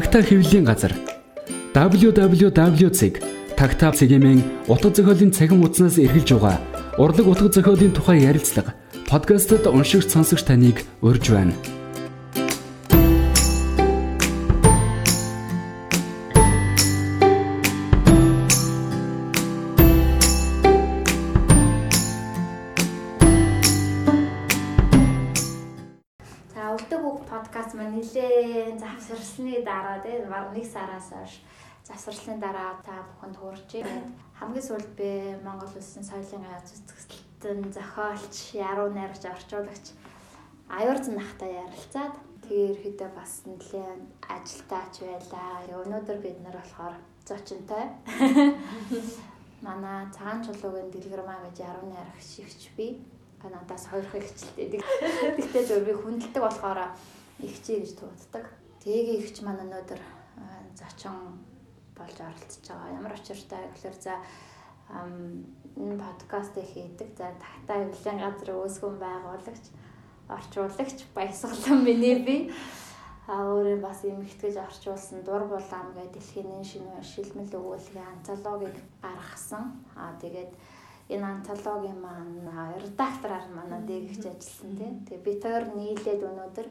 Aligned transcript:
Тагтаа 0.00 0.24
хэвлэлийн 0.24 0.64
газар 0.64 0.96
цэгийн 3.92 4.24
утга 4.64 4.88
зохиолын 4.88 5.28
цахим 5.36 5.60
хуудаснаас 5.60 6.00
эргэлж 6.00 6.40
байгаа 6.40 6.56
урлаг 6.96 7.26
утга 7.28 7.52
зохиолын 7.52 7.92
тухай 7.92 8.24
ярилцлага 8.24 8.72
подкастт 9.12 9.68
уншигч 9.68 10.08
сонсогч 10.08 10.48
таныг 10.48 10.88
урьж 11.04 11.28
байна. 11.28 11.52
11 30.50 30.66
сараас 30.66 31.08
хойш 31.14 31.34
завсарлын 31.86 32.40
дараа 32.42 32.82
та 32.82 33.06
бүхэнд 33.08 33.36
хуурч 33.38 33.70
байна. 33.78 34.10
Хамгийн 34.38 34.66
сүүлд 34.66 34.90
би 34.98 35.10
Монгол 35.46 35.72
Улсын 35.78 36.04
соёлын 36.04 36.44
аяц 36.50 36.68
үзэсгэлтэн 36.74 37.70
зохиолч, 37.72 38.34
яруу 38.58 38.88
найрагч, 38.90 39.24
орчуулагч 39.24 39.86
Аюурзан 40.70 41.18
нахтай 41.18 41.50
ярилцаад 41.66 42.14
тэгээ 42.46 42.70
ерөөдөө 42.78 43.10
бас 43.18 43.42
нэлээд 43.42 44.02
ажилтаач 44.22 44.94
байлаа. 45.02 45.82
Өнөөдөр 45.82 46.18
бид 46.22 46.38
нар 46.46 46.54
болохоор 46.62 46.94
зочинтой. 47.26 47.90
Манай 49.66 50.06
цагаан 50.14 50.46
чулуугийн 50.46 50.94
дэлгэр 50.94 51.26
маа 51.26 51.42
гэж 51.42 51.66
яруу 51.66 51.90
найрагч 51.90 52.22
шигч 52.22 52.70
би. 52.78 53.02
Канадаас 53.42 53.90
хоёр 53.90 54.06
хэгчлээ. 54.06 54.78
Тэгтээ 55.34 55.64
зөв 55.68 55.82
би 55.82 55.92
хүндэлдэг 55.98 56.42
болохоор 56.46 56.94
ихчээ 57.42 57.82
гэж 57.82 57.92
тууддаг. 57.98 58.46
Тэгээ 58.86 59.26
ихч 59.26 59.42
маань 59.42 59.66
өнөөдөр 59.66 60.00
зочин 60.76 61.40
болж 61.96 62.16
оролцож 62.20 62.64
байгаа. 62.68 62.96
Ямар 62.98 63.12
учиртай 63.14 63.68
гэхээр 63.70 63.96
за 64.00 64.14
энэ 65.76 65.96
подкастыг 66.02 66.66
хийдэг. 66.66 67.16
За 67.16 67.30
тагтаа 67.38 67.84
эвлэн 67.86 68.18
газар 68.18 68.50
үүсгэн 68.56 68.96
байгуулагч, 68.98 69.64
орчуулагч 70.28 70.98
баясгалан 71.14 71.84
миний 71.86 72.18
би. 72.24 72.36
А 73.30 73.46
өөрөө 73.46 73.78
бас 73.78 74.02
эмгэгтгэж 74.02 74.56
орчуулсан 74.58 75.22
дур 75.22 75.46
булаам 75.46 75.94
гэдэг 75.94 76.18
дэлхийн 76.18 76.64
шинэ 76.66 76.98
шилмэл 77.04 77.54
өгүүлгийн 77.54 78.10
антологийг 78.18 78.74
гаргасан. 78.98 79.78
А 79.94 80.18
тэгээд 80.18 80.50
энэ 81.14 81.26
антологийн 81.38 82.00
маань 82.02 82.50
редактораар 82.82 83.46
манай 83.54 83.82
дээгч 83.86 84.26
ажилласан 84.26 84.72
тийм. 84.74 84.94
Тэгээ 85.06 85.26
би 85.26 85.32
тэр 85.38 85.62
нийлээд 85.78 86.26
өнөөдөр 86.26 86.66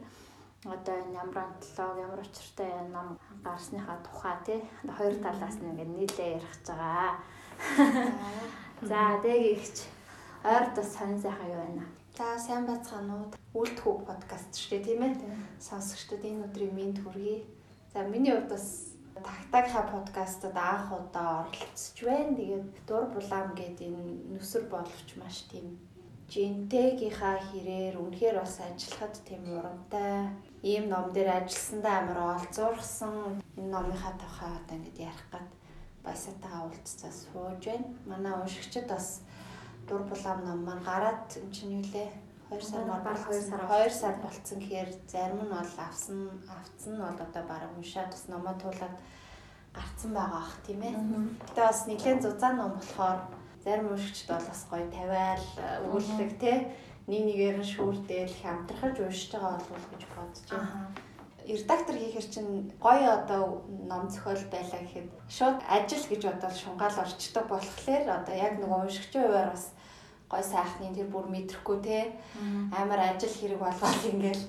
одоо 0.65 0.95
энэ 0.99 1.15
ямар 1.23 1.37
онтлог 1.47 1.95
ямар 1.97 2.19
учиртай 2.19 2.71
ном 2.91 3.19
гарсныхаа 3.43 3.97
тухай 4.03 4.35
тий 4.45 4.59
хоёр 4.97 5.15
талаас 5.23 5.55
нь 5.59 5.69
ингээд 5.71 5.95
нийлээ 5.95 6.29
ярих 6.35 6.51
гэж 6.51 6.67
байгаа. 6.67 7.11
За 8.89 8.99
дээгийгч 9.23 9.77
ойр 10.43 10.65
тус 10.75 10.89
сонь 10.95 11.19
сайхан 11.21 11.47
юу 11.51 11.63
байна? 11.63 11.85
За 12.17 12.35
сайн 12.35 12.67
бацгаанууд 12.67 13.31
үлдэхүү 13.55 13.95
подкаст 14.03 14.51
шүү 14.59 14.69
дээ 14.71 14.85
тийм 14.87 15.01
ээ. 15.07 15.15
Сонсогчдод 15.63 16.23
энэ 16.27 16.43
өдрийн 16.47 16.75
минь 16.75 16.95
хүргэе. 16.99 17.47
За 17.93 18.03
миний 18.03 18.35
хувьд 18.35 18.51
бас 18.51 18.67
тагтагха 19.15 19.87
подкастад 19.87 20.55
анх 20.55 20.91
удаа 20.91 21.47
оролцож 21.47 21.97
байна. 22.03 22.35
Тэгээд 22.35 22.67
дур 22.87 23.05
булаам 23.15 23.55
гэдэг 23.55 23.87
энэ 23.87 24.35
нүсэр 24.35 24.67
боловч 24.67 25.09
маш 25.15 25.47
тийм 25.51 25.79
жинтэгийнхаа 26.29 27.37
хэрээр 27.49 27.95
үнэхээр 27.97 28.37
бас 28.37 28.61
ажиллахад 28.61 29.15
тийм 29.25 29.43
урамтай. 29.49 30.29
Ийм 30.61 30.85
ном 30.89 31.09
дээр 31.09 31.29
ажилласандаа 31.41 31.95
амар 32.05 32.19
олзуурсан. 32.37 33.41
Энэ 33.57 33.71
номынхаа 33.73 34.13
тухай 34.21 34.51
одоо 34.53 34.75
ингэж 34.77 34.97
ярих 35.09 35.25
гад 35.33 35.47
баясатаа 36.05 36.69
уулзцаа 36.69 37.11
сууж 37.11 37.65
байна. 37.65 37.89
Манай 38.05 38.33
уншигчид 38.37 38.85
бас 38.87 39.25
дур 39.89 40.01
булаам 40.05 40.45
ном 40.45 40.59
маань 40.65 40.85
гараад 40.85 41.25
энэ 41.33 41.53
чинь 41.55 41.81
юу 41.81 41.85
лээ? 41.93 42.09
2 42.49 42.61
сар 42.61 42.85
баг 42.85 43.17
2 43.25 43.41
сар 43.49 43.61
2 43.65 43.89
сар 43.89 44.15
болцсон. 44.21 44.59
Гэхээр 44.61 44.89
зарим 45.09 45.41
нь 45.45 45.49
бол 45.49 45.73
авсан 45.81 46.29
авцсан 46.45 46.93
нь 46.93 47.01
бол 47.01 47.19
одоо 47.25 47.43
бараг 47.49 47.71
уншаад 47.77 48.09
бас 48.13 48.25
номоо 48.29 48.53
туулаад 48.61 48.95
гарцсан 49.73 50.11
байгаа 50.13 50.41
ах 50.45 50.57
тийм 50.65 50.81
ээ. 50.81 50.93
Гэтэ 51.45 51.61
бас 51.61 51.81
нэлээд 51.89 52.21
зузаан 52.21 52.55
ном 52.57 52.71
болохоор 52.77 53.38
зарим 53.69 53.93
уншигчд 53.93 54.27
бол 54.27 54.45
бас 54.49 54.61
гоё 54.65 54.85
тавиал 54.89 55.45
өгүүлэг 55.85 56.31
те 56.41 56.53
нэг 57.05 57.21
нэгээр 57.29 57.57
нь 57.61 57.71
шүүрдээл 57.73 58.35
хамтрахаж 58.41 58.97
уншиж 58.97 59.29
байгаа 59.37 59.61
болов 59.61 59.85
гэж 59.93 60.03
бодож 60.17 60.45
байна. 60.49 60.89
Редактор 61.45 61.95
хийхэр 61.97 62.27
чинь 62.33 62.73
гоё 62.81 63.09
одоо 63.17 63.61
ном 63.85 64.09
зохиол 64.09 64.41
байлаа 64.49 64.81
гэхэд 64.81 65.09
шууд 65.29 65.59
ажил 65.69 66.05
гэж 66.09 66.21
бодоод 66.25 66.55
шунгаал 66.57 66.97
орчдөг 66.97 67.45
болохоор 67.49 68.05
одоо 68.09 68.35
яг 68.35 68.53
нөгөө 68.57 68.79
уншигчийн 68.89 69.25
хувьар 69.25 69.49
бас 69.53 69.65
гой 70.29 70.43
сайхны 70.45 70.93
тэр 70.93 71.09
бүр 71.13 71.25
мэдрэхгүй 71.29 71.77
те 71.85 71.97
амар 72.73 73.01
ажил 73.05 73.33
хэрэг 73.33 73.59
болгоод 73.61 74.01
ингээл 74.13 74.45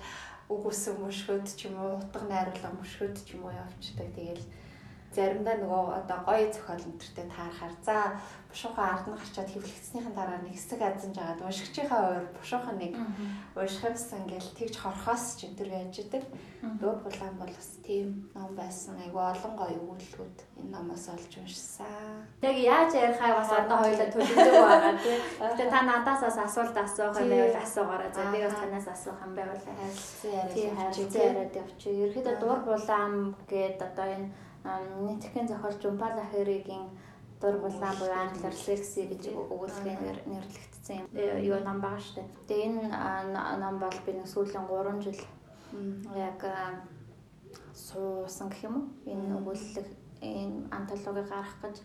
үг 0.52 0.62
үсэн 0.69 0.97
мөшгөд 1.00 1.47
ч 1.56 1.69
юм 1.69 1.76
уу 1.81 1.97
утга 2.00 2.25
найруулга 2.28 2.69
мөшгөд 2.76 3.16
ч 3.25 3.37
юм 3.37 3.48
уу 3.48 3.52
явчихдаг. 3.54 4.08
Тэгэл 4.12 4.44
заримдаа 5.10 5.56
нөгөө 5.59 5.82
одоо 6.00 6.19
гоё 6.22 6.47
зохиол 6.54 6.87
өнтертэй 6.87 7.26
таарахаар 7.26 7.75
за 7.82 7.97
бушуухан 8.50 8.87
ард 8.94 9.06
нь 9.10 9.19
гарчаад 9.19 9.50
хэвлэгдснийхэн 9.50 10.15
дараа 10.15 10.38
нэг 10.43 10.54
хэсэг 10.54 10.81
азан 10.82 11.15
жагаад 11.15 11.43
уншигчийнхаа 11.43 12.03
ойр 12.15 12.26
бушуухан 12.34 12.76
нэг 12.78 12.94
уншихсан 13.59 14.22
гэл 14.26 14.54
тэгж 14.59 14.75
хорхоос 14.78 15.38
ч 15.38 15.50
энэ 15.50 15.59
төр 15.59 15.70
яаж 15.70 15.94
идэг. 16.03 16.22
Дуу 16.82 16.94
булаан 17.03 17.34
бол 17.38 17.50
бас 17.50 17.70
тийм 17.87 18.31
ном 18.34 18.54
байсан. 18.54 18.99
Айгу 19.03 19.19
олон 19.19 19.54
гоё 19.59 19.78
өгүүлбэрүүд 19.82 20.38
энэ 20.62 20.70
номоос 20.75 21.06
олж 21.15 21.32
уншсан. 21.43 22.26
Яг 22.43 22.56
яаж 22.59 22.91
ярихаа 22.94 23.38
бас 23.38 23.50
одоо 23.50 23.78
хоёулаа 23.82 24.09
төлөвлөж 24.10 24.50
байгаа 24.62 24.94
тийм. 24.99 25.20
Тэгээ 25.59 25.70
та 25.70 25.81
надаас 25.87 26.20
бас 26.26 26.38
асуулт 26.38 26.76
асуух 26.76 27.19
юм 27.22 27.31
байвал 27.31 27.62
асуугаарай. 27.62 28.10
За 28.15 28.31
би 28.31 28.38
бас 28.43 28.54
танаас 28.59 28.88
асуух 28.94 29.19
юм 29.26 29.34
байвал 29.38 29.62
харилцан 29.62 31.22
яриад 31.22 31.54
явчих. 31.54 31.94
Ерөөдөө 32.03 32.34
дуу 32.43 32.56
булаан 32.66 33.34
гээд 33.47 33.78
одоо 33.78 34.06
энэ 34.06 34.28
нийтхэн 34.65 35.48
зохиолч 35.48 35.82
Жумпала 35.82 36.25
Хэригийн 36.32 36.91
дур 37.41 37.56
булаан 37.59 37.97
буюу 37.97 38.12
англиар 38.12 38.53
Lexi 38.53 39.09
гэж 39.09 39.22
өгүүлгээр 39.32 40.19
нэрлэгдсэн 40.28 40.97
юм. 41.00 41.06
Юу 41.41 41.59
ном 41.65 41.81
байгаа 41.81 42.00
шүү 42.00 42.15
дээ. 42.21 42.28
Тэгээ 42.48 42.69
энэ 42.69 43.56
ном 43.62 43.78
бол 43.81 43.99
би 44.04 44.12
нэг 44.12 44.28
сүүлийн 44.28 44.69
3 44.69 45.00
жил 45.00 45.20
яг 46.16 46.41
суусан 47.72 48.49
гэх 48.53 48.69
юм 48.69 48.76
уу? 48.76 48.87
Энэ 49.09 49.37
өгүүлэг 49.41 49.88
энэ 50.20 50.69
антологи 50.69 51.25
гаргах 51.25 51.56
гэж 51.62 51.76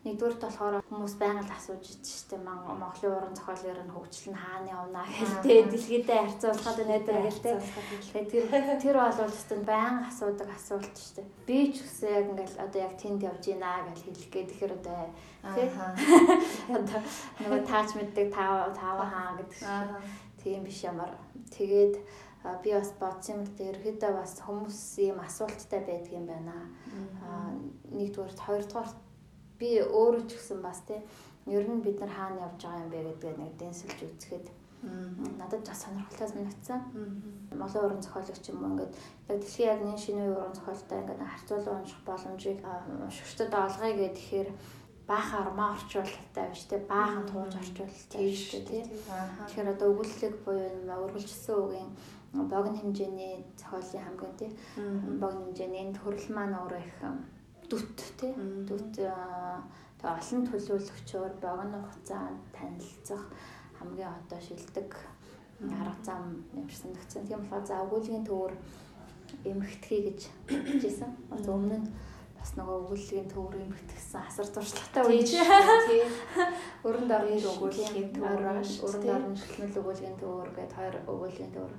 Нэгдүгürt 0.00 0.40
болохоор 0.40 0.80
хүмүүс 0.88 1.14
байнга 1.20 1.52
асууж 1.52 1.84
штэ 2.00 2.40
Монголын 2.40 3.12
уран 3.20 3.34
зохиол 3.36 3.68
ер 3.68 3.80
нь 3.84 3.92
хөгжил 3.92 4.32
нь 4.32 4.40
хаана 4.40 4.72
явна 4.72 5.04
гэлтэй 5.04 5.68
дэлхийдээ 5.68 6.20
харьцуулахад 6.24 6.78
нэтэр 6.88 7.20
гэлтэй. 7.20 7.60
Тэгэхээр 8.16 8.80
тэр 8.80 8.96
бол 8.96 9.20
өстөнд 9.28 9.64
байнга 9.68 10.08
асуудаг 10.08 10.48
асуулт 10.56 10.96
штэ. 10.96 11.20
Би 11.44 11.68
ч 11.68 11.84
гэсэн 11.84 12.08
яг 12.16 12.24
ингээл 12.32 12.64
одоо 12.64 12.80
яг 12.80 12.94
тэнд 12.96 13.20
явж 13.28 13.44
гинэ 13.44 13.92
гэж 13.92 13.98
хэлэх 14.00 14.28
гээд 14.32 14.48
тэгэхээр 14.48 14.72
одоо. 14.80 14.96
Одоо 16.80 17.00
нөгөө 17.44 17.60
таач 17.68 17.88
мэддэг 17.92 18.32
тав 18.32 18.72
тав 18.72 19.04
хаа 19.04 19.36
гэдэг. 19.36 19.68
Тийм 20.40 20.64
биш 20.64 20.80
ямар. 20.80 21.12
Тэгээд 21.52 22.00
би 22.64 22.72
бас 22.72 22.88
бодсон 22.96 23.36
юм 23.36 23.44
л 23.44 23.52
дээ 23.52 23.68
ерөөдөө 23.76 24.12
бас 24.16 24.32
хүмүүс 24.40 24.80
ийм 25.04 25.20
асуулттай 25.20 25.84
байдаг 25.84 26.12
юм 26.16 26.24
байна. 26.24 26.56
Аа 27.20 27.52
нэгдүгээр 27.92 28.32
хоёрдугаар 28.48 28.88
би 29.60 29.70
өөрөө 29.84 30.24
ч 30.28 30.32
гэсэн 30.40 30.58
бас 30.64 30.80
тийм 30.88 31.02
ер 31.46 31.64
нь 31.68 31.84
бид 31.84 32.00
нар 32.00 32.12
хаана 32.16 32.44
явж 32.48 32.60
байгаа 32.64 32.82
юм 32.84 32.90
бэ 32.90 33.00
гэдгээ 33.06 33.34
нэг 33.36 33.52
дэнсэлж 33.60 33.98
үзэхэд 34.08 34.46
надад 35.38 35.62
бас 35.68 35.84
сонирхолтой 35.84 36.28
санагдсан. 36.28 36.80
Монгол 37.52 37.84
уран 37.84 38.02
зохиолч 38.02 38.48
юм 38.48 38.64
уу 38.64 38.70
ингээд 38.72 38.92
яг 39.28 39.38
дэлхийн 39.40 39.70
яг 39.72 39.80
нэг 39.84 39.98
шинэ 40.00 40.24
уран 40.32 40.54
зохиолтой 40.56 40.98
ингээд 41.00 41.20
харьцуулан 41.20 41.76
унших 41.80 42.00
боломжийг 42.08 42.58
уншигчдад 43.04 43.52
олгоё 43.52 43.94
гэхээр 44.00 44.48
баахан 45.10 45.40
армаа 45.44 45.74
орчуулалттай 45.76 46.46
биш 46.48 46.64
те 46.70 46.76
баахан 46.92 47.26
тууж 47.28 47.52
орчуулалттай 47.60 48.22
биш 48.24 48.44
те 48.68 48.86
тэгэхээр 48.88 49.72
одоо 49.74 49.88
өгүүлэлэг 49.92 50.34
буюу 50.44 51.04
өргөлжсөн 51.04 51.56
үгийн 51.64 51.90
богино 52.52 52.78
хэмжээний 52.80 53.34
зохиолын 53.60 54.04
хамгийн 54.06 54.36
те 54.40 54.46
богино 55.20 55.44
хэмжээний 55.44 55.80
энэ 55.84 55.96
төрөл 55.98 56.28
маань 56.36 56.58
өөрөө 56.62 56.80
их 56.86 56.96
дүт 57.70 57.98
тий 58.18 58.32
дүт 58.68 58.86
тэгээ 58.96 60.10
олон 60.12 60.40
төлөөлөгчөөр 60.48 61.32
богино 61.44 61.78
хугацаанд 61.86 62.40
танилцах 62.56 63.24
хамгийн 63.78 64.12
одоо 64.18 64.40
шилдэг 64.40 64.90
арга 65.60 66.04
зам 66.04 66.44
юмшсан 66.56 66.92
төгсөн. 66.96 67.26
Тийм 67.28 67.40
болохоор 67.44 67.64
за 67.66 67.84
өгүүлгийн 67.84 68.24
төвөр 68.24 68.52
эмхтгэе 69.44 70.00
гэж 70.08 70.20
хэлжсэн. 70.48 71.10
Өмнө 71.30 71.78
нь 71.84 71.88
бас 72.40 72.50
нөгөө 72.56 72.76
өгүүлгийн 72.80 73.28
төвөр 73.28 73.54
эмхтгсэн 73.60 74.24
асар 74.24 74.48
туршлагатай 74.48 75.04
үе 75.04 75.22
чи. 75.28 75.36
Өрөнд 76.88 77.12
орны 77.12 77.36
өгүүлгийн 77.36 78.08
төвөр, 78.16 78.40
өрөнд 78.40 78.48
орны 78.48 79.36
шилмэл 79.36 79.80
өгүүлгийн 79.80 80.16
төвөр 80.16 80.48
гэдэг 80.56 80.76
хоёр 80.80 80.96
өгүүлгийн 81.12 81.52
төвөр 81.52 81.74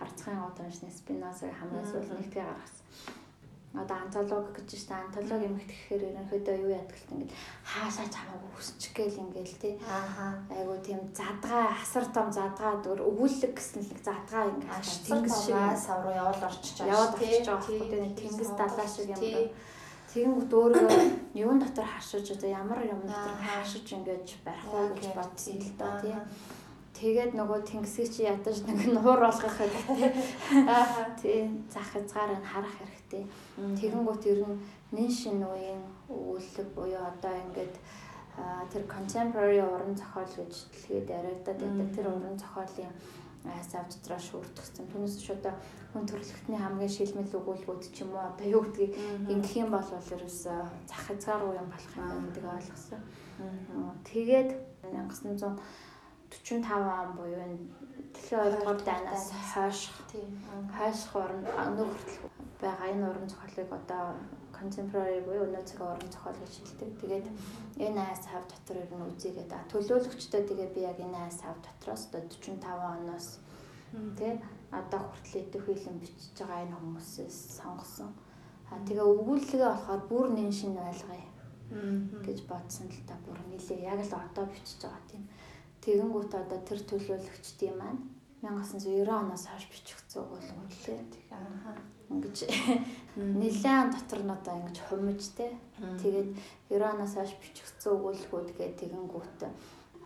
харцхан 0.00 0.40
одоо 0.48 0.64
шинэ 0.72 0.88
спинозыг 0.88 1.52
хамгийн 1.52 1.84
сүүл 1.84 2.08
нэгтгээ 2.16 2.44
гаргасан. 2.48 3.19
Одоо 3.70 3.96
антологи 4.02 4.50
гэж 4.58 4.70
штэ 4.82 4.94
антологи 4.98 5.46
юм 5.46 5.54
гэхээр 5.62 6.02
ерөнхийдөө 6.10 6.56
юу 6.58 6.74
л 6.74 7.06
ингээд 7.14 7.30
хаашаа 7.62 8.06
чамайг 8.10 8.42
өсчих 8.58 8.92
гээл 8.98 9.22
ингээл 9.22 9.56
тий. 9.62 9.74
Ааха. 9.86 10.42
Айгу 10.50 10.74
тийм 10.82 10.98
задгаа 11.14 11.70
асар 11.78 12.04
том 12.10 12.34
задгаа 12.34 12.82
дөр 12.82 12.98
өвүүлэг 12.98 13.54
гэсэн 13.54 13.86
нэг 13.86 14.02
задгаа 14.02 14.50
ингээд 14.50 15.06
Тэнгис 15.06 15.36
шиг 15.46 15.54
сав 15.78 16.02
руу 16.02 16.14
явал 16.18 16.42
орчиж 16.50 16.82
байгаа 16.82 17.14
байхгүй 17.14 17.78
тий. 17.86 18.10
Тэнгис 18.18 18.50
далаа 18.58 18.88
шиг 18.90 19.14
юм 19.14 19.22
даа. 19.22 19.46
Тэгэнгүүт 20.10 20.50
өөрөө 20.50 20.90
юун 21.46 21.62
дотор 21.62 21.86
хашиж 21.86 22.26
одоо 22.34 22.50
ямар 22.50 22.82
юм 22.82 23.06
дотор 23.06 23.38
хашиж 23.38 23.86
ингээд 23.94 24.26
барих 24.42 24.66
уу 24.66 24.90
гэж 24.98 25.14
бодсон 25.14 25.62
л 25.62 25.70
доо 25.78 25.94
тий. 26.02 26.18
Тэгээд 26.98 27.32
нөгөө 27.38 27.62
тэнгисийг 27.70 28.10
чи 28.10 28.26
ядаж 28.26 28.66
нэг 28.66 28.90
нуур 28.92 29.22
болгох 29.22 29.54
хэрэгтэй. 29.56 30.10
Тий 31.22 31.48
зах 31.72 31.86
хязгаар 31.94 32.36
нь 32.36 32.44
харах 32.44 32.74
хэрэгтэй. 32.76 32.99
Тэгэнгүүт 33.10 34.24
ер 34.30 34.40
нь 34.46 34.60
нэн 34.94 35.10
шин 35.10 35.42
үеийн 35.42 35.82
өгүүлэг 36.08 36.68
буюу 36.74 37.02
одоо 37.02 37.34
ингээд 37.44 37.74
тэр 38.72 38.82
contemporary 38.86 39.60
уран 39.60 39.94
зохиол 39.98 40.34
гэж 40.38 40.54
дэлгээд 40.70 41.08
яриадад 41.18 41.58
байдаг. 41.58 41.88
Тэр 41.94 42.06
уран 42.08 42.36
зохиолын 42.38 42.94
сав 43.64 43.88
дотроо 43.88 44.20
шүрдэгсэн. 44.20 44.86
Түүнээс 44.92 45.16
ч 45.18 45.32
одоо 45.32 45.54
хүн 45.92 46.04
төрөлхтний 46.04 46.60
хамгийн 46.60 46.92
шилмэл 46.92 47.38
өгүүлбүүд 47.40 47.82
ч 47.88 48.04
юм 48.04 48.12
уу 48.12 48.20
одоо 48.20 48.46
юу 48.46 48.62
гэдгийг 48.68 48.92
ингэх 49.32 49.54
юм 49.64 49.70
бол 49.72 49.88
ерөөсөө 49.88 50.60
зах 50.84 51.02
хязгаар 51.08 51.42
уу 51.48 51.56
юм 51.56 51.68
болох 51.72 51.94
юм 51.96 52.28
гэдэг 52.28 52.44
ойлгосон. 52.44 53.00
Тэгээд 54.04 54.50
1900 54.84 55.56
45 56.30 57.02
он 57.02 57.12
буюу 57.18 57.42
дэлхийн 58.14 58.40
2 58.40 58.56
дугаар 58.56 58.80
дайнаас 58.88 59.26
хойш 59.52 59.78
хойш 60.76 61.00
орн 61.22 61.42
өнөө 61.66 61.86
хүртэл 61.90 62.18
байгаа 62.62 62.88
энэ 62.92 63.08
уран 63.10 63.26
зохиолыг 63.30 63.70
одоо 63.78 64.04
contemporary 64.58 65.20
буюу 65.26 65.44
өнөө 65.48 65.64
цагийн 65.68 65.90
уран 65.94 66.10
зохиол 66.14 66.38
гэж 66.42 66.54
хэлдэг. 66.56 66.90
Тэгээд 67.00 67.26
энэ 67.86 68.00
айс 68.08 68.22
хав 68.30 68.44
дотор 68.50 68.76
ер 68.82 68.90
нь 68.92 69.06
үзийгээд 69.10 69.52
төлөөлөгчдөө 69.72 70.42
тэгээ 70.48 70.68
би 70.74 70.80
яг 70.90 70.98
энэ 71.06 71.18
айс 71.26 71.38
хав 71.42 71.56
дотроос 71.64 72.02
одоо 72.12 72.22
45 72.28 72.94
оноос 72.94 73.28
тий 74.18 74.32
одоо 74.70 75.00
хүртэл 75.10 75.42
идэх 75.42 75.64
хилэн 75.66 75.98
бичиж 76.02 76.36
байгаа 76.38 76.62
энэ 76.64 76.76
хүмүүсээс 76.78 77.38
сонгосон. 77.58 78.10
А 78.70 78.78
тэгээ 78.86 79.06
өгүүлэлгээ 79.12 79.70
болохоор 79.70 80.02
бүр 80.10 80.26
нэн 80.30 80.52
шин 80.58 80.72
байлгая 80.78 81.26
гэж 82.26 82.38
бодсон 82.50 82.86
л 82.90 83.02
та 83.08 83.14
бүр 83.26 83.38
нилээ 83.50 83.80
яг 83.90 84.00
л 84.06 84.14
одоо 84.14 84.44
бичиж 84.46 84.78
байгаа 84.82 85.04
тийм. 85.10 85.24
Тэгэнгүүт 85.80 86.32
одоо 86.36 86.60
тэр 86.60 86.80
төлөөлөгчдийн 86.84 87.76
маань 87.80 88.00
1990 88.44 89.08
оноос 89.08 89.44
хойш 89.48 89.64
бичих 89.68 90.00
зүг 90.08 90.28
болгоно 90.28 90.68
лээ. 90.68 91.00
Ингэж 92.10 92.38
нэлээд 93.16 93.88
дотор 93.92 94.20
нь 94.24 94.32
одоо 94.32 94.54
ингэж 94.60 94.78
хумж 94.88 95.22
те. 95.36 95.56
Тэгээд 96.00 96.28
90 96.68 96.84
оноос 96.84 97.14
хойш 97.16 97.32
бичих 97.40 97.68
зүг 97.80 97.96
өгүүлгүүд 98.00 98.48
гэдэг 98.56 98.76
тэгэнгүүт 98.80 99.40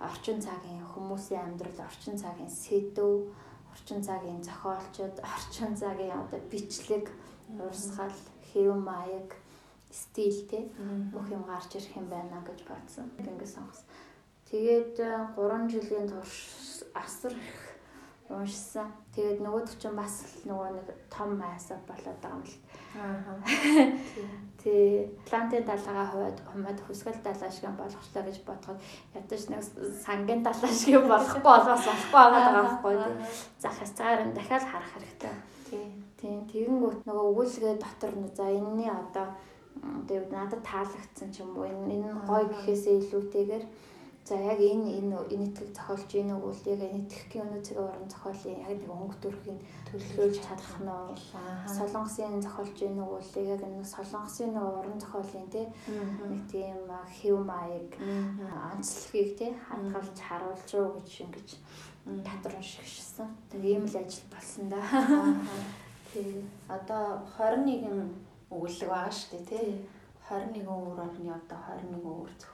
орчин 0.02 0.38
цагийн 0.42 0.82
хүмүүсийн 0.82 1.42
амьдрал, 1.42 1.86
орчин 1.86 2.18
цагийн 2.18 2.50
сэдв, 2.50 3.30
орчин 3.72 4.02
цагийн 4.02 4.42
зохиолчд, 4.42 5.16
орчин 5.22 5.72
цагийн 5.78 6.18
одоо 6.18 6.40
бичлэг, 6.50 7.06
урсгал, 7.54 8.18
хэв 8.50 8.74
маяг, 8.74 9.30
стил 9.90 10.38
те 10.50 10.66
бүх 11.14 11.30
юм 11.30 11.46
гарч 11.46 11.78
ирэх 11.78 11.94
юм 11.96 12.10
байна 12.10 12.42
гэж 12.42 12.66
бодсон. 12.66 13.06
Ингээд 13.18 13.46
сонгосон. 13.46 13.86
Тэгээд 14.54 15.02
3 15.34 15.66
жилийн 15.66 16.06
турш 16.06 16.86
асар 16.94 17.34
их 17.34 17.58
уншсан. 18.30 18.86
Тэгээд 19.10 19.42
нөгөөд 19.42 19.66
ч 19.82 19.90
бас 19.90 20.46
нөгөө 20.46 20.78
нэг 20.78 20.86
том 21.10 21.34
айсаа 21.42 21.82
болоод 21.90 22.18
байгаа 22.22 22.38
юм 22.38 22.46
л. 22.46 22.54
Аа. 22.94 23.34
Тэ 24.62 25.10
Атлантын 25.26 25.66
далайгаа 25.66 26.06
хуваад 26.06 26.38
хумаад 26.46 26.78
хүсгэл 26.86 27.18
далай 27.26 27.50
шиг 27.50 27.66
болгочлаа 27.74 28.22
гэж 28.22 28.38
бодоход 28.46 28.78
ядаж 29.18 29.42
нэг 29.50 29.62
сангийн 30.06 30.46
далай 30.46 30.70
шиг 30.70 31.02
болохгүй 31.02 31.42
болоос 31.42 31.82
болохгүй 31.90 32.14
байгаа 32.14 32.54
байхгүй. 32.54 32.94
За 33.58 33.74
хацгаар 33.74 34.22
нь 34.22 34.38
дахиад 34.38 34.62
харах 34.70 34.94
хэрэгтэй. 34.94 35.34
Тийм. 35.66 36.46
Тэгэнгүүт 36.54 37.02
нөгөө 37.10 37.26
өгүүлгээ 37.26 37.74
дотор 37.82 38.14
нь 38.14 38.30
за 38.30 38.46
энэний 38.46 38.86
одоо 38.86 39.34
тэгээд 40.06 40.30
надад 40.30 40.62
таалагдсан 40.62 41.34
ч 41.34 41.42
юм 41.42 41.58
уу 41.58 41.66
энэ 41.66 42.22
гой 42.22 42.46
гэхээсээ 42.46 43.02
илүүтэйгээр 43.02 43.66
За 44.24 44.34
яг 44.40 44.56
энэ 44.56 44.88
энэ 45.04 45.16
энэ 45.34 45.46
итгэл 45.52 45.76
зохиолч 45.76 46.10
энэ 46.16 46.32
үйл 46.32 46.62
яг 46.72 46.80
энэ 46.80 47.04
итгэхийн 47.04 47.44
өнөө 47.44 47.60
цагийн 47.60 47.84
уран 47.84 48.08
зохиолын 48.08 48.64
яг 48.64 48.78
нэг 48.80 48.88
өнгө 48.88 49.16
төрхийн 49.20 49.60
төлөвлөж 49.84 50.34
чадах 50.40 50.74
нь 50.80 50.88
солонгосын 51.76 52.40
зохиолч 52.40 52.78
энэ 52.88 53.04
үйл 53.04 53.32
яг 53.52 53.60
энэ 53.68 53.84
солонгосын 53.84 54.56
нэг 54.56 54.64
уран 54.64 54.96
зохиолын 54.96 55.48
тий 55.52 55.66
нэг 56.24 56.40
тийм 56.48 56.88
хэв 56.88 57.36
маяг 57.44 57.90
онцлогийг 58.72 59.30
тий 59.36 59.52
хадгалж 59.68 60.16
харуулж 60.16 60.68
руу 60.72 60.96
гэж 60.96 61.10
ингэж 61.28 61.48
татрын 62.24 62.64
шигшсэн. 62.64 63.28
Тэгээ 63.52 63.76
ийм 63.76 63.84
л 63.84 63.96
ажил 64.00 64.24
болсон 64.32 64.64
да. 64.72 64.80
Тий. 66.12 66.40
Одоо 66.68 67.20
21 67.36 68.08
өгүүлэг 68.48 68.88
байгаа 68.88 69.12
шүү 69.12 69.44
дээ 69.44 69.44
тий. 69.52 69.68
21 70.28 70.64
өөр 70.64 71.00
орны 71.04 71.28
одоо 71.28 71.60
21 71.76 72.00
өөр 72.00 72.32
юм 72.32 72.53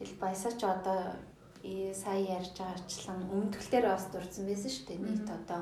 Ил 0.00 0.14
баясаач 0.20 0.60
одоо 0.62 1.18
сая 1.94 2.22
ярьж 2.38 2.54
байгаачлан 2.58 3.20
өмнөдгөлтөр 3.34 3.84
бас 3.90 4.04
дурдсан 4.12 4.46
байсан 4.46 4.70
шүү 4.70 4.84
дээ. 4.86 4.98
Нийт 5.02 5.28
одоо 5.28 5.60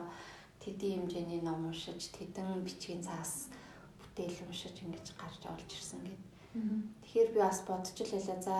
тэдийн 0.61 1.09
хэмжээний 1.09 1.41
ном 1.41 1.73
уншиж, 1.73 2.13
тэдэн 2.13 2.61
бичгийн 2.67 3.03
цаас 3.03 3.49
бүтээл 4.01 4.45
уншиж 4.45 4.77
ингэж 4.85 5.07
гарч 5.17 5.43
олж 5.49 5.71
ирсэн 5.73 6.01
гэд. 6.05 6.23
Тэгэхээр 7.01 7.31
би 7.33 7.39
бас 7.41 7.61
бодож 7.65 7.97
л 7.97 8.13
байлаа. 8.13 8.41
За 8.45 8.57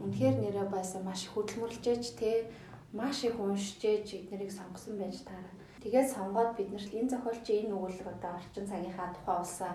үнэхээр 0.00 0.36
нэрээ 0.40 0.66
байсан 0.72 1.04
маш 1.04 1.28
их 1.28 1.36
хөдөлмөрлжээж 1.36 2.04
те 2.16 2.48
маш 2.92 3.24
их 3.24 3.36
уншижээж 3.38 4.06
эднэрийг 4.24 4.52
сонгосон 4.52 4.96
байж 4.98 5.20
таараа. 5.24 5.54
Тэгээд 5.82 6.08
сонгоод 6.16 6.56
бид 6.56 6.70
нар 6.72 6.84
энэ 6.96 7.12
зохиолч 7.12 7.46
энэ 7.50 7.74
өгүүлэг 7.76 8.08
одоо 8.08 8.32
орчин 8.40 8.66
цагийнхаа 8.66 9.08
тухай 9.12 9.36
улсаа 9.40 9.74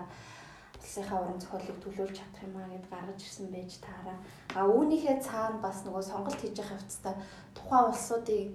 улсынхаа 0.80 1.20
уран 1.20 1.40
зохиолыг 1.40 1.78
төлөөлж 1.84 2.16
чадах 2.16 2.42
юм 2.48 2.56
аа 2.56 2.68
гэд 2.72 2.86
гаргаж 2.88 3.20
ирсэн 3.20 3.48
байж 3.52 3.72
таараа. 3.84 4.18
А 4.56 4.64
үүнийхээ 4.64 5.20
цаана 5.20 5.60
бас 5.60 5.84
нөгөө 5.84 6.02
сонголт 6.02 6.40
хийж 6.40 6.56
явах 6.56 6.80
явцдаа 6.80 7.14
тухайн 7.54 7.88
улсуудыг 7.92 8.48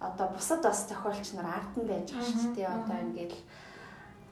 одоо 0.00 0.26
бусад 0.34 0.60
бас 0.62 0.80
зохиолч 0.90 1.26
нар 1.34 1.48
ард 1.58 1.72
нь 1.78 1.86
байж 1.86 2.06
байгаа 2.10 2.34
шүү 2.34 2.54
дээ. 2.54 2.66
Одоо 2.66 2.98
ингээд 3.06 3.34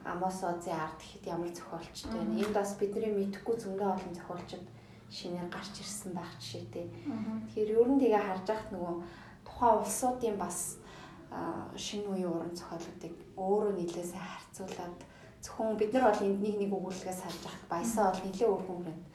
Амос 0.07 0.39
Озын 0.43 0.75
ард 0.75 0.99
гэхэд 0.99 1.25
ямар 1.27 1.51
зохиолчтой 1.51 2.11
байна. 2.11 2.39
Энд 2.43 2.55
бас 2.55 2.71
бидний 2.79 3.11
мэдхгүй 3.15 3.55
зөндөө 3.59 3.87
олон 3.95 4.13
зохиолчд 4.15 4.63
шинээр 5.11 5.47
гарч 5.51 5.75
ирсэн 5.83 6.11
байх 6.15 6.31
жишээтэй. 6.39 6.87
Тэгэхээр 7.51 7.75
ер 7.79 7.89
нь 7.91 7.99
тэгээ 7.99 8.23
харж 8.27 8.45
байхад 8.47 8.71
нөгөө 8.71 8.95
тухайн 9.47 9.79
улсуудын 9.83 10.35
бас 10.39 10.79
шинэ 11.75 12.07
үеийн 12.11 12.31
уран 12.31 12.55
зохиолуудыг 12.55 13.15
өөрөө 13.35 13.71
нийлээсээ 13.75 14.23
харьцуулаад 14.23 14.99
зөвхөн 15.43 15.77
бид 15.77 15.93
нар 15.93 16.05
бол 16.09 16.25
энд 16.25 16.41
нэг 16.41 16.55
нэг 16.57 16.71
өгүүлгээс 16.73 17.21
харж 17.23 17.39
байхад 17.43 17.65
баясаа 17.69 18.05
бол 18.11 18.23
нэлээд 18.25 18.51
өөр 18.51 18.63
хүмүүрэнд 18.67 19.05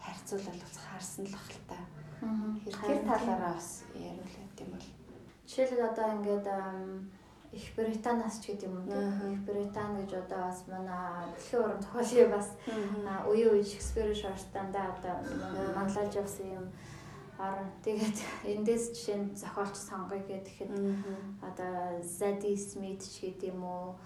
харьцуулал 0.00 0.60
бас 0.64 0.76
харсан 0.80 1.24
л 1.26 1.34
бах 1.34 1.48
л 1.50 1.62
та. 1.70 1.78
Тэр 2.86 2.98
талаараа 3.06 3.54
бас 3.54 3.84
яриулаад 3.94 4.60
юм 4.60 4.70
бол. 4.74 4.88
Жишээлбэл 5.46 5.88
одоо 5.90 6.06
ингээд 6.16 6.46
их 7.52 7.66
Британаас 7.74 8.38
ч 8.38 8.54
гэдэг 8.54 8.68
юм 8.70 8.76
уу. 8.86 9.34
Их 9.34 9.42
Британи 9.42 10.06
гэж 10.06 10.12
одоо 10.22 10.40
бас 10.46 10.62
манай 10.70 11.26
дэлхийн 11.34 11.62
уран 11.62 11.82
зохиолын 11.82 12.30
бас 12.30 12.48
үе 13.26 13.46
үе 13.50 13.64
Шекспир 13.64 14.14
шорстандаа 14.14 14.94
одоо 14.94 15.14
манлайлж 15.74 16.14
явсан 16.14 16.46
юм 16.46 16.66
орон. 17.40 17.68
Тэгээд 17.84 18.18
эндээс 18.52 18.84
жишээ 18.92 19.18
нь 19.20 19.32
зохиолч 19.32 19.76
сонгоё 19.76 20.20
гэхэд 20.28 20.70
одоо 21.48 21.74
Zadie 22.04 22.56
Smith 22.56 23.04
ч 23.08 23.32
гэдэг 23.32 23.50
юм 23.52 23.64
уу? 23.64 23.96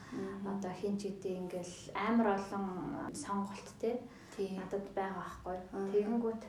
Одоо 0.47 0.71
хин 0.71 0.95
ч 0.95 1.11
гэдэг 1.11 1.33
ингээл 1.43 1.75
амар 2.09 2.39
олон 2.39 2.65
сонголт 3.11 3.69
те 3.83 3.99
надад 4.39 4.87
байгаа 4.95 5.27
байхгүй. 5.43 5.57
Тэгэнгүүт 5.93 6.43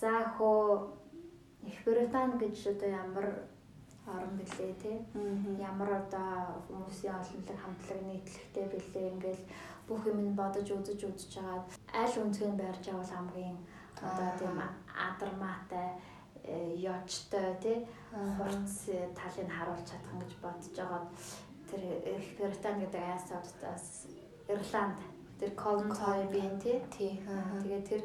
за 0.00 0.10
хөө 0.38 0.94
Их 1.66 1.84
Британи 1.84 2.38
гэж 2.38 2.56
одоо 2.78 2.88
ямар 2.88 3.26
орон 4.06 4.32
бэлээ 4.38 4.72
те? 4.82 4.92
Ямар 5.58 5.90
одоо 6.06 6.62
хүмүүсийн 6.70 7.18
олонлог 7.18 7.58
хамтлаг 7.58 8.00
нийтлэгтэй 8.06 8.66
бэлээ 8.70 9.10
ингээл 9.12 9.44
бүх 9.88 10.02
юм 10.06 10.18
нь 10.22 10.36
бодож 10.38 10.68
үзэж 10.70 11.00
үзэж 11.10 11.32
байгаа 11.42 11.60
аль 11.92 12.16
үнцгийг 12.22 12.54
байрж 12.56 12.84
авал 12.88 13.10
хамгийн 13.10 13.58
одоо 14.02 14.30
тийм 14.38 14.56
адармаатай 15.06 15.88
ёжтой 16.94 17.54
тий 17.62 17.78
хурц 18.10 18.88
талыг 19.18 19.48
харуулж 19.52 19.84
чадах 19.90 20.14
гэж 20.20 20.32
бодож 20.42 20.74
байгаа. 20.76 21.02
Тэр 21.68 21.82
Британи 22.38 22.86
гэдэг 22.86 23.02
айсуудаас 23.02 24.06
Ирланд 24.48 24.98
тэр 25.38 25.50
Colin 25.54 25.92
Toy-ийн 25.92 26.58
тий. 26.58 26.80
Тэгээд 26.88 27.88
тэр 27.90 28.02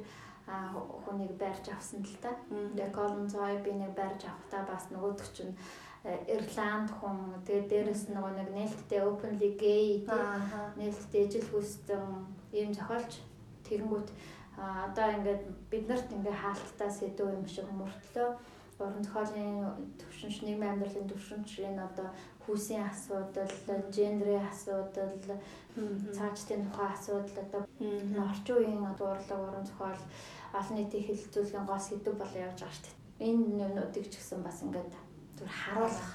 хүнийг 1.05 1.33
барьж 1.39 1.65
авсан 1.71 2.03
л 2.03 2.17
та. 2.19 2.35
Тэгээ 2.50 2.91
Colin 2.91 3.27
Toy-ийг 3.31 3.95
барьж 3.95 4.21
авахдаа 4.27 4.63
бас 4.67 4.91
нөгөөдөг 4.91 5.29
чинь 5.31 5.55
Ирланд 6.03 6.91
хүн 7.00 7.39
тэгээд 7.47 7.71
дээрэс 7.71 8.03
нөгөө 8.12 8.31
нэг 8.35 8.50
нээлттэй 8.51 9.01
openly 9.07 9.55
gay 9.55 10.03
нээлттэй 10.75 11.31
ижил 11.31 11.47
хүссэн 11.47 12.27
ийм 12.51 12.75
зохиолч 12.75 13.23
тэгэнгүүт 13.63 14.09
одоо 14.57 15.07
ингээд 15.17 15.43
биднэрт 15.72 16.10
ингээ 16.13 16.36
хаалттай 16.43 16.89
сэдв 16.91 17.25
юм 17.38 17.48
шиг 17.48 17.67
мөртлөө 17.72 18.29
уран 18.79 19.03
зохиолын 19.03 19.74
төвшинч 20.00 20.36
нийгмийн 20.43 20.74
амьдралын 20.74 21.10
төвшинчийн 21.10 21.77
одоо 21.79 22.07
хүүсийн 22.45 22.83
асуудал, 22.89 23.55
гендрийн 23.95 24.45
асуудал, 24.51 25.13
цаашдын 26.17 26.67
тухай 26.67 26.89
асуудал 26.93 27.38
одоо 27.45 27.62
орчин 28.27 28.55
үеийн 28.57 28.83
урлаг 28.83 29.39
уран 29.39 29.65
зохиол 29.65 30.03
олон 30.53 30.75
нийтийн 30.77 31.05
хэлэлцүүлгийн 31.07 31.65
гол 31.65 31.83
сэдв 31.88 32.13
бол 32.17 32.33
явж 32.45 32.60
байгаа 32.60 32.75
шүү 32.75 32.86
дээ. 32.86 33.27
Энэ 33.29 33.67
нүдийг 33.75 34.07
ч 34.12 34.15
гэсэн 34.17 34.43
бас 34.43 34.57
ингээд 34.65 34.93
зүр 35.38 35.50
харуулах 35.50 36.12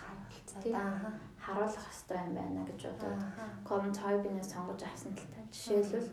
харуулах 1.49 1.85
хэрэгтэй 1.88 2.18
юм 2.26 2.35
байна 2.35 2.62
гэж 2.68 2.80
одоо 2.92 3.12
Common 3.68 3.92
Toy-ийн 3.97 4.45
сонгож 4.45 4.83
авсан 4.85 5.12
л 5.16 5.25
та. 5.33 5.40
Жишээлбэл 5.54 6.11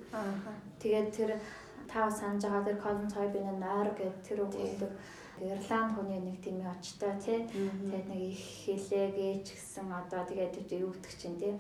тэгээд 0.80 1.10
тэр 1.18 1.32
тав 1.96 2.12
санаж 2.12 2.44
байгаа. 2.44 2.68
Тэр 2.68 2.78
Common 2.84 3.08
Toy-ийн 3.08 3.60
нойр 3.64 3.90
гэдэг 3.96 4.20
тэр 4.28 4.40
өгүүлэг 4.44 4.92
Ирланд 5.40 5.96
хүний 5.96 6.20
нэг 6.20 6.44
тийм 6.44 6.60
очтой 6.68 7.16
тий. 7.24 7.40
Тэгээд 7.48 8.08
нэг 8.12 8.22
их 8.36 8.44
хэлээгээ 8.68 9.34
ч 9.44 9.56
гэсэн 9.56 9.88
одоо 9.92 10.28
тэгээд 10.28 10.72
юу 10.76 10.92
гэдэг 10.92 11.14
чинь 11.16 11.40
тий. 11.40 11.56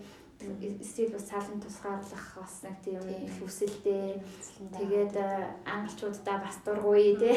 Стил 0.83 1.15
бас 1.15 1.27
цаалан 1.31 1.59
тусгаарлах 1.63 2.27
бас 2.35 2.55
нэг 2.63 2.75
тийм 2.83 2.99
хүсэлтэй. 3.39 4.19
Тэгээд 4.75 5.15
англичуудаа 5.63 6.37
бас 6.43 6.59
дургүй 6.67 7.15
тий. 7.15 7.35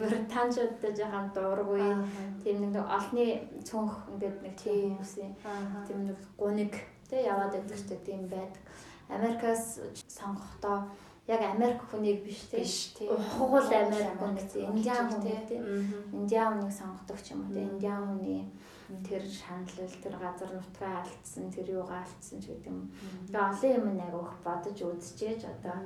Британчуудаа 0.00 0.92
жоохон 0.96 1.28
дургүй. 1.36 1.84
Тийм 2.44 2.72
нэг 2.72 2.80
олны 2.80 3.44
цонх 3.64 4.08
ингээд 4.12 4.38
нэг 4.44 4.54
тийм 4.56 4.96
хүсээ. 5.00 5.28
Тийм 5.88 6.00
нэг 6.08 6.18
гуниг 6.36 6.72
тий 7.08 7.24
яваад 7.28 7.52
байдаг 7.52 7.76
ч 7.80 7.92
тийм 8.04 8.28
байдаг. 8.28 8.60
Америкаас 9.08 9.80
сонгохдоо 10.08 10.88
яг 11.26 11.40
Америк 11.54 11.80
хүнийг 11.90 12.24
биш 12.24 12.40
тий. 12.50 12.60
Биш 12.60 12.94
тий. 12.98 13.08
Хугуул 13.08 13.62
Америк 13.62 14.18
хүн 14.18 14.34
гэдэг. 14.34 14.62
Индиан 14.70 15.06
хүн 15.10 15.22
тий. 15.22 15.60
Индиан 16.12 16.58
хүнийг 16.58 16.74
сонгодог 16.74 17.18
ч 17.22 17.32
юм 17.32 17.46
уу 17.46 17.54
тий. 17.54 17.62
Индиан 17.62 18.02
хүний 18.08 18.42
тэр 19.06 19.22
шаналл 19.24 19.96
тэр 20.02 20.14
газар 20.18 20.50
нутгаа 20.52 21.00
алдсан 21.00 21.48
тэр 21.48 21.70
юугаа 21.78 22.04
алдсан 22.04 22.42
ч 22.42 22.52
гэдэг 22.52 22.68
юм. 22.68 22.90
Тэгээ 23.30 23.48
олон 23.48 23.96
юм 23.96 24.18
өөх 24.20 24.36
бодож 24.44 24.76
үзчихээж 24.82 25.42
одоо 25.48 25.78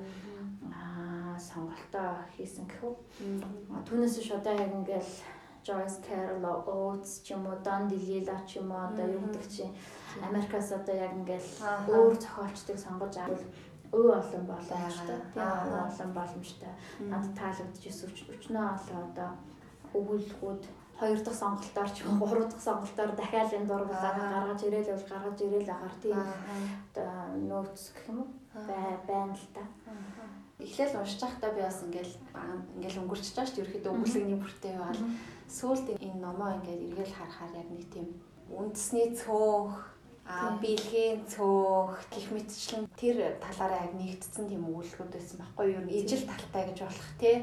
аа 0.72 1.38
сонголтоо 1.38 2.26
хийсэн 2.34 2.66
гэхүү. 2.66 2.92
Түүнээс 3.86 4.18
ш 4.24 4.34
одоо 4.34 4.54
яг 4.56 4.72
ингээл 4.74 5.14
Joyce 5.66 5.98
Carol 6.06 6.46
Oates 6.66 7.22
ч 7.22 7.34
юм 7.34 7.46
уу 7.46 7.58
Don 7.62 7.86
DeLillo 7.90 8.38
ч 8.46 8.58
юм 8.58 8.70
уу 8.70 8.86
одоо 8.86 9.06
юу 9.06 9.22
гэдэг 9.30 9.46
чинь 9.50 9.74
Америкаас 10.22 10.70
одоо 10.72 10.94
яг 10.94 11.12
ингээл 11.14 11.50
өөр 11.90 12.14
зохиолчдыг 12.22 12.78
сонгож 12.78 13.14
авал 13.18 13.42
өө 13.92 14.08
олон 14.20 14.44
боломжтой. 14.46 15.18
Тийм 15.34 15.76
олон 15.86 16.10
боломжтой. 16.14 16.72
Надад 17.00 17.34
таалагдчихсэн 17.38 18.10
өчнөө 18.34 18.64
олон 18.76 19.00
одоо 19.10 19.30
өгүүлбэрүүд 19.94 20.62
хоёр 20.98 21.20
дахь 21.20 21.40
сонголтоор 21.42 21.90
ч 21.92 21.96
гурав 22.04 22.48
дахь 22.48 22.64
сонголтоор 22.64 23.12
дахиад 23.16 23.52
энэ 23.52 23.68
дургуулаад 23.68 24.16
гаргаж 24.16 24.60
ирээл 24.64 24.92
явж 24.94 25.04
гаргаж 25.08 25.38
ирээл 25.44 25.74
агаар. 25.74 25.94
Тийм 26.00 26.18
нөөц 27.48 27.80
гэх 27.92 28.08
юм 28.08 28.18
уу? 28.24 28.28
Байна 29.08 29.36
л 29.36 29.46
да. 29.54 29.62
Эхлээл 30.58 30.96
уншиж 30.96 31.20
байхдаа 31.20 31.52
би 31.52 31.60
бас 31.60 31.84
ингээл 31.84 32.14
ингээл 32.80 33.00
өнгөрч 33.04 33.26
байгаа 33.28 33.44
шүү 33.44 33.56
дээ. 33.56 33.64
Ерөөхдөө 33.64 33.92
өгүүлэгний 33.92 34.38
бүртээ 34.40 34.72
байгаад. 34.72 35.00
Сүүлд 35.52 35.86
энэ 36.00 36.22
номоо 36.24 36.48
ингээд 36.56 36.86
эргээл 36.88 37.12
харахаар 37.12 37.52
яг 37.60 37.68
нэг 37.70 37.84
тийм 37.92 38.08
үндэсний 38.48 39.12
цөөх 39.20 39.74
а 40.26 40.56
бэлгийн 40.58 41.28
цөөх 41.28 41.92
гих 42.10 42.26
мэтчлэн 42.32 42.85
тэр 42.96 43.36
талаараа 43.38 43.86
яг 43.86 43.94
нэгдсэн 43.94 44.48
тийм 44.48 44.64
өгүүлбэрүүд 44.72 45.12
байсан 45.12 45.38
байхгүй 45.40 45.66
юу? 45.76 45.84
Ижил 45.92 46.24
талтай 46.24 46.64
гэж 46.72 46.78
болох 46.82 47.10
тий. 47.20 47.36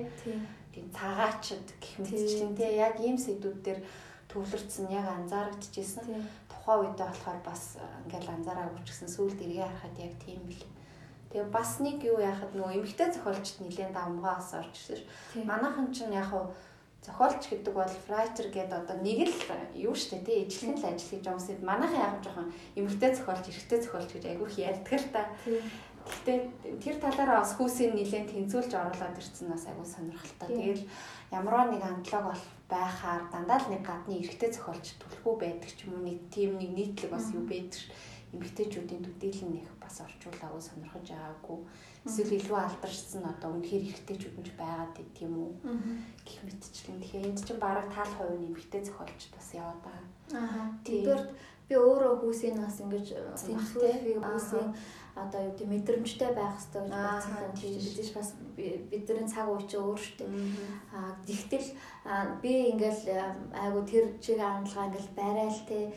Тийм 0.73 0.89
цагаачд 0.89 1.67
гих 1.77 1.95
мэтчлэн 2.01 2.57
тий 2.57 2.71
яг 2.81 2.97
ийм 2.97 3.17
сэдвүүд 3.21 3.59
дээр 3.61 3.79
төвлөрсөн 4.33 4.89
яг 4.89 5.05
анзаарэгдчихсэн. 5.05 6.09
Тухайн 6.49 6.89
үедээ 6.89 7.05
болохоор 7.05 7.39
бас 7.45 7.77
ингээл 8.09 8.33
анзаараагүй 8.33 8.81
ч 8.81 8.89
гэсэн 8.89 9.09
сүүлд 9.13 9.39
эргээ 9.45 9.69
харахад 9.69 9.97
яг 10.01 10.13
тийм 10.25 10.41
л. 10.49 10.65
Тэгээ 11.29 11.49
бас 11.53 11.77
нэг 11.77 12.01
юу 12.01 12.17
яхад 12.17 12.57
нөгөө 12.57 12.81
эмгтэй 12.81 13.09
зохиолчд 13.13 13.61
нэлээд 13.61 13.93
давмгаас 13.93 14.49
орж 14.57 14.73
ирсэн. 14.73 15.45
Манайхан 15.45 15.93
ч 15.93 16.09
яг 16.09 16.33
хав 16.33 16.49
зохиолч 17.03 17.43
гэдэг 17.51 17.73
бол 17.75 17.95
writer 18.07 18.47
гэдэг 18.47 18.79
одоо 18.79 18.97
нэг 19.03 19.27
л 19.27 19.35
юу 19.75 19.95
штэ 19.95 20.23
тий 20.23 20.47
ижлэн 20.47 20.79
л 20.79 20.87
ажил 20.87 21.09
хийж 21.11 21.23
байгаа 21.27 21.51
юм. 21.51 21.67
Манайхан 21.67 21.99
яг 21.99 22.15
жоохон 22.23 22.47
эмэгтэй 22.79 23.11
зохиолч, 23.11 23.45
эрэгтэй 23.51 23.79
зохиолч 23.83 24.09
гэж 24.15 24.23
айгүйх 24.31 24.55
ярьдаг 24.55 24.99
л 25.03 25.07
та. 25.11 25.23
Гэхдээ 26.03 26.39
тэр 26.83 26.95
талаараа 26.99 27.43
бас 27.43 27.55
хүүсийн 27.55 27.95
нэлээд 27.95 28.31
тэнцүүлж 28.31 28.71
оруулаад 28.71 29.19
ирсэн 29.19 29.47
бас 29.51 29.63
айгүй 29.67 29.87
сонирхолтой. 29.87 30.47
Тэгэл 30.51 30.83
ямарваа 31.31 31.65
нэг 31.71 31.83
андлог 31.83 32.23
бол 32.27 32.43
байхаар 32.71 33.23
дандаа 33.31 33.59
л 33.59 33.71
нэг 33.71 33.83
гадны 33.83 34.19
эрэгтэй 34.19 34.51
зохиолч 34.51 34.99
түлхүү 34.99 35.33
байдаг 35.39 35.71
ч 35.71 35.87
юм 35.87 35.99
уу 35.99 36.03
нэг 36.07 36.19
тийм 36.27 36.59
нэг 36.59 36.71
нийтлэг 36.75 37.11
бас 37.11 37.31
юу 37.31 37.47
байдаг. 37.47 37.83
Эмэгтэйчүүдийн 38.35 39.03
төдийлөн 39.05 39.51
нэг 39.63 39.67
бас 39.79 39.95
орчуулаагүй 40.03 40.61
сонирхож 40.63 41.07
байгаагүй 41.07 41.59
эсвэл 42.03 42.35
илүү 42.35 42.57
алдаршсан 42.59 43.23
одоо 43.23 43.49
үнэхээр 43.55 43.83
эргэжтэйчүүд 43.87 44.35
нь 44.39 44.59
байгаад 44.59 44.91
байт 44.91 45.15
юм 45.23 45.33
уу? 45.39 45.53
Гэх 46.27 46.39
мэтчлэн. 46.43 46.99
Тэгэхээр 46.99 47.27
энд 47.31 47.39
чинь 47.47 47.63
бараг 47.63 47.87
таал 47.95 48.11
хувийн 48.19 48.43
нэмэгтэй 48.51 48.81
зохиолч 48.83 49.21
бас 49.31 49.47
яваад 49.55 49.79
байгаа. 49.83 50.07
Аа. 50.35 50.67
Тэгэхээр 50.83 51.23
би 51.69 51.75
өөрөө 51.79 52.13
хүүсийн 52.19 52.59
нас 52.59 52.75
ингэж 52.83 53.07
тэмцүүлэх 53.39 54.19
хүүсийн 54.19 54.69
одоо 55.15 55.41
юу 55.45 55.51
гэдэг 55.53 55.67
мэдрэмжтэй 55.69 56.31
байх 56.33 56.57
хэрэгтэй 56.57 56.89
гэж 56.89 56.97
бодсон. 57.05 57.53
Тийш 57.53 58.11
бас 58.17 58.29
бидний 58.57 59.27
цаг 59.29 59.45
үе 59.45 59.61
чи 59.69 59.77
өөр 59.77 60.01
штэ. 60.01 60.25
Аа 60.89 61.13
тэгтэл 61.21 61.69
би 62.41 62.73
ингээл 62.73 63.01
айгу 63.53 63.85
тэр 63.85 64.17
чиг 64.17 64.41
хандлага 64.41 64.89
ингээл 64.89 65.13
барайл 65.13 65.61
те. 65.69 65.93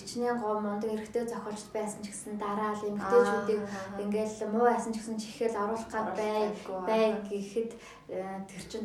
Хичнээн 0.00 0.40
гоо 0.40 0.60
мундаг 0.64 0.96
эрэгтэй 0.96 1.28
зохиолч 1.28 1.68
байсан 1.76 2.00
ч 2.00 2.08
гэсэн 2.08 2.40
дараа 2.40 2.72
л 2.72 2.88
эмгтээчүүдийг 2.88 3.62
ингээл 4.00 4.48
муу 4.48 4.64
байсан 4.64 4.96
ч 4.96 5.04
гэсэн 5.04 5.20
чихэл 5.20 5.60
оруулах 5.60 5.92
гад 5.92 6.08
бай 6.16 6.56
бай 6.88 7.04
гэхэд 7.28 7.70
э, 8.08 8.40
тэр 8.48 8.62
чин 8.64 8.84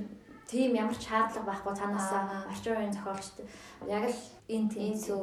тийм 0.51 0.75
ямар 0.75 0.95
ч 1.00 1.07
шаардлага 1.07 1.47
байхгүй 1.47 1.73
цаанаасаа 1.79 2.51
орчин 2.51 2.75
үеийн 2.75 2.91
зохиолчд. 2.91 3.38
Яг 3.88 4.03
л 4.11 4.19
энэ 4.51 4.70
тэнцүү 4.75 5.20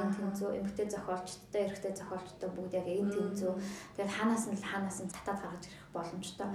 энэ 0.00 0.14
тэнцүү 0.16 0.48
эмгтэй 0.56 0.86
зохиолчдтой 0.88 1.62
эрэгтэй 1.68 1.92
зохиолчдтой 1.92 2.48
бүгд 2.56 2.72
яг 2.80 2.86
энэ 2.88 3.12
тэнцүү 3.12 3.52
тэгээд 3.96 4.16
хаанаас 4.16 4.44
нь 4.48 4.56
л 4.56 4.64
хаанаас 4.64 4.98
нь 5.04 5.12
татаад 5.12 5.40
гаргаж 5.44 5.64
ирэх 5.68 5.88
боломжтой. 5.92 6.48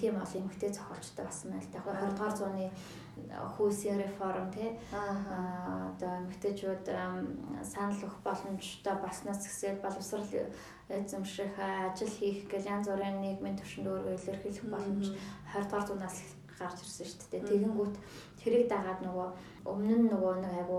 Тийм 0.00 0.16
бол 0.16 0.32
эмгтэй 0.40 0.70
зохиолчтой 0.72 1.24
болсон 1.28 1.52
байл 1.52 1.68
та. 1.68 1.84
20 1.84 2.16
дугаар 2.16 2.34
зууны 2.36 2.66
хүйсийн 3.56 4.00
реформ 4.00 4.48
тий 4.50 4.70
одоо 4.92 6.12
эмгтэйчүүд 6.24 6.86
санал 7.62 8.00
өгөх 8.00 8.18
боломжтой 8.24 8.94
баснаас 9.04 9.44
гэсэл 9.44 9.84
боловсрал 9.84 10.24
эзэмших 10.88 11.52
ажил 11.58 12.08
хийх 12.08 12.48
гэл 12.48 12.70
янз 12.72 12.88
бүрийн 12.88 13.20
нийгмийн 13.20 13.58
төвшөнд 13.60 13.90
өөрийгөө 13.92 14.16
илэрхийлэх 14.16 14.66
боломж 14.72 15.06
20 15.52 15.68
дугаар 15.68 15.86
зуунаас 15.86 16.16
гарч 16.58 16.78
ирсэн 16.82 17.06
шүү 17.06 17.28
дээ. 17.30 17.48
Тэгэнгүүт 17.50 17.96
тэрийг 18.40 18.66
дагаад 18.72 19.00
нөгөө 19.04 19.28
өмнө 19.68 19.96
нь 20.00 20.10
нөгөө 20.10 20.34
нэг 20.42 20.52
айгу 20.64 20.78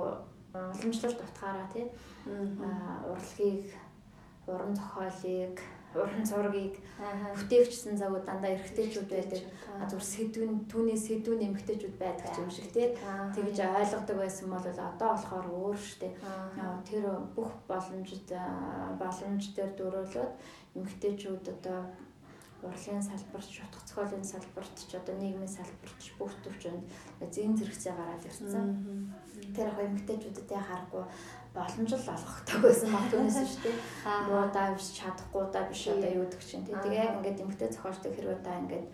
уламжлалт 0.53 1.19
утгаараа 1.21 1.67
тий 1.73 1.85
урлагийг 2.25 3.73
уран 4.47 4.73
зохиолыг 4.75 5.57
уран 5.95 6.25
зургийг 6.25 6.75
бүтээгчсэн 7.37 7.97
завууд 7.97 8.25
дандаа 8.25 8.53
эргэжтэйчүүд 8.53 9.09
байдаг. 9.09 9.41
Зүгээр 9.89 10.05
сэдвэн 10.13 10.53
түүний 10.69 10.97
сэдвэн 10.97 11.45
эмгтэйчүүд 11.49 11.95
байдаг 11.97 12.29
юм 12.37 12.49
шиг 12.53 12.69
тий. 12.73 12.93
Тэгж 13.33 13.57
ойлгодог 13.57 14.17
байсан 14.21 14.47
бол 14.53 14.65
одоо 14.69 15.09
болохоор 15.13 15.47
өөр 15.49 15.77
штэ. 15.77 16.13
Тэр 16.85 17.03
бүх 17.33 17.49
боломжид 17.65 18.29
боломж 19.01 19.43
дээр 19.57 19.71
дөрөөлөд 19.77 20.33
эмгтэйчүүд 20.77 21.45
одоо 21.57 21.79
урлагийн 22.63 23.03
салбарч, 23.03 23.63
утга 23.63 23.81
зохиолын 23.87 24.23
салбарт 24.23 24.75
ч 24.75 24.91
одоо 24.95 25.15
нийгмийн 25.15 25.47
салбарт 25.47 25.99
бүх 26.19 26.33
төвчөнд 26.43 26.83
зэн 27.31 27.55
зэрэгцээ 27.55 27.93
гараад 27.95 28.27
ирсэн. 28.27 28.67
Тэр 29.55 29.71
яг 29.71 29.79
эмгтээчүүдэд 29.79 30.51
харахгүй 30.51 31.03
боломж 31.55 31.91
л 31.95 32.13
олгохдаг 32.15 32.59
байсан 32.61 32.89
баг 32.91 33.05
түүнээс 33.07 33.39
шүү 33.39 33.63
дээ. 33.63 33.77
Муу 34.27 34.45
даа 34.51 34.75
биш 34.75 34.87
чадахгүй 34.99 35.43
даа 35.49 35.65
биш 35.71 35.83
одоо 35.87 36.11
юу 36.19 36.27
гэдэг 36.27 36.43
чинь. 36.43 36.67
Тэгээ 36.67 36.99
яг 36.99 37.15
ингээд 37.17 37.43
эмгтээ 37.43 37.69
зохиолчтой 37.71 38.11
хэрэг 38.11 38.35
удаа 38.43 38.55
ингээд 38.59 38.87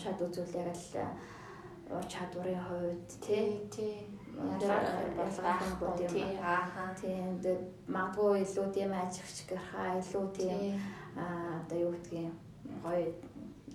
шат 0.00 0.18
үзүүл 0.24 0.56
яг 0.56 0.72
л 0.72 1.96
ур 1.96 2.04
чадварын 2.10 2.60
хувьд 2.66 3.08
тий 3.20 3.60
тий. 3.70 3.94
ялгаахан 4.36 5.72
бод 5.80 6.00
юм 6.00 6.12
аа 6.42 6.92
тийм 7.00 7.40
магадгүй 7.88 8.42
илүү 8.44 8.66
тийм 8.74 8.90
ажигч 8.92 9.46
гэрхаа 9.48 10.00
илүү 10.00 10.24
тийм 10.36 10.80
одоо 11.16 11.78
юу 11.78 11.92
гэдгийг 11.94 12.45
гоё 12.84 13.12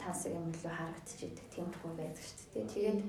тансаг 0.01 0.31
юм 0.33 0.49
илүү 0.53 0.73
харагдчихэдэг 0.75 1.47
тиймэрхүү 1.53 1.91
байдаг 1.97 2.23
шүү 2.25 2.47
дээ. 2.53 2.73
Тэгээд 2.73 3.01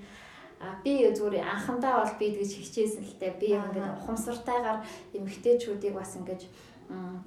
А 0.63 0.79
би 0.85 1.11
зүгээр 1.11 1.43
анхандаа 1.43 2.07
бол 2.07 2.15
би 2.23 2.31
тэгж 2.39 2.53
хичээсэн 2.55 3.03
л 3.03 3.19
дээ. 3.19 3.35
Би 3.43 3.49
ингээд 3.59 3.99
ухамсартайгаар 3.99 4.79
эмгтээчүүдийг 5.11 5.95
бас 5.99 6.15
ингээд 6.15 6.47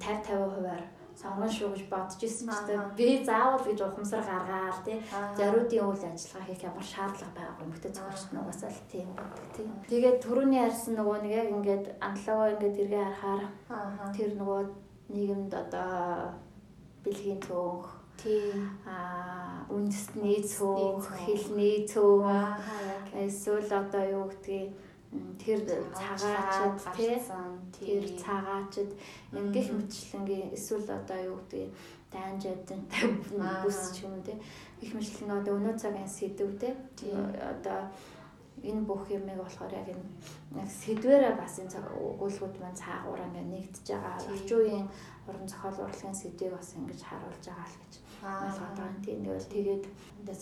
50%-аар 0.00 0.82
сонгон 1.16 1.48
шүү 1.48 1.72
гэж 1.72 1.82
бодож 1.88 2.20
ирсэн 2.24 2.48
ч 2.48 2.60
гэсэн 2.60 2.96
би 2.96 3.24
заавал 3.24 3.64
гэж 3.64 3.78
ухамсар 3.80 4.20
гаргаал 4.20 4.80
тий. 4.84 5.00
Зориудын 5.36 5.84
үйл 5.88 6.04
ажиллагаа 6.04 6.44
хийх 6.48 6.62
ямар 6.64 6.86
шаардлага 6.92 7.36
байгаа 7.36 7.64
юм 7.64 7.72
гэдэг 7.72 7.92
зөвхөн 7.96 8.32
нугасаа 8.36 8.70
л 8.72 8.88
тийм 8.92 9.08
боддог 9.16 9.46
тий. 9.56 9.66
Тэгээд 9.88 10.16
түрүүний 10.24 10.60
ярьсан 10.60 10.94
нөгөө 10.96 11.16
нэг 11.24 11.32
яг 11.40 11.48
ингээд 11.56 11.84
антлогоо 12.04 12.48
ингээд 12.52 12.80
эргээ 12.84 13.08
харахаар 13.20 14.12
тэр 14.12 14.30
нөгөө 14.36 14.60
нийгэмд 15.12 15.52
одоо 15.56 15.90
бэлгийн 17.00 17.40
Тийм. 17.40 17.95
Аа 18.86 19.66
үндэсний 19.68 20.40
цөөх, 20.42 21.04
хэлний 21.24 21.86
цөөх. 21.86 22.24
Эсвэл 23.12 23.70
одоо 23.70 24.04
юу 24.08 24.24
гэдгийг 24.30 24.72
тэр 25.38 25.60
цагаачд 25.94 26.80
тэр 27.76 28.04
цагаачд 28.18 28.90
ингээх 29.32 29.68
мэтчлэнгийн 29.76 30.52
эсвэл 30.56 30.88
одоо 30.90 31.18
юу 31.30 31.36
гэдгийг 31.40 31.70
дайнжадын 32.12 32.82
бүс 33.62 33.80
ч 33.94 34.04
юм 34.04 34.18
уу 34.18 34.24
те 34.26 34.34
их 34.82 34.90
мэтлэн 34.94 35.30
одоо 35.38 35.54
өнөө 35.58 35.76
цагийн 35.78 36.08
сэдв 36.08 36.50
те 36.60 36.74
одоо 37.52 37.80
энэ 38.70 38.82
бүх 38.88 39.02
юмыг 39.10 39.38
болохоор 39.40 39.72
яг 39.80 39.88
энэ 39.94 40.66
сэдвэрээ 40.80 41.34
бас 41.38 41.54
энэ 41.62 41.78
өгүүлбүүд 41.80 42.54
маань 42.60 42.80
цаагаараа 42.82 43.28
ингээ 43.30 43.46
нэгдэж 43.52 43.86
байгаа. 43.90 44.14
Орчин 44.32 44.58
үеийн 44.58 44.86
уран 45.28 45.46
зохиол 45.50 45.78
урлагийн 45.84 46.16
сэдвийг 46.20 46.52
бас 46.54 46.68
ингэж 46.78 47.00
харуулж 47.06 47.44
байгаа 47.46 47.68
л 47.70 47.80
гэж 47.82 47.94
ойлгоод 48.26 48.76
байгаа. 48.78 49.04
Тийм 49.04 49.18
нэгэл 49.22 49.54
тэгээд 49.54 49.84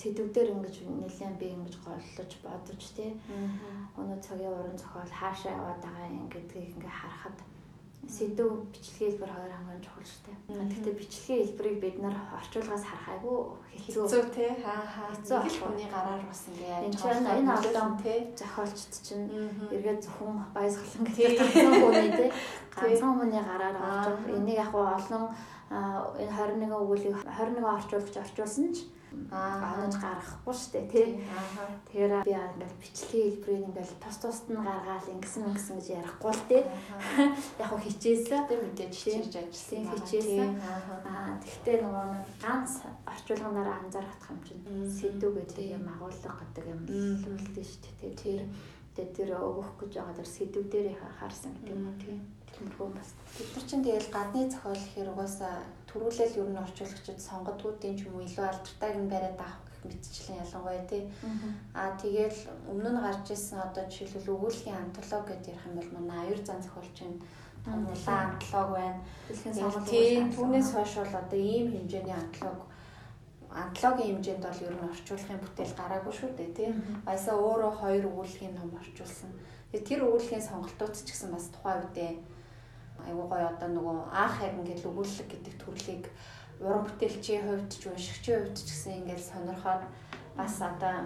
сэдвүүдээр 0.01 0.49
ингэж 0.55 0.75
нэлээд 0.85 1.37
би 1.41 1.47
ингэж 1.57 1.75
голлож 1.85 2.33
бодож 2.45 2.83
тий. 2.97 3.11
Өнөө 3.99 4.19
цагийн 4.25 4.55
уран 4.55 4.77
зохиол 4.79 5.13
хаашаа 5.21 5.53
яваад 5.59 5.81
байгаа 5.85 6.09
юм 6.09 6.29
гэдгийг 6.33 6.75
ингээ 6.77 6.95
харахад 7.01 7.37
сэдв 8.09 8.69
бичлэгийн 8.73 9.11
хэлбэр 9.11 9.33
хоёр 9.35 9.53
хамгийн 9.55 9.83
чухал 9.85 10.05
шүү 10.05 10.23
дээ. 10.25 10.37
Гэхдээ 10.71 10.95
бичлэгийн 11.01 11.41
хэлбэрийг 11.45 11.79
бид 11.81 11.97
нар 12.03 12.17
орчуулгаас 12.39 12.85
харах 12.85 13.09
айгүй 13.15 13.39
хэцүү 13.73 14.25
тий. 14.35 14.51
Хаа 14.65 14.85
хаа. 14.85 15.09
Хэцүү 15.15 15.39
хүний 15.65 15.89
гараар 15.89 16.23
бас 16.29 16.43
ингээ 16.49 16.71
яаж 16.75 16.95
байгаа 17.01 17.39
энэ 17.41 17.53
олон 17.55 17.91
тий 18.03 18.19
зохиолчд 18.39 18.93
чинь 19.07 19.27
эргээд 19.75 20.01
зөвхөн 20.05 20.37
баясгалан 20.57 21.05
гэдэг 21.09 21.33
ганцхан 21.39 21.75
хүний 21.81 22.11
тий. 22.19 22.31
Ганцхан 22.77 23.15
хүний 23.19 23.43
гараар 23.43 23.77
орж 23.81 24.07
энийг 24.37 24.59
яг 24.61 24.73
олон 24.75 25.25
энэ 25.71 26.33
21 26.61 26.71
өгүүлийг 26.71 27.15
21 27.25 27.65
орчуулагч 27.65 28.17
орчуулсан 28.21 28.69
ч 28.75 28.85
онож 29.35 29.95
гаргахгүй 29.99 30.55
шүү 30.55 30.71
дээ 30.75 30.87
тий. 30.93 31.09
Тэгэхээр 31.89 32.13
би 32.27 32.33
ингээл 32.35 32.81
бичлэгийн 32.83 33.31
хэлбэрийг 33.31 33.67
ингээл 33.69 34.03
тус 34.03 34.17
тусад 34.23 34.49
нь 34.51 34.63
гаргаал 34.63 35.13
ингэсэн 35.15 35.49
ингэсэн 35.51 35.77
гэж 35.79 35.89
ярихгүй 35.99 36.33
л 36.35 36.49
тий. 36.49 36.63
Яг 37.61 37.69
хөө 37.71 37.81
хичээсэн. 37.85 38.43
Тэ 38.49 38.55
мэдээж 38.63 38.95
хичээж 38.95 39.35
ажилласан 39.41 39.85
хичээсэн. 39.91 40.51
Аа 41.07 41.39
тэгтээ 41.43 41.77
нөгөө 41.83 42.07
ганц 42.43 42.71
орчуулганаараа 43.09 43.77
анзаарах 43.83 44.23
юм 44.31 44.41
чинь 44.47 44.63
сэдв 44.91 45.31
гэдэг 45.35 45.67
юм 45.77 45.85
агуулга 45.91 46.33
гэдэг 46.41 46.65
юм 46.71 46.81
л 46.87 47.27
үлдээ 47.35 47.65
шүү 47.65 47.93
дээ 48.01 48.15
тий. 48.19 48.39
Тэр 48.95 49.11
тэр 49.11 49.31
өгөх 49.35 49.75
гэж 49.81 49.93
байгаа 49.99 50.15
дэр 50.15 50.29
сэдв 50.31 50.65
дээр 50.71 50.95
харсан 51.19 51.51
гэдэг 51.59 51.75
юм 51.75 51.91
тий. 51.99 52.19
Тиймэрхүү 52.55 52.89
бас. 52.95 53.11
Бид 53.35 53.51
нар 53.51 53.65
чинь 53.67 53.83
тэгэл 53.83 54.15
гадны 54.15 54.47
зохиол 54.47 54.79
гэхээр 54.79 55.11
угаасаа 55.11 55.67
төрүүлэл 55.95 56.39
ер 56.43 56.49
нь 56.51 56.59
орчуулагчид 56.59 57.21
сонгодгуудын 57.23 57.95
ч 57.95 58.11
юм 58.11 58.19
уу 58.19 58.27
илүү 58.27 58.45
алдартай 58.51 58.91
юм 58.99 59.07
бариад 59.07 59.39
авах 59.39 59.63
гэх 59.63 59.79
мэтчлэн 59.87 60.43
ялангуяа 60.43 60.83
тий. 60.91 61.03
Аа 61.71 61.95
тэгэл 62.03 62.41
өмнө 62.67 62.91
нь 62.99 63.03
гарч 63.07 63.27
ирсэн 63.31 63.63
одоо 63.63 63.85
жишээлбэл 63.87 64.35
өгүүллийн 64.35 64.75
антолог 64.75 65.23
гэдээ 65.31 65.55
ярих 65.55 65.67
юм 65.71 65.75
бол 65.79 65.91
манай 65.95 66.19
аюур 66.27 66.43
зан 66.43 66.59
зохиолчин 66.67 67.15
том 67.63 67.87
улаан 67.87 68.27
антолог 68.35 68.71
байна. 68.75 69.01
Тийм 69.87 70.35
түүнээс 70.35 70.69
хойш 70.75 70.93
бол 70.99 71.15
одоо 71.23 71.39
ийм 71.39 71.67
хэмжээний 71.71 72.19
антолог 72.19 72.61
антологийн 73.55 74.19
хэмжээнд 74.19 74.45
бол 74.51 74.67
ер 74.67 74.75
нь 74.75 74.91
орчуулгын 74.91 75.43
бүтээл 75.47 75.79
гараагүй 75.79 76.15
шүү 76.19 76.31
дээ 76.35 76.51
тий. 76.59 76.71
Баясаа 77.07 77.39
өөрөө 77.39 77.73
хоёр 77.79 78.05
өгүүллийн 78.11 78.55
ном 78.59 78.75
орчуулсан. 78.83 79.31
Тэр 79.71 80.01
өгүүллийн 80.07 80.43
сонголтууд 80.43 80.95
ч 80.99 81.07
гэсэн 81.07 81.31
бас 81.31 81.47
тухайн 81.55 81.87
үедээ 81.87 82.13
айгуу 83.09 83.27
гоё 83.29 83.47
одоо 83.53 83.69
нөгөө 83.69 83.97
анх 84.13 84.37
яг 84.43 84.55
ингээд 84.59 84.89
өгүүлэг 84.89 85.29
гэдэг 85.31 85.55
төрлийг 85.61 86.05
уран 86.61 86.83
бүтээлчийн 86.87 87.45
хувьд 87.47 87.73
ч 87.73 87.83
уншигчийн 87.87 88.39
хувьд 88.41 88.57
ч 88.59 88.69
гэсэн 88.71 88.99
ингээд 89.01 89.23
сонирхоод 89.31 89.83
бас 90.39 90.55
одоо 90.63 90.97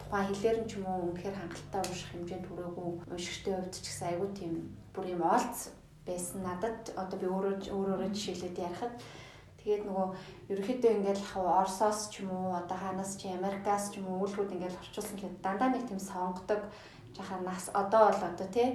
тухайн 0.00 0.28
хэлээр 0.28 0.58
нь 0.60 0.68
ч 0.68 0.72
юм 0.78 0.84
уу 0.86 1.00
үнэхээр 1.10 1.36
хангалттай 1.38 1.80
унших 1.84 2.10
хэмжээнд 2.12 2.46
хүрээгүй 2.48 2.88
уншигчдын 3.12 3.56
хувьд 3.56 3.74
ч 3.74 3.78
гэсэн 3.84 4.06
айгуу 4.08 4.30
тийм 4.36 4.52
бүр 4.94 5.06
юм 5.14 5.22
олц 5.22 5.72
байсан 6.06 6.40
надад. 6.44 6.92
Одоо 6.96 7.16
би 7.18 7.26
өөрөө 7.26 7.54
өөрөөрөө 7.72 8.10
жишээлээд 8.12 8.58
ярихад 8.60 8.94
тэгээд 9.60 9.82
нөгөө 9.88 10.06
ерөөхдөө 10.52 10.92
ингээд 11.00 11.20
Оросоос 11.34 12.12
ч 12.12 12.20
юм 12.20 12.30
уу 12.36 12.52
одоо 12.52 12.76
хаанаас 12.76 13.16
ч 13.16 13.32
Америкаас 13.32 13.88
ч 13.90 13.98
юм 13.98 14.12
уу 14.12 14.28
үүлгүүд 14.28 14.54
ингээд 14.54 14.78
орчуулсан. 14.80 15.16
Гэхэд 15.16 15.40
дандаа 15.40 15.68
нэг 15.72 15.88
тийм 15.88 16.00
сонгодог 16.00 16.60
жахаа 17.16 17.40
нас 17.40 17.72
одоо 17.72 18.12
бол 18.12 18.22
одоо 18.28 18.48
тий 18.52 18.68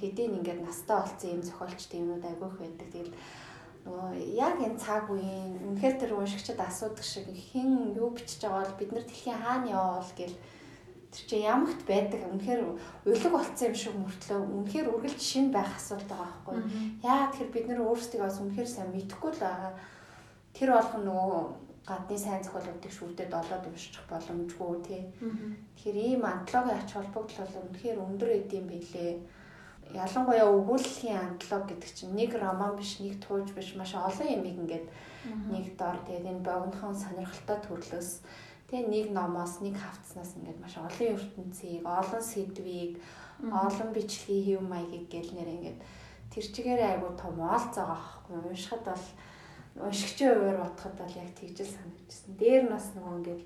хэдийн 0.00 0.36
ингээд 0.38 0.60
настай 0.62 0.96
болсон 1.00 1.30
юм 1.36 1.42
зохиолч 1.42 1.82
тиймүүд 1.88 2.24
айгүйх 2.24 2.56
байдаг. 2.58 2.88
Тэгэл 2.92 3.14
нөгөө 3.84 4.10
яг 4.38 4.56
энэ 4.62 4.78
цаг 4.78 5.10
үеийн 5.10 5.58
үнэхээр 5.58 5.96
тэр 5.98 6.12
уншигчид 6.14 6.60
асуудаг 6.60 7.02
шиг 7.02 7.26
хэн 7.26 7.98
юу 7.98 8.10
бичиж 8.14 8.40
байгаа 8.42 8.62
бол 8.66 8.78
бид 8.78 8.90
нар 8.92 9.04
дэлхийн 9.06 9.40
хаана 9.42 9.72
яваал 9.72 10.12
гэл 10.14 10.36
тэр 11.12 11.24
чинь 11.26 11.46
ямагт 11.48 11.82
байдаг. 11.86 12.20
Үнэхээр 12.30 12.60
улиг 13.10 13.32
болцсон 13.32 13.66
юм 13.68 13.76
шиг 13.76 13.94
мөртлөө 13.98 14.38
үнэхээр 14.38 14.88
үргэлж 14.92 15.20
шин 15.20 15.50
байх 15.50 15.70
асуулт 15.74 16.08
байгаа 16.08 16.30
байхгүй. 16.30 16.56
Яа 17.02 17.26
тэгэхээр 17.34 17.54
бид 17.54 17.66
нар 17.68 17.80
өөрсдөө 17.84 18.20
бас 18.22 18.36
үнэхээр 18.38 18.70
сайн 18.70 18.90
мэдэхгүй 18.94 19.30
л 19.34 19.44
байгаа. 19.44 19.72
Тэр 20.54 20.68
болгон 20.72 21.04
нөгөө 21.08 21.42
гадны 21.86 22.18
сайн 22.18 22.42
зохиолуудыг 22.42 22.92
шүрдээд 22.94 23.32
олоод 23.34 23.66
уншчих 23.66 24.06
боломжгүй 24.06 24.74
тий 24.86 25.02
тэгэхээр 25.74 25.98
ийм 25.98 26.22
антологийн 26.22 26.78
ач 26.78 26.90
холбогдол 26.94 27.42
бол 27.42 27.62
үнэхээр 27.66 27.98
өндөр 28.06 28.30
эдэм 28.38 28.64
билээ 28.70 29.12
ялангуяа 29.92 30.48
өгүүллийн 30.48 31.20
антолог 31.20 31.68
гэдэг 31.68 31.90
чинь 31.92 32.16
нэг 32.16 32.32
роман 32.34 32.76
биш, 32.76 33.00
нэг 33.00 33.20
тууж 33.20 33.52
биш, 33.52 33.76
маш 33.76 33.92
олон 33.94 34.28
ямиг 34.28 34.56
ингээд 34.56 34.86
нэг 35.52 35.76
дор. 35.76 35.96
Тэгээд 36.08 36.28
энэ 36.32 36.44
богинохон 36.44 36.96
сонирхолтой 36.96 37.58
төрлөөс 37.62 38.10
тэгээ 38.72 38.88
нэг 38.88 39.06
номоос, 39.12 39.60
нэг 39.60 39.76
хавцнаас 39.76 40.32
ингээд 40.40 40.58
маш 40.64 40.74
олон 40.80 41.08
ертөнцийг, 41.12 41.84
олон 41.84 42.22
сэдвийг, 42.24 42.92
олон 43.44 43.88
бичлэгийн 43.92 44.58
хэв 44.58 44.62
маягийг 44.64 45.06
гэл 45.12 45.32
нэр 45.36 45.50
ингээд 45.60 45.78
тэр 46.32 46.44
чигээрээ 46.48 46.88
айгу 46.96 47.12
том 47.18 47.36
оолцоогоо 47.36 48.00
ахгүй 48.00 48.36
уншихад 48.48 48.84
бол 48.88 49.06
уншигчийн 49.88 50.32
хуваар 50.36 50.58
бодоход 50.64 50.94
бол 50.96 51.14
яг 51.20 51.30
тэгжэл 51.36 51.74
санагдчихсан. 51.76 52.32
Дээр 52.40 52.62
нь 52.64 52.72
бас 52.72 52.86
нөгөө 52.96 53.14
ингээд 53.20 53.42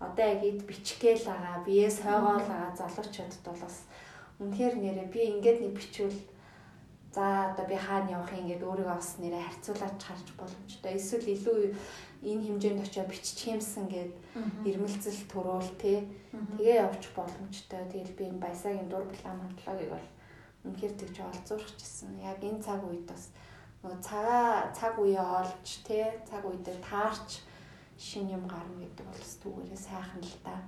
одоо 0.00 0.24
яг 0.28 0.42
ид 0.44 0.60
бичгээл 0.68 1.24
байгаа, 1.24 1.64
биеэс 1.64 1.98
хойгоол 2.04 2.44
байгаа 2.44 2.72
залуучуудад 2.76 3.44
бол 3.48 3.60
бас 3.64 3.76
Үнэхээр 4.40 4.74
нэрээ 4.76 5.08
би 5.08 5.20
ингээд 5.32 5.58
нэг 5.64 5.72
бичвэл 5.76 6.20
за 7.16 7.52
одоо 7.52 7.64
би 7.64 7.76
хаана 7.76 8.20
явах 8.20 8.32
юм 8.36 8.44
ингээд 8.44 8.62
өөрийгөө 8.68 8.96
бас 9.00 9.16
нэрээ 9.16 9.40
харьцуулаад 9.40 9.96
харж 9.96 10.28
боломжтой. 10.36 10.92
Эсвэл 10.92 11.32
илүү 11.32 11.58
энэ 12.28 12.44
хэмжээнд 12.44 12.84
очиод 12.84 13.08
бичих 13.08 13.48
юмсан 13.48 13.88
гэд 13.88 14.12
ирмэлцэл 14.68 15.24
төрөөл 15.32 15.72
тэ 15.80 16.04
тэгээ 16.60 16.84
явчих 16.84 17.12
боломжтой. 17.16 17.80
Тэгэл 17.88 18.18
би 18.18 18.24
энэ 18.28 18.42
баясагийн 18.44 18.88
дур 18.92 19.08
план 19.08 19.40
хандлагыг 19.40 19.90
бол 19.96 20.08
үнэхээр 20.68 20.94
тэгж 21.00 21.16
олзуурчихсан. 21.24 22.20
Яг 22.20 22.36
энэ 22.44 22.60
цаг 22.60 22.84
үед 22.84 23.08
бас 23.08 23.32
нөгөө 23.80 24.00
цагаа 24.04 24.68
цаг 24.76 24.94
үе 25.00 25.16
олж 25.16 25.68
тэ 25.88 26.20
цаг 26.28 26.44
үедээ 26.44 26.76
таарч 26.84 27.40
шин 27.96 28.28
юм 28.28 28.44
гарна 28.44 28.84
гэдэг 28.84 29.06
бол 29.08 29.24
зүгээрээ 29.24 29.80
сайхан 29.80 30.20
л 30.20 30.36
та. 30.44 30.60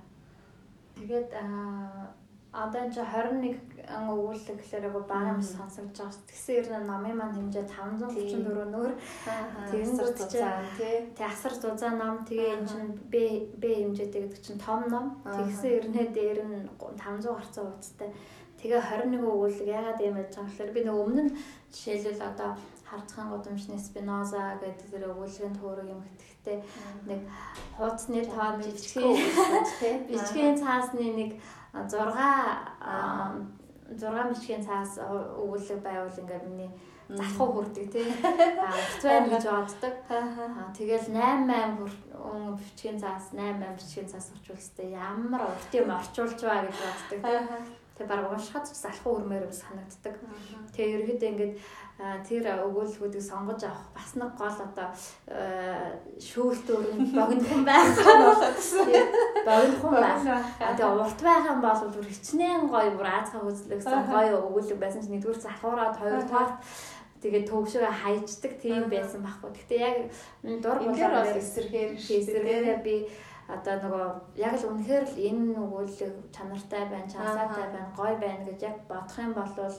Тэгээд 0.97 1.29
аа 1.37 2.09
Одоо 2.49 2.81
энэ 2.81 2.97
21 2.97 3.61
өгүүлэг 4.09 4.57
гэхээр 4.57 4.89
яг 4.89 4.97
бага 5.05 5.37
юм 5.37 5.41
сонсогдож 5.41 5.93
байгаа 6.01 6.13
шүү. 6.17 6.25
Тэгсэн 6.33 6.55
ер 6.57 6.67
нь 6.81 6.89
намын 6.89 7.15
маань 7.17 7.37
хэмжээ 7.37 7.65
534 7.69 8.73
нөр. 8.73 8.91
Тэгэнгүүт 9.69 10.17
чинь 10.33 11.13
тий 11.13 11.25
асар 11.29 11.53
зузаан 11.53 12.01
ном 12.01 12.25
тэгээ 12.25 12.57
эн 12.57 12.65
чинь 12.65 12.89
Б 13.05 13.45
Б 13.53 13.63
хэмжээтэй 13.69 14.21
гэдэг 14.25 14.41
чинь 14.41 14.57
том 14.57 14.81
ном. 14.89 15.21
Тэгсэн 15.29 15.77
ернээ 15.77 16.07
дээр 16.09 16.39
нь 16.41 16.65
500 16.81 17.37
гарцаа 17.37 17.69
ууцтай. 17.69 18.09
Тэгээ 18.57 18.81
21 18.81 19.29
өгүүлэг 19.29 19.69
ягаад 19.69 20.01
юм 20.01 20.17
яаж 20.17 20.33
байгаа 20.33 20.49
гэхээр 20.49 20.73
би 20.73 20.81
нэг 20.89 20.97
өмнө 20.97 21.23
нь 21.29 21.35
жишээлбэл 21.69 22.27
одоо 22.33 22.49
харцхан 22.89 23.29
гудамжны 23.29 23.77
Спиноза 23.77 24.57
гэдэг 24.57 24.89
тэр 24.89 25.13
өгүүлгийн 25.13 25.53
туураг 25.53 25.85
юм 25.85 26.01
гэхдээ 26.01 26.57
нэг 27.05 27.21
хуудасны 27.77 28.25
тоон 28.25 28.57
бичгийн 28.57 29.13
бичгийн 30.09 30.57
цаасны 30.57 31.05
нэг 31.13 31.31
6 31.73 31.89
6 33.89 34.29
бичгийн 34.31 34.63
цаас 34.65 34.97
өгүүлэг 35.01 35.81
байвал 35.81 36.19
ингээд 36.21 36.45
миний 36.45 36.71
залхуу 37.09 37.47
хүрдэг 37.53 37.89
тий. 37.89 38.05
А 38.61 38.69
хэцүү 38.69 39.33
гэж 39.33 39.45
боддог. 39.49 39.95
Тэгэл 40.77 41.09
8 41.09 41.49
8 41.49 42.57
бичгийн 42.57 42.97
цаас 43.01 43.33
8 43.33 43.57
8 43.57 43.77
бичгийн 43.77 44.07
цаас 44.09 44.29
очуулстай 44.37 44.93
ямар 44.93 45.41
урт 45.49 45.73
юм 45.73 45.89
орчуулж 45.89 46.37
байгаа 46.37 46.69
гэж 46.69 46.77
боддог. 46.85 47.19
Тэг 47.97 48.07
баг 48.07 48.31
уншихад 48.31 48.69
залхуу 48.69 49.17
өрмөр 49.19 49.49
санагддаг. 49.49 50.15
Тэгээ 50.73 50.95
ерөөдөө 51.01 51.29
ингээд 51.33 51.53
тэр 51.99 52.63
өгүүлбэрүүдийг 52.63 53.23
сонгож 53.27 53.59
авах 53.67 53.91
бас 53.91 54.15
нэг 54.15 54.31
гол 54.39 54.55
одоо 54.55 54.87
шүүлт 56.15 56.67
өрн 56.71 57.11
богинохон 57.11 57.63
байх 57.67 57.91
богинохон 59.43 59.93
байх. 59.99 60.23
Тэгээ 60.79 60.95
урт 60.95 61.19
байх 61.19 61.45
юм 61.51 61.59
бол 61.59 61.81
бүр 61.91 62.07
хичнээн 62.07 62.71
гоё 62.71 62.95
бүр 62.95 63.07
аазхан 63.11 63.43
хөзлөгсөн 63.43 64.07
гоё 64.07 64.39
өгүүлбэр 64.47 64.79
байсан 64.79 65.03
чинь 65.03 65.19
нэгдүгээр 65.19 65.43
залхуураад 65.43 65.99
хоёрдугаар 65.99 66.51
тэгээд 67.19 67.49
төвшөөрэ 67.51 67.91
хайждаг 67.91 68.53
тийм 68.63 68.87
байсан 68.87 69.19
байхгүй. 69.19 69.51
Гэтэ 69.59 69.75
яг 69.75 69.97
дур 70.63 70.79
болоо 70.79 71.35
эсэргээр 71.35 71.99
эсэргээрээ 71.99 72.77
би 72.79 72.95
одоо 73.49 73.75
нөгөө 73.81 74.05
яг 74.37 74.53
л 74.61 74.69
үнэхээр 74.69 75.05
л 75.09 75.17
энэ 75.17 75.43
нөгөөлөг 75.57 76.15
чанартай 76.29 76.83
байна, 76.85 77.09
чансаатай 77.09 77.65
байна, 77.73 77.89
гоё 77.97 78.15
байна 78.21 78.45
гэж 78.45 78.59
яг 78.61 78.77
бодох 78.85 79.17
юм 79.17 79.33
бол 79.33 79.73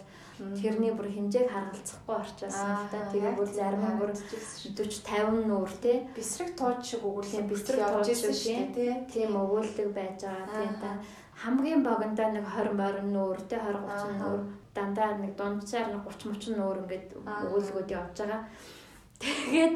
тэрний 0.58 0.90
бүр 0.90 1.06
хэмжээг 1.06 1.46
харгалзахгүй 1.46 2.16
орчуулсан 2.18 2.70
л 2.74 2.90
да. 2.90 2.98
Тэгээ 3.14 3.32
бүр 3.38 3.50
зарим 3.54 3.84
нь 3.86 4.00
бүр 4.00 4.10
40 4.10 4.74
50 4.74 5.46
нүүр 5.46 5.72
тий. 5.78 5.96
Бисрэг 6.16 6.50
тууч 6.58 6.80
шиг 6.82 7.02
өгүүлэх 7.06 7.46
бисрэг 7.46 7.78
тууч 7.78 8.10
шиг 8.10 8.74
тий. 8.74 8.90
Тийм 9.06 9.38
өгүүлдэг 9.38 9.88
байж 9.94 10.18
байгаа 10.26 10.50
тий 10.50 10.70
та. 10.82 10.90
Хамгийн 11.38 11.86
богиндоо 11.86 12.28
нэг 12.34 12.44
20 12.44 12.74
20 12.74 13.14
нүүр 13.14 13.38
тий 13.46 13.60
20 13.60 13.86
30 13.86 14.18
нүүр. 14.18 14.40
Дандаа 14.74 15.14
нэг 15.20 15.32
дунджаар 15.38 15.88
нэг 15.94 16.02
30 16.10 16.34
30 16.34 16.58
нүүр 16.58 16.76
ингээд 16.82 17.06
өгүүлгүүд 17.22 17.88
явж 17.94 18.16
байгаа. 18.18 18.42
Тэгээд 19.20 19.74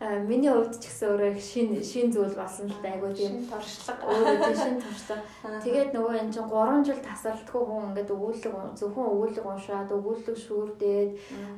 миний 0.00 0.48
хувьд 0.48 0.80
ч 0.80 0.88
гэсэн 0.88 1.12
өөрөө 1.12 1.32
шин 1.36 1.68
шин 1.84 2.08
зүйл 2.08 2.32
болсон 2.32 2.72
л 2.72 2.88
айгуу 2.88 3.12
тийм 3.12 3.44
торшлог 3.44 4.00
өөрөө 4.00 4.36
тийм 4.40 4.56
шин 4.56 4.76
торшлог. 4.80 5.20
Тэгээд 5.64 5.92
нөгөө 5.92 6.14
энэ 6.24 6.32
чинь 6.32 6.48
3 6.48 6.88
жил 6.88 7.00
тасралтгүй 7.04 7.62
хүн 7.68 7.86
ингээд 7.92 8.14
өгүүлэг 8.16 8.54
зөвхөн 8.80 9.10
өгүүлэг 9.12 9.44
уншаад 9.44 9.92
өгүүлэг 9.92 10.36
шүүрдээд 10.40 11.10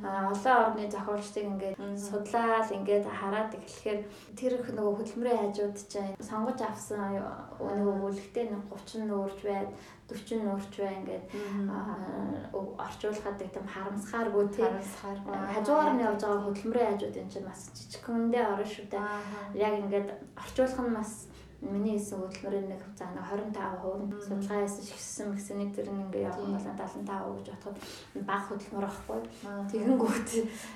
олон 0.02 0.56
орны 0.58 0.90
зохиолчдыг 0.90 1.44
ингээд 1.54 1.76
судлаад 1.94 2.68
ингээд 2.74 3.06
хараад 3.06 3.54
эхлэхээр 3.54 4.00
тэр 4.34 4.52
их 4.58 4.66
нөгөө 4.74 4.94
хөдөлмөрийн 4.98 5.40
хажууд 5.46 5.78
чинь 5.86 6.18
сонгож 6.18 6.58
авсан 6.66 7.22
нэг 7.62 7.86
өгүүлэгтэй 7.94 8.50
нэг 8.50 8.62
30 8.74 9.06
нүүрж 9.06 9.38
байд 9.46 9.70
40 10.12 10.44
нуурч 10.44 10.74
бай 10.78 10.94
ингээд 11.00 11.24
орчуулахад 12.86 13.36
тийм 13.40 13.66
харамсахааргүй 13.74 14.44
тийм 14.52 14.66
харамсахааргүй 14.68 15.34
хажуугаар 15.54 15.92
нь 15.96 16.04
явж 16.06 16.20
байгаа 16.22 16.44
хөдөлмөрийн 16.46 16.90
хажууд 16.92 17.20
энэ 17.20 17.32
чинь 17.32 17.48
бас 17.48 17.60
жижигхэндээ 17.76 18.44
орно 18.52 18.66
шүү 18.68 18.86
дээ. 18.92 19.06
Яг 19.66 19.74
ингээд 19.80 20.08
орчуулах 20.36 20.80
нь 20.84 20.96
бас 20.96 21.12
миний 21.62 21.94
хийсэн 21.94 22.18
хөдөлмөрийн 22.18 22.68
нэг 22.74 22.82
за 22.98 23.06
25% 23.14 24.18
судалгаа 24.18 24.66
хийсэн 24.66 24.84
шигсэн 24.84 25.28
гэсэний 25.30 25.70
тэр 25.70 25.94
нэг 25.94 26.10
ингээ 26.10 26.26
явах 26.26 26.42
бол 26.42 26.58
75% 26.58 27.06
гэж 27.38 27.46
бодоход 27.54 27.76
бага 28.26 28.46
хөдөлмөр 28.50 28.86
авахгүй. 28.90 29.20
Тэгэнгүүт 29.70 30.30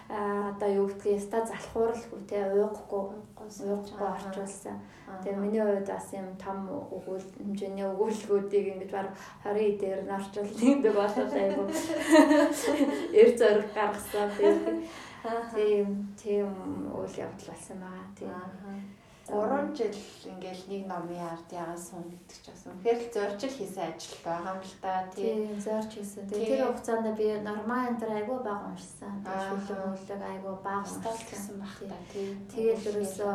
одоо 0.06 0.70
юу 0.70 0.86
гэдгийг 0.86 1.18
яста 1.18 1.42
залхууралгүй 1.42 2.20
те 2.30 2.38
уухгүй 2.46 3.02
уухгүй 3.34 4.06
орчуулсан. 4.06 4.78
Тэгээ 5.22 5.42
миний 5.42 5.62
хувьд 5.62 5.90
бас 5.90 6.08
юм 6.14 6.28
том 6.38 6.58
өгүүл 6.70 7.26
хэмжээний 7.34 7.86
өгүүлбэрүүдийг 7.90 8.66
ингэж 8.78 8.90
баг 8.94 9.10
20 9.42 9.82
дээр 9.82 10.00
нь 10.06 10.14
орчуулсан 10.14 10.66
гэдэг 10.70 10.94
болоод 10.94 11.32
айгу 11.34 11.66
эр 13.18 13.30
зориг 13.34 13.68
гаргасан. 13.74 14.30
Тийм 15.50 16.14
тийм 16.14 16.48
үйл 16.94 17.14
явдал 17.18 17.50
болсон 17.50 17.78
байгаа. 17.82 18.06
Тийм 18.14 18.95
3 19.26 19.74
жил 19.74 19.98
ингээл 20.30 20.64
нэг 20.70 20.82
номын 20.86 21.18
ард 21.26 21.50
ягаас 21.50 21.90
сум 21.90 22.06
гэдэг 22.06 22.38
ч 22.38 22.46
бас. 22.46 22.62
Үнэхээр 22.70 22.98
л 23.02 23.12
зоржил 23.14 23.54
хийсэн 23.58 23.84
ажил 23.90 24.18
байгаа 24.22 24.54
юм 24.54 24.62
л 24.62 24.74
да 24.82 24.94
тийм 25.10 25.58
зорж 25.58 25.90
хийсэн. 25.90 26.30
Тэр 26.30 26.62
хугацаанд 26.70 27.08
би 27.18 27.26
нормал 27.42 27.90
энэ 27.90 28.06
айгуу 28.06 28.38
бага 28.46 28.70
уншсан. 28.70 29.14
Шүлэг 29.26 29.80
мөлөг 29.82 30.22
айгуу 30.22 30.56
бага 30.62 30.86
уншсан 30.86 31.56
баг 31.58 31.74
та. 31.90 31.98
Тийм. 32.14 32.34
Тэгээд 32.54 32.86
ерөөсөө 32.86 33.34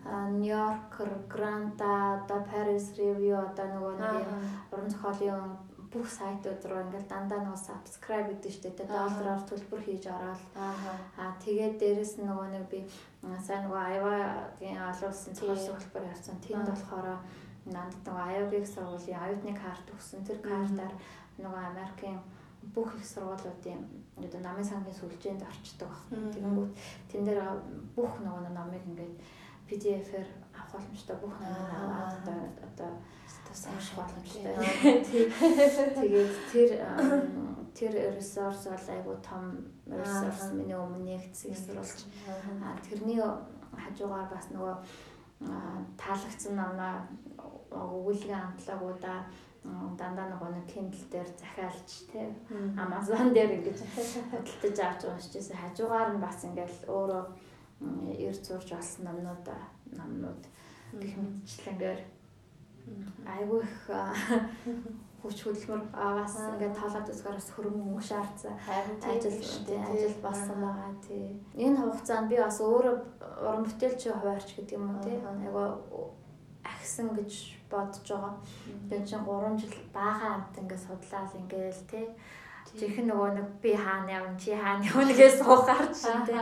Нью-Йоркер, 0.00 1.10
Гранта, 1.28 2.24
одоо 2.24 2.40
Paris 2.48 2.96
Review 2.96 3.36
одоо 3.36 3.66
нөгөө 3.68 3.94
нэг 4.00 4.24
уран 4.72 4.88
зохиолын 4.88 5.60
бүх 5.90 6.06
сайтууд 6.06 6.62
руу 6.70 6.80
ингээл 6.86 7.10
дандаа 7.10 7.40
нөгөө 7.42 7.60
subscribe 7.66 8.30
гэдэг 8.30 8.50
шүү 8.54 8.62
дээ. 8.62 8.86
Доллараар 8.86 9.42
төлбөр 9.42 9.80
хийж 9.82 10.04
ороод 10.06 10.42
аа 11.18 11.32
тэгээд 11.42 11.74
дээрэс 11.82 12.14
нь 12.22 12.28
нөгөө 12.30 12.48
нэг 12.54 12.64
би 12.70 12.80
сайн 13.42 13.66
нөгөө 13.66 13.82
Iowa-гийн 13.98 14.78
олон 14.78 15.10
улсын 15.10 15.34
цогцол 15.34 15.74
хөтөлбөр 15.74 16.10
явсан. 16.14 16.38
Тэнд 16.38 16.70
болохоор 16.70 17.18
надад 17.74 18.02
нөгөө 18.06 18.26
Iowa-гийн 18.30 18.68
сургуулийн 18.70 19.18
оюутны 19.18 19.52
карт 19.58 19.86
өгсөн. 19.90 20.22
Тэр 20.22 20.38
картаар 20.46 20.94
нөгөө 21.42 21.62
Америкийн 21.74 22.18
бүх 22.74 22.94
их 22.94 23.06
сургуулиудын 23.10 23.82
одоо 24.22 24.40
намын 24.46 24.64
сангийн 24.64 24.94
сүлжээнд 24.94 25.42
орчдөг 25.42 25.88
баг. 25.90 26.02
Тэгэнгүүт 26.34 26.72
тэн 27.10 27.22
дээр 27.26 27.40
бүх 27.96 28.12
нөгөө 28.22 28.52
номыг 28.54 28.84
ингээд 28.86 29.16
PDF-ээр 29.66 30.28
авах 30.54 30.70
боломжтой 30.72 31.16
бүх 31.18 31.34
номыг 31.40 31.70
аваад 31.74 32.26
одоо 32.68 32.90
одоо 33.50 33.72
унших 33.74 33.94
боломжтой. 33.98 34.54
Тэгээд 36.00 36.32
тэр 36.52 36.70
тэр 37.74 37.92
ресурс 38.16 38.66
бол 38.66 38.86
айгу 38.94 39.16
том 39.22 39.44
ресурс 39.86 40.52
миний 40.54 40.78
өмнө 40.78 41.18
нэгдсэн 41.18 41.54
сурвалж. 41.54 42.06
Тэрний 42.86 43.20
хажуугаар 43.74 44.28
бас 44.30 44.46
нөгөө 44.54 44.76
таалагдсан 45.98 46.54
намаа 46.56 47.06
өгүүлгийн 47.70 48.38
амтлагуудаа 48.38 49.26
дандаа 49.98 50.26
нөгөө 50.32 50.50
нэг 50.56 50.66
Kindle 50.72 51.06
дээр 51.12 51.28
захиалж 51.36 51.90
тий 52.10 52.26
Amazon 52.80 53.32
дээр 53.36 53.60
ингэж 53.60 53.78
хөдөлтөж 54.32 54.76
авч 54.80 55.02
уншижсэн 55.04 55.56
хажуугаар 55.60 56.16
нь 56.16 56.22
бас 56.24 56.44
ингээл 56.48 56.88
өөрөө 56.88 57.24
эр 58.24 58.36
зурж 58.40 58.72
олсон 58.72 59.04
номнууд 59.04 59.46
номнууд 59.96 60.42
гэх 60.96 61.14
мэтчлэнгээр 61.20 62.00
айгүй 63.26 63.60
их 63.62 63.76
хүч 65.20 65.38
хөдөлмөр 65.44 65.82
аваас 65.92 66.36
ингээд 66.40 66.78
тоолоод 66.80 67.12
үзгээрээс 67.12 67.48
хөрөнгө 67.52 67.86
мөшаарцсан 67.92 68.56
ажил 69.04 69.36
ажил 69.92 70.16
болсон 70.24 70.58
байгаа 70.64 70.92
тий. 71.04 71.26
Энэ 71.60 71.76
хугацаанд 71.76 72.30
би 72.32 72.36
бас 72.40 72.58
өөрөө 72.64 72.96
уран 73.44 73.64
бүтээлч 73.68 74.02
хуваарч 74.08 74.48
гэдэг 74.56 74.76
юм 74.80 74.88
уу 74.96 75.04
тий. 75.04 75.20
Айгүй 75.20 75.68
агсан 76.64 77.08
гэж 77.18 77.32
бодож 77.68 78.06
байгаа. 78.08 78.34
Тэгээд 78.88 79.08
чинь 79.08 79.24
3 79.28 79.60
жил 79.60 79.76
баахан 79.92 80.32
амт 80.40 80.58
ингээд 80.60 80.84
судлаад 80.88 81.32
ингээл 81.36 81.82
тий 81.92 82.06
Жихэн 82.70 83.10
нөгөө 83.10 83.30
нэг 83.34 83.48
би 83.58 83.72
хаана 83.74 84.12
явна 84.14 84.38
чи 84.38 84.54
хаана 84.54 84.86
явна 84.86 85.10
гэж 85.10 85.42
суухаар 85.42 85.90
чинь 85.90 86.22
те. 86.22 86.38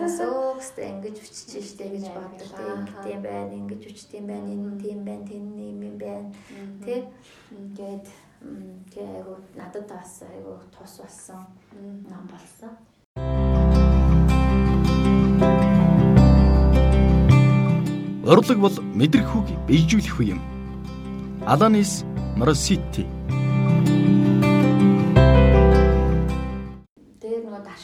Өсөөхстэй 0.00 0.88
ингэж 0.88 1.16
бичиж 1.20 1.76
штэ 1.76 1.92
гэж 1.92 2.06
боддог 2.16 2.48
те. 2.48 2.64
Ингэдэм 2.64 3.20
байна, 3.20 3.52
ингэж 3.60 3.82
бичдэм 3.84 4.24
байна, 4.24 4.48
энэ 4.56 4.80
тийм 4.80 5.04
байна, 5.04 5.28
тэн 5.28 5.44
юм 5.52 5.80
юм 5.84 5.96
байна. 6.00 6.32
Тэ. 6.80 7.04
Ингээд 7.52 8.08
тэгээ 8.88 9.20
айгу 9.20 9.36
надад 9.52 9.84
бас 9.84 10.24
айгу 10.24 10.56
тус 10.72 10.96
болсон 10.96 11.44
ном 12.08 12.24
болсон. 12.32 12.72
Урлаг 18.24 18.58
бол 18.58 18.76
мэдрэх 18.96 19.28
үг 19.36 19.48
бийжүүлэх 19.68 20.16
үе 20.24 20.34
юм. 20.34 20.40
Аланис 21.44 22.02
Моросити 22.34 23.04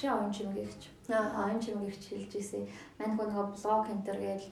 Ашийн 0.03 0.19
оюун 0.19 0.33
чимгээгч. 0.35 0.83
Оюун 1.15 1.61
чимгээгч 1.63 2.05
хэлж 2.11 2.33
ирсэн. 2.35 2.67
Мань 2.99 3.15
хөө 3.15 3.27
нөгөө 3.31 3.47
блог 3.55 3.87
энтер 3.87 4.19
гээл 4.19 4.47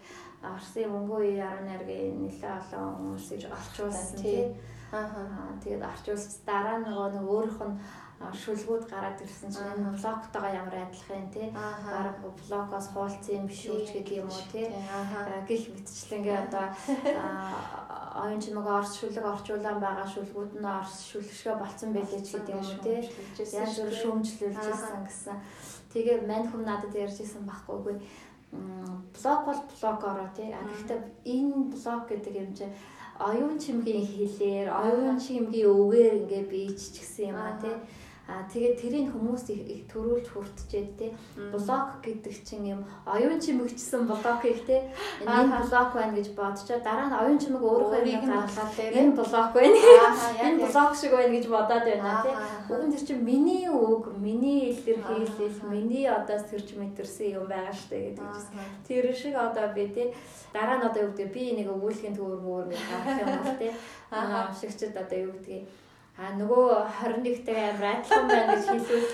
Орсын 0.47 0.87
мөнгөө 0.95 1.21
12-гийн 1.43 2.23
нэлээ 2.23 2.55
олон 2.55 2.95
хүмүүсийг 2.95 3.51
орчуулсан 3.51 4.15
тий. 4.23 4.55
Аа 4.95 5.51
тэгээд 5.59 5.83
орчуулсан 5.91 6.47
дараа 6.47 6.79
нөгөө 6.87 7.09
нэг 7.19 7.27
өөрийнх 7.35 7.61
нь 7.67 7.79
шүлгүүд 8.21 8.85
гараад 8.93 9.17
ирсэн 9.25 9.49
чинь 9.49 9.97
блогтойгоо 9.97 10.53
ямар 10.53 10.77
адилхан 10.85 11.33
тий. 11.33 11.49
Бараг 11.57 12.21
блогоос 12.21 12.93
хуулцсан 12.93 13.35
юм 13.41 13.47
биш 13.49 13.65
үү 13.73 13.81
гэдэг 13.89 14.21
юм 14.21 14.29
уу 14.29 14.45
тий. 14.53 14.69
Гэх 15.49 15.65
мэтчлэнгээ 15.73 16.39
одоо 16.45 16.67
оюун 18.23 18.41
чимэг 18.45 18.67
орс 18.69 18.93
шүлэг 19.01 19.25
орчуулан 19.25 19.81
байгаа 19.81 20.05
шүлгүүд 20.05 20.53
нь 20.61 20.69
орс 20.69 20.95
шүлгшгэ 21.09 21.53
болцсон 21.57 21.91
байлээ 21.97 22.21
ч 22.21 22.29
гэдэг 22.37 22.55
юм 22.61 22.69
уу 22.69 22.81
тий. 22.85 23.01
Янз 23.57 23.77
бүр 23.81 23.95
шүүмжлүүлжсэн 23.97 25.01
гэсэн. 25.09 25.37
Тэгээ 25.97 26.17
мань 26.29 26.45
хүм 26.45 26.63
надад 26.69 26.93
ярьжсэн 26.93 27.49
байхгүй 27.49 27.97
блог 28.53 29.41
бол 29.49 29.61
блогороо 29.81 30.29
тий. 30.37 30.53
А 30.53 30.61
гэхдээ 30.69 31.01
энэ 31.25 31.73
блог 31.73 32.03
гэдэг 32.05 32.35
юм 32.37 32.53
чинь 32.53 32.75
оюун 33.21 33.59
чимгийн 33.59 34.05
хэлээр, 34.05 34.69
оюун 34.69 35.19
чимгийн 35.21 35.71
өвөөр 35.71 36.13
ингээ 36.21 36.45
бийж 36.51 36.81
ч 36.93 37.01
гэсэн 37.01 37.33
юм 37.33 37.39
а 37.39 37.57
тий. 37.63 37.77
Аа 38.31 38.47
тэгээд 38.47 38.79
тэрийг 38.79 39.09
хүмүүс 39.11 39.51
их 39.51 39.91
төрүүлж 39.91 40.27
хүртчихэд 40.31 40.91
те. 40.95 41.07
Блог 41.51 41.99
гэдэг 41.99 42.35
чинь 42.47 42.79
юм 42.79 42.87
оюун 43.03 43.43
чимэгчсэн 43.43 44.07
блог 44.07 44.45
их 44.47 44.63
те. 44.71 44.87
Энэ 45.27 45.51
блог 45.67 45.91
байна 45.99 46.15
гэж 46.15 46.31
бодчоо 46.39 46.79
дараа 46.79 47.11
нь 47.11 47.19
оюун 47.19 47.43
чимэг 47.43 47.59
өөрөө 47.59 48.07
нэг 48.07 48.23
гаргалаад 48.23 48.79
энэ 48.79 49.17
блог 49.19 49.49
байна. 49.51 49.79
Энэ 50.47 50.63
блог 50.63 50.91
шиг 50.95 51.11
байна 51.11 51.35
гэж 51.35 51.47
бодоод 51.51 51.85
байна 51.91 52.23
те. 52.23 52.31
Уг 52.71 52.83
нь 52.87 52.93
тэр 52.95 53.03
чинь 53.03 53.27
миний 53.27 53.67
үг, 53.67 54.15
миний 54.15 54.79
илэрхийлэл, 54.79 55.67
миний 55.67 56.07
одоо 56.07 56.39
сэрж 56.39 56.79
мэтэрсэн 56.79 57.35
юм 57.35 57.51
байгаа 57.51 57.75
штэ 57.75 58.15
гэдэг 58.15 58.31
чинь. 58.31 58.63
Тэр 58.87 59.05
шиг 59.11 59.35
одоо 59.35 59.75
би 59.75 59.91
те. 59.91 60.15
Дараа 60.55 60.79
нь 60.79 60.87
одоо 60.87 61.11
юу 61.11 61.11
гэдэг 61.19 61.35
би 61.35 61.59
нэг 61.59 61.67
өгүүлгийн 61.67 62.15
төвөр 62.15 62.39
мөр 62.47 62.65
нэг 62.71 62.79
гарах 62.79 63.27
юм 63.27 63.29
бол 63.43 63.59
те. 63.59 63.75
Аа 64.15 64.55
уншигчд 64.55 64.95
одоо 64.95 65.19
юу 65.19 65.35
гэдгийг 65.35 65.67
А 66.21 66.37
нөгөө 66.37 66.69
21-тэй 67.01 67.61
амар 67.73 67.87
адилхан 67.97 68.27
байна 68.29 68.53
гэж 68.53 68.67
хэлвэл 68.69 69.09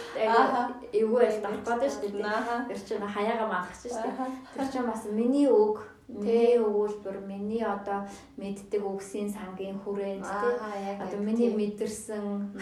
эвгүй 0.90 1.20
байл 1.22 1.38
давхад 1.44 1.84
шүү 1.86 2.10
дээ. 2.18 2.66
Тэр 2.66 2.80
чинь 2.82 3.06
хаяага 3.06 3.46
малгах 3.46 3.78
шүү 3.78 3.94
дээ. 3.94 4.30
Тэр 4.56 4.66
чинь 4.72 4.90
бас 4.90 5.06
миний 5.06 5.46
үг 5.46 5.86
Миний 6.06 6.54
өгүүлбэр, 6.62 7.18
миний 7.26 7.66
одоо 7.66 8.06
мэддэг 8.38 8.78
үгсийн 8.78 9.26
сангийн 9.26 9.74
хүрээнд 9.82 10.22
тий. 10.22 10.54
Одоо 11.02 11.18
миний 11.18 11.50
мэдэрсэн 11.50 12.54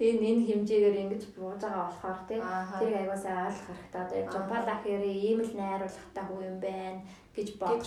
энэ 0.00 0.24
энэ 0.32 0.46
хэмжээгээр 0.48 0.96
ингэж 1.04 1.36
бууж 1.36 1.60
байгаа 1.60 1.92
болохоор 1.92 2.20
тий. 2.24 2.40
Тэр 2.80 2.92
аягаа 2.96 3.20
сайн 3.20 3.52
ойлгох 3.52 3.68
хэрэгтэй. 3.68 4.24
Одоо 4.24 4.32
Жампал 4.32 4.68
ахири 4.72 5.12
ийм 5.12 5.44
л 5.44 5.52
найруулгатай 5.52 6.24
хүү 6.24 6.40
юм 6.40 6.56
байна 6.64 7.04
гэж 7.36 7.48
бодож 7.60 7.86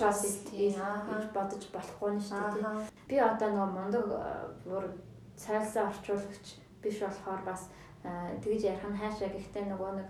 бодож 1.34 1.64
болохгүй 1.74 2.12
нь 2.14 2.22
шүү 2.22 2.38
дээ. 2.54 2.86
Би 3.10 3.16
одоо 3.18 3.50
нөгөө 3.50 3.70
мундаг 3.74 4.06
бүр 4.62 4.86
цайлсан 5.38 5.88
орчуулагч 5.90 6.46
биш 6.82 6.98
болохоор 7.02 7.42
бас 7.46 7.70
тэгж 8.44 8.62
ярих 8.72 8.86
нь 8.90 9.00
хаашаа 9.02 9.30
гэхдээ 9.32 9.66
нөгөө 9.70 9.92
нэг 10.00 10.10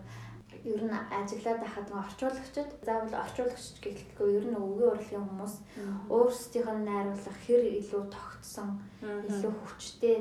ер 0.64 0.82
нь 0.84 0.96
ажиглаад 1.20 1.60
байхад 1.62 1.88
нэг 1.88 2.00
орчуулагчид 2.04 2.70
заавал 2.88 3.22
орчуулагч 3.24 3.66
гэлтгүй 3.84 4.30
ер 4.40 4.46
нь 4.48 4.60
өвгийн 4.60 4.92
урлагийн 4.92 5.26
хүмүүс 5.28 5.54
өөрсдийнх 6.16 6.72
нь 6.76 6.88
найруулах 6.88 7.38
хэр 7.46 7.64
илүү 7.80 8.04
тогтсон 8.12 8.70
илүү 9.04 9.54
хүчтэй 9.54 10.18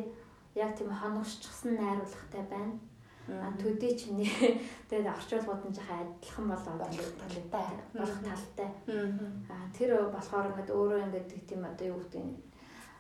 яг 0.54 0.70
тийм 0.76 0.90
хоногшчихсан 0.90 1.72
найруулгатай 1.76 2.44
байна. 2.50 2.78
А 3.26 3.50
төдий 3.58 3.92
чиний 3.98 4.30
тэгээд 4.88 5.10
орчуулгууд 5.14 5.62
нь 5.66 5.74
жоохон 5.74 5.98
адилхан 6.06 6.46
болоод 6.46 6.80
талтай. 7.18 7.66
Болох 7.92 8.20
талтай. 8.22 8.68
А 9.50 9.56
тэр 9.76 9.90
болохоор 10.14 10.46
ингээд 10.50 10.70
өөрөө 10.70 11.00
ингээд 11.06 11.30
тийм 11.48 11.62
одоо 11.66 11.86
юу 11.90 11.98
гэдэг 12.02 12.22
нь 12.22 12.34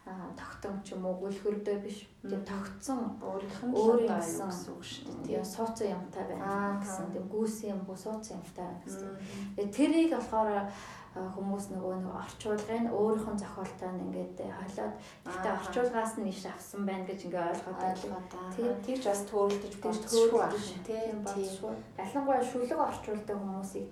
тогтсон 0.06 0.78
ч 0.86 0.94
юм 0.94 1.02
уу 1.02 1.18
гүйлхөрдөө 1.18 1.76
биш. 1.82 2.06
Тэгээ 2.22 2.46
тогтсон 2.46 3.18
өөрийнх 3.18 3.60
нь 3.66 3.74
өөрийн 3.74 4.14
гэсэн 4.22 4.70
үг 4.70 4.84
шүү 4.86 5.02
дээ. 5.26 5.42
Тэгээ 5.42 5.44
сууцсан 5.50 5.88
юмтай 5.98 6.24
байна 6.30 6.78
гэсэн. 6.78 7.06
Тэгээ 7.10 7.30
гүйсэн 7.34 7.68
юм 7.74 7.80
бо 7.82 7.94
сууцсан 7.98 8.38
юмтай 8.38 8.64
байна 8.70 8.82
гэсэн. 8.86 9.10
Тэгээ 9.58 9.74
тэрийг 9.74 10.10
болохоор 10.14 10.70
хүмүүс 11.16 11.66
нөгөө 11.72 11.94
нэг 12.04 12.12
орчуулгын 12.20 12.86
өөрийнх 12.92 13.28
нь 13.32 13.40
зохиолтой 13.40 13.90
нь 13.92 14.02
ингээд 14.04 14.36
хойлоод 14.36 14.94
гэхдээ 15.24 15.54
орчуулгаас 15.56 16.12
нь 16.20 16.28
иш 16.28 16.42
авсан 16.44 16.82
байна 16.84 17.08
гэж 17.08 17.20
ингээд 17.26 17.50
ойлгоод 17.56 17.78
байна. 17.80 18.52
Тийм 18.52 18.74
тийч 18.84 19.02
бас 19.08 19.20
төөрөлдөж 19.30 19.74
болчихгүй 19.80 20.28
байх. 20.36 20.54
тийм 20.84 21.16
болчихгүй. 21.24 21.74
Ялангуяа 21.96 22.44
шүлэг 22.44 22.80
орчуулдаг 22.88 23.36
хүмүүсийг 23.40 23.86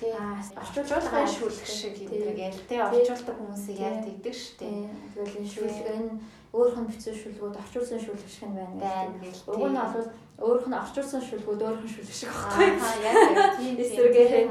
тийм 0.00 0.14
орчуулгын 0.62 1.28
шүлэг 1.36 1.68
шиг 1.68 1.94
гэдэг 2.00 2.38
ял. 2.48 2.60
Тийм 2.68 2.80
орчуулдаг 2.88 3.36
хүмүүсийг 3.36 3.78
яг 3.84 3.96
тэгдэг 4.04 4.36
дээ. 4.60 4.88
Тэгвэл 5.12 5.38
энэ 5.40 5.52
шүлэг 5.52 5.88
энэ 5.96 6.12
өөрөх 6.50 6.76
нь 6.82 6.88
бичсэн 6.90 7.14
шүлгүүд 7.14 7.60
орчуулсан 7.62 8.00
шүлэг 8.02 8.26
шиг 8.26 8.50
байна 8.50 9.14
гэж. 9.22 9.36
Уг 9.46 9.70
нь 9.70 9.78
бол 9.78 10.08
өөрөх 10.42 10.66
нь 10.66 10.80
орчуулсан 10.82 11.22
шүлгүүд 11.22 11.62
өөрөх 11.62 11.84
нь 11.86 11.92
шүлэг 11.94 12.16
шиг 12.16 12.30
байхгүй. 12.34 12.68
Аа 12.74 12.96
яг 13.06 13.54
тийм 13.60 13.76
эсрэгээр 13.78 14.50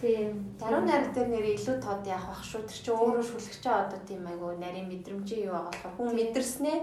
Тийм. 0.00 0.54
Зарим 0.60 0.86
найраг 0.86 1.10
дээр 1.14 1.28
нэр 1.28 1.46
илүү 1.58 1.76
тод 1.82 2.06
яах 2.06 2.30
бах 2.30 2.42
шүү. 2.46 2.62
Тэр 2.70 2.78
чинь 2.86 2.94
өөрөө 2.94 3.24
шүлгчээ 3.26 3.74
одоо 3.74 4.00
тийм 4.06 4.22
айгу 4.30 4.54
нарийн 4.54 4.86
мэдрэмжийн 4.86 5.50
юу 5.50 5.58
байгаа 5.58 5.74
болохоор 5.74 5.94
хүн 5.98 6.14
мэдэрснээ 6.14 6.78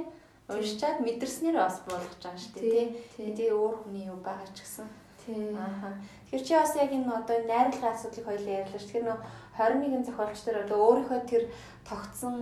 уншчаад 0.52 1.00
мэдэрснээр 1.00 1.56
бас 1.56 1.80
болгож 1.88 2.20
байгаа 2.20 2.44
шүү 2.44 2.54
дээ. 2.60 2.86
Тий. 3.16 3.32
Тэгээ 3.32 3.56
өөр 3.56 3.76
хүний 3.88 4.06
юу 4.12 4.20
байгаа 4.20 4.52
ч 4.52 4.68
гэсэн. 4.68 4.88
Тий. 5.24 5.56
Ааха. 5.56 5.96
Тэгэхээр 6.28 6.44
чи 6.44 6.54
бас 6.60 6.74
яг 6.76 6.92
энэ 6.92 7.08
одоо 7.08 7.38
найруулгын 7.48 7.94
асуудлыг 7.96 8.26
хоёул 8.28 8.52
ярьлаа 8.52 8.80
шүү. 8.84 8.90
Тэгэхээр 8.92 9.08
нөө 9.08 9.20
21-ийн 9.56 10.04
зохиолч 10.04 10.40
нар 10.44 10.58
одоо 10.68 10.78
өөрийнхөө 10.84 11.22
тэр 11.24 11.44
тогтсон 11.88 12.36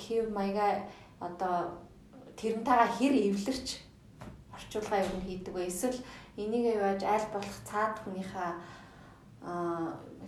хэв 0.00 0.24
маяга 0.32 0.88
одоо 1.20 1.76
тэрнтэйгээ 2.40 2.90
хэр 2.96 3.14
эвлэрч 3.30 3.68
орчуулга 4.56 5.04
юу 5.04 5.20
хийдэг 5.22 5.52
вэ? 5.54 5.68
Эсвэл 5.68 6.00
энийг 6.40 6.74
яаж 6.76 7.04
аль 7.04 7.28
болох 7.30 7.56
цаад 7.68 8.00
хүнийхээ 8.00 8.50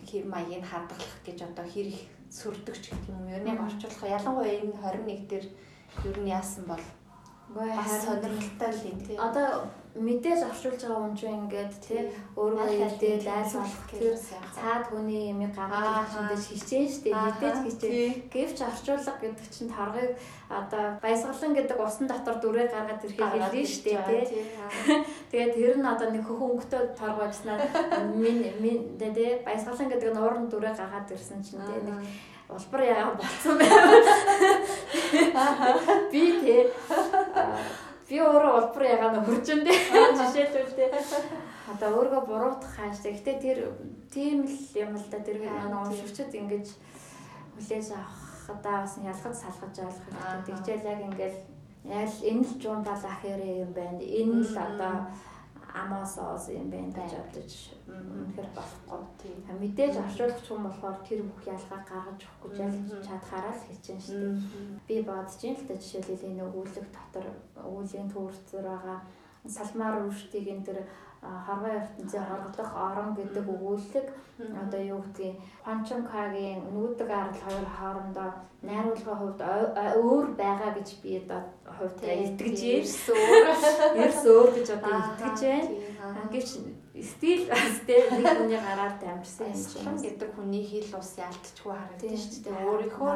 хэв 0.08 0.24
маягийг 0.26 0.64
хадгалах 0.64 1.14
гэж 1.26 1.38
одоо 1.42 1.66
хэр 1.66 1.86
их 1.90 2.00
сүрдөгч 2.30 2.84
гэх 2.90 3.04
юм. 3.08 3.28
Ер 3.28 3.42
нь 3.42 3.58
орчуулах 3.58 4.02
ялангуяа 4.16 4.54
энэ 4.62 4.74
21 4.78 5.28
дээр 5.30 5.46
ер 6.08 6.16
нь 6.22 6.30
яасан 6.30 6.64
бол 6.70 6.84
бас 7.54 8.04
сонирхолтой 8.04 8.70
л 8.72 8.88
юм 8.92 8.98
тийм. 9.00 9.18
Одоо 9.20 9.48
мэдээж 9.98 10.40
орчуулж 10.50 10.80
байгаа 10.82 11.00
хүн 11.02 11.16
чинь 11.18 11.38
ингээд 11.42 11.74
тий. 11.82 12.02
өөрөө 12.38 12.66
хэлдэл 12.70 13.26
айлгуулах 13.26 13.84
тэр 13.90 14.14
цаад 14.54 14.84
хүний 14.90 15.30
юм 15.34 15.42
гаргаж 15.50 16.10
мэдээж 16.14 16.44
хичээн 16.54 16.88
штэ 16.88 17.10
мэдээж 17.10 17.56
хичээн. 17.66 18.12
гэвч 18.32 18.58
орчуулга 18.62 19.14
гэдэг 19.18 19.46
чинь 19.50 19.70
таргыг 19.72 20.10
одоо 20.48 20.84
баясгалан 21.02 21.52
гэдэг 21.54 21.78
усан 21.78 22.06
дотор 22.06 22.36
дүрээ 22.40 22.68
гаргаад 22.70 23.04
ирэхийг 23.04 23.30
хэлнэ 23.32 23.64
штэ 23.66 23.92
тий. 24.06 24.44
тэгээд 25.30 25.54
тэр 25.58 25.76
нь 25.82 25.90
одоо 25.92 26.08
нэг 26.14 26.24
хөхөн 26.24 26.50
өнгөтэй 26.54 26.82
торгоожснаа 26.94 27.58
min 28.14 28.38
min 28.62 28.78
тий 28.96 29.42
баясгалан 29.46 29.88
гэдэг 29.90 30.10
нь 30.14 30.20
уурн 30.22 30.46
дүрээ 30.48 30.74
гаргаад 30.78 31.12
ирсэн 31.12 31.42
чинь 31.42 31.62
тий 31.66 31.80
нэг 31.82 31.98
улбар 32.48 32.80
яагаад 32.80 33.20
болцсон 33.20 33.58
байв. 33.60 33.70
Би 36.12 36.24
тий 36.40 36.62
би 38.08 38.16
өөрөө 38.24 38.52
улбар 38.58 38.84
ягаана 38.88 39.20
хуржин 39.24 39.60
дээ 39.64 39.78
жишээлбэл 40.16 40.96
одоо 41.68 41.90
өөргөө 42.00 42.22
буруутгах 42.24 42.72
хааштай. 42.76 43.12
Гэтэ 43.12 43.32
тэр 43.44 43.58
тийм 44.08 44.48
л 44.48 44.56
юм 44.80 44.96
л 44.96 45.06
да 45.12 45.20
тэр 45.20 45.44
манай 45.44 45.84
уншигчд 45.84 46.32
ингэж 46.32 46.66
хүлээж 47.52 47.86
авахдаа 47.92 48.88
бас 48.88 48.96
ялгаж 48.96 49.36
салгаж 49.36 49.74
ойлгох 49.76 50.08
хэрэгтэй. 50.08 50.44
Тэгжэл 50.48 50.88
яг 50.88 51.00
ингээл 51.04 51.38
яг 51.84 52.10
энэ 52.24 52.44
л 52.48 52.54
жуун 52.56 52.82
бал 52.88 53.04
ахирээ 53.04 53.68
юм 53.68 53.72
байна. 53.76 54.00
Энэ 54.00 54.40
л 54.40 54.56
одоо 54.56 54.94
амаасоос 55.74 56.48
юм 56.56 56.70
байна 56.72 56.92
гэж 56.96 57.12
бодож 57.18 57.52
үнэхээр 57.88 58.50
болохгүй. 58.56 59.02
Тийм. 59.20 59.38
Мэдээж 59.60 59.94
орчуулагч 60.00 60.46
хүн 60.48 60.62
болохоор 60.64 60.98
тэр 61.04 61.20
бүх 61.28 61.42
ялгаа 61.44 61.80
гаргаж 61.84 62.20
өгөх 62.24 62.52
гэж 62.56 62.74
чадхаараа 63.06 63.54
л 63.54 63.66
хийчихэн 63.68 64.00
шүү 64.00 64.20
дээ. 64.20 64.36
Би 64.88 64.96
бодож 65.04 65.40
юм 65.44 65.56
л 65.56 65.66
та 65.68 65.74
жишээлбэл 65.76 66.28
энэ 66.28 66.44
өгүүлэг 66.48 66.86
дотор 66.96 67.26
өгүүлгийн 67.68 68.08
төвөрцөр 68.12 68.64
байгаа 68.64 68.98
салмаар 69.46 70.04
үрштийг 70.08 70.46
энэ 70.48 70.66
тэр 70.66 70.78
харвай 71.22 71.74
ертөнцийн 71.82 72.24
хоргодох 72.24 72.70
орон 72.86 73.10
гэдэг 73.18 73.46
өгүүлэг 73.54 74.06
одоо 74.62 74.82
юу 74.94 75.00
гэдгийг 75.02 75.36
Панчамкагийн 75.64 76.60
нүүдэг 76.74 77.10
арал 77.10 77.38
хоёр 77.42 77.66
хоорондоо 77.66 78.30
найруулгын 78.62 79.18
хувьд 79.18 79.40
өөр 79.98 80.26
байгаа 80.38 80.70
гэж 80.78 80.88
би 81.02 81.18
одоо 81.18 81.42
хувьд 81.66 81.98
итгэж 82.06 82.58
ирсэн 82.78 83.18
ерс 83.98 84.22
өөр 84.30 84.50
гэж 84.54 84.68
одоо 84.78 84.94
итгэж 84.98 85.38
байна. 85.42 86.30
Гэвч 86.30 86.50
стил 87.10 87.42
тэ 87.86 87.96
нэг 88.14 88.26
хүний 88.38 88.60
гараар 88.62 88.94
дамжсан 89.02 89.50
юм 89.50 89.98
чинь 89.98 90.02
гэдэг 90.06 90.30
хүний 90.38 90.64
хэл 90.70 90.98
ус 90.98 91.10
ялтчгүй 91.18 91.74
харагдаж 91.74 92.14
шүү 92.14 92.42
дээ. 92.46 92.66
Өөрийнхөө 92.66 93.14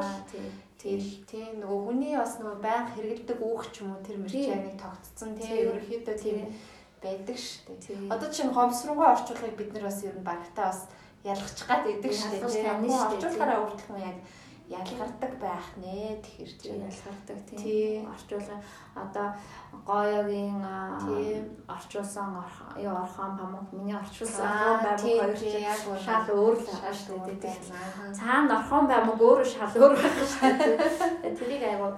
Тэгэл 0.82 1.22
тийм 1.30 1.62
нөгөө 1.62 1.80
хүний 1.86 2.14
бас 2.18 2.42
нөгөө 2.42 2.58
байнга 2.58 2.90
хэрэгэлдэг 2.98 3.38
үүх 3.38 3.70
ч 3.70 3.86
юм 3.86 3.94
уу 3.94 4.02
тэр 4.02 4.18
мэрчэнийг 4.18 4.74
тогтцсон 4.82 5.30
тийм 5.38 5.70
ерөөхдөө 5.70 6.16
тийм 6.18 6.50
байдаг 7.02 7.36
шүү 7.36 7.74
дээ. 7.82 8.10
Одоо 8.14 8.28
чинь 8.30 8.54
хомсронгоо 8.54 9.08
орчуулгыг 9.12 9.54
бид 9.58 9.70
нар 9.74 9.84
бас 9.90 9.98
ер 10.06 10.14
нь 10.14 10.24
багтаа 10.24 10.70
бас 10.70 10.80
ялгачих 11.26 11.66
гад 11.66 11.84
идэг 11.90 12.12
шүү 12.14 12.30
дээ. 12.38 12.46
Орчуулгаараа 12.46 13.64
үрдэх 13.66 13.90
юм 13.90 13.98
яг 13.98 14.18
ялгардаг 14.72 15.32
байх 15.42 15.66
нэ 15.76 16.16
тэгэхэр 16.22 16.52
чи 16.56 16.68
ялгардаг 16.72 17.38
тийм 17.50 18.08
орчуулга 18.08 18.56
одоо 18.94 19.28
гоёгийн 19.86 20.62
орчуулсан 21.68 22.38
юу 22.78 22.94
орхон 23.02 23.36
памук 23.38 23.72
миний 23.72 23.96
орчуулсан 23.96 24.46
орхон 24.46 24.78
баймаг 24.84 25.00
хоёр 25.02 26.00
шал 26.06 26.26
өөр 26.30 26.56
л 26.58 26.66
байгаа 26.70 26.94
шүү 27.02 27.18
дээ 27.42 27.56
цаана 28.14 28.54
орхон 28.58 28.86
баймаг 28.86 29.18
өөрөө 29.18 29.48
шал 29.54 29.74
өөр 29.82 29.94
байгаа 29.98 30.26
шүү 30.32 30.52
дээ 31.22 31.34
тэрийг 31.38 31.62
айгу 31.66 31.88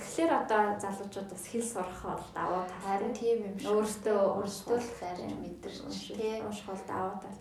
тэгэхээр 0.00 0.32
одоо 0.40 0.60
залуучууд 0.84 1.28
бас 1.32 1.44
хэл 1.48 1.64
сурах 1.72 2.00
бол 2.04 2.26
даваа 2.36 2.64
харин 2.84 3.12
тийм 3.16 3.38
юм 3.48 3.56
шүү 3.56 3.72
өөртөө 3.72 4.20
өөртөө 4.36 4.78
л 4.78 4.90
харж 5.00 5.20
мэдэрч 5.40 5.78
тийм 6.12 6.44
уушх 6.46 6.66
бол 6.68 6.82
даваа 6.92 7.16
тал. 7.22 7.40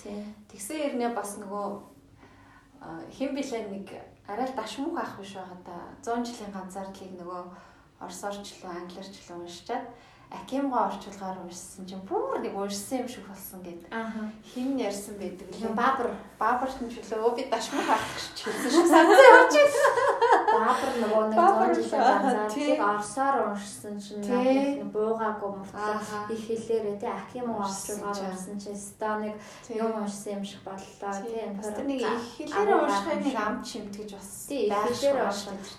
Тийм 0.00 0.24
тэгсэн 0.48 0.76
хэрнээ 0.80 1.12
бас 1.12 1.30
нөгөө 1.40 1.66
хэн 3.16 3.30
билээ 3.36 3.62
нэг 3.68 3.88
арай 4.26 4.46
л 4.48 4.56
дашмуух 4.56 4.96
ах 4.96 5.20
биш 5.20 5.36
байгаа 5.36 5.60
да 5.66 5.76
100 6.00 6.24
жилийн 6.26 6.52
ганцаардлыг 6.56 7.12
нөгөө 7.20 7.42
орос 8.04 8.22
орчлоо, 8.24 8.70
англиарчлоо 8.70 9.38
уншичаад 9.38 9.86
Акимгоо 10.32 10.88
орчуулгаар 10.88 11.38
уншсан 11.44 11.84
чинь 11.84 12.00
бүр 12.08 12.40
нэг 12.40 12.56
уншсан 12.56 13.04
юм 13.04 13.08
шиг 13.08 13.24
болсон. 13.28 13.60
Ааха. 13.92 14.32
Хин 14.48 14.80
ярьсан 14.80 15.20
байдаг 15.20 15.48
Юм 15.60 15.76
баабар 15.76 16.08
Баабарт 16.40 16.80
нь 16.80 16.88
чөлөө 16.88 17.36
би 17.36 17.42
дашмаа 17.52 17.84
харах 17.84 18.08
гэж 18.16 18.40
хэлсэн 18.40 18.70
шиг 18.76 18.86
санагдсан 18.88 19.28
явж 19.36 19.54
баабар 20.52 20.92
нөгөө 21.02 21.24
нэг 21.32 21.36
Баабар 21.40 21.70
зон 21.72 21.82
жилийн 21.82 22.02
л, 22.02 22.22
занзаа 22.22 22.48
тий. 22.48 22.66
тийг 22.66 22.80
орсоор 22.92 23.36
уншсан 23.48 23.94
чинь 23.98 24.22
надад 24.22 24.92
буугаагүй 24.92 25.52
Ааха. 25.72 26.18
их 26.32 26.42
хэлээрээ 26.46 26.96
тий. 27.00 27.10
Ахим 27.12 27.48
орчуулгаар 27.56 28.14
чинь. 28.16 28.28
уншсан 28.30 28.56
чинь 28.62 28.76
станыг 28.76 29.34
юм 29.68 29.92
уншсан 30.02 30.32
юм 30.36 30.44
шиг 30.44 30.60
боллоо 30.66 31.12
тий. 31.22 31.46
Бас 31.56 31.68
тэр 31.76 31.86
нэг 31.88 32.00
их 32.00 32.24
хэлээр 32.36 32.68
агуу 32.68 32.84
уншихын 32.84 33.20
нэг 33.24 33.36
ам 33.46 33.56
чимт 33.62 33.94
гэж 33.96 34.10
бас 34.16 34.30
байх 34.48 34.94
шиг 34.94 35.14
байна. 35.16 35.32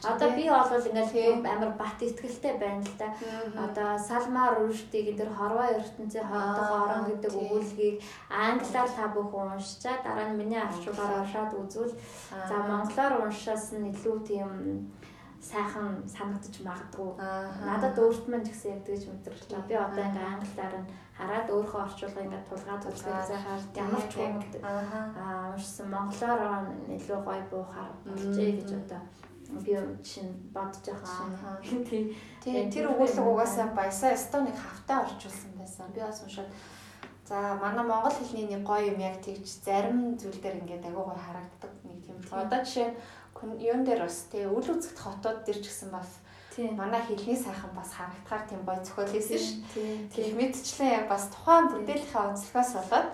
Одоо 0.03 0.29
би 0.37 0.43
бол 0.49 0.71
Тий. 0.73 1.33
ингээд 1.33 1.45
амар 1.53 1.71
бат 1.77 1.97
итгэлтэй 2.01 2.53
байна 2.57 2.81
л 2.81 2.95
да. 2.97 3.07
Одоо 3.63 3.89
Салмаар 3.99 4.53
Рүштигийн 4.59 5.17
тэр 5.17 5.29
хорвоо 5.33 5.67
ертөнцийн 5.77 6.25
хоолтой 6.25 6.65
Аа, 6.65 6.81
орон 6.83 7.03
гэдэг 7.09 7.31
өгүүлгийг 7.33 7.95
англиар 8.29 8.89
та 8.89 9.05
бүхэн 9.13 9.53
уншчаа 9.57 9.95
дараа 10.03 10.29
нь 10.33 10.37
миний 10.39 10.59
орчуулгаар 10.61 11.21
уншаад 11.21 11.51
үзвэл. 11.53 11.95
За 12.49 12.55
монголоор 12.67 13.13
уншаас 13.27 13.71
нь 13.77 13.91
илүү 13.93 14.17
тийм 14.27 14.49
сайхан 15.43 16.03
санагдаж 16.07 16.55
магадгүй. 16.63 17.11
Надад 17.67 17.99
өөрт 17.99 18.25
мань 18.31 18.45
ч 18.47 18.55
гэсэн 18.55 18.79
яг 18.79 18.81
тэгж 18.87 19.03
мэдрэлтэй. 19.11 19.59
Би 19.67 19.75
одоо 19.75 20.03
ингээ 20.07 20.31
англиар 20.39 20.75
нь 20.79 20.91
хараад 21.19 21.47
өөрийнхөө 21.51 21.81
орчуулгыг 21.83 22.23
ингээ 22.23 22.47
тулгаад 22.47 22.83
үзэхэд 22.87 23.27
заа 23.27 23.59
ямар 23.75 24.05
ч 24.07 24.13
юм 24.23 24.35
Аа. 24.63 25.51
уншсан 25.51 25.87
монголоор 25.91 26.41
илүү 26.95 27.19
гоё 27.27 27.43
буухаар 27.51 27.91
болжээ 28.07 28.51
гэж 28.63 28.69
одоо 28.81 29.01
би 29.65 29.73
чинь 30.07 30.31
бодож 30.55 30.83
байгаа 30.87 31.11
шин. 31.11 31.83
Тий. 31.89 32.15
Тий, 32.39 32.71
тэр 32.71 32.95
өгүүлэг 32.95 33.27
угаасаа 33.27 33.67
баясаа 33.75 34.15
Эстоныг 34.15 34.55
хавтаа 34.55 35.03
орчуулсан 35.03 35.51
байсан. 35.59 35.91
Би 35.91 35.99
бас 35.99 36.23
уншаад 36.23 36.47
За 37.27 37.55
манай 37.55 37.85
монгол 37.87 38.11
хэлний 38.11 38.47
нэг 38.51 38.67
гоё 38.67 38.91
юм 38.91 38.99
яг 38.99 39.23
тэгж 39.23 39.47
зарим 39.63 40.17
зүйл 40.19 40.43
дээр 40.43 40.59
ингээд 40.59 40.83
агай 40.91 41.03
гоё 41.07 41.15
харагддаг 41.15 41.71
нэг 41.87 41.99
тийм. 42.03 42.17
Одоо 42.31 42.59
жишээ 42.67 42.91
нь 42.91 42.97
юун 43.59 43.83
дээр 43.83 44.05
бас 44.07 44.27
тий 44.31 44.45
үл 44.47 44.63
үзэгт 44.63 44.99
хотууд 44.99 45.43
дээр 45.43 45.59
ч 45.59 45.67
гэсэн 45.67 45.91
бас 45.91 46.09
манай 46.77 47.01
хэлний 47.01 47.37
сайхан 47.37 47.71
бас 47.75 47.89
харагдахаар 47.97 48.43
тийм 48.49 48.61
гоё 48.65 48.79
зохиол 48.85 49.11
хийсэн 49.11 49.39
ш. 49.41 49.47
Тий. 49.73 50.07
Тэг 50.13 50.27
мэдчлээ 50.37 51.09
бас 51.09 51.29
тухайн 51.33 51.65
бүтээлийнхээ 51.73 52.27
онцлогоос 52.29 52.71
болоод 52.77 53.09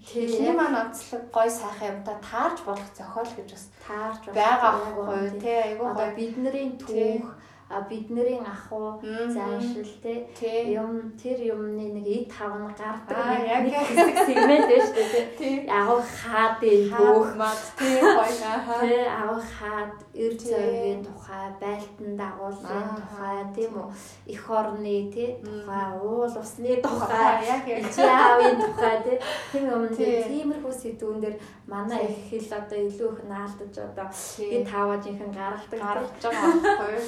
хэлний 0.00 0.54
маань 0.56 0.80
онцлог 0.88 1.22
гоё 1.34 1.50
сайхан 1.50 1.88
юмтай 2.00 2.16
таарж 2.22 2.58
болох 2.64 2.88
зохиол 2.96 3.30
гэж 3.36 3.48
бас 3.52 3.64
таарч 3.84 4.22
байгаа 4.32 4.72
байхгүй 4.78 5.40
тий 5.42 5.58
айгүй 5.68 5.88
гоё. 5.92 6.16
бидний 6.16 6.66
түүх 6.80 7.28
а 7.70 7.80
бидний 7.88 8.40
ахуй 8.40 8.96
Мгм. 9.04 9.30
заншил 9.30 9.90
те. 10.02 10.24
Юм 10.72 11.12
тэр 11.20 11.38
юмны 11.52 11.84
нэг 11.96 12.06
эд 12.06 12.32
хав 12.32 12.56
нь 12.56 12.72
гардаг 12.72 13.18
нэг 13.28 13.44
яг 13.44 13.64
яг. 13.68 13.86
хэсэг 13.86 14.16
сегмент 14.26 14.66
байж 14.68 14.88
тээ 14.96 15.36
Тий. 15.38 15.56
агуу 15.68 16.00
хаад 16.00 16.62
энэ 16.64 16.96
түүх 16.96 17.30
мад 17.36 17.60
тий 17.78 18.00
гоё 18.00 18.36
аа. 18.48 18.80
тэ 18.80 19.04
агуу 19.20 19.40
хаад 19.52 19.92
эр 20.16 20.32
Тий. 20.32 20.48
зөгийн 20.48 21.00
тухай 21.04 21.46
байлтан 21.60 22.10
дагуулын 22.16 22.84
Аа, 22.88 22.96
тухай 22.96 23.38
тийм 23.54 23.72
үү? 23.76 23.88
Эх 24.32 24.44
орны 24.50 24.96
тий 25.12 25.30
тухай 25.44 25.88
уул 26.00 26.24
усны 26.40 26.72
тухай 26.80 27.36
яг 27.52 27.64
яг. 27.68 27.84
Ичаавын 27.84 28.56
тухай 28.64 28.96
тий 29.04 29.18
тийм 29.52 29.64
юм 29.76 29.84
Тий. 29.92 30.24
тиймэрхүү 30.24 30.72
сэдвүүн 30.72 31.20
дээр 31.20 31.36
манай 31.68 32.00
их 32.08 32.16
хэл 32.32 32.48
одоо 32.64 32.78
илүү 32.88 33.08
их 33.12 33.20
наалдаж 33.28 33.74
одоо 33.76 34.08
би 34.40 34.56
таваа 34.64 34.96
жинхэнэ 35.04 35.36
гаргадаг 35.36 35.80
гаргаж 35.84 36.16
байгаа 36.24 36.52
байхгүй 36.64 36.92
юу 36.96 37.04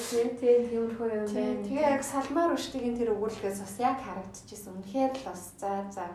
тий. 0.50 0.66
тий 0.66 0.68
тиймэрхүү 0.74 1.08
юм 1.14 1.26
байна 1.30 1.62
Тэгээ 1.64 1.90
яг 1.94 2.02
салмаар 2.02 2.54
өштгийн 2.58 2.98
тэр 2.98 3.14
өгүүлгээс 3.14 3.58
бас 3.62 3.76
яг 3.78 3.98
харагдчихсэн. 4.02 4.74
Үнэхээр 4.74 5.12
л 5.14 5.24
бас 5.30 5.42
за 5.60 5.70
за. 5.94 6.06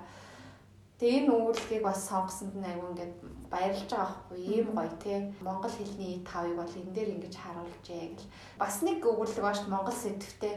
Тэгээ 0.99 1.27
энэ 1.27 1.31
өгүүлгийг 1.35 1.83
бас 1.83 1.99
сонгосонд 2.07 2.55
нь 2.55 2.67
аягүй 2.67 2.89
ингээд 2.91 3.13
баярлж 3.51 3.89
байгаа 3.91 4.15
байхгүй 4.15 4.39
ийм 4.43 4.67
гоё 4.75 4.93
тий. 5.03 5.19
Монгол 5.43 5.73
хэлний 5.75 6.23
тавыг 6.23 6.55
бол 6.55 6.79
энэ 6.79 6.95
дээр 6.95 7.09
ингэж 7.15 7.35
харуулжээ 7.35 8.03
гэл. 8.15 8.31
Бас 8.59 8.75
нэг 8.83 8.99
өгүүлэг 9.03 9.43
бааш 9.43 9.59
Монгол 9.67 9.95
сэдвтэй. 9.95 10.55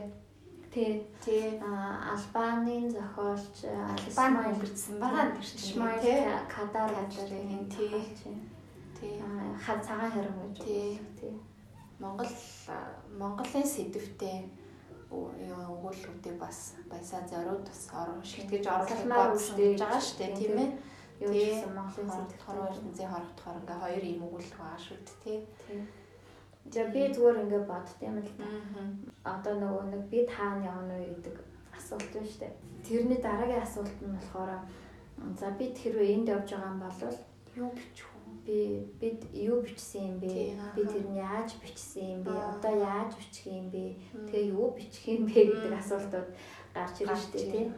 тий 0.70 0.90
Тий. 1.24 1.58
Албанийн 1.58 2.86
зохиолч 2.86 3.66
Албан 3.66 4.34
өнгөрцөн 4.54 4.96
байгаа 5.02 5.26
нэр 5.34 5.42
чинь 5.42 5.82
тий. 6.02 6.22
Кадар 6.46 6.90
гэдэг 6.94 7.26
тий. 7.72 8.02
тий 8.22 8.34
Тий. 8.98 9.14
ха 9.64 9.74
цагаан 9.82 10.12
хэрэг 10.12 10.34
гэж 10.38 10.56
Тий. 10.62 11.00
тий 11.18 11.34
Монгол 11.98 12.32
Монголын 13.18 13.66
сэдвтэй 13.66 14.36
өгүүлбэрүүдийг 15.10 16.36
бас 16.38 16.78
баясаа 16.90 17.22
зориуд 17.26 17.64
бас 17.64 17.80
орон 18.00 18.20
шилтгэж 18.22 18.64
оруулах 18.66 19.02
гэж 19.56 19.80
байгаа 19.80 20.02
шүү 20.02 20.18
дээ 20.18 20.32
тийм 20.36 20.56
ээ. 20.62 20.70
юу 21.24 21.32
гэсэн 21.34 21.72
Монголын 21.74 22.10
Хорогдохоор 22.12 22.56
сэдвээр 22.56 22.70
ертөнцийн 22.70 23.10
хорогдохоор 23.10 23.58
ингээ 23.58 23.78
хоёр 23.82 24.04
юм 24.12 24.20
өгүүлэх 24.26 24.56
байгаа 24.58 24.80
шүү 24.84 24.98
дээ 25.02 25.18
тий. 25.24 25.38
тий 25.66 25.80
За 26.70 26.84
би 26.92 27.00
зүгээр 27.14 27.40
ингээд 27.42 27.66
бодд 27.66 28.00
юм 28.04 28.16
л. 28.20 28.30
Аа. 28.44 29.34
Одоо 29.34 29.54
нөгөө 29.56 29.84
нэг 29.88 30.02
би 30.12 30.18
таана 30.28 30.68
явна 30.68 30.94
уу 31.00 31.08
гэдэг 31.16 31.36
асуулт 31.72 32.10
байна 32.12 32.28
шүү 32.28 32.40
дээ. 32.44 32.54
Тэрний 32.84 33.20
дараагийн 33.24 33.64
асуулт 33.64 33.98
нь 34.04 34.14
болохоор 34.14 34.52
за 35.40 35.48
бид 35.58 35.74
хэрвээ 35.80 36.14
энд 36.14 36.28
явж 36.28 36.48
байгаа 36.52 36.72
юм 36.76 36.80
бол 36.84 37.00
Юу 37.58 37.70
вэ? 37.74 37.82
Би 38.48 38.88
бид 39.00 39.20
юу 39.36 39.60
бичсэн 39.60 40.08
юм 40.08 40.16
бэ? 40.24 40.56
Би 40.72 40.82
тэр 40.88 41.04
нь 41.04 41.20
яаж 41.20 41.52
бичсэн 41.60 42.16
юм 42.16 42.20
бэ? 42.24 42.32
Одоо 42.32 42.72
яаж 42.80 43.12
бичих 43.12 43.52
юм 43.52 43.68
бэ? 43.68 43.92
Тэгээ 44.24 44.56
юу 44.56 44.72
бичих 44.72 45.04
юм 45.04 45.28
бэ 45.28 45.52
гэдэг 45.52 45.76
асуултууд 45.76 46.28
гарч 46.72 46.96
ирж 47.04 47.20
штэ 47.28 47.44
тий. 47.52 47.68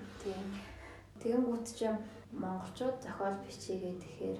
Тэгэнгүүт 1.18 1.66
ч 1.74 1.90
монголчууд 2.30 3.02
зохиол 3.02 3.38
бичигээ 3.42 3.98
тэгэхээр 3.98 4.38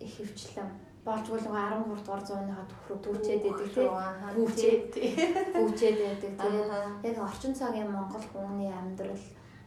их 0.00 0.12
хөвчлэн 0.16 0.70
болжгүй 1.04 1.36
л 1.36 1.46
нөгөө 1.52 2.00
13 2.00 2.00
дугаар 2.00 2.24
зууныхаа 2.24 2.66
төвхрөг 2.72 3.00
төрчээд 3.04 3.42
байдаг 3.44 3.68
тий. 3.76 3.86
Тий. 4.88 5.08
Хүүчээд 5.52 5.98
байдаг 6.00 6.32
тий. 6.40 7.12
Яг 7.12 7.16
орчин 7.20 7.52
цагийн 7.52 7.92
монгол 7.92 8.24
хүний 8.32 8.72
амьдрал 8.72 9.24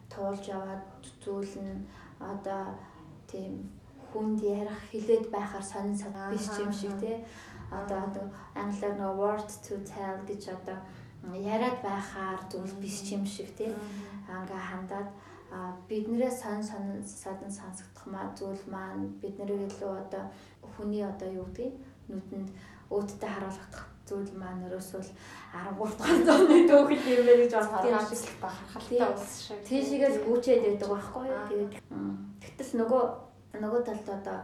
туулж 0.09 0.43
яваад 0.49 0.81
зүйлэн 1.21 1.85
одоо 2.17 2.73
тийм 3.29 3.69
хүнд 4.15 4.39
ярих 4.39 4.79
хилээд 4.91 5.27
байхаар 5.27 5.65
сонин 5.67 5.97
сод 5.99 6.15
биш 6.31 6.47
юм 6.63 6.71
шиг 6.71 6.95
тий. 7.03 7.19
Одоо 7.67 7.99
одоо 8.07 8.25
англиар 8.55 8.95
нөгөө 8.95 9.19
word 9.19 9.49
to 9.67 9.75
tell 9.83 10.15
гэж 10.23 10.55
одоо 10.55 10.79
яриад 11.35 11.83
байхаар 11.83 12.39
зүйл 12.47 12.73
биш 12.79 13.03
юм 13.11 13.25
шиг 13.27 13.51
тий. 13.59 13.75
Анга 14.31 14.55
хандаад 14.55 15.11
биднэрээ 15.89 16.31
сон 16.31 16.63
сон 16.63 17.03
садан 17.03 17.51
сонсогдох 17.51 18.05
маа 18.07 18.31
зүйл 18.39 18.63
маань 18.71 19.11
биднэрийг 19.21 19.67
илүү 19.67 19.91
одоо 20.03 20.23
хүний 20.73 21.03
одоо 21.03 21.29
юу 21.29 21.47
гэдгийг 21.51 21.75
нүдэнд 22.09 22.49
өөдтэй 22.89 23.29
харуулгадах 23.29 23.85
зүйл 24.05 24.31
маань 24.37 24.65
ерөөсөө 24.69 25.01
13 25.53 25.97
дахь 25.97 26.67
төөхөл 26.69 27.05
юм 27.09 27.25
байна 27.25 27.41
гэж 27.41 27.53
шиг. 27.53 27.71
Харгаалцлах 27.73 28.37
бахархалтай 28.41 29.01
ус 29.09 29.25
шиг. 29.45 29.59
Тийшээгээл 29.65 30.25
гүчээд 30.25 30.61
байдаг 30.65 30.89
байхгүй 30.93 31.25
юу? 31.25 31.41
Тэгээд 31.49 31.73
тэгтэл 32.41 32.71
нөгөө 32.81 33.03
нөгөө 33.63 33.81
талд 33.87 34.07
одоо 34.17 34.39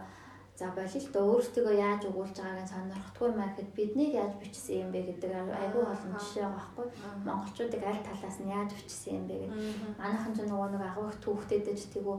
за 0.62 0.68
болил 0.78 1.02
л 1.02 1.14
да 1.16 1.20
өөрсдөө 1.26 1.74
яаж 1.74 2.02
өгүүлж 2.10 2.38
байгааг 2.38 2.62
нь 2.62 2.72
сонирхдаггүй 2.74 3.30
маа 3.34 3.50
гэхэд 3.50 3.72
биднийг 3.78 4.14
яаж 4.14 4.34
бичсэн 4.38 4.78
юм 4.84 4.90
бэ 4.94 5.02
гэдэг 5.10 5.32
айгүй 5.34 5.84
олон 5.90 6.14
жишээ 6.22 6.46
байгаа 6.46 6.58
байхгүй. 6.60 6.88
Монголчуудыг 7.26 7.84
аль 7.88 8.06
талаас 8.06 8.38
нь 8.44 8.54
яаж 8.54 8.70
бичсэн 8.78 9.14
юм 9.20 9.26
бэ 9.26 9.36
гэдэг. 9.42 9.60
Манайхан 9.98 10.34
ч 10.36 10.40
нөгөө 10.46 10.70
нэг 10.72 10.84
агуу 10.86 11.08
их 11.10 11.18
түүхтэйдэж 11.24 11.80
тэгүү 11.94 12.16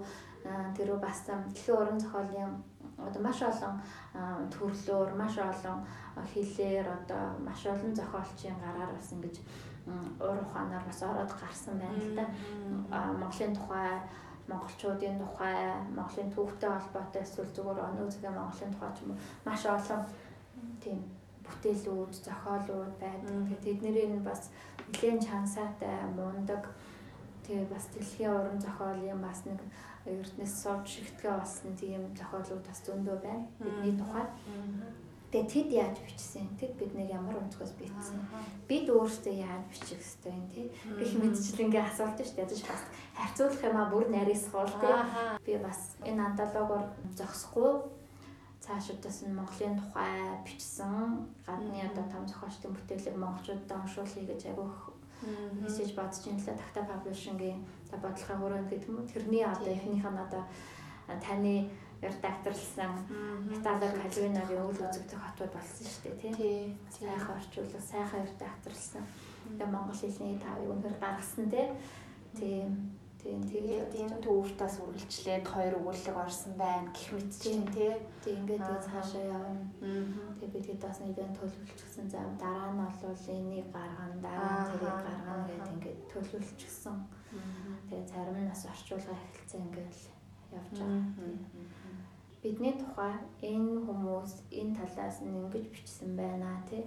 тэрөө 0.76 0.98
бас 0.98 1.18
дэлхийн 1.28 1.78
уран 1.78 1.98
зохиолын 2.02 2.52
одоо 2.98 3.22
маш 3.22 3.38
олон 3.42 3.74
төрлөөр 4.50 5.10
маш 5.14 5.34
олон 5.38 5.78
хэлээр 6.32 6.86
одоо 6.98 7.22
маш 7.46 7.62
олон 7.66 7.94
зохиолчийн 7.94 8.58
гараар 8.58 8.90
бас 8.90 9.12
ингэж 9.14 9.36
уур 10.18 10.38
ухаанаар 10.42 10.84
бас 10.86 11.00
ороод 11.02 11.32
гарсан 11.40 11.78
байна 11.78 11.98
л 11.98 12.14
да. 12.18 12.26
Монголын 13.20 13.54
тухай 13.54 14.02
монголчуудын 14.52 15.16
тухай 15.18 15.56
Монголын 15.96 16.30
түүхтэй 16.36 16.70
холбоотой 16.70 17.22
эсвэл 17.24 17.50
зүгээр 17.56 17.80
оноо 17.88 18.06
цагийн 18.12 18.36
Монголын 18.36 18.72
тухай 18.72 18.92
ч 18.94 18.98
юм 19.02 19.10
уу 19.12 19.18
маш 19.46 19.62
олон 19.66 20.02
тийм 20.84 20.98
бүтээлүүд, 21.42 22.12
зохиолууд 22.26 22.94
байдаг. 23.02 23.34
Тэгээд 23.48 23.64
тэднэрийг 23.66 24.10
нь 24.14 24.26
бас 24.26 24.50
нэлээд 24.88 25.20
чансаатай, 25.26 26.06
мундаг 26.14 26.70
тэгээ 27.44 27.66
бас 27.66 27.84
дэлхийн 27.90 28.30
уран 28.30 28.58
зохиолын 28.62 29.20
бас 29.22 29.42
нэг 29.46 29.60
эрдэнэс 30.06 30.54
сууж 30.62 30.86
шигтгэн 30.86 31.38
болсон 31.38 31.74
тийм 31.74 32.02
зохиолууд 32.18 32.64
бас 32.66 32.78
зөндөө 32.86 33.16
байна. 33.22 33.46
Бидний 33.58 33.94
тухай. 33.98 34.26
Тэгээд 35.32 35.48
тэд 35.48 35.68
яаж 35.72 35.96
бичсэн? 36.04 36.44
Тэд 36.60 36.76
биднийг 36.76 37.08
ямар 37.08 37.40
өнцгөөс 37.40 37.72
бичсэн? 37.80 38.20
Бид 38.68 38.84
өөрсдөө 38.92 39.32
яаж 39.32 39.64
бичих 39.72 39.96
ёстой 39.96 40.36
юм 40.36 40.44
тий? 40.52 40.68
Гэх 40.84 41.16
мэтчил 41.16 41.64
ингээ 41.72 41.88
асуулт 41.88 42.20
шүү 42.20 42.36
дээ. 42.36 42.44
Ядаж 42.44 42.60
бас 42.68 42.82
харьцуулах 43.16 43.64
юм 43.64 43.76
а 43.80 43.88
бүр 43.88 44.04
нарийсгуул 44.12 44.68
тий. 44.76 44.92
Би 45.40 45.56
бас 45.56 45.96
энэ 46.04 46.20
антологоор 46.20 46.84
зогсохгүй 47.16 47.72
цаашдаас 48.60 49.24
нь 49.24 49.32
Монголын 49.32 49.80
тухай 49.80 50.12
бичсэн 50.44 51.24
гадны 51.48 51.80
одоо 51.80 52.04
том 52.12 52.28
зохиолчдын 52.28 52.76
бүтээлийг 52.76 53.16
монголчуудад 53.16 53.72
уншуулъя 53.72 54.28
гэж 54.28 54.52
агиох 54.52 54.92
мессеж 55.64 55.96
бодож 55.96 56.28
ин 56.28 56.38
л 56.38 56.46
Takta 56.46 56.84
Publishing-ийн 56.86 57.64
бодлогын 57.88 58.38
хүрээнд 58.38 58.68
гэдэг 58.70 58.88
юм 58.90 59.06
тэрний 59.08 59.44
одоо 59.48 59.72
эхнийх 59.72 60.06
нь 60.06 60.22
одоо 60.28 60.44
таны 61.24 61.70
редакторлсан 62.02 62.92
Италиг 63.54 63.94
Калвиногийн 64.02 64.66
үйл 64.66 64.80
үзэгдэх 64.82 65.22
хотууд 65.22 65.52
болсон 65.54 65.86
шүү 65.86 66.02
дээ 66.18 66.34
тий. 66.34 66.58
Сайхан 66.90 67.38
орчуулга, 67.38 67.80
сайхан 67.80 68.26
редакторлсан. 68.26 69.04
Тэгээ 69.46 69.70
монгол 69.70 69.98
хэлний 70.02 70.38
тавыг 70.42 70.68
өнөр 70.74 70.94
гаргасан 70.98 71.46
тий. 71.46 71.66
Тийм 73.22 73.38
тэгээд 73.46 73.94
энэ 74.02 74.18
төвөртөөс 74.18 74.82
үргэлжлээд 74.82 75.46
хоёр 75.46 75.78
өгүүлэг 75.78 76.16
орсон 76.18 76.58
байна 76.58 76.90
гэх 76.90 77.14
мэт 77.14 77.30
чинь 77.38 77.62
тий. 77.70 77.94
Тэг 78.18 78.34
ингээд 78.34 78.66
тэгээ 78.66 78.82
цаашаа 78.82 79.24
явна. 79.38 79.62
Тэгээ 80.42 80.54
бид 80.58 80.66
хэд 80.66 80.82
бас 80.82 80.98
нэг 81.06 81.14
төлөвлөчихсөн. 81.38 82.06
За 82.10 82.18
дараа 82.42 82.74
нь 82.74 82.82
бол 82.82 83.30
энийг 83.30 83.70
гаргана, 83.70 84.18
дараа 84.26 84.50
нь 84.58 84.70
тэрийг 84.74 84.98
гаргана 85.06 85.46
гэдэг 85.46 85.70
ингээд 85.70 86.00
төлөвлөчихсөн. 86.10 86.96
Тэгээ 87.86 88.10
зарим 88.10 88.38
нь 88.42 88.50
бас 88.50 88.62
орчуулга 88.66 89.14
эхэлсэн 89.14 89.70
ингээд 89.70 89.94
явж 90.58 90.74
байгаа. 90.82 90.98
Бидний 92.42 92.74
тухай 92.74 93.14
энэ 93.42 93.86
хүмүүс 93.86 94.32
энэ 94.50 94.76
талаас 94.78 95.22
нь 95.22 95.38
ингэж 95.40 95.66
бичсэн 95.70 96.10
байна 96.18 96.58
тий. 96.68 96.84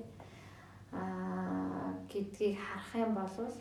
Аа 0.91 1.95
гэдгийг 2.11 2.59
харах 2.59 2.91
юм 3.03 3.11
бол 3.15 3.55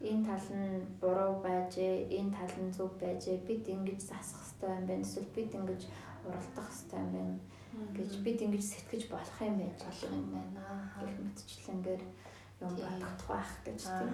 энэ 0.00 0.24
тал 0.28 0.48
нь 0.56 0.80
буруу 1.00 1.34
байжээ, 1.44 2.08
энэ 2.18 2.34
тал 2.36 2.54
нь 2.64 2.72
зөв 2.76 2.90
байжээ. 3.00 3.44
Бид 3.48 3.64
ингэж 3.68 4.00
засах 4.00 4.42
хэрэгтэй 4.44 4.70
юм 4.76 4.86
байна. 4.88 5.04
Эсвэл 5.04 5.30
бид 5.36 5.52
ингэж 5.58 5.82
уралдах 6.26 6.68
хэрэгтэй 6.72 7.00
юм 7.04 7.12
байна 7.12 7.38
гэж 7.94 8.10
бид 8.22 8.38
ингэж 8.42 8.62
сэтгэж 8.62 9.02
болох 9.10 9.38
юм 9.42 9.56
байж 9.58 9.78
болох 9.82 10.12
юм 10.14 10.26
байна. 10.34 10.60
Гэх 11.00 11.14
мэтчлэнгээр 11.24 12.02
юм 12.62 12.72
бодох 12.78 13.28
байх 13.28 13.50
гэж 13.66 13.80
тийм 13.82 14.12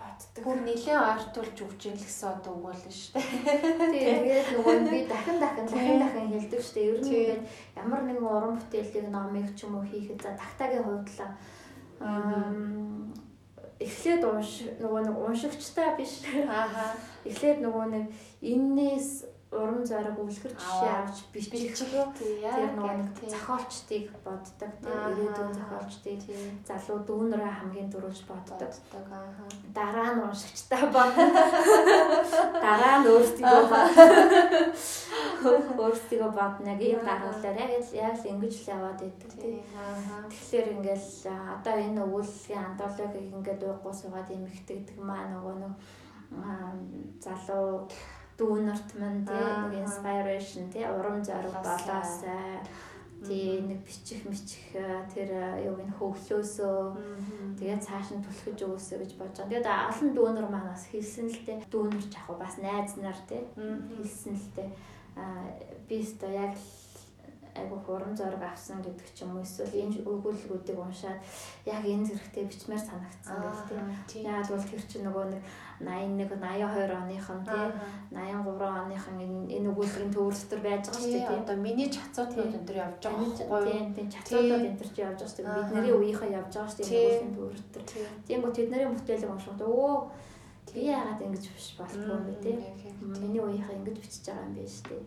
боддог. 0.00 0.44
Бүр 0.44 0.58
нэлээд 0.64 0.96
артуулж 0.96 1.58
өгч 1.60 1.80
юм 1.92 1.96
л 1.96 2.04
гэсэн 2.08 2.28
одоо 2.32 2.52
үг 2.56 2.64
болно 2.64 2.90
шүү 2.90 3.20
дээ. 3.20 3.92
Тэгээд 3.92 4.48
нөгөө 4.56 4.76
би 4.88 5.00
дахин 5.04 5.38
дахин 5.38 5.66
дахин 5.68 6.00
дахин 6.00 6.32
хэлдэг 6.32 6.60
шүү 6.64 6.74
дээ. 6.74 6.88
Ер 6.88 6.98
нь 7.00 7.08
ингээд 7.12 7.42
ямар 7.76 8.02
нэгэн 8.08 8.24
уран 8.24 8.56
бүтээлийг 8.56 9.06
номыг 9.12 9.48
ч 9.52 9.68
юм 9.68 9.76
уу 9.76 9.84
хийхэд 9.84 10.20
за 10.24 10.32
тагтагийн 10.40 10.84
хувьд 10.88 11.08
л 11.12 11.20
эхлээд 13.80 14.22
унш 14.24 14.50
нөгөө 14.80 15.00
нэг 15.08 15.16
уншигчтай 15.16 15.96
биш. 15.96 16.24
Ааха. 16.48 16.96
Эхлээд 17.24 17.64
нөгөө 17.64 17.86
нэг 17.92 18.04
уран 18.44 19.24
зориг 19.90 20.18
үлгэр 20.22 20.54
жишээ 20.54 20.94
авч 21.02 21.18
бичих. 21.34 21.74
Тэр 22.14 22.70
нөгөө 22.78 23.28
зохиолчдыг 23.34 24.06
боддог 24.24 24.72
тийм 24.80 25.00
ирээдүйн 25.10 25.52
зохиолчдыг. 25.58 26.20
Залуу 26.68 26.98
дүүнрээ 27.08 27.52
хамгийн 27.58 27.90
дөрөвж 27.90 28.20
боддог. 28.30 28.70
Дараа 29.74 30.10
нь 30.14 30.22
уншигчтай 30.24 30.84
бодно 30.94 31.26
дараа 32.64 32.96
нь 33.02 33.08
өөрсдөө 33.10 33.58
өөрсдөө 35.80 36.30
бодно 36.38 36.72
ийм 36.78 37.00
гаргалаар 37.08 37.56
яг 37.62 37.70
яг 37.92 38.14
л 38.20 38.30
ингэж 38.32 38.54
л 38.60 38.70
яваад 38.76 39.00
идэг 39.08 39.32
тийм 39.40 39.64
тэгэхээр 40.30 40.66
ингээл 40.74 41.10
одоо 41.54 41.74
энэ 41.86 42.04
өгүүллийн 42.04 42.64
антологийг 42.68 43.34
ингээд 43.34 43.62
ууггүй 43.64 43.94
суугаад 43.96 44.28
эмхтэгдэг 44.30 44.98
маа 45.00 45.24
нөгөө 45.32 45.54
нэг 45.62 45.74
залуу 47.24 47.88
дүүнерт 48.40 48.90
мань 48.96 49.20
тий 49.28 49.36
нэг 49.36 49.74
inspiration 49.84 50.72
тий 50.72 50.84
урам 50.88 51.20
зориг 51.20 51.52
болоосай. 51.60 52.64
тий 53.20 53.60
нэг 53.60 53.84
бичих 53.84 54.24
мичих 54.24 54.72
тэр 55.12 55.28
юу 55.60 55.76
гин 55.76 55.92
хөвлөөсөө 56.00 57.56
тэгээ 57.60 57.78
цааш 57.84 58.16
нь 58.16 58.24
түлхэж 58.24 58.58
өгөөсэй 58.64 58.98
гэж 59.04 59.12
бодож 59.20 59.44
байгаа. 59.44 59.52
Тэгээд 59.52 59.68
олон 59.92 60.10
дүүнер 60.16 60.46
маань 60.48 60.72
бас 60.72 60.88
хэлсэн 60.88 61.28
л 61.28 61.44
дээ. 61.44 61.68
Дүүнер 61.68 62.04
ч 62.08 62.16
яг 62.16 62.28
бас 62.40 62.56
найз 62.56 62.96
нар 62.96 63.18
тий 63.28 63.44
хэлсэн 63.54 64.34
л. 64.40 64.72
А 65.20 65.52
би 65.84 66.00
өстө 66.00 66.32
яг 66.32 66.56
айгу 67.54 67.76
хуран 67.84 68.16
зориг 68.16 68.42
авсан 68.42 68.80
гэдэг 68.80 69.08
ч 69.12 69.22
юм 69.22 69.36
уу. 69.36 69.44
Эсвэл 69.44 69.74
энэ 69.84 70.00
өгүүлбэрүүдийг 70.06 70.78
уншаад 70.80 71.20
яг 71.66 71.82
энэ 71.84 72.06
зэрэгтэй 72.08 72.44
бичмээр 72.46 72.80
санагдсан 72.80 73.36
гэх 73.36 73.60
тийм. 74.08 74.24
Яг 74.32 74.48
бол 74.48 74.64
тэр 74.64 74.82
чинь 74.86 75.04
нөгөө 75.04 75.24
нэг 75.34 75.42
81 75.80 76.28
82 76.36 76.92
оных 76.92 77.26
нь 77.30 77.44
тий 77.48 77.64
83 78.12 78.82
оных 78.84 79.04
нь 79.16 79.48
энэ 79.56 79.68
өгүүлбэрийн 79.72 80.12
төвөр 80.12 80.34
дотор 80.36 80.60
байж 80.60 80.84
байгаа 80.86 81.00
шүү 81.00 81.12
дээ 81.12 81.28
тийм. 81.28 81.42
Одоо 81.42 81.56
миний 81.56 81.88
чацуудууд 81.88 82.54
энэ 82.54 82.66
төр 82.68 82.78
явж 82.84 83.00
байгаа 83.00 83.20
байхгүй 83.20 83.72
юу? 83.72 83.94
Тийм 83.96 84.08
чацуудууд 84.14 84.66
энэ 84.68 84.78
төр 84.80 84.90
чи 84.92 85.00
явж 85.00 85.18
байгаа 85.20 85.32
шүү 85.32 85.44
дээ. 85.44 85.56
Бидний 85.60 85.94
үеийнхээ 85.96 86.36
явж 86.40 86.52
байгаа 86.52 86.70
шүү 86.70 86.78
дээ 86.80 86.90
өгүүлбэрийн 86.90 87.34
төвөр 87.36 87.58
дотор. 87.74 87.84
Тийм 88.28 88.38
гоо 88.44 88.52
тэдний 88.52 88.88
бүтээлийг 88.92 89.32
уншаад 89.32 89.62
өө 89.64 89.94
би 90.74 90.80
яагаад 90.86 91.20
ингэж 91.26 91.44
биш 91.50 91.68
болтгоо 91.78 92.16
юм 92.20 92.24
бэ 92.28 92.34
тий. 92.44 92.56
Миний 93.00 93.42
үеийнхээ 93.42 93.78
ингэж 93.80 93.96
бичиж 93.98 94.24
байгаа 94.28 94.46
юм 94.46 94.54
биш 94.54 94.76
тий 94.86 95.00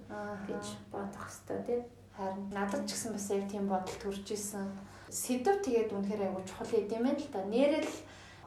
гэж 0.49 0.65
бодох 0.91 1.28
хэвээр 1.30 1.63
тий. 1.67 1.80
Харин 2.17 2.49
надад 2.51 2.84
ч 2.86 2.91
гэсэн 2.93 3.13
бас 3.13 3.28
яг 3.32 3.45
тийм 3.49 3.65
бодол 3.69 3.97
төрж 4.01 4.28
исэн. 4.34 4.67
Сэдв 5.09 5.61
тэгээд 5.65 5.93
үнэхээр 5.93 6.26
айгу 6.30 6.41
чухал 6.45 6.74
юм 6.97 7.05
байна 7.05 7.21
л 7.21 7.30
да. 7.32 7.41
Нэрэл 7.45 7.91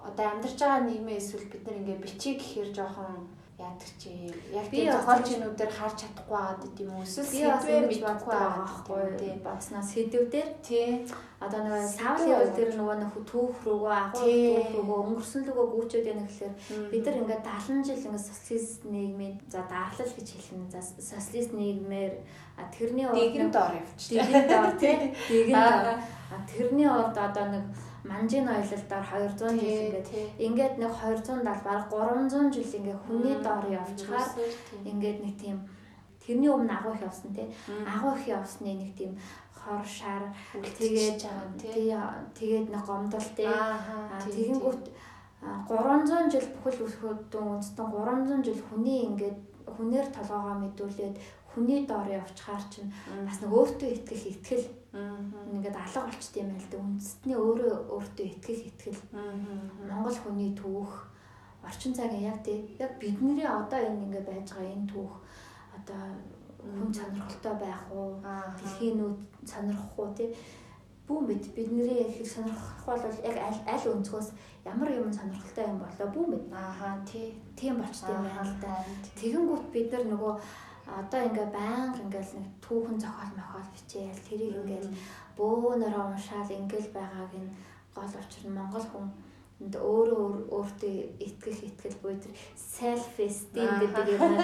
одоо 0.05 0.27
амьдарч 0.29 0.59
байгаа 0.61 0.83
нийгмээ 0.85 1.21
эсвэл 1.21 1.47
бид 1.53 1.63
нар 1.67 1.79
ингээ 1.81 2.03
бичиг 2.05 2.37
гэхээр 2.39 2.71
жоохон 2.77 3.15
яадаг 3.59 3.89
чи 3.99 4.11
яг 4.53 4.69
тийм 4.69 4.93
зохиолчнуудаар 4.93 5.73
харж 5.73 5.97
чадахгүй 6.05 6.37
байгаад 6.37 6.61
гэдэм 6.61 6.93
үү 6.93 7.05
эсвэл 7.09 7.33
сэдвээ 7.33 7.81
мэдхгүй 7.89 8.33
байгаа 8.37 8.53
байхгүй 8.61 9.05
тийм 9.17 9.39
бацнаа 9.41 9.81
сэдвүүдээр? 9.81 10.49
Тий. 10.61 11.09
Одоо 11.41 11.61
нэг 11.65 11.89
савлын 11.89 12.37
үйл 12.37 12.53
дээр 12.53 12.73
нөгөө 12.77 12.97
нэг 13.01 13.13
түүх 13.25 13.57
рүүгөө 13.65 13.95
агуу 13.97 14.25
түүх 14.29 14.69
рүүгөө 14.77 14.99
өнгөрсөн 15.05 15.43
лүгөө 15.49 15.67
гүйчүүд 15.73 16.11
яна 16.13 16.25
гэхэлэр 16.29 16.55
бид 16.93 17.05
нар 17.05 17.21
ингээд 17.21 17.45
70 17.49 17.89
жил 17.89 18.05
ингээд 18.09 18.29
социалист 18.29 18.81
нийгмийн 18.85 19.35
за 19.49 19.61
даарлал 19.73 20.13
гэж 20.17 20.29
хэлнэ. 20.37 20.73
За 20.73 20.81
социалист 20.85 21.53
нийгмээр 21.57 22.13
тэрний 22.77 23.09
урд 23.09 23.21
дэгэн 23.21 23.51
дор 23.53 23.73
явчих. 23.73 24.21
Дэгэн 24.21 24.49
дор 24.53 24.69
тий. 24.81 24.97
Дэгэн 25.33 25.57
дор. 25.57 26.01
Тэрний 26.45 26.89
урд 26.89 27.17
одоо 27.17 27.47
нэг 27.53 27.65
манжийн 28.09 28.45
ноёлолдоор 28.47 29.05
200 29.05 29.59
жил 29.61 29.83
ингээд 29.87 30.09
ингээд 30.47 30.75
нэг 30.83 30.93
270 30.95 31.45
баг 31.45 31.83
300 31.91 32.55
жил 32.55 32.77
ингээд 32.79 33.01
хүний 33.07 33.37
доор 33.47 33.67
явчихаар 33.81 34.31
ингээд 34.91 35.19
нэг 35.25 35.35
тийм 35.43 35.57
тэрний 36.23 36.51
өмнө 36.51 36.73
агуу 36.75 36.95
их 36.95 37.03
явсан 37.03 37.31
тий. 37.35 37.49
Агуу 37.87 38.15
их 38.19 38.27
явсны 38.27 38.75
нэг 38.75 38.91
тийм 38.99 39.13
хор 39.55 39.83
шар 39.87 40.23
тэгээд 40.79 41.23
тэгээд 42.39 42.67
нэг 42.71 42.83
гомдол 42.87 43.29
тий. 43.39 43.47
Тэгэнгүүт 43.47 44.85
300 45.69 46.31
жил 46.33 46.47
бүхэл 46.55 46.87
өсгөөдөн 46.87 47.47
үндэстэн 47.55 47.87
300 47.95 48.47
жил 48.47 48.61
хүний 48.67 49.07
ингээд 49.07 49.39
хүнээр 49.75 50.07
толгоогоо 50.11 50.57
мэдүүлээд 50.63 51.17
хүний 51.53 51.87
доор 51.87 52.09
явчихаар 52.09 52.65
чинь 52.73 52.91
бас 53.27 53.39
нэг 53.41 53.51
өөртөө 53.55 53.91
итгэх 53.95 54.23
итгэл 54.33 54.67
ингээд 54.97 55.77
алга 55.77 56.07
болчт 56.09 56.37
юм 56.37 56.49
байл 56.53 56.69
да 56.71 56.79
үндэстний 56.81 57.37
өөрөө 57.37 57.75
өөртөө 57.95 58.27
итгэх 58.27 58.61
итгэл. 58.71 59.03
Монгол 59.89 60.19
хүний 60.25 60.53
түүх 60.57 60.93
орчин 61.67 61.95
цагийн 61.95 62.33
яг 62.33 62.39
тий 62.45 62.77
яг 62.79 62.99
бидний 63.01 63.45
одоо 63.45 63.79
энэ 63.79 64.05
ингээд 64.07 64.29
байж 64.29 64.49
байгаа 64.51 64.73
энэ 64.73 64.91
түүх 64.93 65.13
одоо 65.77 66.03
хүн 66.63 66.93
сонирхолтой 66.95 67.55
байх 67.61 67.83
уу 67.93 68.09
дэлхийн 68.59 68.97
нүд 68.99 69.19
сонирхох 69.45 69.99
уу 69.99 70.15
тий. 70.15 70.31
Бүүн 71.07 71.27
бид 71.27 71.45
бидний 71.55 72.03
их 72.03 72.27
сонирхох 72.27 72.87
бол 72.87 73.03
яг 73.31 73.37
аль 73.49 73.63
аль 73.67 73.89
өнцгөөс 73.95 74.29
ямар 74.65 74.91
юм 74.91 75.13
сонирхолтой 75.13 75.65
юм 75.71 75.79
болоо 75.83 76.09
бүүн 76.15 76.31
бид. 76.33 76.45
Ааха 76.53 76.99
тий. 77.11 77.35
Тийм 77.59 77.79
болчт 77.79 78.09
юм 78.09 78.23
байна 78.27 78.43
л 78.43 78.55
да. 78.63 78.73
Тэгэнгүүт 79.21 79.67
бид 79.75 79.93
нар 79.93 80.05
нөгөө 80.11 80.33
одоо 80.87 81.21
ингээ 81.27 81.49
байнга 81.51 81.99
ингээл 82.05 82.33
нэг 82.39 82.47
түүхэн 82.63 82.99
зохиол 83.03 83.35
мохиол 83.35 83.69
бичээл 83.75 84.27
тэрийг 84.29 84.55
ингээл 84.63 84.91
бөөнөрөө 85.39 86.05
уншаал 86.15 86.51
ингээл 86.51 86.91
байгааг 86.95 87.33
нь 87.35 87.51
гол 87.95 88.13
учир 88.23 88.45
нь 88.47 88.57
монгол 88.57 88.87
хүн 88.91 89.07
энд 89.61 89.75
өөрөө 89.75 90.53
өөртөө 90.53 90.95
итгэх 91.27 91.59
итгэл 91.69 91.99
буй 92.05 92.15
тэр 92.21 92.35
self 92.55 93.17
esteem 93.19 93.73
гэдэг 93.81 94.07
юм 94.15 94.37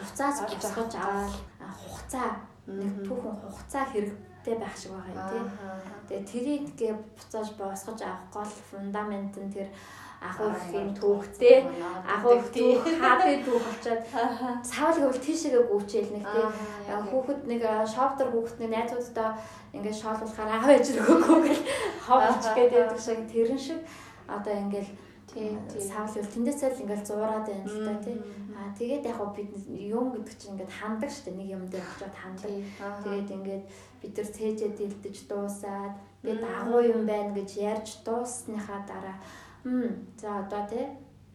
уцаас 0.00 0.38
босгож 0.46 0.92
аваад 0.96 1.34
хугацаа 1.82 2.30
нэг 2.70 2.92
түүхэн 3.02 3.34
хугацаа 3.42 3.84
хэрэгтэй 3.90 4.56
байх 4.62 4.76
шиг 4.78 4.94
байгаа 4.94 5.34
юм 5.34 5.50
тий. 5.50 6.22
Тэгээ 6.22 6.30
тэрийг 6.30 6.64
гээ 6.78 6.94
буцааж 6.94 7.48
босгож 7.58 8.00
авах 8.06 8.22
гол 8.30 8.52
фундамент 8.70 9.34
нь 9.34 9.50
тэр 9.50 9.68
ихийн 10.22 10.94
түүхтэй 10.94 11.66
агуу 12.06 12.38
түүх 12.38 12.86
хаадаг 13.02 13.42
түүх 13.42 13.62
болчоод. 13.66 14.02
Цаавал 14.62 14.98
гэвэл 15.02 15.26
тийшээгээ 15.26 15.64
гүйчээл 15.66 16.14
нэг 16.14 16.24
тийм 16.30 16.48
хүүхэд 17.10 17.40
нэг 17.50 17.62
шоптер 17.90 18.28
хүүхэд 18.30 18.58
нэг 18.62 18.70
найзуудтай 18.70 19.28
ингээд 19.74 19.98
шоолуулахаар 19.98 20.50
аав 20.54 20.70
ээж 20.70 20.86
рүүгөө 20.94 21.38
гэл 21.42 21.62
ховч 22.06 22.44
гэдэг 22.54 22.86
шиг 23.02 23.20
тэрэн 23.32 23.58
шиг. 23.58 23.80
Одоо 24.30 24.54
ингээд 24.62 24.88
тийм 25.34 25.58
савл 25.80 26.14
үл 26.20 26.30
тэндээсээ 26.30 26.70
л 26.70 26.82
ингээл 26.86 27.08
зуураад 27.08 27.46
байна 27.48 27.66
л 27.66 27.82
да 27.82 27.96
тий. 28.04 28.16
Аа 28.52 28.70
тэгээд 28.78 29.08
яг 29.10 29.18
бид 29.34 29.50
юм 29.66 30.06
гэдэг 30.12 30.36
чинь 30.38 30.52
ингээд 30.54 30.76
хандаг 30.76 31.10
штэ. 31.10 31.34
Нэг 31.34 31.48
юм 31.56 31.64
дээр 31.66 31.82
очиод 31.82 32.14
хандаг. 32.14 32.52
Тэгээд 33.02 33.30
ингээд 33.32 33.64
бид 34.00 34.12
нар 34.14 34.28
цээжээ 34.28 34.70
дэлдэж 34.76 35.16
дуусаад 35.26 35.94
тэгээд 36.22 36.44
агуу 36.46 36.82
юм 36.84 37.02
байна 37.08 37.32
гэж 37.32 37.50
ярьж 37.58 37.90
дуусныхаа 38.04 38.84
дараа. 38.84 39.16
За 40.20 40.38
одоо 40.42 40.66
тий 40.68 40.86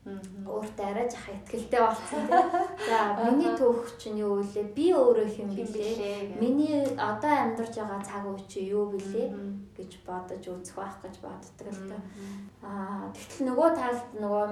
өөртөө 0.07 0.85
арай 0.87 1.09
жах 1.11 1.27
ихтгэлтэй 1.27 1.81
болсон 1.83 2.27
тий. 2.31 2.39
За 2.87 2.99
миний 3.27 3.51
түүх 3.59 3.99
чинь 3.99 4.19
юу 4.23 4.39
вэ? 4.39 4.63
Би 4.71 4.95
өөрөө 4.95 5.27
хэм 5.35 5.51
билээ. 5.51 6.39
Миний 6.39 6.87
одоо 6.95 7.33
амьдарч 7.43 7.75
байгаа 7.75 7.99
цаг 8.07 8.23
үе 8.23 8.39
чи 8.47 8.63
юу 8.71 8.87
билээ 8.87 9.27
гэж 9.75 9.91
бодож 10.07 10.43
үзэх 10.47 10.79
байх 10.79 10.95
гэж 11.03 11.15
боддог 11.19 11.67
л 11.75 11.91
та. 11.91 11.99
Аа 12.63 13.11
тэгтэл 13.11 13.51
нөгөө 13.51 13.69
талд 13.75 14.07
нөгөө 14.15 14.45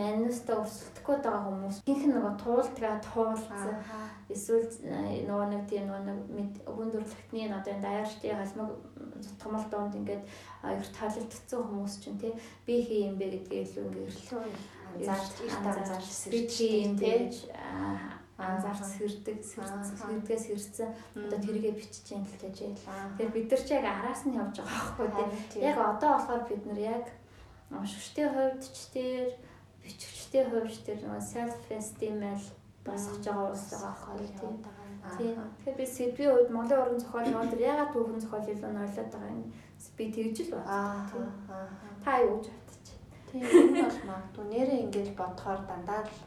мануста 0.00 0.56
өсөлтөхгүй 0.64 1.16
байгаа 1.20 1.44
хүмүүс 1.44 1.76
гинх 1.84 2.04
нөгөө 2.08 2.34
туултгаа 2.40 2.96
туулцсан. 3.04 3.76
Эсвэл 4.32 4.72
нөгөө 5.28 5.46
нэг 5.52 5.62
тийм 5.68 5.92
нөгөө 5.92 6.02
нэг 6.08 6.50
хүндрэлтний 6.64 7.52
одоо 7.52 7.76
даяарчдын 7.84 8.40
халмаг 8.40 8.70
томол 9.38 9.66
доонд 9.68 9.94
ингээд 10.00 10.24
аяр 10.62 10.88
талилтцсан 10.98 11.60
хүмүүс 11.66 11.94
чинь 12.02 12.18
тий 12.22 12.32
би 12.66 12.74
хий 12.86 13.06
юм 13.10 13.18
бэ 13.18 13.26
гэдгээ 13.34 13.62
илүү 13.66 13.84
ингээд 13.86 14.16
анзаарч 14.94 15.34
их 15.46 15.54
анзаарч 15.58 16.06
сэрч 16.06 16.54
юм 16.86 16.94
тий 16.98 17.18
анзаарч 18.38 18.82
сэрдэг 18.96 19.38
сэрдгээс 19.44 20.44
сэрсэн 20.48 20.90
одоо 21.14 21.38
тэргээ 21.38 21.74
бичиж 21.78 22.06
юм 22.12 22.24
л 22.26 22.36
гэж 22.42 22.56
яа. 22.64 22.74
Тэгэхээр 23.14 23.34
бид 23.34 23.50
нар 23.50 23.62
ч 23.62 23.68
яг 23.70 23.84
араас 23.86 24.22
нь 24.26 24.36
явж 24.36 24.56
байгаа 24.58 24.96
байхгүй 24.98 25.08
тий. 25.52 25.62
Яг 25.62 25.78
одоо 25.78 26.10
болохоор 26.16 26.42
бид 26.48 26.62
нар 26.66 26.80
яг 26.80 27.04
уншигчдын 27.70 28.30
хувьд 28.34 28.62
ч 28.66 28.78
тэр 28.94 29.26
бичигчдийн 29.84 30.46
хувьд 30.50 30.82
тэр 30.86 30.98
нөгөө 31.06 31.22
self 31.22 31.56
esteem 31.70 32.18
л 32.24 32.46
басж 32.86 33.22
байгаа 33.22 33.46
улс 33.52 33.66
байгаа 33.70 34.14
байхгүй 34.18 34.52
тий. 35.18 35.32
Тэгэхээр 35.62 35.78
би 35.78 35.86
сэдвийн 35.86 36.34
үед 36.34 36.50
Монголын 36.50 36.82
уран 36.82 36.98
зохиолын 36.98 37.40
өндөр 37.42 37.60
ягаад 37.62 37.90
түүхэн 37.94 38.22
зохиол 38.22 38.48
илүү 38.48 38.72
нойлоод 38.74 39.10
байгаа 39.12 39.32
юм 39.34 39.44
би 39.96 40.04
тэгж 40.12 40.36
л 40.46 40.54
байна. 40.56 41.08
Та 42.04 42.20
юу 42.22 42.38
гэж 42.40 42.50
бодчих. 42.50 42.98
Тийм 43.30 43.42
энэ 43.42 43.82
бол 43.86 44.00
магадгүй 44.10 44.46
нэрээ 44.48 44.82
ингэж 44.84 45.08
бодохоор 45.18 45.60
дандаа 45.66 46.02
л 46.06 46.18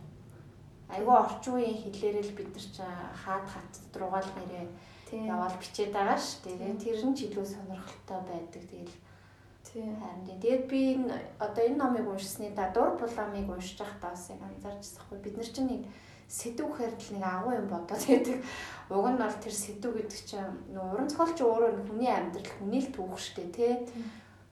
айгүй 0.89 1.16
орчин 1.16 1.53
үеийн 1.56 1.80
хэллээрээ 1.82 2.26
л 2.26 2.38
бид 2.38 2.49
нар 2.53 2.68
ч 2.76 2.78
хаад 3.24 3.45
хат 3.49 3.74
руугаа 3.95 4.22
л 4.22 4.36
нэрээ 4.38 4.66
яваал 5.32 5.58
бичээд 5.62 5.91
байгаа 5.95 6.20
ш. 6.20 6.43
Тэгээ 6.43 6.76
тэр 6.82 6.99
нь 7.06 7.16
ч 7.16 7.30
илүү 7.30 7.45
сонирхолтой 7.45 8.22
байдаг. 8.26 8.64
Тэгэл 8.70 8.95
Харин 9.76 10.39
тэгээд 10.39 10.64
би 10.72 10.82
одоо 11.36 11.64
энэ 11.68 11.76
номыг 11.76 12.08
уншсны 12.08 12.56
дадуур 12.56 12.95
буламыг 12.95 13.49
уншиж 13.49 13.76
байхдаа 13.76 14.16
бас 14.16 14.30
яг 14.32 14.39
анзаарчихсахгүй 14.39 15.20
бид 15.20 15.36
нар 15.36 15.49
чинь 15.51 15.68
нэг 15.68 15.82
сэдв 16.28 16.65
гэхээр 16.65 16.93
л 16.97 17.09
нэг 17.15 17.23
агуу 17.23 17.53
юм 17.53 17.67
бодоод 17.69 18.01
байдаг. 18.01 18.38
Уг 18.89 19.07
нь 19.13 19.21
бол 19.21 19.38
тэр 19.38 19.55
сэдв 19.55 19.91
гэдэг 19.93 20.21
чинь 20.26 20.53
нөө 20.73 20.86
уран 20.93 21.09
зохиолч 21.09 21.38
өөрөө 21.41 21.71
хүний 21.86 22.11
амьдрал 22.11 22.51
хүний 22.57 22.82
л 22.82 22.93
түүх 22.93 23.17
штэ 23.21 23.45
тий. 23.53 23.73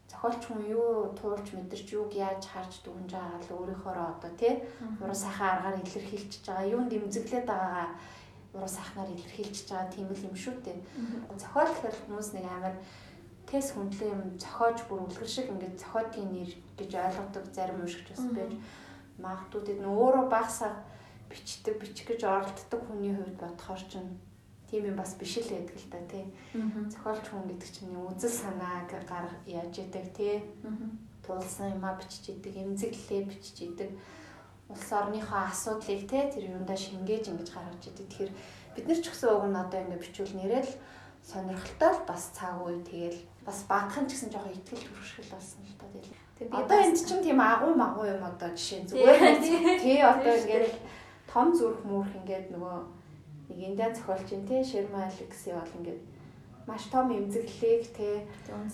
Зохиолч 0.09 0.41
хүн 0.45 0.61
юу 0.69 1.09
туулж 1.17 1.47
мэдэрч 1.53 1.87
юуг 1.97 2.13
яаж 2.13 2.45
харж 2.45 2.85
дүнж 2.85 3.09
байгаа 3.17 3.41
л 3.41 3.55
өөрийнхөө 3.57 3.93
одоо 3.97 4.31
тий. 4.37 4.61
Уран 5.01 5.17
сайхан 5.17 5.49
аргаар 5.57 5.81
илэрхийлж 5.81 6.33
байгаа 6.45 6.69
юунд 6.69 6.89
дэмзэглээд 6.93 7.45
байгаагаа 7.49 7.89
уран 8.53 8.69
сайхнаар 8.69 9.09
илэрхийлж 9.09 9.57
байгаа 9.65 9.89
тийм 9.89 10.07
л 10.13 10.25
юм 10.29 10.35
шүү 10.37 10.55
дээ. 10.61 10.77
Зохиол 11.41 11.71
гэхээр 11.73 11.97
хүмүүс 12.05 12.29
нэг 12.37 12.45
амар 12.45 12.75
тес 13.49 13.73
хүндлэн 13.73 14.13
юм 14.13 14.21
зохиож 14.37 14.77
бүр 14.87 15.03
үлгэр 15.09 15.29
шиг 15.29 15.49
ингээд 15.49 15.81
зохиодгийн 15.81 16.31
нэр 16.31 16.51
гэж 16.77 16.91
ойлгодог 16.95 17.45
зарим 17.49 17.81
уншигч 17.81 18.07
бас 18.13 18.25
байж 18.31 18.53
магадгүй 19.19 19.61
тэд 19.65 19.79
нөө 19.81 19.93
өөрөө 19.93 20.25
багсаа 20.29 20.71
бичдэг 21.33 21.81
бичих 21.81 22.05
гэж 22.05 22.21
оролддог 22.29 22.81
хүний 22.85 23.17
хувьд 23.17 23.41
бодохоор 23.41 23.81
чинь 23.89 24.21
тийм 24.69 24.85
юм 24.93 24.97
бас 24.97 25.17
биш 25.17 25.41
л 25.41 25.49
байдаг 25.49 25.77
л 25.77 25.89
да 25.89 26.01
тий. 26.05 26.25
Зохиолч 26.93 27.25
хүн 27.29 27.49
гэдэг 27.49 27.69
чинь 27.73 27.93
үзэл 27.97 28.29
санааг 28.29 28.89
гар 29.09 29.29
яаж 29.49 29.73
яадаг 29.81 30.05
тий. 30.13 30.45
Туулсан 31.25 31.73
юмаа 31.73 31.97
бичиж 31.97 32.29
идэг, 32.29 32.53
эмзэглэлээ 32.57 33.21
бичиж 33.25 33.57
идэг. 33.65 33.89
Улс 34.69 34.89
орныхоо 34.93 35.49
асуудлыг 35.49 36.05
тий 36.05 36.23
тэр 36.29 36.43
юундаа 36.53 36.77
шингээж 36.77 37.29
ингэж 37.33 37.49
гаргаж 37.53 37.83
идэг. 37.85 38.07
Тэгэхээр 38.09 38.31
бид 38.73 38.85
нар 38.89 38.99
ч 39.01 39.05
гэсэн 39.09 39.29
уг 39.29 39.45
нь 39.49 39.61
одоо 39.61 39.79
ингэ 39.81 40.01
бичүүл 40.01 40.33
нэрэл 40.37 40.71
сонирхолтой 41.21 41.91
л 41.93 42.07
бас 42.09 42.23
цаг 42.35 42.57
үе 42.59 42.81
тэгэл 42.83 43.19
бас 43.45 43.63
багхан 43.69 44.09
ч 44.09 44.17
гэсэн 44.17 44.29
жоохон 44.33 44.57
ихтгэл 44.57 44.83
төрөшгөл 44.89 45.31
болсон 45.31 45.61
л 45.63 45.77
та 45.79 45.87
тэгэл. 45.93 46.11
Одоо 46.51 46.77
энд 46.81 46.97
чинь 46.99 47.23
тийм 47.23 47.39
агуу 47.39 47.77
магуу 47.77 48.09
юм 48.09 48.25
одоо 48.25 48.49
жишээ 48.51 48.89
зүгээр 48.89 49.79
тий 49.79 50.01
одоо 50.01 50.33
ингээд 50.41 50.75
том 51.33 51.49
зүрх 51.57 51.81
мүрх 51.89 52.13
ингээд 52.19 52.53
нөгөө 52.53 52.77
нэг 53.49 53.59
индиан 53.67 53.95
зохиолч 53.97 54.29
юм 54.37 54.43
те 54.45 54.61
Шерма 54.61 55.09
Алекси 55.09 55.49
бол 55.57 55.75
ингээд 55.77 56.01
маш 56.65 56.83
том 56.87 57.11
эмзэглэлийг 57.11 57.91
те 57.91 58.23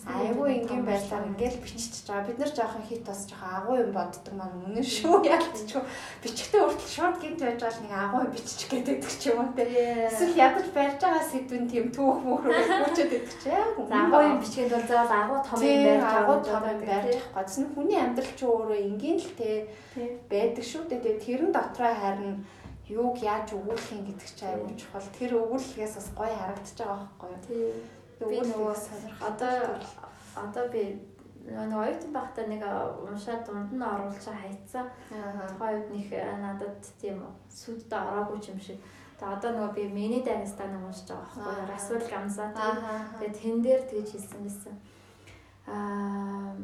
айгүй 0.05 0.61
энгийн 0.61 0.85
байдлаар 0.85 1.25
ингээл 1.33 1.57
бичиж 1.57 2.05
байгаа. 2.05 2.27
Бид 2.29 2.37
нар 2.37 2.51
жоохон 2.53 2.85
хит 2.85 3.01
бас 3.01 3.25
жоохон 3.25 3.49
агуу 3.49 3.75
юм 3.81 3.91
боддог 3.97 4.33
маань 4.37 4.61
үнэн 4.69 4.85
шүү. 4.85 5.25
Ялтчихгүй. 5.33 5.81
Бичгтээ 6.21 6.61
хүртэл 6.61 6.93
шууд 6.93 7.17
гинт 7.17 7.41
байж 7.41 7.57
байгаа 7.57 7.81
нэг 7.81 7.93
агуу 7.97 8.21
юм 8.29 8.31
бичих 8.37 8.69
гэдэг 8.69 8.99
ч 9.09 9.23
юм 9.33 9.41
уу 9.41 9.49
те. 9.57 9.65
Эсвэл 10.05 10.37
ядаж 10.37 10.67
барьж 10.69 11.01
байгаа 11.01 11.25
сэдвэн 11.25 11.65
тийм 11.65 11.87
түүх 11.89 12.21
мөхрөө 12.29 12.61
хүчээд 12.93 13.11
идэх 13.17 13.35
чи 13.41 13.49
яг 13.49 13.73
агуу 13.73 14.21
юм 14.21 14.37
бичгээд 14.37 14.69
бол 14.69 14.85
заавал 14.85 15.17
агуу 15.25 15.39
том 15.49 15.57
юм 15.65 15.81
барьж 15.97 16.13
агуу 16.13 16.37
том 16.45 16.63
юм 16.69 16.79
барьж. 16.85 17.17
Тэсн 17.33 17.65
хүний 17.73 17.97
амьдрал 17.97 18.33
чи 18.37 18.45
өөрөө 18.45 18.79
энгийн 18.85 19.17
л 19.17 19.33
те 19.33 19.49
байдаг 20.29 20.61
шүү 20.61 20.85
дээ. 20.93 21.17
Тэрэн 21.25 21.49
дотроо 21.49 21.89
харин 21.97 22.45
юуг 22.89 23.17
яаж 23.21 23.53
өгүүлэх 23.53 23.93
юм 23.93 24.01
гэдэг 24.09 24.29
чинь 24.33 24.49
аюул 24.49 24.73
чухал. 24.73 25.05
Тэр 25.13 25.31
өгүүлэлгээс 25.37 25.93
бас 25.95 26.09
гоё 26.17 26.33
харагдаж 26.33 26.77
байгаа 26.77 27.07
байхгүй 27.21 27.57
юу? 27.61 27.73
Би 28.29 28.37
нөгөө 28.41 28.73
одоо 29.29 29.53
одоо 30.35 30.65
би 30.73 30.83
нөгөө 31.45 31.85
оюутан 31.85 32.11
байхдаа 32.13 32.45
нэг 32.49 32.63
уншаад 33.05 33.41
дунд 33.45 33.71
нь 33.73 33.85
оруулж 33.93 34.25
хайцсан. 34.25 34.85
Тухайн 35.09 35.77
үед 35.77 35.89
нэг 35.93 36.09
надад 36.41 36.81
тийм 37.01 37.17
сүддэ 37.47 37.95
ороогүй 37.95 38.41
юм 38.49 38.59
шиг. 38.59 38.81
Тэгээ 39.21 39.35
одоо 39.37 39.51
нөгөө 39.53 39.73
би 39.77 39.83
миний 39.87 40.23
дагестан 40.25 40.73
уншиж 40.81 41.13
байгаа 41.13 41.29
байхгүй 41.29 41.61
юу? 41.61 41.69
Расул 41.69 42.03
Гамза. 42.09 42.45
Тэгээ 43.21 43.37
тэн 43.37 43.57
дээр 43.61 43.81
тэгж 43.85 44.09
хэлсэн 44.17 44.41
байсан. 44.43 44.75
Аа 45.69 46.57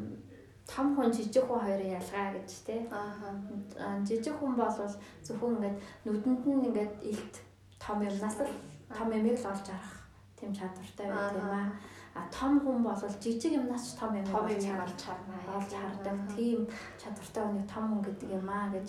том 0.66 0.96
хүн 0.96 1.12
жижиг 1.14 1.44
хүн 1.46 1.62
хоёрын 1.62 1.96
ялгаа 1.98 2.32
гэж 2.34 2.50
тий. 2.66 2.80
Аа. 2.90 3.98
Жижиг 4.08 4.34
хүн 4.38 4.54
бол 4.58 4.70
зөвхөн 5.26 5.54
ингээд 5.56 5.78
нүдэнд 6.04 6.42
нь 6.46 6.66
ингээд 6.68 6.94
илт 7.10 7.34
том 7.78 8.02
юмнаас 8.02 8.38
л 8.42 8.54
том 8.96 9.08
юмыг 9.14 9.38
л 9.38 9.50
олж 9.52 9.66
харах 9.70 9.94
тийм 10.36 10.50
чадвартай 10.58 11.06
байх 11.06 11.32
тийм 11.32 11.50
аа. 11.54 11.70
А 12.18 12.20
том 12.34 12.52
хүн 12.60 12.82
бол 12.82 13.02
жижиг 13.22 13.52
юмнаас 13.60 13.84
ч 13.86 13.98
том 14.00 14.12
юм 14.18 14.26
олж 14.26 14.64
харна. 14.66 15.38
Олж 15.56 15.70
хардаг 15.70 16.18
тийм 16.34 16.60
чадвартай 17.00 17.42
хүний 17.46 17.66
том 17.70 17.84
хүн 17.90 18.02
гэдэг 18.06 18.28
юм 18.38 18.48
аа 18.50 18.66
гэж 18.74 18.88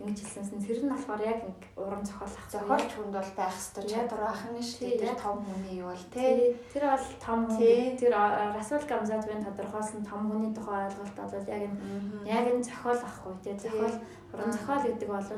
ингэж 0.00 0.18
хэлсэнсэн. 0.20 0.58
Тэр 0.58 0.78
нь 0.84 0.92
болохоор 0.92 1.22
яг 1.22 1.40
уран 1.76 2.02
зохиол 2.04 2.34
ах. 2.34 2.50
Зохиолч 2.50 2.90
хүнд 2.94 3.14
бол 3.14 3.32
байх 3.38 3.54
ёстой 3.54 3.84
чадвар 3.86 4.22
байх 4.26 4.42
нь 4.50 4.58
шүү 4.58 4.98
дээ. 4.98 5.14
Том 5.14 5.36
хүний 5.44 5.78
юу 5.82 5.90
бол 5.94 6.06
тий. 6.10 6.56
Тэр 6.72 6.84
бол 6.90 7.06
том 7.22 7.40
хүн. 7.46 7.98
Тэр 7.98 8.12
Расул 8.56 8.84
Гамзадвын 8.88 9.44
тодорхойлсон 9.46 10.02
том 10.02 10.20
хүний 10.26 10.52
тухай 10.54 10.90
ойлголт 10.90 11.16
бол 11.16 11.34
яг 11.34 11.62
энэ 11.66 11.78
яг 12.26 12.44
энэ 12.50 12.66
зохиол 12.66 13.02
ахгүй 13.06 13.34
тий. 13.44 13.54
Зохиол 13.54 13.96
уран 14.34 14.50
зохиол 14.50 14.84
гэдэг 14.84 15.08
бол 15.08 15.30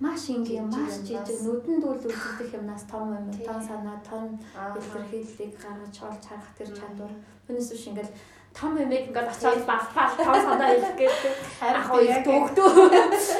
маш 0.00 0.28
ингийн 0.28 0.68
маш 0.68 1.00
жижиг 1.08 1.40
нүдэнд 1.40 1.84
үл 1.88 1.96
үзэгдэх 1.96 2.60
юмнаас 2.60 2.84
том 2.84 3.16
юм 3.16 3.32
тон 3.32 3.60
санаа 3.64 3.96
тон 4.04 4.36
илэрхийллийг 4.76 5.56
гаргаж 5.56 5.96
олж 6.04 6.22
харах 6.28 6.52
тэр 6.52 6.68
чадвар. 6.68 7.12
Түүнээс 7.48 7.70
биш 7.72 7.84
ингээл 7.88 8.12
том 8.56 8.72
юмэг 8.80 9.12
ингээд 9.12 9.28
очиод 9.28 9.66
балфал 9.68 10.16
том 10.16 10.34
санаа 10.34 10.68
хэлэх 10.72 10.96
гэдэг. 10.96 11.34
Ах 11.60 11.92
уу 11.92 12.00
дөгдөө. 12.24 12.72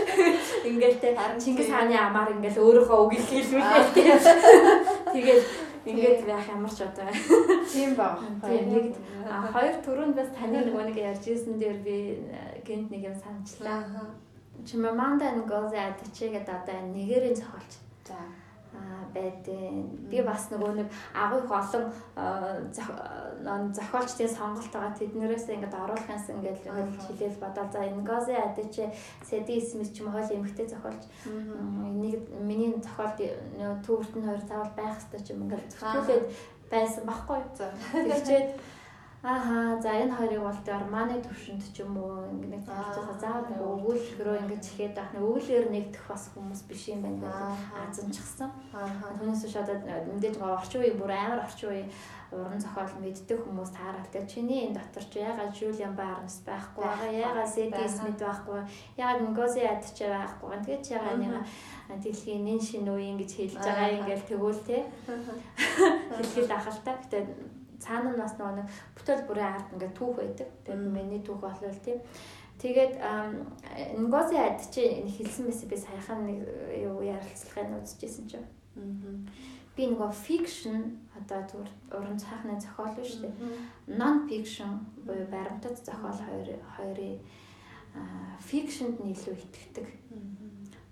Ингээд 0.69 1.01
те 1.01 1.17
Чингис 1.41 1.73
хааны 1.73 1.97
амаар 1.97 2.37
ингээд 2.37 2.61
өөрөөхөө 2.61 2.99
үг 3.01 3.13
хэлүүлээ. 3.17 3.85
Тэгээд 5.17 5.45
ингээд 5.89 6.21
байх 6.29 6.47
ямар 6.53 6.69
ч 6.69 6.85
одоо. 6.85 7.09
Тийм 7.73 7.97
баг. 7.97 8.21
Нэг 8.45 8.93
а 9.25 9.49
хоёр 9.49 9.77
төрөнд 9.81 10.15
бас 10.21 10.29
таны 10.37 10.69
нэг 10.69 10.77
нэг 10.77 10.97
ярьж 11.01 11.25
ирсэн 11.33 11.57
дээр 11.57 11.81
би 11.81 12.21
э, 12.21 12.61
гинт 12.67 12.93
нэг 12.93 13.09
юм 13.09 13.17
саначлаа. 13.17 13.89
Чимаманда 14.69 15.33
нэг 15.33 15.49
гозе 15.49 15.81
адчи 15.81 16.29
гэдэг 16.29 16.61
одоо 16.61 16.77
нэгэрийн 16.93 17.33
зохиолч. 17.33 17.73
За 18.05 18.21
байдیں۔ 19.15 19.87
Би 20.11 20.23
бас 20.23 20.51
нөгөө 20.51 20.73
нэг 20.81 20.89
агуу 21.15 21.45
их 21.45 21.51
олон 21.51 21.85
зохиолчдын 23.77 24.31
сонголт 24.31 24.73
байгаа 24.73 24.95
тэднэрээс 24.99 25.47
ингээд 25.53 25.75
оруулах 25.75 26.09
юмсан 26.11 26.41
ингээд 26.41 26.61
хилээл 27.07 27.43
бодоод 27.43 27.71
за 27.73 27.81
Ngozi 27.87 28.35
Adichie, 28.35 28.91
Сэди 29.23 29.61
Смит 29.61 29.95
ч 29.95 30.01
юм 30.01 30.11
хоол 30.11 30.31
эмхтэй 30.31 30.67
зохиолч. 30.67 31.03
Нэг 31.27 32.27
миний 32.41 32.75
зохиолд 32.81 33.19
төвөрт 33.87 34.13
нь 34.17 34.27
хоёр 34.27 34.43
заавал 34.47 34.73
байх 34.77 34.97
хэрэгтэй 34.99 35.21
ч 35.23 35.29
юм 35.35 35.45
ингээд 35.47 35.71
зөвхөлээд 35.77 36.25
байсан 36.71 37.03
баггүй. 37.07 37.41
Тэгчээд 37.93 38.49
Ааха 39.27 39.81
за 39.83 39.91
энэ 39.91 40.15
хоёрыг 40.15 40.39
бол 40.39 40.61
Германы 40.63 41.19
төвшөнд 41.19 41.59
ч 41.75 41.83
юм 41.83 41.99
уу 41.99 42.31
ингэ 42.31 42.47
нэг 42.47 42.63
танилцуулаа 42.63 43.19
заавал 43.19 43.59
өгүүлбэрөө 43.75 44.37
ингэж 44.47 44.65
ихэд 44.71 44.95
байх. 44.95 45.11
Нэг 45.11 45.27
өгүүлбэр 45.27 45.67
нэгдэх 45.75 46.05
бас 46.07 46.31
хүмүүс 46.31 46.63
биш 46.71 46.95
юм 46.95 47.03
байна 47.03 47.27
гэж 47.27 47.35
азанчихсан. 47.91 48.51
Аа. 48.71 48.87
Түүнээс 49.19 49.43
биш 49.43 49.57
одоо 49.59 49.83
мэдээж 49.83 50.37
гоо 50.39 50.55
орчин 50.55 50.79
үеийн 50.79 50.99
бүр 51.03 51.11
амар 51.11 51.43
орчин 51.43 51.75
үеийн 51.75 51.91
уран 52.31 52.63
зохиол 52.63 52.95
мэддэг 53.03 53.39
хүмүүс 53.43 53.71
таарал 53.75 54.07
тэгээ 54.15 54.31
чиний 54.31 54.61
энэ 54.71 54.79
дотор 54.79 55.05
ч 55.11 55.19
ягаад 55.19 55.51
Жулиан 55.59 55.95
Барнс 55.99 56.47
байхгүй 56.47 56.87
байгаа 56.87 57.11
ягаад 57.11 57.51
Сэди 57.51 57.83
Смит 57.91 58.19
байхгүй 58.23 58.63
ягаад 58.95 59.27
Ngozi 59.27 59.63
Adichie 59.67 60.07
байхгүй. 60.07 60.55
Тэгээд 60.63 60.87
ягаад 61.03 61.19
нэг 61.19 61.35
дэлхийн 62.03 62.47
нэн 62.47 62.63
шин 62.63 62.87
үеийн 62.87 63.19
гэж 63.19 63.31
хэлж 63.35 63.59
байгаа 63.59 63.91
ингээл 63.91 64.29
тэгвэл 64.31 64.63
те. 64.67 64.79
Хэлэхэд 66.15 66.51
ахалтай. 66.51 66.95
Гэтээ 66.99 67.23
цаана 67.81 68.11
нь 68.13 68.21
бас 68.21 68.35
нэг 68.39 68.69
бүтэл 68.97 69.27
бүрийн 69.29 69.53
ард 69.55 69.73
ингээд 69.73 69.97
түүх 69.99 70.17
байдаг. 70.17 70.49
Тэгээд 70.65 70.93
миний 70.93 71.23
түүх 71.23 71.41
болвол 71.41 71.81
тийм. 71.85 72.01
Тэгээд 72.57 72.95
Ngozi 74.01 74.37
Adichie 74.41 75.05
хэлсэн 75.05 75.45
байсан 75.47 75.69
би 75.69 75.77
саяхан 75.77 76.21
нэг 76.25 76.41
юу 76.89 77.05
ярилцлагыг 77.05 77.85
үзчихсэн 77.85 78.25
чинь 78.31 78.49
би 79.77 79.85
нөгөө 79.93 80.09
fiction 80.09 81.05
одоо 81.13 81.45
зүгээр 81.45 81.71
уран 81.93 82.17
цаахны 82.17 82.57
зохиол 82.57 82.97
биш 82.97 83.21
үү? 83.21 83.33
Non 83.93 84.25
fiction 84.25 84.89
буюу 85.05 85.29
баримтат 85.29 85.85
зохиол 85.85 86.17
хоёр 86.17 86.49
хоёрын 86.81 87.21
фикшнд 88.41 89.05
нь 89.05 89.13
илүү 89.13 89.37
итгэдэг. 89.37 89.89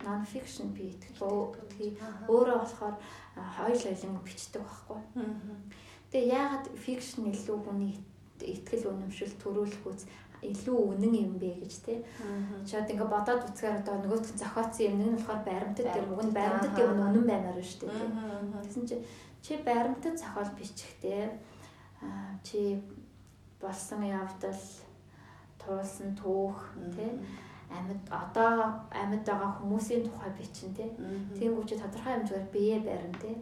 Non 0.04 0.20
fiction 0.28 0.68
би 0.76 0.92
итгэдэг. 0.92 1.16
Өөрөө 2.28 2.58
болохоор 2.60 2.96
хоёул 3.56 3.80
хоёлын 3.88 4.20
бичдэг 4.20 4.60
байхгүй. 4.60 5.00
Тэгээ 6.14 6.30
яагаад 6.30 6.66
fiction 6.78 7.26
илүү 7.26 7.58
хүний 7.66 7.98
итгэл 8.38 8.86
үнэмшил 8.86 9.34
төрүүлэх 9.42 9.82
үз 9.82 10.06
илүү 10.46 10.78
үнэн 10.94 11.14
юм 11.26 11.34
бэ 11.42 11.58
гэж 11.58 11.74
тий. 11.82 11.98
Чад 12.62 12.86
ингээ 12.86 13.10
бодоод 13.10 13.42
үзэхээр 13.50 13.82
одоо 13.82 13.98
нөгөөт 13.98 14.38
зохиоцсон 14.38 14.86
юм 14.86 14.94
нэг 15.02 15.08
нь 15.10 15.18
болохоор 15.18 15.42
баримтат 15.42 15.90
юм 15.98 16.14
уг 16.14 16.22
нь 16.22 16.36
баримтат 16.38 16.76
юм 16.78 17.02
үнэн 17.02 17.26
баймаар 17.26 17.58
байна 17.58 17.66
шүү 17.66 17.90
дээ. 17.90 18.62
Тэгсэн 18.62 18.84
чи 18.86 18.96
чи 19.42 19.52
баримтат 19.66 20.14
зохиол 20.22 20.52
бичихтэй 20.54 21.34
чи 22.46 22.78
болсон 23.58 24.06
явдал 24.06 24.62
туулсан 25.58 26.14
түүх 26.14 26.78
тий 26.94 27.10
амьд 27.76 28.02
одоо 28.10 28.84
амьд 28.90 29.24
байгаа 29.26 29.50
хүмүүсийн 29.58 30.06
тухай 30.06 30.30
бичин 30.38 30.70
тий. 30.78 30.90
Тэнгүү 31.38 31.64
чи 31.68 31.74
тодорхой 31.76 32.12
хэмжээгээр 32.14 32.48
бие 32.54 32.78
барин 32.86 33.14
тий. 33.22 33.34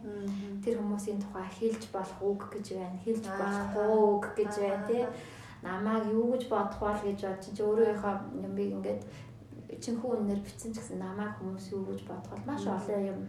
Тэр 0.65 0.81
хүмүүсийн 0.81 1.21
тухай 1.21 1.47
хэлж 1.59 1.83
болох 1.93 2.19
үг 2.23 2.41
гэж 2.53 2.67
байна. 2.79 2.99
Хэлж 3.05 3.25
болохгүй 3.29 3.89
үг 3.93 4.25
гэж 4.37 4.53
байна 4.61 4.87
тий 4.89 5.05
намайг 5.63 6.11
юу 6.11 6.35
гэж 6.35 6.49
бодох 6.51 6.79
бол 6.79 7.01
гэж 7.07 7.23
бодож 7.23 7.47
чи 7.55 7.63
өөрийнхөө 7.63 8.15
юм 8.43 8.55
би 8.59 8.65
ингээд 8.75 9.03
чинь 9.79 9.99
хүүнээр 10.03 10.43
бичсэн 10.43 10.75
ч 10.75 10.83
гэсэн 10.83 10.99
намайг 10.99 11.39
хүмүүс 11.39 11.71
юу 11.71 11.87
гэж 11.87 12.03
бодох 12.11 12.35
бол 12.35 12.47
маш 12.51 12.67
олон 12.67 13.03
юм 13.07 13.21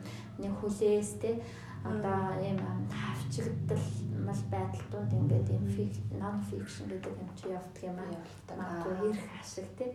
нэг 0.42 0.54
хүлээс 0.58 1.22
те 1.22 1.38
одоо 1.86 2.34
ийм 2.42 2.58
хавчигдал 2.90 3.86
мал 4.26 4.42
байдалтууд 4.50 5.12
ингээд 5.14 5.48
ийм 5.54 5.66
non 6.18 6.42
fiction 6.50 6.90
гэдэг 6.90 7.14
юм 7.22 7.30
чи 7.38 7.54
явдаг 7.54 7.84
юм 7.86 7.98
аа. 8.02 8.10
Магадгүй 8.58 9.10
ирэх 9.14 9.30
ашиг 9.38 9.70
те. 9.78 9.86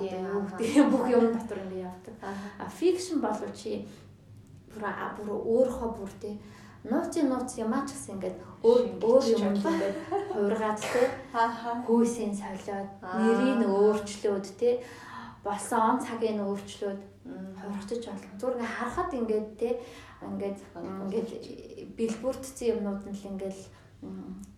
Гэдэг 0.00 0.88
бүх 0.88 1.04
юм 1.12 1.32
дотор 1.32 1.58
ингээд 1.64 1.86
явдаг. 1.88 2.14
А 2.58 2.66
fiction 2.68 3.20
бол 3.20 3.36
чи 3.52 3.84
бүр 4.72 4.88
бүр 5.16 5.28
өөрийнхөө 5.36 5.90
бүр 5.98 6.12
те 6.20 6.30
нууцын 6.88 7.28
нууц 7.28 7.60
ямаач 7.60 7.92
гэсэн 7.92 8.16
ингээд 8.16 8.38
өөр 8.64 8.82
өөр 9.04 9.24
юм 9.36 9.44
ингээд 9.52 9.96
хувиргаад 10.32 10.80
те 10.80 11.02
хүйсийн 11.86 12.32
солиод 12.34 12.90
нэрийг 13.04 13.68
өөрчлөөд 13.68 14.46
те 14.58 14.80
болсон 15.44 15.80
он 15.80 15.98
цагийн 16.00 16.40
өөрчлөөд 16.40 17.00
хувирчиж 17.60 18.02
болно. 18.08 18.34
Зүгээр 18.40 18.56
ингээд 18.56 18.76
харахад 18.78 19.10
ингээд 19.14 19.48
те 19.60 19.70
ингээд 20.26 20.58
ингээд 21.06 21.30
бэлбүрдсэн 21.98 22.70
юмнууд 22.74 23.02
нь 23.06 23.14
л 23.14 23.28
ингээд 23.30 23.60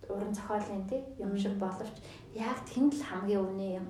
уран 0.09 0.32
зохиолын 0.32 0.85
те 0.89 0.97
юм 1.20 1.37
шиг 1.37 1.59
боловч 1.61 1.97
яг 2.32 2.59
тэнд 2.64 2.93
л 2.97 3.05
хамгийн 3.05 3.45
үнэ 3.45 3.68
юм 3.80 3.89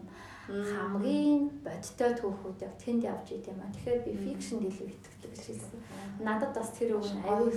хамгийн 0.49 1.51
бодтой 1.65 2.13
түүхүүд 2.21 2.65
яг 2.67 2.75
тэнд 2.83 3.03
явж 3.05 3.27
идэв 3.33 3.53
юм 3.55 3.61
аа. 3.65 3.73
Тэгэхээр 3.73 4.01
би 4.05 4.13
фикшнд 4.25 4.63
илүү 4.69 4.89
итгэдэг 4.93 5.33
гэсэн. 5.33 5.81
Надад 6.21 6.53
бас 6.57 6.71
тэр 6.77 7.01
үг 7.01 7.09
аюул 7.25 7.57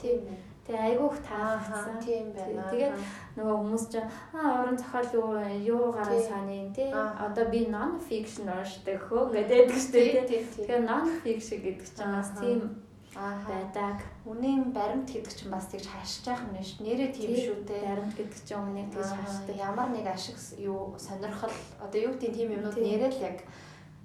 тийм 0.00 0.20
Тэгээ 0.62 0.94
айгүйх 0.94 1.16
таалагдсан. 1.26 1.98
Тийм 1.98 2.26
байна. 2.38 2.70
Тэгээд 2.70 2.94
нөгөө 3.34 3.56
хүмүүс 3.66 3.84
чинь 3.90 4.06
аа 4.30 4.62
уран 4.62 4.78
зохиол 4.78 5.10
юу 5.18 5.90
юугаараа 5.90 6.22
саний 6.22 6.70
тий. 6.70 6.86
Одоо 6.94 7.50
би 7.50 7.66
non 7.66 7.98
fiction 7.98 8.46
уншдаг 8.46 9.02
хөө 9.10 9.34
гэдэг 9.34 9.74
штеп 9.74 10.30
тий. 10.30 10.46
Тэгээ 10.62 10.86
non 10.86 11.10
fiction 11.26 11.58
гэдэг 11.66 11.82
чинь 11.82 12.14
бас 12.14 12.30
тийм 12.38 12.78
байдаг. 13.14 14.00
Үнийн 14.24 14.72
баримт 14.72 15.12
гэдэг 15.12 15.34
чинь 15.36 15.52
бас 15.52 15.68
тэгж 15.68 15.84
хашиж 15.84 16.24
байгаа 16.24 16.48
юм 16.48 16.64
шүү. 16.64 16.80
Нэрээ 16.86 17.10
тийм 17.12 17.32
шүү 17.36 17.56
дээ. 17.68 17.84
Баримт 17.84 18.14
гэдэг 18.16 18.40
чинь 18.40 18.58
өмнө 18.58 18.88
тэгж 18.88 19.10
хашдаг. 19.12 19.56
Ямар 19.56 19.88
нэг 19.92 20.06
ашиг 20.08 20.36
юу 20.56 20.96
сонирхол 20.96 21.52
одоо 21.76 22.00
юу 22.00 22.12
гэдэг 22.16 22.32
тийм 22.32 22.48
юмнууд 22.56 22.78
нэрээ 22.80 23.10
л 23.12 23.20
яг 23.20 23.38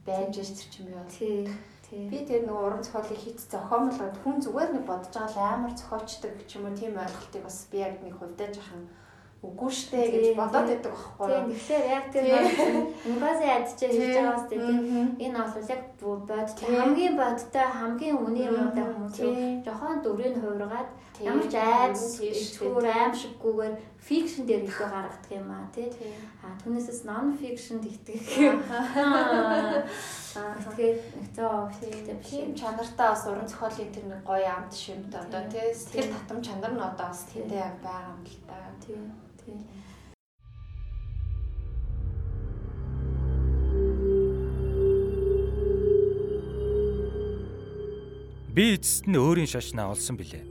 байж 0.03 0.35
ш 0.43 0.51
чинь 0.67 0.91
юу. 0.91 1.07
Тий. 1.07 1.47
Би 1.87 2.19
тэр 2.27 2.43
нөгөө 2.43 2.63
уран 2.67 2.83
зохиолыг 2.83 3.15
хийц 3.15 3.47
зохиомлоод 3.47 4.15
хүн 4.19 4.43
зүгээр 4.43 4.71
нэг 4.75 4.83
бодож 4.83 5.07
байгаа 5.15 5.31
л 5.31 5.55
амар 5.55 5.71
зохиолчдаг 5.71 6.35
ч 6.43 6.59
юм 6.59 6.67
уу 6.67 6.75
тийм 6.75 6.99
ойлголтыг 6.99 7.43
бас 7.47 7.63
би 7.71 7.79
яг 7.79 8.03
нэг 8.03 8.19
хувьдаа 8.19 8.51
жахан 8.51 8.91
үгүй 9.45 9.69
штэ 9.69 10.01
гэж 10.09 10.25
бодоод 10.33 10.65
байдаг 10.65 10.93
байхгүй 10.97 11.29
юу. 11.29 11.45
Тэгэхээр 11.53 11.85
яг 11.93 12.05
тэр 12.09 12.25
ингази 13.05 13.45
ядчаа 13.45 13.89
хийж 13.93 14.15
байгаа 14.17 14.33
бас 14.33 14.45
тийм 14.49 15.13
энэ 15.21 15.37
бол 15.37 15.69
яг 15.69 15.81
бодтой 16.01 16.41
хамгийн 16.73 17.15
бодтой 17.17 17.65
хамгийн 17.69 18.17
үнийн 18.17 18.53
юмтай 18.57 18.85
хүмүүс 18.89 19.17
жохон 19.65 20.01
дөрөв 20.01 20.41
хувиргаад 20.41 20.89
ямар 21.21 21.47
ч 21.49 21.55
айц 21.57 22.21
ичгүүр 22.21 22.85
аимшиггүйгээр 22.85 23.75
фикшн 24.07 24.45
дээр 24.45 24.63
илүү 24.69 24.89
гаргадаг 24.89 25.31
юм 25.33 25.49
аа 25.49 25.65
тий. 25.73 25.89
А 26.45 26.53
түүнээсээс 26.61 27.01
fiction 27.41 27.81
итгэх. 27.81 28.21
Тэгээд 30.77 30.99
нэгтээ 31.17 31.47
офигтэй 31.49 32.17
тийм. 32.21 32.53
чанартай 32.53 33.07
бас 33.09 33.25
уран 33.25 33.49
зохиолын 33.49 33.89
тэр 33.89 34.05
нэг 34.05 34.21
гоё 34.21 34.45
амт 34.45 34.73
шимт 34.73 35.09
одоо 35.09 35.41
тий. 35.49 35.73
Сэтгэл 35.73 36.13
татам 36.13 36.39
чанар 36.45 36.73
нь 36.77 36.85
одоо 36.85 37.09
бас 37.09 37.25
тэндээ 37.33 37.81
байгаа 37.81 38.13
юм 38.13 38.21
л 38.21 38.37
та. 38.45 38.66
Тийм. 38.85 39.11
Тийм. 39.45 39.59
Би 48.57 48.73
эцэст 48.73 49.05
нь 49.05 49.17
өөрийн 49.17 49.45
шашнаа 49.45 49.93
олсон 49.93 50.17
билээ. 50.17 50.41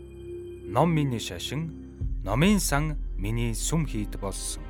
Ном 0.71 0.95
миний 0.95 1.19
шашин, 1.19 2.23
номын 2.23 2.61
сан 2.63 2.95
миний 3.19 3.51
сүм 3.51 3.83
хийд 3.87 4.15
болсон. 4.23 4.63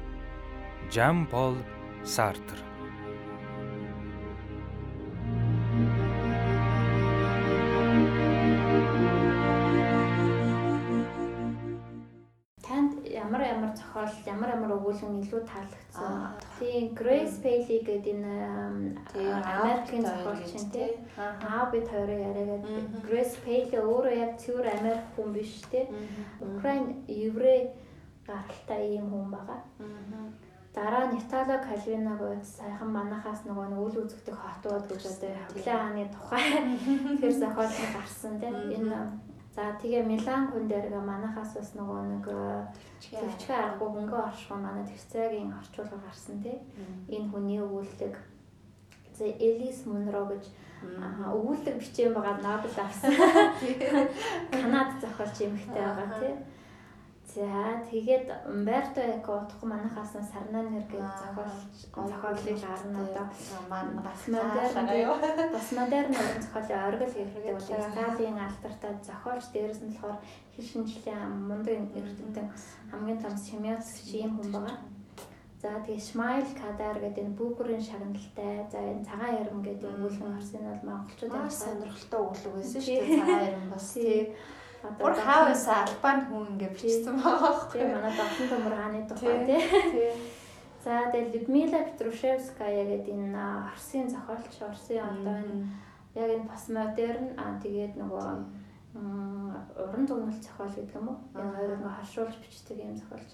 Жан 0.88 1.26
Пол 1.28 1.57
Сартр 2.04 2.66
илүү 15.27 15.43
таалагдсан. 15.51 16.39
Тийм 16.59 16.95
Grace 16.95 17.37
Paley 17.43 17.81
гэдэг 17.83 18.14
энэ 18.14 18.35
Америкийн 19.12 20.07
зохиолч 20.07 20.53
нь 20.55 20.70
тийм. 20.70 20.95
аа 21.18 21.66
бид 21.72 21.87
хоёроо 21.91 22.18
яриагаад 22.31 22.64
Grace 23.03 23.37
Paley 23.43 23.74
өөрөө 23.74 24.14
яг 24.14 24.33
цэвэр 24.39 24.66
Америк 24.79 25.05
хүн 25.18 25.29
биш 25.35 25.53
тийм 25.70 25.87
Украин 26.39 27.03
еврей 27.11 27.74
гаралтай 28.27 28.83
ийм 28.95 29.11
хүн 29.11 29.27
байгаа. 29.35 29.61
Дараа 30.77 31.09
нь 31.09 31.18
Итали 31.18 31.57
Кальвиног 31.66 32.20
сайхан 32.45 32.91
манахаас 32.93 33.41
нөгөө 33.49 33.66
нь 33.72 33.81
үл 33.81 33.97
үзэгдэх 33.97 34.37
хотууд 34.37 34.85
гэж 34.87 35.03
одоо 35.09 35.33
Хавлын 35.41 35.64
хааны 35.64 36.05
тухай 36.14 36.45
тэр 37.20 37.33
зохиол 37.33 37.74
гарсан 37.97 38.35
тийм 38.41 38.55
энэ 38.77 38.99
За 39.57 39.72
тэгээ 39.80 40.04
Милан 40.04 40.52
хүн 40.52 40.68
дээр 40.68 40.92
манахаас 41.00 41.57
бас 41.57 41.72
нөгөө 41.80 42.00
нэг 42.12 42.26
төвчгөө 43.00 43.57
аргагүй 43.57 43.88
хөнгөө 43.88 44.20
оршихоо 44.28 44.61
манай 44.61 44.84
төвцөөгийн 44.84 45.57
орчуулга 45.57 45.96
гарсан 46.04 46.44
тий. 46.44 46.61
Энэ 47.09 47.30
хүний 47.32 47.64
өгүүлэг 47.64 48.14
за 49.16 49.24
Элис 49.24 49.88
Монро 49.88 50.28
гэж 50.28 50.44
өгүүлэг 51.32 51.76
бичээн 51.80 52.12
байгаа 52.12 52.36
Нобель 52.44 52.80
авсан. 52.84 53.16
Канад 54.52 55.00
зохиолч 55.00 55.36
эмэгтэй 55.48 55.84
байгаа 55.88 56.20
тий. 56.20 56.34
За 57.37 57.84
тэгээд 57.93 58.49
Умберто 58.49 59.01
Эко 59.05 59.45
утга 59.45 59.66
манахаас 59.68 60.16
сарнаа 60.32 60.64
нэр 60.72 60.89
гэж 60.89 61.05
зохиолч 61.05 61.76
зохиолыг 61.93 62.59
гарна 62.64 63.01
одоо. 63.05 63.26
бас 64.09 64.20
модерн 64.32 65.53
бас 65.53 65.68
модерн 65.76 66.14
зохиолын 66.16 66.87
оргил 66.89 67.12
хэрэгтэй 67.12 67.53
бол 67.53 67.68
Италийн 67.76 68.39
алтартай 68.41 68.93
зохиолч. 69.05 69.45
Дээрээс 69.53 69.80
нь 69.84 69.93
болохоор 69.93 70.18
хэл 70.57 70.64
шинжлэлийн 70.64 71.28
мундаг 71.49 71.76
эрдэмтэн 72.01 72.49
хамгийн 72.91 73.20
том 73.20 73.37
Семёц 73.37 73.84
ийм 74.16 74.32
хүн 74.41 74.49
байгаа. 74.57 74.80
За 75.61 75.68
тэгээ 75.84 76.09
Smile 76.09 76.51
Kadar 76.57 76.97
гэдэг 77.05 77.20
энэ 77.20 77.37
Бүгүрийн 77.37 77.84
шагналтай. 77.84 78.64
За 78.72 78.80
энэ 78.80 79.05
цагаан 79.05 79.37
ярам 79.45 79.61
гэдэг 79.61 79.93
өгүүлбэр 79.93 80.37
орсон 80.41 80.61
нь 80.64 80.68
бол 80.72 80.89
монголчууд 80.89 81.32
Маш 81.37 81.41
амьсгал 81.45 81.68
сонирхолтой 81.68 82.20
өглөг 82.32 82.55
байсан 82.57 82.80
шүү 82.80 82.97
дээ. 82.97 83.16
Цагаан 83.20 83.45
яран 83.45 83.68
бас. 83.72 83.89
Тий. 83.93 84.24
Бүр 85.01 85.14
хаавсаа 85.14 85.84
албан 85.84 86.18
хүн 86.28 86.45
ингэ 86.55 86.68
бичсэн 86.74 87.16
байгаа 87.18 87.51
байхгүй. 87.51 87.82
манай 87.91 88.12
дохон 88.16 88.47
төмөр 88.51 88.74
хааны 88.78 89.01
тухай 89.09 89.39
тий. 89.47 89.62
Тий. 89.93 90.12
За 90.87 91.11
тэгээ 91.11 91.32
Людмила 91.34 91.82
Петрушевская 91.82 92.87
гэдэг 92.87 93.11
энэ 93.11 93.34
а, 93.34 93.66
Орсын 93.74 94.07
зохиолч, 94.07 94.55
Орсын 94.62 95.03
одоо 95.03 95.34
энэ 95.43 95.66
яг 96.14 96.30
энэ 96.30 96.47
постмодерн 96.47 97.34
аа 97.34 97.59
тэгээд 97.59 97.99
нөгөө 97.99 98.26
уран 98.95 100.05
зөгнөлт 100.07 100.47
зохиол 100.47 100.70
гэдэг 100.70 100.95
юм 100.95 101.09
уу? 101.11 101.18
Энэ 101.34 101.57
хоёрыг 101.59 101.80
нөгөө 101.82 101.97
харшуулж 101.99 102.34
бичдэг 102.39 102.78
юм 102.78 102.95
зохиолч. 102.95 103.30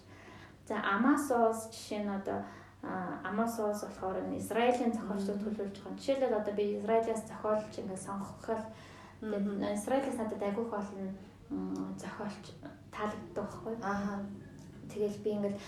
За 0.65 0.81
Амасос 0.81 1.69
жишээ 1.77 2.03
нь 2.03 2.17
одоо 2.17 2.41
а, 2.81 3.21
Амасос 3.29 3.85
болохоор 3.85 4.25
энэ 4.25 4.41
Израилийн 4.41 4.97
зохиолчдод 4.97 5.45
төлөвлөж 5.45 5.77
байгаа. 5.77 5.99
Жишээлбэл 6.01 6.41
одоо 6.41 6.55
би 6.57 6.65
Израилаас 6.81 7.23
зохиолч 7.29 7.73
ингээд 7.79 8.01
сонгоход 8.01 8.65
тэгээд 9.21 9.77
Израилаас 9.77 10.17
надад 10.19 10.43
агиух 10.43 10.71
болно 10.73 11.13
зохиолч 11.97 12.45
таалагддаг 12.93 13.47
байхгүй. 13.47 13.75
Аа. 13.83 14.21
Тэгэл 14.89 15.23
би 15.25 15.31
ингээд 15.37 15.59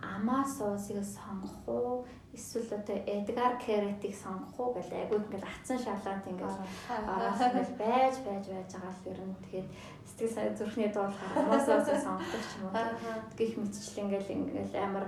Амасосыг 0.00 1.04
сонгох 1.04 1.68
уу? 1.68 2.06
Эсвэл 2.32 2.72
одоо 2.72 2.96
Эдгар 3.06 3.58
Керетийг 3.58 4.14
сонгох 4.16 4.56
уу 4.60 4.74
гэж 4.74 4.88
айгууд 4.92 5.26
ингээд 5.28 5.44
атсан 5.44 5.78
шалаад 5.78 6.24
ингээд 6.24 6.56
араас 6.88 7.40
ингээд 7.40 7.72
байж 7.76 8.14
байж 8.24 8.44
байж 8.48 8.70
байгаа 8.72 8.94
л 8.96 9.08
ер 9.12 9.20
нь. 9.20 9.36
Тэгээд 9.44 9.68
сэтгэл 10.08 10.34
сайн 10.34 10.56
зүрхний 10.56 10.88
дуулахаар 10.88 11.36
Амасосыг 11.44 11.98
сонгодог 12.00 12.42
ч 12.48 12.52
юм 12.56 12.64
уу? 12.70 12.74
Гих 13.36 13.52
мэтчлэн 13.60 14.04
ингээд 14.08 14.28
ингээд 14.30 14.72
амар 14.80 15.06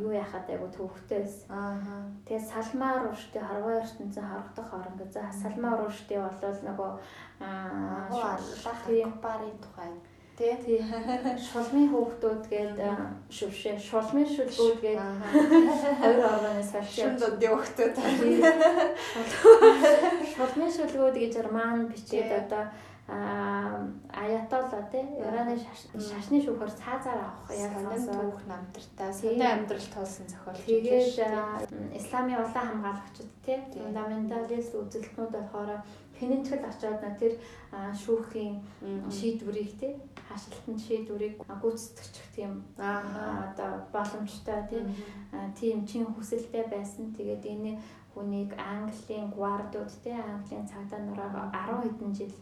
юу 0.00 0.12
яхад 0.12 0.50
айгуу 0.50 0.68
төвхтэй 0.68 1.20
байсан. 1.24 1.48
Аа. 1.50 2.02
Тэгээд 2.26 2.48
Салмаа 2.50 2.98
Рушди 3.02 3.38
Харваа 3.38 3.80
ертөнцийн 3.80 4.26
харагдах 4.26 4.70
орон 4.72 4.96
гэж. 4.98 5.12
За 5.12 5.32
Салмаа 5.32 5.74
Рушди 5.80 6.16
болол 6.16 6.58
нөгөө 6.68 6.90
аа 7.40 8.36
тийм 8.86 9.10
барын 9.22 9.56
тухай. 9.62 9.90
Тий. 10.36 10.52
тий 10.66 10.80
шулмын 11.48 11.88
хөөгтүүд 11.88 12.44
гээд 12.52 12.76
шүвшээ 13.32 13.80
шулмын 13.80 14.28
шүлгүүд 14.28 14.78
гээд 14.84 15.00
хоёр 16.00 16.20
оргоноос 16.28 16.72
Шүн 16.92 17.16
дундын 17.16 17.56
хөхтөд. 17.56 17.96
шулмын 20.36 20.70
шүлгүүд 20.76 21.16
гэж 21.16 21.32
Герман 21.40 21.88
бичээд 21.88 22.32
одоо 22.36 22.68
аятолла 23.08 24.82
тий 24.90 25.04
Ираны 25.20 25.54
шаш- 25.56 25.94
шашны 25.94 26.40
шүүхээр 26.42 26.72
цаазаар 26.74 27.20
авах 27.22 27.50
яг 27.54 27.72
сонсоод 27.78 28.34
түүх 28.34 28.46
намтартай. 28.50 29.12
Тий. 29.12 29.30
Сонин 29.30 29.46
амьдрал 29.46 29.88
туулсан 29.94 30.26
зохиолч. 30.26 30.58
Тэгээд 30.66 31.14
исламын 31.94 32.42
улаан 32.42 32.66
хамгаалагчид 32.70 33.30
тий 33.46 33.58
Тий. 33.72 33.82
фундаменталист 33.82 34.74
үзэлтнүүд 34.74 35.30
болохоор 35.32 35.70
хинэнтгэл 36.18 36.64
очоод 36.66 36.98
на 37.02 37.10
тэр 37.14 37.32
шүүхийн 38.02 38.54
шийдвэрийг 39.12 39.70
тий 39.78 39.92
хаашилтанд 40.28 40.80
шийдвэрийг 40.82 41.34
гүйцэтгэж 41.62 42.14
тийм 42.34 42.64
Аа. 42.78 43.52
одоо 43.54 43.70
боломжтой 43.94 44.60
тий 44.70 44.82
тийм 45.54 45.86
чин 45.86 46.06
хүсэлтэй 46.10 46.64
байсан. 46.66 47.14
Тэгээд 47.14 47.44
энэ 47.46 47.78
хүнийг 48.16 48.50
Английн 48.58 49.30
гвардууд 49.30 49.92
те 50.02 50.10
Английн 50.16 50.66
цагдаа 50.66 50.98
нараа 51.04 51.52
10 51.52 51.84
хэдэн 51.84 52.12
жил 52.16 52.34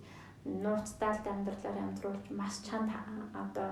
нууцтай 0.44 1.16
амьдралаар 1.32 1.78
амьдруулж 1.80 2.26
маш 2.30 2.54
чанд 2.66 2.90
одоо 3.44 3.68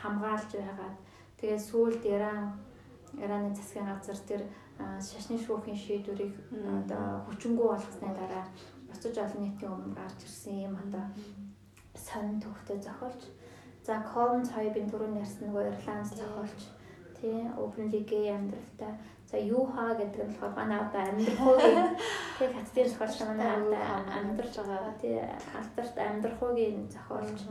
хамгаалж 0.00 0.50
байгаад 0.56 0.96
тэгээд 1.38 1.66
сүүлд 1.68 2.02
Иран 2.14 2.52
Ираны 3.22 3.54
засгийн 3.54 3.86
газар 3.86 4.18
тэр 4.26 4.42
шашны 4.98 5.38
шүүхийн 5.38 5.78
шийдвэрийг 5.78 6.34
одоо 6.50 7.22
хүчингү 7.26 7.62
болгосны 7.62 8.10
дараа 8.10 8.44
буцаж 8.90 9.14
олон 9.22 9.40
нийтийн 9.42 9.70
өмнө 9.70 9.94
гарч 9.94 10.18
ирсэн 10.26 10.66
юм 10.66 10.74
одоо 10.82 11.04
сонин 11.94 12.40
төвхтэй 12.42 12.78
зохиолч. 12.82 13.22
За 13.86 14.02
Collins 14.10 14.50
хоёрын 14.50 14.90
түрүүн 14.90 15.20
ярьсан 15.22 15.46
нөгөө 15.46 15.64
Ирланд 15.70 16.10
зохиолч 16.18 16.60
тий 17.18 17.38
Open 17.62 17.86
League 17.92 18.34
амьдралтай. 18.34 18.92
За 19.34 19.40
Юха 19.40 19.98
гэдэг 19.98 20.30
нь 20.30 20.36
болохоор 20.38 20.54
манай 20.54 20.78
одоо 20.78 21.02
амьдрахуугийн 21.10 21.90
тий 22.38 22.48
хаттын 22.54 22.86
зохиолч 22.86 23.18
манай 23.26 23.50
одоо 23.58 23.82
амьдарч 24.18 24.54
байгаа 24.62 24.94
тий 25.02 25.18
алдарт 25.58 25.96
амьдрахуугийн 25.98 26.86
зохиолч. 26.86 27.42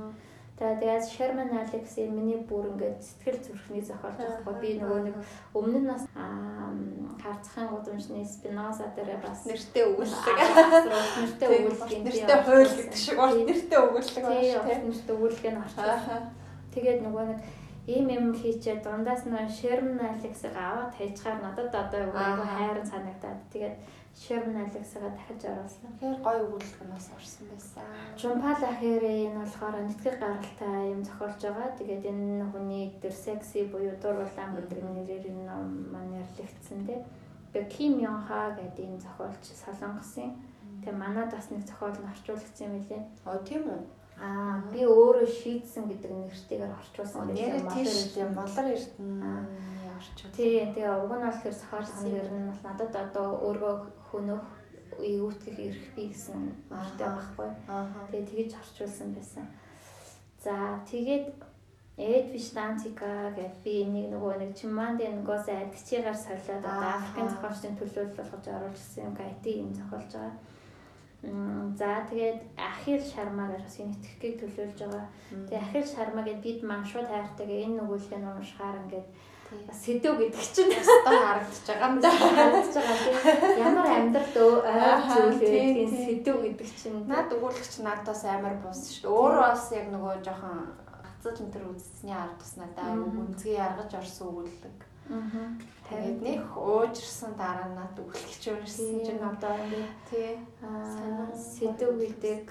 За 0.59 0.79
тэгээд 0.79 1.11
Sherman 1.11 1.51
Alex 1.51 1.99
энэ 1.99 2.15
миний 2.15 2.39
бүр 2.47 2.71
ингээд 2.71 3.03
сэтгэл 3.03 3.43
зүрхний 3.43 3.83
зохиолч 3.83 4.15
байхгүй 4.15 4.55
би 4.63 4.69
нөгөө 4.79 5.01
нэг 5.11 5.15
өмнө 5.51 5.79
нь 5.83 5.91
бас 5.91 6.07
харцхан 7.19 7.67
гудамжны 7.67 8.23
Spinoza 8.23 8.87
дээр 8.95 9.19
бас 9.19 9.43
нэртэй 9.43 9.83
өгүүлдэг. 9.83 10.37
нэртэй 11.19 11.47
Тий, 11.51 11.59
өгүүлгийн 11.67 12.03
Нэртэй 12.07 12.39
хууль 12.47 12.75
гэдэг 12.79 12.95
шиг 13.03 13.17
бол 13.19 13.35
нэртэй 13.43 13.79
өгүүлдэг 13.83 14.23
тий 14.23 14.55
байна 14.55 14.71
шүү. 14.71 14.87
нэртэй 14.87 15.15
өгүүлгээ 15.19 15.51
нь 15.51 15.61
орчих. 15.67 16.31
Тэгээд 16.71 16.99
нөгөө 17.03 17.23
нэг 17.27 17.39
ийм 17.87 18.07
юм 18.09 18.33
хийчээ 18.33 18.79
дундаас 18.83 19.25
нь 19.27 19.35
Sherman 19.57 19.99
Alex-ыг 19.99 20.55
аваад 20.55 20.95
хайчаар 20.95 21.37
надад 21.43 21.73
одоо 21.75 21.99
айгүй 22.15 22.47
Аа. 22.47 22.55
хайран 22.57 22.87
санагдаад 22.87 23.39
тэгээд 23.51 23.75
Sherman 24.15 24.63
Alex-ыг 24.63 25.03
дахиж 25.03 25.41
оруулсан. 25.51 25.91
Тэгэхээр 25.99 26.21
гой 26.23 26.37
өгүүлдэг 26.47 26.81
нь 26.85 26.93
бас 26.95 27.07
орсон 27.11 27.45
байсан. 27.51 27.83
Жумпала 28.15 28.71
Хэрэ 28.79 29.11
энэ 29.27 29.39
болохоор 29.43 29.75
нэтгэл 29.83 30.21
гаралтай 30.21 30.95
юм 30.95 31.01
зохиолж 31.03 31.41
байгаа. 31.43 31.69
Тэгээд 31.75 32.03
энэ 32.07 32.45
хүний 32.51 32.85
дээр 33.01 33.15
секси 33.25 33.67
буюу 33.67 33.95
дурлалан 33.99 34.51
гэдэг 34.55 34.79
нэрээр 34.79 35.25
энэ 35.27 35.43
ном 35.49 35.65
маань 35.91 36.13
нэрлэгдсэн 36.23 36.79
дээ. 36.87 37.01
Тэгээд 37.51 37.67
Ким 37.73 37.93
Ён 37.99 38.19
Ха 38.27 38.55
гэдэг 38.55 38.85
энэ 38.85 39.03
зохиолч 39.03 39.43
солонгосын. 39.59 40.31
Тэгээд 40.85 40.95
манад 41.03 41.29
бас 41.35 41.51
нэг 41.51 41.65
зохиол 41.67 41.97
нь 41.99 42.07
орчуулагдсан 42.13 42.67
юм 42.69 42.73
билээ. 42.79 43.01
Оо 43.27 43.37
тийм 43.43 43.63
үү? 43.67 43.81
Аа 44.21 44.61
би 44.71 44.85
өөрөө 44.85 45.27
шийдсэн 45.27 45.89
гэдэг 45.89 46.11
нэртэйгээр 46.11 46.73
орчуулсан 46.79 47.33
Нэр 47.33 47.61
байлаа. 47.61 47.73
тийш 47.73 48.13
тийм 48.13 48.29
Монгол 48.33 48.53
болор 48.53 48.67
эрдэнэ 48.73 49.31
орчууд. 49.97 50.33
Тий, 50.37 50.55
тэгээ 50.73 50.93
уг 51.03 51.11
нь 51.17 51.25
бол 51.25 51.39
тэр 51.43 51.55
зохиолсон 51.57 52.07
нэр 52.11 52.29
нь 52.29 52.49
бол 52.49 52.61
надад 52.63 52.93
одоо 52.95 53.27
өөрөө 53.47 53.75
хөнөх 54.09 54.43
эвүүтгэх 55.01 55.57
эрх 55.59 55.83
би 55.95 56.03
гэсэн 56.13 56.39
нэртэй 56.69 57.09
байхгүй. 57.09 57.49
Тэгээ 58.11 58.29
тэгэж 58.29 58.51
орчуулсан 58.61 59.09
байсан. 59.17 59.45
За 60.43 60.53
тэгээд 60.85 61.33
Эдвиш 61.97 62.49
Дантика 62.57 63.29
гэдэг 63.37 63.61
би 63.63 63.85
энийг 63.85 64.09
нөгөө 64.13 64.33
нэг 64.41 64.51
Чиммандын 64.57 65.21
нөгөөс 65.21 65.45
адгчигаар 65.45 66.17
солиод 66.17 66.65
одоо. 66.65 66.97
Африкийн 66.97 67.29
зохиолчдын 67.29 67.77
төлөөлөл 67.77 68.17
болгож 68.17 68.45
оруулсан 68.49 69.05
юм 69.05 69.13
гайти 69.13 69.61
юм 69.61 69.69
зохиолж 69.77 70.09
байгаа. 70.09 70.33
За 71.23 72.03
тэгээд 72.09 72.39
Ахил 72.59 72.99
Шарма 72.99 73.47
гэж 73.47 73.63
бас 73.63 73.79
энэ 73.79 73.95
итгэхийг 73.95 74.35
төлөөлж 74.43 74.79
байгаа. 74.83 75.07
Тэгээ 75.47 75.63
Ахил 75.63 75.87
Шарма 75.87 76.21
гэдэг 76.27 76.43
бид 76.43 76.59
маань 76.67 76.83
шууд 76.83 77.07
хайртайгаа 77.07 77.63
энэ 77.63 77.77
нөгөөлгөө 77.79 78.19
нь 78.19 78.27
уншихаар 78.27 78.77
ингээд 78.83 79.07
бас 79.67 79.77
сэдв 79.87 80.13
гэдэг 80.19 80.43
чинь 80.51 80.73
Стон 80.83 81.15
харагдаж 81.23 81.63
байгаа 81.63 81.87
юм 81.87 81.95
да. 82.03 82.09
харагдаж 82.11 82.75
байгаа 82.75 82.99
ямар 83.55 83.87
амьдралд 83.87 84.35
ойр 84.35 85.01
зүйл 85.15 85.39
тийм. 85.39 85.89
сэдв 85.95 86.35
гэдэг 86.43 86.69
чинь 86.75 86.99
Наад 87.07 87.29
өгүүлэгч 87.31 87.73
надаас 87.87 88.23
амар 88.27 88.55
бус 88.59 88.81
шүү. 88.99 89.07
Өөрөө 89.07 89.43
бас 89.47 89.65
яг 89.71 89.87
нөгөө 89.95 90.13
жоохон 90.27 90.59
хацаж 90.91 91.37
энэ 91.39 91.53
төр 91.55 91.65
үзсний 91.71 92.15
ард 92.17 92.35
тус 92.35 92.59
Мгм. 92.59 93.15
гүнзгий 93.15 93.55
яргаж 93.55 93.91
орсон 93.95 94.27
өгүүлэг. 94.27 94.77
Тэгээд 95.83 96.19
нэг 96.23 96.41
уужирсан 96.57 97.35
дараа 97.35 97.67
нь 97.69 97.75
над 97.75 97.91
өгүүлэгч 97.99 98.43
уншсан 98.55 99.03
чинь 99.03 99.19
одоо 99.19 99.51
тий. 100.09 100.39
аа, 100.63 100.79
Санаа- 100.79 101.35
сэдв 101.35 101.99
гэдэг 101.99 102.47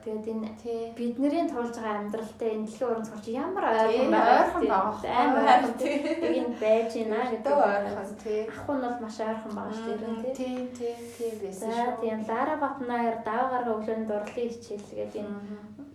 тэгээд 0.00 0.26
энэ 0.32 0.48
Тий. 0.62 0.94
бидний 0.94 1.50
туулж 1.50 1.74
байгаа 1.76 1.98
амьдралтай 2.06 2.50
энэ 2.54 2.64
дэлхийн 2.70 2.88
уран 2.94 3.04
зохиолч 3.04 3.26
ямар 3.34 3.64
ойрхон 3.74 4.14
ойрхон 4.16 4.64
байгаа. 4.70 5.12
амар 5.18 5.44
ойрхон 5.50 5.74
Тий. 5.82 5.98
тийм 5.98 6.34
энэ 6.40 6.56
байж 6.62 6.90
байна 6.94 7.26
гэдэг 7.34 7.54
ойрхон 7.58 8.10
тий. 8.22 8.40
ах 8.48 8.62
нь 8.70 8.80
бол 8.86 8.96
маш 9.02 9.16
ойрхон 9.18 9.52
байгаа 9.58 9.74
шүү 9.74 9.94
дээ 10.00 10.34
Тий, 10.38 10.56
тий, 10.78 10.94
тий 11.18 11.32
байсан 11.42 11.68
шүү. 11.74 12.00
тийм 12.00 12.18
Лара 12.30 12.54
Батнаяр 12.62 13.16
даваагаар 13.26 13.66
өглөөний 13.74 14.06
дурлалын 14.08 14.50
хичээл 14.54 14.88
гэдэг 14.94 15.26
энэ 15.26 15.36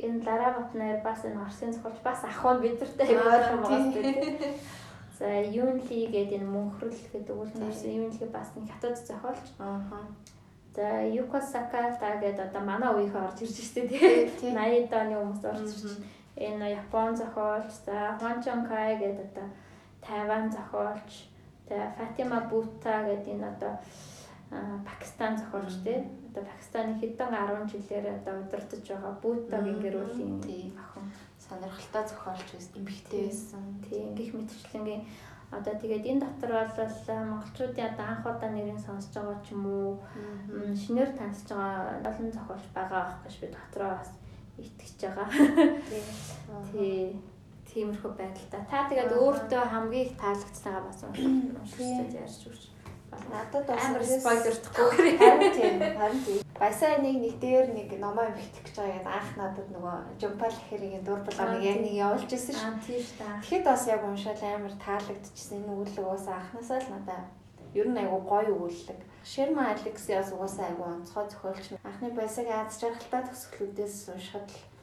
энэ 0.06 0.20
Лара 0.28 0.48
Батнаяр 0.60 1.00
бас 1.08 1.24
энэ 1.24 1.40
Орсын 1.40 1.72
зохиолч 1.74 1.98
бас 2.04 2.20
ах 2.28 2.44
нь 2.52 2.62
бидэртэй 2.62 3.16
ойрхон 3.16 3.60
байгаа 3.64 3.80
шүү 3.80 4.04
дээ. 4.04 4.54
За 5.18 5.28
Юнли 5.32 6.12
гэдэг 6.12 6.44
энэ 6.44 6.52
мөнхрөл 6.52 6.92
гэдэг 6.92 7.32
үгэл 7.32 7.56
нарсан 7.64 7.92
Юнли 8.04 8.28
бас 8.28 8.52
нэг 8.56 8.68
хятад 8.68 9.00
зохиолч. 9.00 9.48
Аа. 9.60 10.04
За 10.76 11.08
Юко 11.08 11.40
Саката 11.40 12.20
гэдэг 12.20 12.52
одоо 12.52 12.62
манай 12.68 12.92
үеийнхээ 12.92 13.24
орж 13.24 13.40
ирж 13.48 13.56
штэ 13.64 13.88
Тий, 13.88 13.96
тий. 13.96 14.28
тий. 14.40 14.52
80 14.52 14.92
оны 14.92 15.16
хүмүүс 15.16 15.44
орж 15.48 15.72
ирж. 15.72 16.04
Энэ 16.36 16.68
Япон 16.76 17.16
зохиолч, 17.16 17.72
за 17.88 18.20
Хван 18.20 18.44
Чонкай 18.44 19.00
гэдэг 19.00 19.32
одоо 19.32 19.48
Тайван 20.04 20.52
зохиолч, 20.52 21.32
тэгээ 21.64 21.96
Фатима 21.96 22.40
Бута 22.52 23.08
гэдэг 23.08 23.40
энэ 23.40 23.48
одоо 23.56 23.74
Пакистан 24.84 25.40
зохиолч 25.40 25.80
тий. 25.80 26.04
Одоо 26.28 26.44
Пакистаны 26.44 27.00
хэдэн 27.00 27.32
10 27.32 27.72
жилээр 27.72 28.20
одоо 28.20 28.44
удирдах 28.44 28.84
байгаа 28.84 29.14
Бутагийн 29.24 29.80
гэр 29.80 29.96
бүлийн 30.04 30.76
охин. 30.76 31.08
Сонирхолтой 31.46 32.04
зохиолч 32.10 32.50
байсан, 32.54 32.74
эмхтэй 32.82 33.22
байсан. 33.30 33.64
Тийм 33.86 34.16
гих 34.18 34.34
мэтчлэнгийн 34.34 35.04
Одоо 35.52 35.76
тэгээд 35.78 36.06
энэ 36.10 36.22
дотор 36.26 36.52
бол 36.74 36.90
монголчуудын 37.08 37.88
одоо 37.94 38.06
анх 38.06 38.26
удаа 38.26 38.50
нэрийг 38.50 38.80
сонсож 38.82 39.14
байгаа 39.14 39.40
ч 39.46 39.54
юм 39.54 39.64
уу 39.70 39.92
шинээр 40.82 41.14
танилцж 41.14 41.50
байгаа 41.54 42.02
олон 42.02 42.32
зохиолч 42.34 42.66
байгаа 42.74 43.06
гэж 43.24 43.36
би 43.40 43.48
дотроо 43.54 43.92
бас 43.96 44.12
итгэж 44.58 45.00
байгаа. 45.06 45.28
Тий. 46.74 47.22
Тиймэрхүү 47.70 48.12
байдалтай. 48.16 48.62
Та 48.72 48.88
тэгээд 48.90 49.12
өөртөө 49.20 49.64
хамгийн 49.68 50.06
их 50.08 50.14
таалагдсагаа 50.16 50.84
бас 50.88 51.00
уншиж 51.08 52.14
ярьж 52.16 52.42
өгч. 52.48 52.64
Надад 53.12 53.66
бас 53.68 53.86
амар 53.86 54.04
спойлердохгүй. 54.04 55.18
Харин 55.18 55.54
тийм. 55.54 55.76
Харин 56.00 56.22
тийм. 56.26 56.40
Баясаа 56.60 56.98
нэг 57.04 57.16
нэг 57.20 57.36
дээр 57.40 57.68
нэг 57.76 57.90
номоо 58.00 58.32
ихтэх 58.32 58.64
гэж 58.64 58.76
байгаа 58.80 58.96
яг 58.96 59.08
анх 59.08 59.32
надад 59.36 59.68
нөгөө 59.76 59.96
Жумпал 60.22 60.58
хэрийн 60.70 61.04
дур 61.04 61.20
булаа 61.26 61.48
нэг 61.56 61.64
яг 61.64 61.80
нэг 61.84 61.94
явуулж 62.00 62.32
ирсэн 62.32 62.56
шүү. 62.56 62.74
Тийм 62.86 63.02
шүү 63.04 63.18
дээ. 63.20 63.40
Тэгэхэд 63.44 63.64
бас 63.68 63.84
яг 63.92 64.02
уншаал 64.08 64.44
амар 64.44 64.76
таалагдчихсан. 64.80 65.58
Энэ 65.60 65.72
өгүүлэг 65.74 66.06
уусаа 66.08 66.36
анхнаасаа 66.40 66.80
л 66.80 66.92
надад 66.96 67.26
ер 67.76 67.88
нь 67.92 68.00
айгу 68.00 68.20
гоё 68.24 68.52
өгүүлэг. 68.56 69.00
Шерма 69.24 69.76
Алексиас 69.76 70.32
угаасаа 70.32 70.66
айгу 70.72 70.84
онцгой 70.86 71.26
зохиолч. 71.28 71.66
Анхны 71.84 72.10
баясагийн 72.16 72.64
аз 72.64 72.80
жаргалтай 72.80 73.22
төгсгөлүүдээс 73.28 74.16
уншихад 74.16 74.48
л 74.48 74.75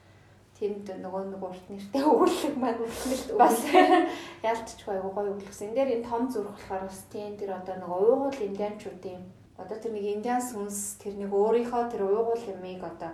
тэнд 0.63 0.87
нөгөө 1.03 1.23
нэг 1.35 1.43
урт 1.43 1.67
нэртэй 1.67 2.03
өгүүлэг 2.11 2.55
маань 2.55 2.79
үлдмэлт 2.87 3.31
бас 3.35 3.59
ялцчихгүй 4.51 4.95
айгу 4.95 5.11
гоё 5.11 5.35
өгүүлсэн. 5.35 5.75
Энд 5.75 5.77
дээр 5.77 5.91
энэ 5.99 6.07
том 6.07 6.31
зүрх 6.31 6.55
болохоор 6.55 6.87
бас 6.87 7.03
тийм 7.11 7.35
тэр 7.35 7.59
одоо 7.59 7.75
нөгөө 7.83 7.99
уугуул 8.07 8.39
индианчуудын 8.47 9.23
одоо 9.59 9.77
тэр 9.79 9.93
нэг 9.93 10.07
индиан 10.07 10.43
сүнс 10.43 11.03
тэр 11.03 11.19
нэг 11.19 11.31
өөрийнхөө 11.35 11.83
тэр 11.91 12.03
уугуул 12.07 12.45
юмыг 12.55 12.83
одоо 12.87 13.11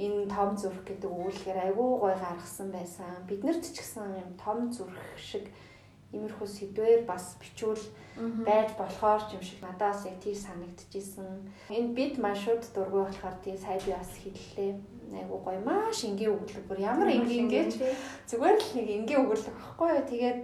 энэ 0.00 0.24
том 0.32 0.56
зүрх 0.56 0.80
гэдэг 0.88 1.10
өгүүлгээр 1.12 1.58
айгу 1.68 2.00
гоё 2.00 2.16
гаргасан 2.16 2.72
байсан. 2.72 3.28
Биднэрт 3.28 3.64
ч 3.68 3.76
гэсэн 3.76 4.16
юм 4.24 4.30
том 4.40 4.72
зүрх 4.72 4.96
шиг 5.20 5.52
иймэрхүү 6.12 6.48
сэдвээр 6.48 7.02
бас 7.08 7.36
бичүүл 7.40 7.84
байж 8.44 8.72
болохоор 8.76 9.22
юм 9.36 9.42
шиг 9.44 9.60
надад 9.60 9.92
бас 9.92 10.04
яг 10.08 10.16
тийм 10.20 10.36
санагдчихсэн. 10.36 11.28
Энэ 11.72 11.92
бид 11.96 12.14
маш 12.20 12.44
шууд 12.44 12.64
дургүй 12.72 13.04
болохоор 13.04 13.36
тийм 13.44 13.56
сая 13.56 13.80
би 13.80 13.92
бас 13.92 14.12
хэллээ 14.20 14.72
айгу 15.20 15.38
гоё 15.44 15.60
маш 15.60 16.04
энгийн 16.04 16.32
өгүүлэг. 16.36 16.64
Бүр 16.68 16.80
ямар 16.80 17.08
энгийн 17.12 17.48
гэж 17.50 17.70
зүгээр 18.28 18.56
л 18.56 18.70
нэг 18.76 18.88
энгийн 18.96 19.22
өгүүлэг 19.24 19.54
багхгүй 19.56 19.88
юу? 19.92 20.04
Тэгээд 20.08 20.40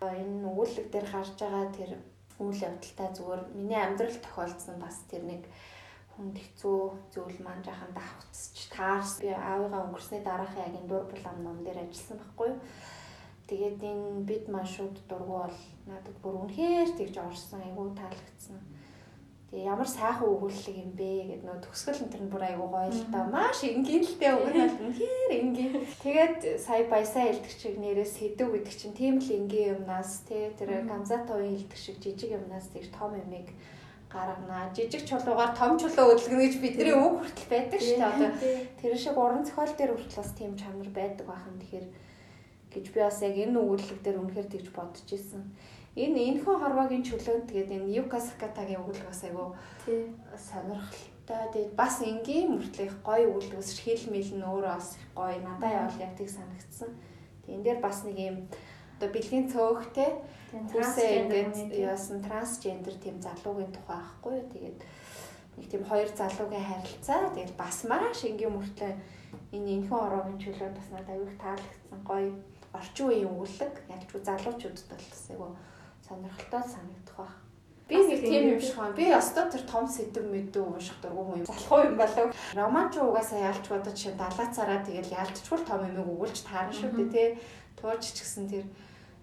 энэ 0.00 0.48
өгүүлэг 0.48 0.86
дээр 0.88 1.06
харж 1.12 1.36
байгаа 1.36 1.66
тэр 1.76 1.90
үйл 2.40 2.60
явдалтай 2.64 3.08
зүгээр 3.16 3.42
миний 3.52 3.80
амьдрал 3.80 4.18
тохиолдсон 4.24 4.76
бас 4.80 4.96
тэр 5.12 5.22
нэг 5.28 5.42
хүнд 6.16 6.36
хэцүү 6.40 6.80
зүйл 7.12 7.38
маань 7.44 7.64
жахан 7.64 7.92
давхцч 7.92 8.72
таарс. 8.72 9.20
Би 9.20 9.28
аавыгаа 9.32 9.84
өнгөрсний 9.84 10.22
дараахын 10.24 10.64
яг 10.64 10.74
энэ 10.80 10.88
дур 10.88 11.04
булам 11.08 11.36
ном 11.44 11.58
дээр 11.64 11.84
ажилласан 11.84 12.16
байхгүй 12.20 12.48
юу? 12.52 12.60
Тэгээд 13.48 13.78
энэ 13.84 14.24
бид 14.28 14.44
маш 14.48 14.76
шууд 14.76 14.96
дургу 15.08 15.36
бол 15.44 15.58
надад 15.84 16.16
бүр 16.22 16.34
үнэхээр 16.48 16.90
тэгж 16.96 17.14
орсон 17.20 17.60
айгу 17.60 17.92
таалагдсан 17.92 18.60
Тэгээ 19.50 19.66
ямар 19.66 19.90
сайхан 19.90 20.30
өгүүлэг 20.30 20.76
юм 20.78 20.90
бэ 20.94 21.10
гэд 21.26 21.42
нөө 21.42 21.58
төгсгөл 21.58 22.06
энэ 22.06 22.22
нь 22.22 22.30
бүр 22.30 22.44
айгуу 22.46 22.70
гоё 22.70 22.86
л 22.86 23.10
та. 23.10 23.26
Маш 23.34 23.66
энгийн 23.66 24.06
л 24.06 24.14
дээ 24.22 24.38
өгнө 24.38 24.62
бол 24.62 24.78
үнэхээр 24.86 25.32
энгийн. 25.42 25.74
Тэгээд 26.06 26.38
сая 26.62 26.86
баясаа 26.86 27.34
илтгэх 27.34 27.58
чиг 27.58 27.74
нэрээс 27.82 28.14
хэдв 28.22 28.46
гэдэг 28.46 28.74
чинь 28.78 28.94
тийм 28.94 29.18
л 29.18 29.26
энгийн 29.26 29.82
юмнаас 29.82 30.22
тий 30.30 30.54
тэр 30.54 30.86
гамзатовын 30.86 31.50
илтгэх 31.58 31.82
шиг 31.82 31.98
жижиг 31.98 32.30
юмнаас 32.30 32.70
тийж 32.70 32.94
том 32.94 33.10
юмыг 33.18 33.50
гаргана. 34.06 34.70
Жижиг 34.70 35.02
чулуугаар 35.02 35.50
том 35.58 35.74
чулуу 35.82 36.14
өдлгөнө 36.14 36.46
гэж 36.46 36.54
бидний 36.62 36.94
үг 36.94 37.14
хүртэл 37.18 37.50
байдаг 37.50 37.80
шүү 37.82 37.98
дээ. 37.98 38.06
Одоо 38.06 38.30
тэр 38.78 38.94
шиг 38.94 39.18
уран 39.18 39.42
зохиол 39.42 39.74
дээр 39.74 39.98
хүртэл 39.98 40.20
бас 40.22 40.30
тийм 40.38 40.54
чанар 40.54 40.90
байдаг 40.94 41.26
бахан. 41.26 41.58
Тэгэхээр 41.58 41.86
гэж 42.70 42.86
би 42.94 42.98
бас 43.02 43.18
яг 43.18 43.34
энэ 43.34 43.58
өгүүлэг 43.58 43.98
дээр 43.98 44.22
үнэхээр 44.22 44.46
тэгж 44.46 44.66
бодож 44.70 45.10
исэн 45.10 45.42
энэ 45.98 46.38
энэхүү 46.38 46.54
хорвогийн 46.54 47.02
чөлөөнд 47.02 47.50
тэгээд 47.50 47.70
энэ 47.74 47.94
Юка 47.98 48.22
Сакатагийн 48.22 48.78
өгүүлэг 48.78 49.10
бас 49.10 49.22
айгу 49.26 49.58
сонирхолтой. 50.38 51.42
Тэгээд 51.50 51.74
бас 51.74 51.98
энгийн 52.06 52.54
мөртлөх 52.54 52.94
гоё 53.02 53.26
өгүүлгээс 53.34 53.70
хэл 53.82 54.04
мэл 54.14 54.30
нь 54.38 54.46
өөрөө 54.46 54.70
бас 54.78 54.94
гоё. 55.18 55.38
Надад 55.42 55.74
явал 55.74 55.98
яг 55.98 56.14
тийг 56.14 56.30
санагдсан. 56.30 56.94
Тэгээд 57.42 57.54
энэ 57.58 57.64
дээр 57.66 57.80
бас 57.82 57.98
нэг 58.06 58.18
юм 58.22 58.36
одоо 58.94 59.08
бэлгийн 59.10 59.46
цөөхтэй 59.50 60.10
хүсээ 60.70 61.10
ингээд 61.26 61.54
яасан 61.74 62.22
трансгендер 62.22 62.94
тийм 63.02 63.18
залуугийн 63.18 63.74
тухай 63.74 63.98
аахгүй 63.98 64.32
юу. 64.38 64.46
Тэгээд 64.54 64.78
нэг 65.58 65.66
тийм 65.66 65.82
хоёр 65.90 66.10
залуугийн 66.14 66.66
харилцаа. 66.70 67.34
Тэгээд 67.34 67.58
бас 67.58 67.82
маш 67.90 68.22
энгийн 68.22 68.54
мөртлөө 68.54 68.92
энэ 69.58 69.70
энэхүү 69.74 69.98
хорвогийн 69.98 70.38
чөлөөнд 70.38 70.78
бас 70.78 70.88
надад 70.94 71.14
аюух 71.18 71.34
таалагдсан 71.42 72.00
гоё 72.06 72.30
орчин 72.78 73.06
үеийн 73.10 73.30
өгүүлэг. 73.34 73.74
Ялчгүй 73.90 74.20
залуучуудад 74.22 74.86
бол 74.86 75.06
бас 75.10 75.24
айгу 75.34 75.48
сонирхолтой 76.10 76.62
санагдах 76.66 77.16
баг. 77.16 77.32
Би 77.86 77.96
нэг 77.96 78.20
тийм 78.20 78.54
юм 78.54 78.60
шиг 78.60 78.76
байна. 78.76 78.94
Би 78.98 79.06
ястаа 79.06 79.46
тэр 79.46 79.62
том 79.62 79.86
сэдв 79.86 80.26
мэдүү 80.26 80.62
унших 80.66 80.98
дургу 81.02 81.38
юм. 81.38 81.46
Залхуу 81.46 81.86
юм 81.86 81.96
болов. 81.96 82.34
Роман 82.54 82.90
ч 82.90 82.98
угаасаа 82.98 83.54
ялч 83.54 83.66
бодож 83.70 83.94
чинь 83.94 84.18
далаацаараа 84.18 84.82
тэгэл 84.82 85.14
ялцчгүй 85.14 85.58
том 85.62 85.86
юм 85.86 86.02
өгүүлж 86.02 86.42
таарна 86.42 86.74
шүү 86.74 86.90
дээ 86.98 87.10
тий. 87.14 87.28
Туурч 87.78 88.14
ч 88.14 88.26
гэсэн 88.26 88.46
тэр 88.50 88.66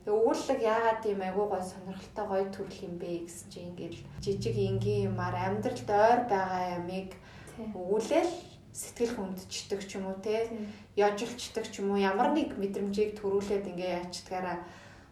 өгүүлэг 0.08 0.60
яагаад 0.64 1.00
тийм 1.04 1.20
айгуу 1.20 1.52
гой 1.52 1.64
сонирхолтой 1.64 2.26
гой 2.28 2.44
төрөл 2.56 2.80
юм 2.88 2.96
бэ 2.96 3.28
гэсэн 3.28 3.48
чинь 3.52 3.68
ингээл 3.76 4.00
жижиг 4.24 4.56
энгийн 4.56 5.12
юмар 5.12 5.36
амьдралд 5.36 5.90
ойр 5.92 6.22
байгаа 6.32 6.80
ямиг 6.80 7.12
өгүүлэл 7.60 8.32
сэтгэл 8.72 9.14
хөндчдөг 9.20 9.82
ч 9.84 10.00
юм 10.00 10.08
уу 10.08 10.18
те 10.24 10.48
яжилчдаг 10.96 11.68
ч 11.68 11.84
юм 11.84 11.92
уу 11.92 12.00
ямар 12.00 12.32
нэг 12.32 12.56
мэдрэмжийг 12.56 13.20
төрүүлээд 13.20 13.68
ингээ 13.68 14.00
яачдгаараа 14.00 14.64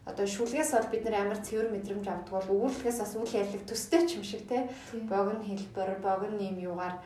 одоо 0.06 0.26
шүлгээс 0.26 0.70
бол 0.72 0.88
бид 0.94 1.02
нар 1.04 1.26
амар 1.26 1.40
цэвэр 1.42 1.68
мэдрэмж 1.74 2.06
авдаг 2.06 2.30
бол 2.30 2.54
өгүүлэлгээс 2.54 2.98
бас 3.02 3.12
үйл 3.18 3.38
явдлыг 3.42 3.64
төстэй 3.66 4.02
ч 4.06 4.10
юм 4.16 4.24
шиг 4.24 4.46
те. 4.46 4.70
Богино 5.10 5.42
хэлбэр 5.42 5.98
богино 5.98 6.38
юм 6.38 6.58
юугаар 6.62 7.02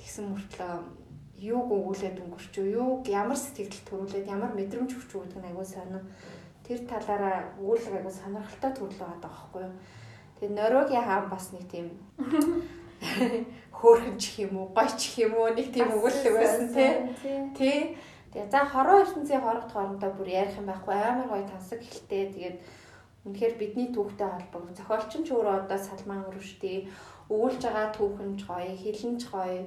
тэгсэн 0.00 0.24
мөртлөө 0.32 0.72
юуг 1.40 1.68
өгүүлээд 1.68 2.16
өнгөрч 2.20 2.54
юу 2.64 3.04
ямар 3.04 3.36
сэтгэл 3.36 3.84
төрүүлээд 3.88 4.26
ямар 4.28 4.52
мэдрэмж 4.56 4.90
өгч 4.92 5.10
өгдөг 5.20 5.40
нь 5.40 5.48
айгүй 5.52 5.66
сонир 5.68 6.04
тэр 6.64 6.80
талаараа 6.88 7.56
өгүүлэг 7.60 7.94
айгүй 8.00 8.12
сонирхолтой 8.12 8.72
төрөл 8.76 9.00
байгаа 9.00 9.20
байхгүй 9.24 9.60
юу? 9.64 9.74
Тэгээ 10.36 10.56
Норвегийн 10.56 11.04
хаан 11.04 11.26
бас 11.28 11.46
нэг 11.52 11.64
тийм 11.68 11.86
хөөрхөн 13.80 14.16
ч 14.20 14.44
юм 14.44 14.60
уу 14.60 14.68
гойч 14.76 15.00
юм 15.24 15.32
уу 15.36 15.48
нэг 15.56 15.72
тийм 15.72 15.88
өгүүлэг 15.96 16.34
байсан 16.36 16.68
тий 16.72 16.92
тий 17.56 17.78
Тэгээ 18.30 18.50
за 18.50 18.62
хороо 18.62 19.02
ертөнцийн 19.02 19.42
хорогт 19.42 19.70
хоорондоо 19.74 20.10
бүр 20.14 20.28
ярих 20.30 20.54
юм 20.54 20.66
байхгүй 20.70 20.94
амар 20.94 21.28
гоё 21.30 21.44
тансаг 21.50 21.82
хэлтэй. 21.82 22.30
Тэгээд 22.30 22.56
үнэхээр 23.26 23.54
бидний 23.58 23.88
түүхтэй 23.90 24.28
холбоо. 24.30 24.70
Зохиолч 24.70 25.12
нь 25.18 25.26
ч 25.26 25.34
өөрөө 25.34 25.66
одоо 25.66 25.78
салман 25.78 26.24
өрөвштэй. 26.30 26.86
Өгүүлж 27.26 27.62
байгаа 27.66 27.90
түүхэн 27.90 28.30
ч 28.38 28.42
гоё, 28.46 28.70
хэлэн 28.78 29.14
ч 29.18 29.24
гоё. 29.34 29.66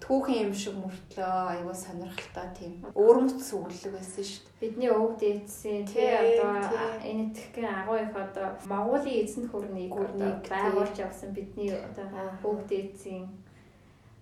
Түүхэн 0.00 0.40
юм 0.48 0.54
шиг 0.56 0.74
мөртлөө 0.76 1.32
аюул 1.52 1.76
сонирхолтой 1.76 2.48
тийм 2.56 2.72
өөрмөц 2.94 3.40
сүглэг 3.48 3.96
байсан 3.96 4.24
шүү 4.28 4.44
дээ. 4.44 4.60
Бидний 4.60 4.90
өвөг 4.92 5.14
дээдсийн 5.20 5.84
тий 5.88 6.10
одоо 6.12 6.52
энэ 7.00 7.32
итгэхгэн 7.32 7.66
агуу 7.80 7.96
их 7.96 8.12
одоо 8.12 8.46
Монголын 8.68 9.20
эзэнт 9.24 9.48
хөрнийг 9.50 9.92
байгуулж 10.52 10.96
явсан 11.00 11.32
бидний 11.32 11.72
одоо 11.72 12.06
өвөг 12.44 12.68
дээдсийн 12.68 13.24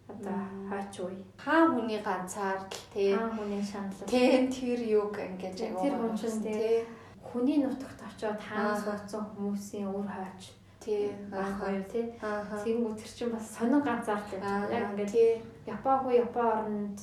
одоо 0.09 0.39
хаач 0.69 0.95
үе. 1.01 1.25
Хаан 1.39 1.75
хүний 1.75 2.01
ганцаардл 2.03 2.83
тий. 2.93 3.15
Хаан 3.17 3.33
хүний 3.37 3.63
шаналл. 3.63 4.07
Тий 4.07 4.49
тэр 4.49 4.81
юг 4.85 5.17
ингэж 5.19 5.59
аягаа. 5.61 5.83
Тэр 5.83 5.95
хүн 5.97 6.13
чинь 6.17 6.43
тий. 6.45 6.85
Хүний 7.25 7.59
нутагт 7.65 8.01
очиод 8.05 8.41
хаан 8.41 8.77
суудсан 8.77 9.25
хүмүүсийн 9.33 9.89
үр 9.89 10.07
хаач 10.07 10.53
тий 10.85 11.09
байх 11.33 11.57
гоё 11.61 11.83
тий. 11.89 12.05
Тэгэнгүүт 12.21 13.01
тэр 13.01 13.13
чинь 13.17 13.33
бас 13.33 13.47
сонин 13.57 13.81
ганцаард 13.81 14.29
байна. 14.33 14.69
Яг 14.69 14.93
ингээд 14.93 15.43
Япон 15.67 15.99
хуу 16.05 16.13
Япон 16.13 16.47
орнд 16.47 16.99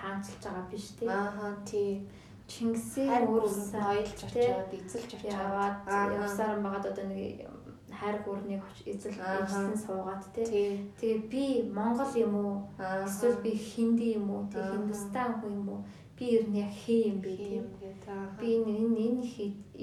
хаанчилж 0.00 0.42
байгаа 0.44 0.66
биш 0.72 0.86
тий. 0.98 1.08
Аа 1.08 1.52
тий. 1.68 2.08
Чингисийн 2.46 3.26
өөрөөс 3.26 3.74
ноёлж 3.74 4.18
очиод 4.22 4.70
эзэлж 4.70 5.18
очиод 5.18 5.34
явсаар 5.34 6.62
байгаад 6.62 6.86
одоо 6.94 7.06
нэг 7.10 7.42
хайр 7.98 8.16
гүрнийг 8.24 8.62
эзэл 8.84 9.16
эзэлсэн 9.16 9.76
суугаад 9.76 10.22
тий. 10.34 10.84
Тэгээ 11.00 11.20
би 11.32 11.44
Монгол 11.72 12.12
юм 12.14 12.34
уу? 12.34 12.54
Эсвэл 12.78 13.42
би 13.42 13.52
хинди 13.56 14.16
юм 14.18 14.30
уу? 14.30 14.42
Тэг 14.52 14.64
Хиндустан 14.72 15.40
хүн 15.40 15.52
юм 15.60 15.68
уу? 15.68 15.80
Би 16.16 16.24
ер 16.36 16.44
нь 16.48 16.60
яг 16.64 16.72
хээ 16.72 17.12
юм 17.12 17.18
бэ 17.24 17.32
тийм. 17.36 17.66
Би 18.40 18.48
энэ 18.56 18.72
энэ 18.84 19.24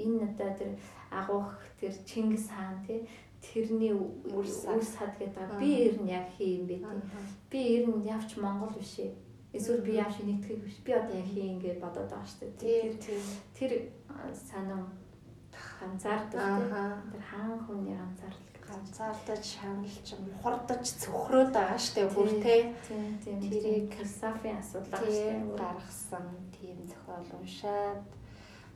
энэ 0.02 0.16
надад 0.22 0.58
тэр 0.58 0.72
агуух 1.10 1.58
тэр 1.78 1.92
Чингис 2.08 2.50
хаан 2.50 2.78
тий 2.86 3.06
тэрний 3.44 3.92
үс 3.92 4.64
сад 4.64 5.12
гэдэг. 5.18 5.58
Би 5.60 5.68
ер 5.86 5.96
нь 6.02 6.10
яг 6.10 6.26
хээ 6.36 6.58
юм 6.58 6.64
бэ 6.66 6.76
тийм. 6.80 7.02
Би 7.50 7.58
ер 7.76 7.84
нь 7.88 8.06
явч 8.06 8.36
Монгол 8.36 8.72
биш 8.74 8.98
ээ. 8.98 9.12
Эсвэл 9.52 9.86
би 9.86 9.92
яаш 9.94 10.18
нэгтгэх 10.18 10.58
биш. 10.64 10.76
Би 10.84 10.92
одоо 10.92 11.14
яг 11.14 11.28
хээ 11.28 11.46
ингэ 11.54 11.70
бодоод 11.82 12.10
байгаа 12.10 12.26
шүү 12.26 12.50
дээ. 12.58 12.98
Тэр 12.98 13.22
тэр 13.54 13.72
санам 14.34 14.90
ганцаардаг 15.84 16.72
тэр 17.12 17.22
хаан 17.28 17.60
хүний 17.68 17.96
ганцаарлаг 18.00 18.54
ганцаардаж 18.64 19.44
шаналж 19.44 20.08
мухардаж 20.24 20.84
цөхрөөд 21.02 21.50
байгаа 21.52 21.78
штэ 21.78 22.08
бүр 22.08 22.30
тийм 22.40 22.72
тэрийг 23.52 23.92
философийн 23.92 24.58
асуудал 24.58 25.04
гаргасан 25.60 26.26
тийм 26.56 26.78
зохиол 26.88 27.28
уншаад. 27.38 28.00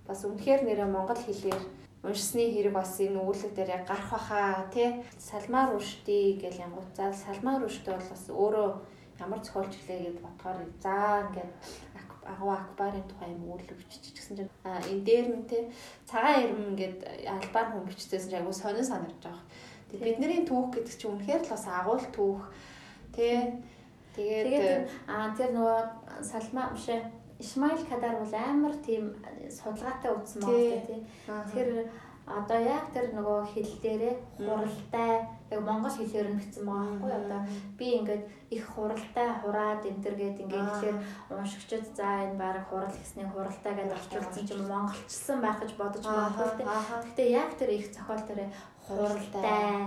Бас 0.06 0.20
үнэхээр 0.28 0.60
нэрээ 0.64 0.88
монгол 0.92 1.20
хэлээр 1.24 1.62
уншсны 2.04 2.44
хэрэг 2.52 2.74
бас 2.76 3.00
энэ 3.00 3.18
үүлэг 3.18 3.52
дээр 3.56 3.70
яг 3.76 3.84
гарах 3.88 4.10
баха 4.12 4.68
тий 4.72 5.02
салмаар 5.18 5.74
ушти 5.74 6.38
гэл 6.38 6.62
янгууд 6.64 6.92
за 6.94 7.12
салмаар 7.12 7.64
ушти 7.64 7.90
бол 7.90 8.06
бас 8.12 8.24
өөрөө 8.30 8.68
ямар 9.18 9.40
зохиолч 9.42 9.74
гэлээ 9.74 10.00
гэд 10.06 10.18
бодохоор 10.22 10.58
за 10.78 10.94
ингээд 11.26 11.50
агуу 12.32 12.52
акбарын 12.52 13.06
тухай 13.08 13.32
юм 13.32 13.48
үүлэг 13.48 13.78
бичиж 13.78 14.12
гэсэн 14.12 14.36
чинь 14.36 14.52
энэ 14.64 15.04
дээр 15.08 15.26
нь 15.32 15.48
тий 15.48 15.62
цагаан 16.04 16.44
ирм 16.44 16.60
ингээд 16.72 16.98
албаар 17.24 17.68
хүн 17.72 17.88
бичсэн 17.88 18.20
чинь 18.20 18.40
агуу 18.40 18.52
сонин 18.52 18.84
санагдаж 18.84 19.22
байгаа. 19.24 19.44
Тэгээ 19.88 20.04
бидний 20.20 20.44
түүх 20.44 20.68
гэдэг 20.76 20.94
чинь 20.94 21.12
үнэхээр 21.16 21.42
л 21.44 21.52
бас 21.52 21.64
агуул 21.66 22.06
түүх 22.12 22.42
тий 23.16 23.34
Тэгээд 24.18 24.90
аа 25.06 25.30
тэр 25.38 25.54
нөгөө 25.54 25.80
салма 26.26 26.74
биш 26.74 26.90
ээ 26.90 27.06
Исмаил 27.38 27.78
Кадар 27.86 28.18
бол 28.18 28.34
амар 28.34 28.74
тийм 28.82 29.14
судалгаатай 29.46 30.10
үзсэн 30.10 30.42
байна 30.42 30.82
тий. 30.90 31.00
Тэр 31.54 31.68
одоо 32.28 32.58
яг 32.60 32.84
тэр 32.92 33.16
нөгөө 33.16 33.40
хэл 33.52 33.72
дээрээ 33.82 34.14
хуралтай 34.36 35.12
яг 35.48 35.60
монгол 35.64 35.94
хэлээр 35.96 36.28
нь 36.28 36.38
бичсэн 36.38 36.64
байгаа 36.68 36.92
байхгүй 36.92 37.12
одоо. 37.24 37.40
Би 37.78 37.86
ингээд 37.98 38.24
их 38.52 38.64
хуралтай 38.68 39.28
хураад 39.40 39.82
энэ 39.88 40.02
төр 40.04 40.14
гээд 40.20 40.42
ингээд 40.44 40.68
тэгэхээр 40.68 40.98
уншигчд 41.32 41.84
за 41.96 42.08
энэ 42.28 42.36
баг 42.36 42.68
хурал 42.68 42.92
гэсний 42.92 43.26
хуралтай 43.28 43.72
гэдээ 43.74 43.96
орчуулсан 43.96 44.44
чинь 44.44 44.68
монголчсан 44.68 45.38
байх 45.40 45.58
гэж 45.60 45.72
бодож 45.80 46.04
байгаа. 46.04 46.52
Гэхдээ 47.04 47.28
яг 47.32 47.50
тэр 47.56 47.70
их 47.72 47.86
зохиол 47.94 48.24
дээр 48.28 48.52
хуралтай. 48.88 49.84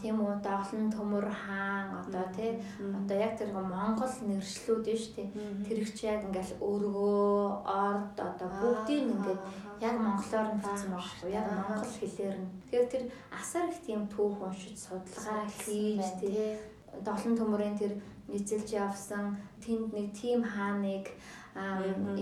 Тийм 0.00 0.16
үү 0.24 0.40
доолн 0.40 0.88
төмөр 0.88 1.28
хаан 1.28 2.00
одоо 2.00 2.24
тий. 2.32 2.56
Одоо 2.80 3.16
яг 3.20 3.36
тэр 3.36 3.52
монгол 3.52 4.14
нэршлүүд 4.24 4.84
нь 4.88 5.00
шүү 5.04 5.28
тэр 5.68 5.78
их 5.84 5.92
чи 5.92 6.08
яг 6.08 6.24
ингээл 6.24 6.56
өргөө 6.64 7.68
орд 7.68 8.16
одоо 8.16 8.48
бүгдийг 8.48 9.04
ингээд 9.12 9.42
яг 9.84 9.94
монголоор 10.00 10.48
нь 10.56 10.60
бичсэн 10.64 10.90
байхгүй. 10.96 11.28
Яг 11.36 11.46
монгол 11.52 11.92
хэлээр 12.00 12.36
нь. 12.40 12.48
Тэгэхээр 12.64 12.86
тэр 12.88 13.04
асар 13.28 13.68
их 13.68 13.78
тийм 13.84 14.08
түүх 14.08 14.40
уншиж 14.40 14.76
судалгаа 14.80 15.44
хийж 15.44 16.08
тий. 16.20 16.56
доолн 17.04 17.38
төмөрийн 17.38 17.76
тэр 17.78 17.92
эзэлж 18.36 18.68
явсан 18.74 19.36
тэнд 19.62 19.92
нэг 19.94 20.08
тим 20.14 20.42
хааныг 20.42 21.06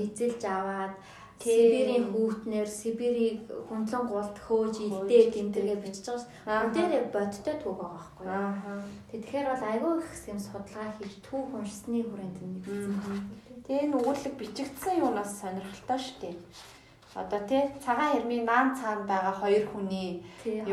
эзэлж 0.05 0.43
аваад 0.45 0.95
Сибирийн 1.39 2.07
хүүтнэр 2.11 2.67
Сибирийг 2.67 3.47
хөндлөн 3.71 4.05
гулд 4.11 4.37
хөөж 4.43 4.75
илдээ 4.83 5.31
гэмтэргээ 5.31 5.79
бичиж 5.79 6.07
байгаа. 6.07 6.67
Хүн 6.67 6.91
дээр 6.91 7.07
бодтой 7.15 7.55
түүх 7.63 7.79
байгаа 7.79 7.95
байхгүй? 7.95 8.27
Тэгэхээр 9.15 9.47
бол 9.47 9.65
айгүй 9.71 9.93
их 10.03 10.11
юм 10.27 10.41
судалгаа 10.43 10.89
хийж 10.99 11.15
түүх 11.23 11.49
уншсны 11.55 12.03
хүрээнд 12.03 12.39
нэг 12.43 12.55
бичсэн. 12.67 13.23
Тэгээ 13.65 13.85
энэ 13.87 13.97
өгүүлэг 14.03 14.35
бичигдсэн 14.35 14.99
юунаас 14.99 15.31
сонирхолтой 15.39 15.99
шүү 16.03 16.17
дээ. 16.23 16.35
Одоо 17.23 17.41
тий 17.51 17.63
цагаан 17.85 18.13
хэрмийн 18.15 18.45
наан 18.47 18.69
цаана 18.79 19.05
байгаа 19.13 19.35
хоёр 19.43 19.65
хүний 19.69 20.23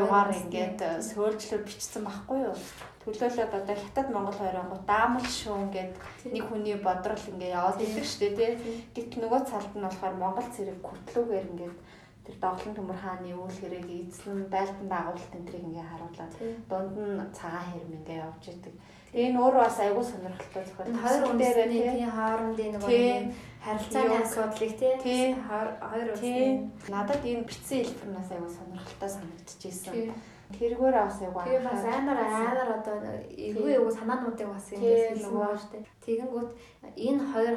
югаар 0.01 0.29
ингээд 0.41 0.79
сөөлжлөөр 1.09 1.63
бичсэн 1.65 2.03
байхгүй 2.05 2.39
юу? 2.47 2.57
төлөөлөд 3.05 3.53
одоо 3.53 3.75
хятад 3.77 4.07
Монгол 4.09 4.37
хоёроо 4.41 4.65
даамал 4.89 5.27
шүүн 5.39 5.69
гэд 5.69 5.93
нэг 6.33 6.43
хүний 6.49 6.77
бодрол 6.81 7.25
ингээ 7.31 7.53
яваад 7.53 7.81
идэг 7.85 8.05
штэ 8.05 8.29
тий. 8.37 8.51
Гэт 8.97 9.13
нөгөө 9.21 9.41
цалд 9.45 9.73
нь 9.77 9.85
болохоор 9.85 10.15
Монгол 10.17 10.47
цэрэг 10.49 10.77
хүртлүүгээр 10.81 11.49
ингээд 11.53 11.77
тэр 12.25 12.35
доглон 12.41 12.73
төмөр 12.73 12.97
хааны 12.97 13.29
үйл 13.37 13.57
хэрэг 13.61 13.85
эзлэн 13.85 14.49
байлдан 14.49 14.87
дагуулт 14.89 15.33
энэ 15.37 15.45
тэрийг 15.45 15.69
ингээ 15.69 15.89
харуулад 15.89 16.33
дунд 16.69 16.95
нь 16.97 17.21
цагаан 17.37 17.65
хэрэм 17.69 17.93
ингээ 18.01 18.23
явж 18.25 18.43
идэг. 18.49 18.73
Тэгээ 19.15 19.31
энэ 19.31 19.39
өөр 19.39 19.55
бас 19.55 19.79
айгүй 19.79 20.03
сонирхолтой 20.03 20.63
зохиол. 20.67 20.91
Хоёр 20.91 21.23
үндэсний 21.31 21.87
тий 21.87 22.03
хоорондын 22.03 22.71
нөгөө 22.75 23.31
харилцааны 23.63 24.15
асуудлыг 24.27 24.73
тий. 24.75 25.23
Хоёр 25.39 26.07
үндэсний 26.11 26.67
надад 26.91 27.23
энэ 27.23 27.47
битсэн 27.47 27.79
хэлбэрнээс 27.87 28.31
айгүй 28.35 28.51
сонирхолтой 28.51 29.09
санагдчихсэн. 29.15 30.11
Тэргээр 30.51 30.95
бас 30.99 31.17
аа. 31.23 31.47
Тэгээ 31.47 31.63
бас 31.63 31.83
амар 31.95 32.19
амар 32.27 32.69
одоо 32.75 32.95
эвгүй 33.31 33.71
эвгүй 33.79 33.93
санаануудыг 33.95 34.51
бас 34.51 34.67
ингэж 34.75 35.23
шүү 35.23 35.71
дээ. 35.71 35.87
Тэгэнгүүт 36.03 36.51
энэ 36.99 37.23
хоёр 37.31 37.55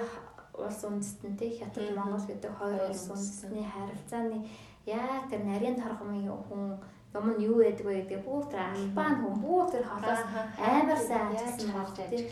улс 0.62 0.80
үндэстэнтэй 0.86 1.50
Хятад 1.58 1.90
Монгол 1.90 2.22
гэдэг 2.22 2.54
хоёр 2.54 2.86
улс. 2.86 3.10
үндэстний 3.10 3.66
харилцааны 3.66 4.46
яг 4.86 5.26
тэр 5.26 5.42
нарийн 5.42 5.74
торгомын 5.74 6.22
хүн 6.46 6.78
юм 7.16 7.26
нь 7.32 7.42
юу 7.48 7.56
байдаг 7.64 7.86
вэ 7.86 7.94
гэдэг 8.04 8.20
бүр 8.24 8.44
тэр 8.52 8.62
албан 8.68 9.12
хүн 9.16 9.36
бүр 9.40 9.64
тэр 9.72 9.84
холоос 9.88 10.22
амар 10.60 11.00
сайн 11.08 11.32
ажилласан 11.32 11.70
баг 11.72 11.88
тийм 11.96 12.24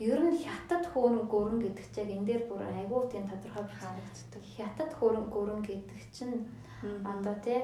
ер 0.00 0.20
нь 0.24 0.40
хятад 0.44 0.84
хөөрөн 0.88 1.24
гөрөн 1.28 1.58
гэдэг 1.60 1.86
чинь 1.92 2.14
энэ 2.16 2.26
дээр 2.28 2.42
бүр 2.48 2.62
айгүй 2.64 3.02
тийм 3.12 3.24
тодорхой 3.28 3.66
харагддаг. 3.76 4.42
Хятад 4.56 4.90
хөөрөн 4.96 5.26
гөрөн 5.28 5.60
гэдэг 5.68 6.00
чинь 6.16 6.36
одоо 7.04 7.36
тийм 7.44 7.62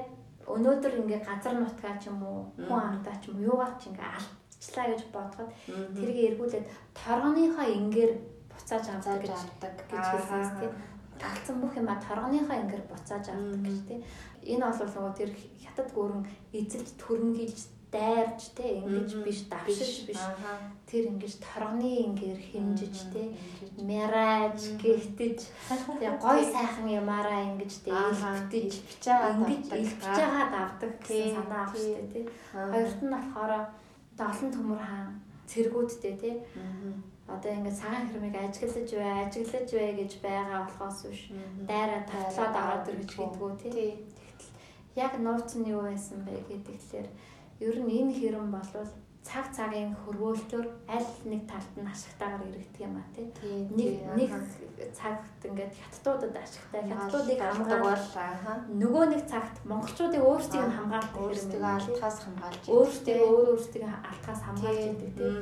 өнөөдөр 0.53 0.93
ингээ 1.01 1.21
газар 1.25 1.55
нутгаа 1.57 1.95
ч 2.01 2.09
юм 2.09 2.21
уу 2.21 2.39
хүн 2.65 2.81
ардаа 2.89 3.15
ч 3.21 3.29
юм 3.29 3.37
уу 3.37 3.47
юугаар 3.51 3.73
ч 3.81 3.89
ингээ 3.89 4.09
алдчихлаа 4.17 4.85
гэж 4.89 5.01
бодоход 5.13 5.49
тэрийг 5.97 6.19
эргүүлээд 6.29 6.65
торгоныхоо 6.97 7.67
ингээр 7.77 8.13
буцааж 8.51 8.85
авдаг 8.89 9.21
гэж 9.21 9.33
авдаг. 9.33 9.73
гэж 9.89 10.05
хэлсэн 10.13 10.45
тийм 10.59 10.73
талцсан 11.21 11.55
бүх 11.61 11.73
юма 11.77 11.95
торгоныхоо 12.01 12.57
ингээр 12.61 12.85
буцааж 12.89 13.25
авдаг 13.29 13.61
гэж 13.65 13.79
тийм 13.87 14.01
энэ 14.45 14.65
бол 14.65 14.91
нөгөө 14.95 15.13
тэр 15.19 15.31
хятад 15.63 15.89
гөрөн 15.95 16.23
эзэлж 16.53 16.89
төрмгийлж 17.01 17.59
дайрж 17.91 18.55
те 18.55 18.79
ингэж 18.79 19.11
биш 19.25 19.39
давшиж 19.51 20.07
биш 20.07 20.21
тэр 20.87 21.11
ингэж 21.11 21.33
торгоны 21.43 22.07
ингээр 22.07 22.39
хэмжиж 22.39 22.97
те 23.11 23.23
мэраж 23.83 24.79
гихтэж 24.79 25.39
гой 26.23 26.39
сайхан 26.55 26.87
ямаараа 26.87 27.51
ингэж 27.51 27.73
те 27.83 27.91
илтгэж 27.91 28.73
бичиж 28.87 29.05
байгаа 29.11 29.35
ингэж 29.35 29.65
илтгэж 29.75 30.17
байгаа 30.23 30.47
давдаг 30.55 30.91
гэсэн 31.03 31.35
санаа 31.35 31.63
авах 31.67 31.75
штэ 31.75 32.03
те. 32.13 32.19
Хоёрт 32.55 32.99
нь 33.03 33.11
болохоор 33.11 33.53
долон 34.15 34.49
төмөр 34.55 34.79
хаан 34.79 35.09
цэргүүдтэй 35.51 36.15
те. 36.15 36.31
Одоо 37.27 37.51
ингээд 37.51 37.79
цагаан 37.79 38.07
хэрмийг 38.07 38.35
ажиглаж 38.35 38.89
бай, 38.95 39.27
ажиглаж 39.27 39.69
бай 39.71 39.91
гэж 39.99 40.11
байгаа 40.23 40.59
болохоос 40.63 40.99
биш. 41.11 41.21
Дайраа 41.67 42.03
татлаад 42.07 42.55
аваад 42.55 42.87
ир 42.91 42.97
гэж 43.03 43.11
хэлдэггүй 43.15 43.51
тий. 43.59 43.91
Яг 44.95 45.13
нууц 45.19 45.55
нь 45.55 45.69
юу 45.71 45.81
байсан 45.87 46.23
бэ 46.25 46.33
гэдэг 46.49 46.77
тэгэхээр 46.79 47.09
Ер 47.61 47.77
нь 47.77 47.93
энэ 47.93 48.13
хэрэм 48.17 48.49
болвол 48.49 48.89
цаг 49.21 49.45
цагийн 49.53 49.93
хөрвөөлтөөр 50.01 50.65
аль 50.89 51.11
нэг 51.29 51.45
талд 51.45 51.73
нь 51.77 51.85
ашигтайгаар 51.85 52.41
иргэдэг 52.49 52.81
юм 52.81 52.97
а 52.97 53.05
тий. 53.13 53.29
Нэг 53.69 54.01
нэг 54.17 54.31
цагт 54.97 55.45
ингээд 55.45 55.77
хятадуудад 55.77 56.33
ашигтай 56.41 56.81
хятадуудыг 56.89 57.37
хамгаалах 57.37 58.65
нөгөө 58.81 59.05
нэг 59.13 59.21
цагт 59.29 59.61
монголчуудыг 59.69 60.25
өөрсдийг 60.25 60.65
нь 60.65 60.73
хамгаалах 60.73 61.13
өөрсдөө 61.21 61.61
алтхаас 61.69 62.17
хамгаалж 62.25 62.63
өөрсдөө 62.65 63.17
өөр 63.29 63.47
өөрсдөө 63.53 63.85
алтхаас 64.09 64.41
хамгаалж 64.41 64.81
байдаг 64.89 65.11
тий. 65.21 65.33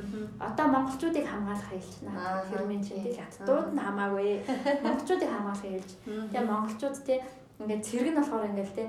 Одоо 0.44 0.66
монголчуудыг 0.76 1.24
хамгаалах 1.24 1.70
хэлнэ. 1.72 2.10
Хэрмэн 2.52 2.82
чинь 2.84 3.00
тий 3.00 3.16
хятадууд 3.16 3.68
нь 3.72 3.80
хамаагүй. 3.80 4.44
Монголчуудыг 4.84 5.30
хамгаалах 5.32 5.64
хэлж. 5.64 5.90
Тэгээ 6.04 6.50
монголчууд 6.52 6.96
тий 7.08 7.18
ингээд 7.64 7.86
цэрэг 7.88 8.12
нь 8.12 8.20
болохоор 8.20 8.52
ингээд 8.52 8.76
тий 8.76 8.88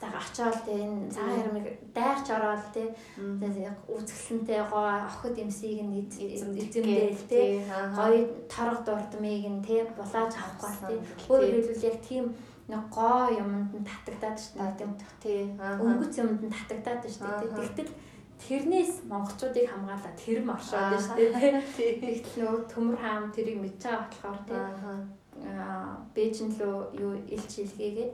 за 0.00 0.06
очоод 0.12 0.58
те 0.66 0.72
энэ 0.84 1.08
цагаан 1.14 1.40
ярмыг 1.40 1.66
дайрч 1.96 2.26
ороод 2.36 2.64
те 2.76 2.84
үзэсгэлэнтэй 3.88 4.60
гоо 4.68 5.08
охид 5.08 5.36
эмсийг 5.40 5.80
нь 5.88 6.04
эзэмдээл 6.04 7.24
те 7.32 7.64
гоё 7.96 8.20
торго 8.52 8.80
дурдмыг 8.84 9.44
нь 9.54 9.64
те 9.64 9.76
булааж 9.96 10.32
авахгүй 10.36 10.72
те. 10.88 10.94
өөр 11.32 11.42
хэлбэл 11.48 11.88
яг 11.88 11.96
тийм 12.04 12.24
нэг 12.68 12.82
гоо 12.92 13.32
юмд 13.42 13.72
нь 13.72 13.88
татагдаад 13.88 14.36
шүү 14.36 14.58
дээ 14.78 14.92
тийм 15.24 15.48
өнгөц 15.56 16.14
юмд 16.20 16.40
нь 16.44 16.54
татагдаад 16.56 17.02
шүү 17.08 17.32
дээ 17.40 17.56
тэгтэл 17.56 17.92
тэрнээс 18.42 18.92
монголчуудыг 19.08 19.66
хамгаалаад 19.70 20.16
тэр 20.20 20.38
маршаад 20.44 21.00
шүү 21.00 21.16
дээ 21.16 21.62
тэгтэл 22.04 22.40
нөгөө 22.44 22.62
төмөр 22.72 22.96
хаам 23.00 23.32
тэрийг 23.32 23.58
мэдж 23.64 23.80
байгаа 23.80 24.04
болохоор 24.12 24.40
тийм 24.44 25.25
Бээжин 26.16 26.50
лөө 26.56 26.76
юу 26.96 27.12
илч 27.28 27.52
илгээгээд 27.60 28.12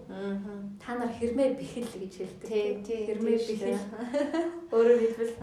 та 0.82 0.90
нар 0.98 1.12
хэрмээ 1.14 1.54
бэхэл 1.54 1.94
гэж 2.02 2.14
хэлдэг. 2.18 2.48
Хэрмээ 2.82 3.38
бэхэл. 3.38 3.78
Өөрөөр 4.74 5.00
хэлбэл. 5.02 5.34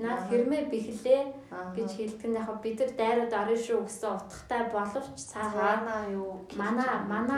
Наад 0.00 0.22
хэрмээ 0.32 0.62
бэхлээ 0.72 1.22
гэж 1.76 1.90
хэлдэг. 1.92 2.28
Нь 2.32 2.38
яг 2.40 2.48
бид 2.64 2.80
нар 2.80 2.92
дайраад 2.96 3.32
орно 3.36 3.56
шүү 3.56 3.84
гэсэн 3.84 4.10
утгатай 4.16 4.62
боловч 4.72 5.18
цаана 5.20 6.08
юу 6.08 6.40
мана 6.56 7.04
мана 7.04 7.36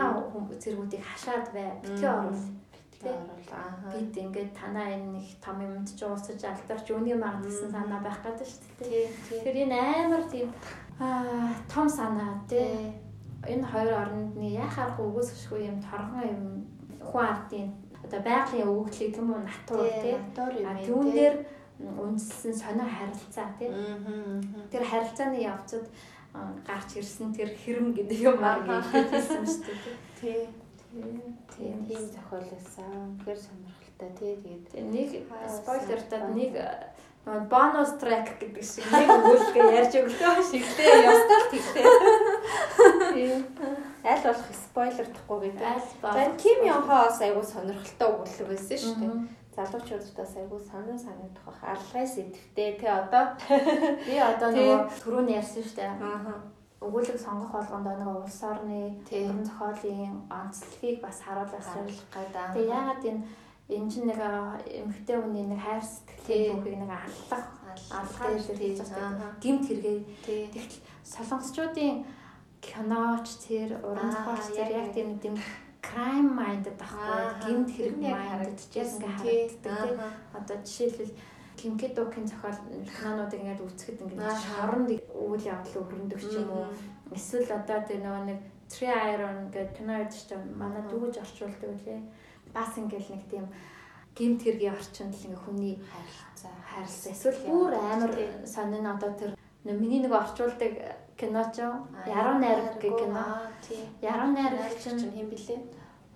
зэргүүдийг 0.63 1.03
хашаад 1.03 1.51
бай. 1.51 1.75
Битгий 1.83 2.07
оруул 2.07 2.63
бид 3.03 4.15
ингээд 4.15 4.55
танаа 4.55 4.95
энэ 4.95 5.19
нэг 5.19 5.27
том 5.43 5.59
юмд 5.59 5.91
ч 5.91 6.07
уусаж 6.07 6.39
алдарч 6.39 6.87
үүний 6.95 7.19
магад 7.19 7.51
гэсэн 7.51 7.75
санаа 7.75 7.99
байх 7.99 8.23
гэдэг 8.23 8.47
шүү 8.47 8.63
дээ. 8.79 9.11
Тэгэхээр 9.27 9.59
энэ 9.67 9.79
амар 10.07 10.23
тийм 10.31 10.49
том 11.67 11.87
санаа 11.91 12.39
тий 12.47 12.95
энэ 13.47 13.67
хоёр 13.67 13.93
орнд 14.03 14.37
нь 14.39 14.55
яхаар 14.55 14.95
өгөөсөшгүй 14.99 15.67
юм 15.67 15.79
торгон 15.83 16.23
юм 16.35 16.43
хүн 17.03 17.25
ардын 17.27 17.69
одоо 18.05 18.21
байгалийн 18.23 18.69
өвөглийг 18.71 19.17
юм 19.19 19.29
уу 19.35 19.43
натур 19.43 19.87
тий. 20.03 20.17
түүн 20.87 21.09
дээр 21.11 21.37
үндэслэн 21.83 22.55
сонио 22.55 22.87
харилцаа 22.87 23.49
тий. 23.59 23.71
Тэр 24.71 24.85
харилцааны 24.87 25.39
явцад 25.43 25.85
гарч 26.67 26.91
ирсэн 27.01 27.35
тэр 27.35 27.51
хэрэм 27.51 27.93
гэдэг 27.97 28.19
юм 28.23 28.39
аа 28.43 28.63
хэлсэн 28.63 29.43
шүү 29.43 29.63
дээ 29.67 29.79
тий. 30.21 30.41
Тийм 31.51 31.79
тийм 31.89 32.05
зохиол 32.15 32.47
байсан. 32.53 33.17
Тэгэхээр 33.19 33.41
сонирхолтой. 33.43 34.11
Тий 34.19 34.33
тэгээд 34.39 34.65
Тэгээ 34.71 34.87
нэг 34.93 35.11
спойлертад 35.51 36.25
нэг 36.37 36.53
нөгөө 37.23 37.45
бонус 37.47 37.93
трек 38.03 38.35
гэдэг 38.35 38.65
шиг 38.67 38.87
нэг 38.91 39.07
өгүүлгээ 39.07 39.67
ярьж 39.79 39.95
өглөө 39.95 40.43
шиг. 40.43 40.67
Тэгтээ 40.67 41.07
ястал 41.07 41.45
тэгтээ. 41.55 41.87
Тийм. 43.15 43.39
Аль 44.03 44.25
болох 44.27 44.51
спойлердахгүй 44.51 45.39
гэдэг. 45.47 45.63
За 46.03 46.25
Ким 46.35 46.59
Ён 46.67 46.83
Хо 46.83 47.07
бас 47.07 47.23
айгуу 47.23 47.47
сонирхолтой 47.47 48.11
өгүүлэг 48.11 48.49
байсан 48.51 48.79
шүү 48.83 48.95
дээ. 48.99 49.15
Бас 49.55 50.35
айгуу 50.35 50.59
сонир 50.59 50.99
санагдах 50.99 51.47
бах. 51.47 51.63
Алгай 51.63 52.07
сэдвтэй 52.11 52.75
тий 52.75 52.91
одоо. 52.91 53.39
Би 54.07 54.19
одоо 54.19 54.51
нөгөө 54.51 54.79
түрүүний 55.07 55.39
ярьсан 55.39 55.63
шүү 55.63 55.79
дээ. 55.79 55.95
Өгүүлэг 56.83 57.19
сонгох 57.23 57.55
болгонд 57.55 58.03
нөгөө 58.03 58.27
улс 58.27 58.41
орны 58.43 58.99
уран 59.07 59.47
зохиолын 59.47 60.27
онцлогийг 60.27 60.99
бас 60.99 61.23
харуулах 61.23 61.63
Харуулах 61.63 62.03
гэдэг. 62.11 62.51
Тэгээ 62.59 62.75
ягаад 62.75 63.03
энэ 63.07 63.23
энэ 63.69 63.91
чинь 63.91 64.07
нэг 64.11 64.19
аа, 64.21 64.59
эмэгтэй 64.67 65.17
хүний 65.21 65.47
нэг 65.47 65.61
хайр 65.63 65.83
сэтгэлийн 65.85 66.59
түүхийг 66.63 66.79
нэг 66.83 66.91
аллах 66.93 67.47
алхаад 67.93 68.41
тий. 68.59 68.75
ирж 68.75 68.89
байгаа 68.91 69.31
Аа. 69.31 69.37
гимт 69.41 69.65
хэрэгээ. 69.69 69.99
Тэгтэл 70.53 70.83
солонгосчуудын 71.03 72.05
киноч 72.61 73.27
тэр 73.47 73.71
уран 73.83 74.11
зохиолч 74.13 74.47
тэр 74.55 74.71
яг 74.71 74.89
тийм 74.95 75.19
тийм 75.19 75.35
crime 75.83 76.31
minded 76.37 76.77
байхгүй 76.79 77.11
Аа, 77.11 77.41
гимт 77.43 77.71
хэрэг 77.75 77.97
minded 77.97 78.61
яг 78.77 78.89
ингээ 78.93 79.17
Тий. 79.23 79.49
харагддаг 79.59 79.79
тийм 79.83 79.99
одоо 80.37 80.57
жишээлбэл 80.63 81.15
Кимкедокийн 81.53 82.27
зохиол 82.27 82.59
кинонуудыг 82.89 83.41
ингээд 83.41 83.61
үзэхэд 83.67 83.99
ингээд 84.03 84.41
шоронд 84.41 84.89
үйл 85.13 85.45
явдал 85.47 85.81
өрнөдөг 85.85 86.21
ч 86.21 86.35
юм 86.41 86.51
уу. 86.51 86.67
Эсвэл 87.13 87.51
одоо 87.53 87.79
тэр 87.87 88.01
нөгөө 88.03 88.25
нэг 88.31 88.41
Three 88.73 88.89
Iron 88.89 89.53
гэдэг 89.53 89.77
кино 89.77 89.93
ярьж 90.01 90.17
чинь 90.29 90.45
манай 90.57 90.81
Аа. 90.81 90.89
дүүж 90.91 91.15
орчуулдаг 91.21 91.71
үлээ 91.77 92.01
бас 92.55 92.77
ингээл 92.77 93.09
нэг 93.17 93.23
тийм 93.31 93.47
гимт 94.17 94.41
хэргийн 94.45 94.75
орчинд 94.77 95.15
л 95.17 95.27
ингээ 95.27 95.45
хүний 95.45 95.75
Харилцаа. 95.81 96.53
хайрлаа. 96.69 97.13
Эсвэл 97.13 97.39
бүр 97.49 97.73
амар 97.75 98.13
сонин 98.45 98.87
одоо 98.87 99.11
тэр 99.17 99.31
миний 99.65 100.01
нэг 100.05 100.13
орчуулдаг 100.13 100.73
кино 101.17 101.43
ч. 101.55 101.65
Яруу 102.07 102.37
найраг 102.39 102.77
гэх 102.81 102.93
кино. 102.99 103.25
Яруу 104.01 104.31
найраг 104.37 104.73
чинь 104.77 105.01
хэн 105.01 105.29
блэ? 105.33 105.57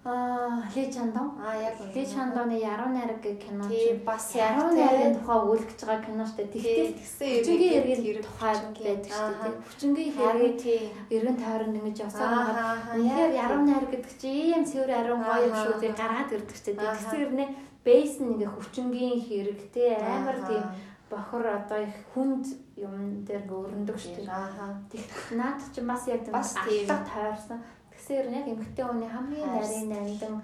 Аа 0.07 0.63
Ли 0.75 0.85
Чандон. 0.95 1.29
Аа 1.43 1.55
яг 1.69 1.75
Ли 1.95 2.03
Чандоны 2.07 2.55
Яруу 2.63 2.91
найраг 2.95 3.19
гэх 3.21 3.39
кино 3.43 3.67
чинь 3.69 3.99
бас 4.07 4.35
Яруу 4.39 4.71
яг 4.71 4.95
найрагын 4.95 5.15
тухай 5.19 5.39
үлгэж 5.51 5.81
байгаа 5.83 6.05
кино 6.07 6.25
дээ. 6.31 6.47
Тэгтээ 6.55 6.89
тэгсэн 6.95 7.27
хэрэг 7.43 7.91
эргийн 7.91 8.23
тухай 8.23 8.55
байдаг 8.55 9.03
дээ. 9.43 9.55
Хүчингийн 9.67 10.13
хэрэг 10.15 10.59
эргэн 11.11 11.37
тойронд 11.43 11.77
ингэж 11.83 11.97
явсаар 12.07 12.31
Аа, 12.31 12.39
байгаа. 12.47 12.71
аа, 12.71 12.95
Үнэхээр 12.95 13.33
яруу 13.45 13.63
найраг 13.67 13.91
гэдэг 13.91 14.15
чинь 14.21 14.39
ийм 14.55 14.63
цэвэр 14.63 14.91
ариун 14.95 15.23
гоё 15.27 15.43
юм 15.51 15.55
шүү 15.59 15.75
дээ. 15.83 15.91
аа. 15.91 15.99
Гараад 16.01 16.31
ирдэг. 16.39 16.57
Аа, 16.79 16.95
Тэгсэн 16.95 17.19
хэрнээ 17.19 17.49
бейс 17.87 18.13
ингээ 18.23 18.51
хүчингийн 18.55 19.19
хэрэгтэй 19.27 19.91
амар 19.99 20.39
тийм 20.47 20.65
бохор 21.11 21.45
одоо 21.47 21.79
их 21.83 21.95
хүнд 22.15 22.45
юм 22.79 23.23
дээр 23.27 23.43
дээ. 23.47 24.27
Аа. 24.31 24.75
Тэгэх 24.91 25.35
наад 25.39 25.59
чи 25.75 25.81
бас 25.83 26.03
яг 26.11 26.23
тийм 26.27 26.35
Бас 26.35 26.51
тийм. 26.67 26.87
аллах 26.87 27.03
тойрсон. 27.11 27.59
Тэгсээр 28.07 28.39
яг 28.39 28.47
эмгтэй 28.47 28.87
хүний 28.87 29.11
хамгийн 29.11 29.51
нарийн 29.51 29.91
нандин 29.91 30.39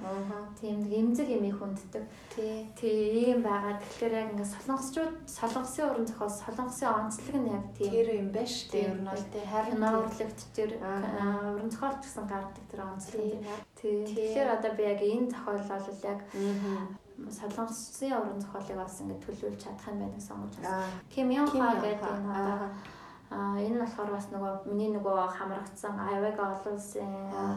тийм 0.58 0.82
эмзэг 0.82 1.30
юмыг 1.30 1.54
хүнддэг. 1.62 2.02
Тий. 2.34 2.66
Тийм 2.74 3.38
байгаа. 3.46 3.78
Тэгэхээр 3.78 4.14
яг 4.18 4.28
ингээ 4.34 4.50
солонгосчууд 4.50 5.14
солонгосын 5.30 5.86
уран 5.86 6.06
зохиол 6.10 6.34
солонгосын 6.42 6.90
онцлог 6.90 7.36
нь 7.38 7.54
яг 7.54 7.64
тийм. 7.78 7.90
Тэр 7.94 8.08
юм 8.18 8.28
байна 8.34 8.50
шүү 8.50 8.66
дээ. 8.66 8.82
Ер 8.82 8.98
нь 8.98 9.06
бол 9.06 9.24
тий 9.30 9.44
харин 9.46 9.74
кино 9.78 9.88
урлагт 9.94 10.40
тэр 10.58 10.70
уран 10.82 11.70
зохиолч 11.70 11.98
гэсэн 12.02 12.26
гардаг 12.26 12.64
тэр 12.66 12.80
онцлог. 12.82 13.22
тий. 13.22 13.30
Тийм. 13.30 13.46
Тийм. 13.78 14.06
Тэгэхээр 14.10 14.48
одоо 14.58 14.70
би 14.74 14.82
яг 14.82 15.00
энэ 15.06 15.30
зохиол 15.30 15.62
бол 15.70 15.86
яг 16.02 16.20
солонгосын 17.30 18.10
уран 18.18 18.38
зохиолыг 18.42 18.78
бас 18.82 18.94
ингээ 18.98 19.22
төлөвлөж 19.22 19.62
чадах 19.62 19.86
юм 19.86 20.02
байна 20.02 20.14
гэсэн 20.18 20.34
сонгож 20.34 20.54
байна. 20.58 20.90
Ким 21.14 21.30
Ён 21.30 21.46
Ха 21.46 21.78
гэдэг 21.78 22.10
энэ 22.10 22.26
одоо 22.26 22.74
Аа 23.32 23.56
энэ 23.58 23.74
нь 23.76 23.82
болохоор 23.82 24.10
бас 24.12 24.26
нөгөө 24.32 24.52
миний 24.68 24.90
нөгөө 24.92 25.16
хамрагдсан 25.36 25.94
Аявага 25.98 26.44
олон 26.54 26.74
улсын 26.76 27.12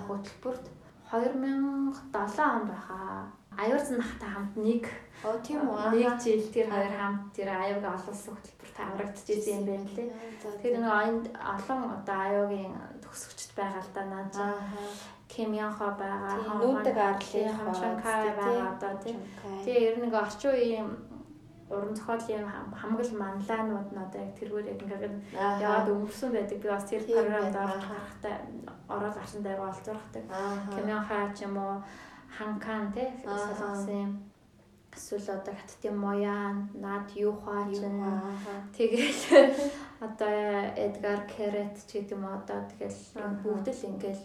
хөтөлбөрт 0.08 0.66
2007 1.12 2.40
он 2.58 2.64
байхаа. 2.72 3.28
Аюурсан 3.56 3.98
нахтай 4.02 4.30
хамт 4.30 4.56
нэг 4.58 4.84
Оо 5.24 5.38
тийм 5.40 5.64
үү. 5.64 5.96
нэг 5.96 6.20
жил 6.20 6.44
тэр 6.52 6.68
хоёр 6.72 6.92
хамт 7.00 7.24
тэр 7.36 7.50
Аявага 7.56 7.96
олон 7.96 8.12
улсын 8.12 8.34
хөтөлбөрт 8.36 8.76
хамрагдчихсэн 8.80 9.56
юм 9.60 9.66
байна 9.70 9.90
лээ. 9.96 10.10
Тэр 10.62 10.74
нөгөө 10.82 11.04
энд 11.08 11.26
олон 11.36 11.82
одоо 11.96 12.18
Аяогийн 12.26 12.74
төгсөгчд 13.04 13.52
байгаа 13.56 13.82
л 13.86 13.92
да 13.96 14.04
наад 14.12 14.30
чинь 14.34 14.44
Аа. 14.44 15.14
Ким 15.32 15.52
Ён 15.56 15.72
Хо 15.74 15.88
байгаа. 16.00 16.36
Нүүдэг 16.60 16.98
арлын 16.98 17.50
тийм. 17.60 18.36
байгаа 18.40 18.72
одоо 18.76 18.94
тийм. 19.04 19.18
Тэгээ 19.66 19.86
ер 19.88 19.96
нь 20.00 20.04
нэг 20.06 20.14
орчин 20.16 20.52
үеийн 20.52 20.88
уран 21.70 21.96
зохиолын 21.96 22.46
хам- 22.48 22.74
хамгал 22.80 23.12
манлаанууд 23.22 23.90
нь 23.94 23.98
одоо 24.06 24.22
яг 24.22 24.34
тэргээр 24.38 24.68
яг 24.74 24.80
ингээд 24.82 25.16
яваад 25.66 25.88
өнгөрсөн 25.94 26.32
байдаг. 26.32 26.58
Би 26.62 26.68
бас 26.70 26.84
тэр 26.86 27.02
програмд 27.04 27.56
гарахтай 27.90 28.36
ороод 28.90 29.16
гарсан 29.18 29.42
дайгаа 29.44 29.70
олзуурхдаг. 29.74 30.24
Хаа 31.10 31.28
ч 31.34 31.40
юм 31.46 31.58
уу 31.58 31.82
ханкан 32.38 32.94
те 32.94 33.04
солонгосын 33.26 34.10
эсвэл 34.96 35.28
одоо 35.38 35.54
хаттын 35.58 35.96
моян 35.98 36.70
над 36.86 37.08
юу 37.16 37.34
хаа 37.44 37.66
ч 37.74 37.82
юм 37.82 37.98
уу. 38.00 38.20
Тэгэл 38.78 39.58
одоо 40.06 40.30
Эдгар 40.86 41.20
Керет 41.34 41.76
ч 41.88 41.98
гэдэг 42.00 42.14
юм 42.14 42.26
одоо 42.30 42.62
тэгэл 42.70 43.00
бүгд 43.44 43.68
л 43.74 43.86
ингээл 43.90 44.24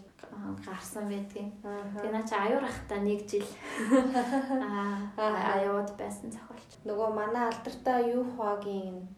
гарсан 0.67 1.09
байдгийн. 1.11 1.51
Тэгээ 1.63 2.13
наа 2.13 2.25
чи 2.29 2.35
аюур 2.35 2.65
ахта 2.65 2.97
нэг 3.01 3.21
жил 3.29 3.45
аа 4.61 5.11
Аа. 5.17 5.61
аюуд 5.61 5.91
байсан 5.99 6.31
зохиолч. 6.31 6.71
Нөгөө 6.85 7.09
манай 7.15 7.45
алдартай 7.51 8.13
юу 8.15 8.25
хоогийн 8.37 9.09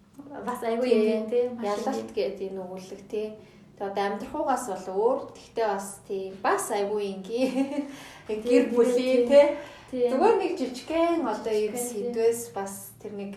Бас 0.47 0.63
айгүй 0.63 0.89
Тийм. 0.91 1.03
юм 1.13 1.25
тийм 1.31 1.49
ялалт 1.63 2.11
гэдэг 2.15 2.41
энэ 2.53 2.61
өгүүлэг 2.63 3.03
тий. 3.11 3.29
Тэгээ 3.77 3.91
одоо 3.91 4.05
амьдрахуугаас 4.07 4.65
бол 4.71 4.87
өөр 4.97 5.19
тэгтээ 5.37 5.67
бас 5.69 5.89
тий 6.09 6.25
бас 6.43 6.65
айгүй 6.71 7.03
ингийн 7.17 7.89
гэр 8.29 8.65
бүлийн 8.73 9.25
тий. 9.29 9.47
тийм. 9.91 10.09
Зүгээр 10.13 10.37
нэг 10.41 10.53
жижигхэн 10.59 11.27
одоо 11.27 11.53
тий. 11.53 11.73
сэдвээс 11.77 12.43
бас 12.57 12.93
тэр 13.03 13.13
нэг 13.13 13.33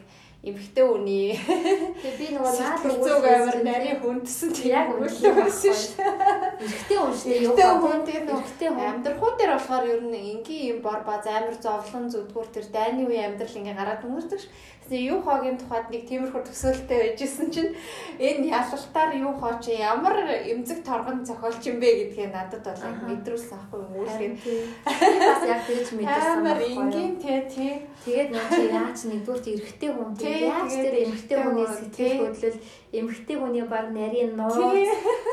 эмхтэй 0.46 0.86
үний 0.86 1.34
Тэгээ 1.36 2.18
би 2.22 2.28
нөгөө 2.38 2.54
наад 2.62 2.82
зүг 3.02 3.24
амар 3.26 3.58
нарийн 3.66 4.00
хүндсэн 4.02 4.50
Яг 4.70 4.94
тийм 4.94 5.02
өгүүлэг 5.02 5.36
байсан 5.42 5.74
шүү 5.74 6.46
эрэгтэй 6.56 6.98
хүн 6.98 7.14
шүү. 7.14 7.32
Эрэгтэй 7.36 7.68
хүн 7.68 8.00
нөгөө 8.06 8.40
эрэгтэй 8.40 8.70
хүн. 8.70 8.88
амьдрахуу 8.90 9.32
дээр 9.36 9.52
болохоор 9.56 9.86
ер 9.92 10.02
нь 10.08 10.16
энгийн 10.32 10.64
юм 10.72 10.80
бор 10.86 11.02
баз 11.04 11.26
амар 11.28 11.56
зовлон 11.60 12.06
зүдгүүр 12.10 12.48
тэр 12.54 12.66
дайны 12.72 13.02
үеийн 13.06 13.36
амьдрал 13.36 13.60
ингээ 13.60 13.76
гараад 13.76 14.06
өнгөрдөг 14.08 14.40
ш. 14.40 14.48
Тэгсэн 14.86 15.02
юу 15.02 15.18
хогийн 15.26 15.58
тухайд 15.58 15.90
нэг 15.90 16.06
тиймэрхүү 16.06 16.46
төсөөлтөй 16.46 17.18
байжсэн 17.18 17.50
чинь 17.50 17.74
энэ 18.22 18.54
ялалтаар 18.54 19.18
юу 19.18 19.34
хоо 19.34 19.58
чи 19.58 19.74
ямар 19.82 20.30
эмзэг 20.46 20.86
торгон 20.86 21.26
зохиолч 21.26 21.58
юм 21.66 21.82
бэ 21.82 22.14
гэдгээ 22.14 22.30
надад 22.30 22.62
бол 22.62 23.10
мэдрүүлсэн 23.10 23.58
аахгүй 23.58 23.82
юм 23.82 24.06
Харин 24.06 24.38
үүлгээ. 24.38 24.46
тийм. 24.46 24.62
Би 24.86 25.18
бас 25.26 25.42
яг 25.50 25.62
тэгж 25.66 25.90
мэдэрсэн 25.90 26.38
Амар 26.38 26.60
энгийн 26.62 27.14
тий 27.18 27.40
тий. 27.50 27.74
Тэгээд 28.06 28.30
нөө 28.30 28.46
чи 28.54 28.64
яаж 28.70 29.00
нэгдүгürt 29.10 29.46
эрэгтэй 29.58 29.90
хүн 29.90 30.10
Тий, 30.22 30.38
яаж 30.54 30.70
тэр 30.78 30.96
эмэгтэй 31.02 31.38
хүний 31.42 31.66
хүн, 31.66 31.78
сэтгэл 31.82 32.22
хөдлөл 32.30 32.58
эмэгтэй 33.00 33.38
хүний 33.40 33.66
баг 33.68 33.92
нарийн 33.92 34.36
нууц 34.40 34.56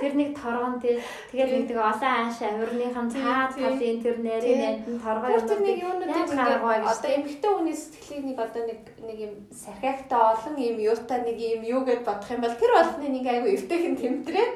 тэр 0.01 0.15
нэг 0.19 0.31
торгон 0.35 0.81
тий. 0.83 0.99
Тэгээд 1.31 1.71
нэг 1.71 1.79
олон 1.79 2.13
ааш 2.13 2.39
авирныхан 2.43 3.07
цаад 3.11 3.55
талын 3.55 4.03
тэр 4.03 4.17
нарийн 4.19 4.59
найдан 4.59 4.97
торгоо 4.99 5.29
Тэр 5.31 5.49
тэр 5.49 5.61
нэг 5.63 5.79
юмнуудыг 5.83 6.27
ингээ 6.27 6.59
гэж 6.63 6.87
одоо 6.93 7.11
эмхтэй 7.17 7.53
хүний 7.55 7.77
сэтгэлийг 7.77 8.25
нэг 8.27 8.39
одоо 8.43 8.63
нэг 8.67 8.81
нэг 9.01 9.19
юм 9.27 9.33
сархиагтай 9.53 10.21
олон 10.33 10.55
юм 10.59 10.77
юутай 10.83 11.19
нэг 11.23 11.39
юм 11.39 11.63
юу 11.63 11.81
гэд 11.87 12.03
бодох 12.03 12.31
юм 12.35 12.43
бол 12.43 12.57
тэр 12.59 12.73
болгоны 12.75 13.09
нэг 13.09 13.27
айгу 13.27 13.49
эвтэйхэн 13.55 13.97
тэмдрээ. 14.01 14.49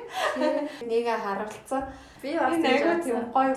Нэгэ 0.91 1.15
харгалцсан. 1.23 1.83
Би 2.23 2.31
бас 2.39 2.53
бодсон. 2.57 3.03
тийм 3.05 3.19
гоё 3.35 3.51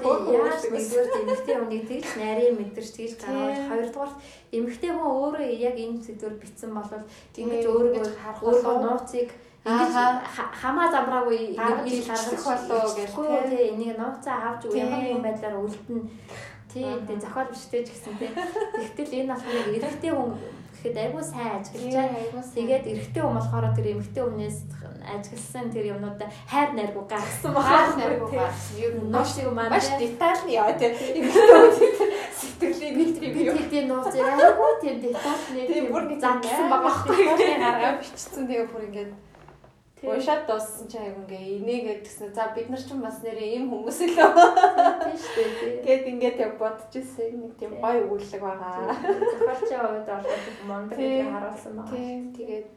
байсан. 0.43 0.71
нэгдүгээр 0.73 1.21
эмэгтэй 1.23 1.55
хүнийг 1.59 1.83
тэгж 1.89 2.07
нарийн 2.19 2.55
мэдэрч 2.59 2.89
тэгж 2.97 3.13
гаргаж 3.23 3.59
хоёрдугаар 3.69 4.11
эмэгтэй 4.57 4.91
хүн 4.93 5.07
өөрөө 5.19 5.43
яг 5.69 5.75
энэ 5.79 5.97
зүйлээр 6.05 6.35
битсэн 6.41 6.71
болол 6.77 7.03
Тий, 7.33 7.41
ингэж 7.43 7.63
ингэж 7.63 7.65
өөрийнхөө 7.69 8.05
болов. 8.41 8.83
нууцыг 8.85 9.29
ингэж 9.65 9.93
хамаа 10.61 10.87
замраагүй 10.93 11.39
Гаргаж 11.59 11.85
ил 11.87 11.99
ирчих 11.99 12.07
гаргаж 12.07 12.63
болов 12.69 12.95
гэж, 12.95 13.09
ичихгүй 13.09 13.27
тий. 13.49 13.63
энийг 13.73 13.97
нууцаа 13.99 14.37
авч 14.49 14.61
ямар 14.73 14.99
нэгэн 15.03 15.23
байдлаар 15.25 15.55
үлдэн 15.59 15.99
тий 16.71 16.85
тий 17.07 17.17
зохиол 17.19 17.49
бичтэй 17.51 17.81
ч 17.83 17.89
гэсэн 17.91 18.13
тий. 18.19 18.29
Тэгтэл 18.95 19.17
энэ 19.19 19.31
болохоор 19.33 19.55
нэг 19.57 19.77
эрэгтэй 19.83 20.11
хүн 20.15 20.31
гэхэд 20.79 20.95
айгүй 20.95 21.23
сайн 21.25 21.51
ажиглаж 21.59 21.93
байгаа 21.97 22.43
Тэгээд 22.55 22.85
эрэгтэй 22.93 23.21
хүн 23.23 23.35
болохоор 23.35 23.65
тэр 23.75 23.87
эмэгтэй 23.93 24.23
хүнээс 24.23 24.57
ажигласан 25.15 25.67
тэр 25.73 25.85
юмнуудаа 25.93 26.29
хайр 26.51 26.69
найргуу 26.77 27.05
гаргасан 27.09 27.53
Хаас 27.53 27.95
байгаа. 27.95 27.99
наргуу 27.99 28.29
гарсан. 28.29 28.75
Юу 28.77 28.91
нь 28.93 29.11
Нош 29.13 29.29
шиг 29.35 29.47
маань 29.53 29.73
маш 29.73 29.87
деталь 29.99 30.43
нь 30.45 30.53
яа 30.55 30.73
тий. 30.79 30.89
Эмхтэй 31.19 31.49
хүний 31.49 31.91
сэтгэлийн 32.39 32.95
Би 33.19 33.43
ревю. 33.43 33.69
тийм 33.71 33.85
нууц 33.89 34.13
айгүй 34.13 34.71
тийм 34.81 34.97
детальны 35.03 35.61
Тийм 35.67 35.85
бүр 35.91 36.03
нэг 36.09 36.19
зансан 36.21 36.69
байгаа 36.69 36.85
байхгүй. 36.85 37.17
Гаргаа 37.59 37.93
бичсэн 37.99 38.43
тэгээ 38.47 38.67
бүр 38.71 38.83
ингээд 38.89 39.11
Тийм. 39.99 40.15
Уушаад 40.15 40.47
дууссан 40.47 40.87
чи 40.87 40.95
айгу 40.97 41.27
ингээ 41.27 41.59
инээгээд 41.59 42.01
гисэн. 42.07 42.31
За 42.31 42.47
бид 42.55 42.69
нар 42.71 42.79
ч 42.79 42.87
бас 42.95 43.19
нэрээ 43.19 43.59
ийм 43.59 43.67
хүмүүс 43.67 43.99
л 44.07 44.15
үү. 44.15 44.31
Тийм 45.03 45.17
шүү 45.19 45.47
дээ. 45.59 45.83
Гэт 45.83 46.03
ингээд 46.07 46.37
яг 46.39 46.53
бодож 46.55 46.93
ирсэн 46.95 47.35
нэг 47.35 47.53
тийм 47.59 47.71
гоё 47.83 48.07
өгүүлэг 48.07 48.39
байгаа. 48.39 48.95
Зохиолчийн 48.95 49.83
хувьд 49.83 50.07
бол 50.07 50.23
мондөг 50.71 50.95
гэдгийг 50.95 51.27
харуулсан 51.35 51.73
байна. 51.75 51.91
Тийм 51.91 52.31
тэгээд 52.31 52.67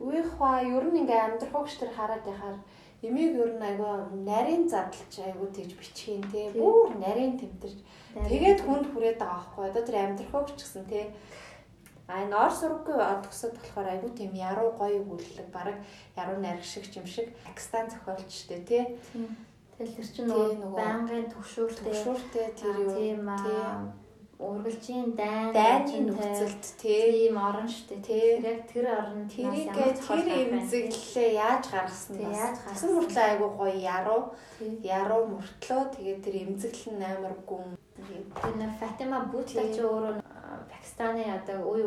үеийнхва 0.00 0.50
ер 0.62 0.84
нь 0.88 1.00
ингээ 1.02 1.20
амьдрах 1.26 1.52
хогч 1.52 1.72
төр 1.78 1.90
хараад 1.94 2.24
яхаар 2.26 2.58
эмийг 3.02 3.34
ер 3.38 3.52
нь 3.58 3.66
айгаа 3.68 4.08
нарийн 4.14 4.64
задлж 4.70 5.12
айгуу 5.18 5.48
тэгж 5.54 5.72
бичхийн 5.78 6.24
тий. 6.32 6.50
Бүр 6.54 6.94
нарийн 6.98 7.38
тэмтэрч. 7.38 7.78
Тэгээд 8.30 8.60
хүнд 8.62 8.86
хүрээд 8.90 9.18
байгаа 9.18 9.42
байхгүй 9.42 9.64
одоо 9.70 9.82
тэр 9.84 9.96
амьдрах 10.02 10.30
хогч 10.32 10.48
гэсэн 10.58 10.84
тий 10.90 11.04
А 12.08 12.24
энэ 12.24 12.32
ор 12.32 12.48
сурггүй 12.48 12.96
одгосод 12.96 13.52
болохоор 13.52 13.88
айгүй 13.92 14.10
тийм 14.16 14.32
яруу 14.32 14.72
гоё 14.80 15.04
өгүүлэг 15.04 15.52
баг 15.52 15.76
яруу 16.16 16.40
найраг 16.40 16.64
шиг 16.64 16.88
юм 16.96 17.04
шиг 17.04 17.36
Пакистан 17.44 17.84
зохиолчтэй 17.92 18.64
тий. 18.64 18.84
Тэгэл 19.76 19.92
тэр 19.92 20.08
чинь 20.08 20.28
нөгөө 20.32 20.72
байнгын 20.72 21.28
төгшөөртэй 21.28 21.84
төгшөөртэй 21.84 22.46
тэр 22.56 22.76
юу 22.80 22.92
тийм 22.96 23.28
ургалжийн 24.38 25.18
дайн 25.18 25.50
дайны 25.52 26.14
нөхцөлд 26.14 26.64
тийм 26.78 27.34
орон 27.34 27.66
штэ 27.66 27.98
тий. 28.06 28.38
Яг 28.38 28.70
тэр 28.70 28.86
орон 28.86 29.26
тэрийг 29.26 29.74
тэр 29.74 30.26
эмзэглэлээ 30.46 31.30
яаж 31.34 31.64
гаргасан 31.66 32.22
нь 32.22 32.30
яаж 32.30 32.56
гаргасан? 32.62 32.94
мөртлөө 32.94 33.24
айгүй 33.26 33.50
гоё 33.58 33.76
яруу. 33.98 34.22
Яруу 34.82 35.22
мөртлөө. 35.34 35.82
Тэгээд 35.90 36.22
тэр 36.22 36.36
эмзэглэл 36.46 36.94
нь 36.94 37.08
амар 37.10 37.34
гүн. 37.50 37.74
Тэр 37.98 38.54
нэг 38.62 38.72
Фатима 38.78 39.26
Бутта 39.26 39.66
ч 39.74 39.82
өөрөө 39.82 40.22
Пакистаны 40.70 41.26
одоо 41.34 41.58
үе 41.74 41.84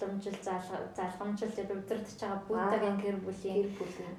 уламжил 0.00 0.38
залгамжил 0.40 1.52
удирдах 1.52 2.08
байгаа 2.16 2.40
Буддагийн 2.48 2.96
гэр 3.04 3.16
бүлийн 3.20 3.68
гэр 3.68 3.70
бүлийн 3.76 4.14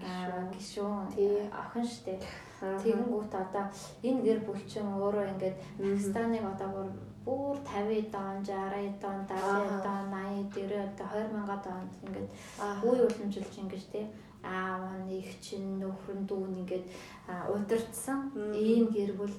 гишүүн. 0.54 1.10
охин 1.50 1.86
штэ. 1.90 2.22
Тэгэнгүүт 2.62 3.34
одоо 3.34 3.66
энэ 4.06 4.22
гэр 4.22 4.40
бүл 4.46 4.62
чинь 4.70 4.86
өөрөө 4.86 5.26
ингээд 5.34 5.58
Пакистаныг 5.82 6.46
одоо 6.46 6.86
бүр 7.26 7.58
50 7.66 8.10
дон, 8.14 8.44
60 8.44 8.98
дон, 9.02 9.20
70 9.30 9.84
дон, 9.86 10.04
80 10.10 10.50
дээрээ 10.54 10.84
одоо 10.90 11.08
20000 11.14 11.66
донд 11.66 11.92
ингээд 12.06 12.30
үе 12.86 13.00
уламжилж 13.06 13.54
ингэж 13.62 13.84
тий 13.94 14.06
аав 14.44 15.06
нэг 15.06 15.30
чинь 15.42 15.78
нөхөр 15.78 16.18
нь 16.18 16.28
дүүн 16.30 16.66
ингээд 16.66 16.86
удирдсан. 17.54 18.34
Ийм 18.58 18.90
гэр 18.90 19.14
бүл. 19.14 19.36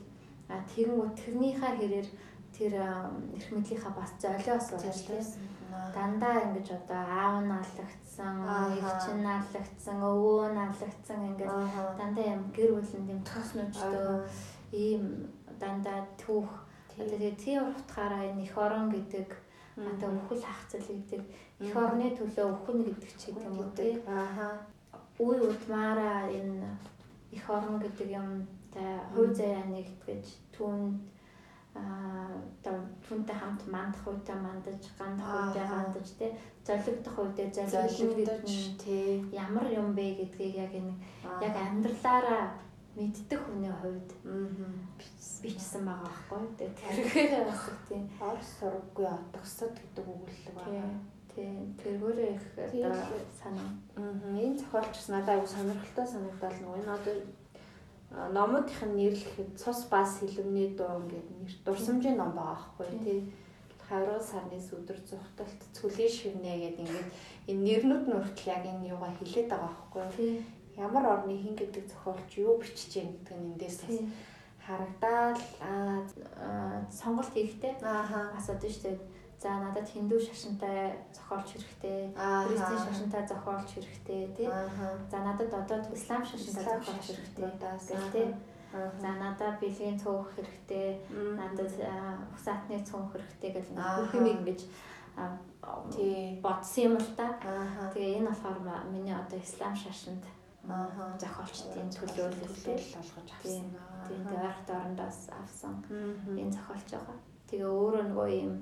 Тэгэнгүүт 0.47 1.15
тэрнийхээ 1.19 1.73
хэрээр 1.79 2.09
тэр 2.55 2.73
эрх 2.79 3.49
мэдлийнхаа 3.51 3.93
бас 3.99 4.13
золиос 4.23 4.67
уучлаа. 4.71 5.25
Дандаа 5.95 6.37
ингэж 6.47 6.69
одоо 6.79 7.03
аав 7.03 7.37
нь 7.43 7.51
алагдсан, 7.51 8.35
эгч 8.79 9.05
нь 9.17 9.27
алагдсан, 9.27 9.99
өвөө 9.99 10.55
нь 10.55 10.63
алагдсан 10.71 11.21
ингээд 11.35 11.51
дандаа 11.99 12.27
юм 12.37 12.43
гэр 12.55 12.71
бүлийн 12.77 13.11
юм 13.11 13.21
тус 13.27 13.57
нүчтэй 13.57 14.23
ийм 14.71 15.33
дандаа 15.59 16.05
түүх 16.21 16.62
тэгээд 16.97 17.37
тийм 17.39 17.63
утгаараа 17.73 18.23
энэ 18.31 18.43
их 18.45 18.55
орон 18.57 18.91
гэдэг 18.91 19.29
одоо 19.77 20.11
өхөл 20.19 20.43
хахцал 20.45 20.85
гэдэг 20.85 21.23
их 21.65 21.77
орны 21.77 22.13
төлөө 22.17 22.47
өхөн 22.53 22.79
гэдэг 22.85 23.11
ч 23.17 23.23
юм 23.33 23.57
уу 23.59 23.71
тий. 23.77 23.97
Ааха. 24.07 24.67
Үе 25.19 25.41
удмаараа 25.41 26.29
энэ 26.29 26.69
их 27.33 27.45
орон 27.49 27.81
гэдэг 27.81 28.09
юмтай 28.13 29.01
хувь 29.15 29.33
заяа 29.33 29.65
нэгтгэж 29.73 30.25
түүнд 30.53 31.01
одоо 31.73 32.77
түнтэй 33.09 33.33
хамт 33.33 33.65
мандах 33.73 34.05
үедээ 34.05 34.37
мандаж, 34.37 34.83
гандах 34.99 35.57
үедээ 35.57 35.67
гандаж 35.73 36.09
тий 36.21 36.31
золигдох 36.67 37.17
үедээ 37.17 37.49
золигдож 37.73 38.51
тий 38.77 39.25
ямар 39.33 39.67
юм 39.73 39.97
бэ 39.97 40.21
гэдгийг 40.21 40.55
яг 40.69 40.73
энэ 40.77 40.93
яг 41.41 41.55
амьдралаараа 41.57 42.45
мэддэг 42.93 43.41
хүний 43.41 43.73
хувьд 43.81 44.09
бичсэн 45.43 45.83
байгаа 45.85 46.09
байхгүй. 46.09 46.41
Тий 46.59 46.71
тэрхээр 46.79 47.45
бас 47.51 47.65
тий. 47.89 48.01
Орс 48.21 48.49
сургаггүй 48.59 49.07
отгосод 49.11 49.75
гэдэг 49.77 50.07
өгүүлэл 50.07 50.57
байна 50.57 51.01
тий 51.35 51.75
тэргээрээ 51.81 52.37
их 52.37 52.45
одоо 52.85 53.21
санаа. 53.41 53.71
энэ 53.97 54.59
зохиолч 54.61 54.97
надад 55.09 55.41
аягүй 55.41 55.49
сонирхолтой 55.49 56.07
санагдал 56.07 56.57
нөгөө 56.61 56.79
энэ 56.81 56.95
одоо 56.97 57.17
номуудынх 58.37 58.83
нь 58.85 58.97
нэрлэхэд 59.01 59.51
цус 59.57 59.89
бас 59.89 60.21
хилэмний 60.21 60.77
дуу 60.77 61.01
ингээд 61.01 61.29
нэр 61.33 61.53
дурсамжийн 61.65 62.17
ном 62.21 62.33
байгаа 62.37 62.69
байхгүй 62.77 62.89
тий. 63.05 63.21
20 63.89 64.21
сарны 64.21 64.57
өдөр 64.57 64.99
зүхталт 65.09 65.61
цөлийн 65.77 66.13
шивнэ 66.17 66.53
гэдэг 66.65 66.85
ингээд 66.85 67.11
энэ 67.51 67.65
нэрнүүд 67.65 68.05
нь 68.09 68.17
хүртэл 68.17 68.53
яг 68.57 68.65
энэ 68.69 68.89
юугаа 68.93 69.13
хилээд 69.17 69.49
байгаа 69.53 69.73
байхгүй. 69.93 70.29
Ямар 70.77 71.05
орны 71.17 71.37
хин 71.37 71.57
гэдэг 71.57 71.85
зохиолч 71.89 72.31
юу 72.41 72.57
бичиж 72.61 72.93
гэн 72.97 73.13
гэдэг 73.13 73.37
нь 73.37 73.49
эндээс 73.53 73.79
харагдаал 74.67 75.41
аа 75.61 76.87
сонголт 76.91 77.33
хийхдээ 77.35 77.75
асуудаг 78.39 78.71
шүү 78.71 78.83
дээ. 78.85 78.99
За 79.43 79.51
надад 79.59 79.91
хиндүү 79.91 80.21
шашинтай 80.23 81.03
зохиолч 81.11 81.49
хэрэгтэй, 81.51 82.15
христийн 82.15 82.83
шашинтай 82.87 83.27
зохиолч 83.27 83.71
хэрэгтэй 83.75 84.23
тий. 84.39 84.49
За 85.11 85.19
надад 85.19 85.51
одоо 85.51 85.79
ислам 85.99 86.23
шашинтай 86.23 86.63
зохиолч 86.79 87.07
хэрэгтэй 87.11 87.51
гэх 87.91 88.07
тий. 88.15 88.29
За 89.03 89.11
надад 89.19 89.59
бэлгийн 89.59 89.99
цөөх 89.99 90.31
хэрэгтэй, 90.39 91.03
надад 91.11 91.75
усаатны 92.39 92.79
цөөх 92.87 93.19
хэрэгтэй 93.19 93.51
гэж 93.51 93.67
бүх 93.75 94.15
юм 94.15 94.27
ингэж 94.31 94.61
тий. 94.63 96.39
бодсон 96.41 96.85
юм 96.85 96.95
л 97.03 97.11
да. 97.19 97.35
Тэгээ 97.93 98.23
энэ 98.23 98.31
болохоор 98.31 98.87
миний 98.95 99.15
одоо 99.15 99.39
ислам 99.43 99.75
шашинд 99.75 100.23
Аа 100.71 101.19
зохиолчдын 101.19 101.91
төлөөлөлтэй 101.91 102.79
болгож 102.95 103.29
авсан. 103.35 103.67
Тийм 104.07 104.23
тэгээ 104.23 104.47
ойрхон 104.47 104.67
дорндоос 104.71 105.21
авсан 105.43 105.75
энэ 106.39 106.55
зохиолч 106.55 106.89
байгаа. 106.95 107.19
Тэгээ 107.51 107.67
өөрөө 107.67 108.05
нөгөө 108.07 108.29
юм 108.47 108.53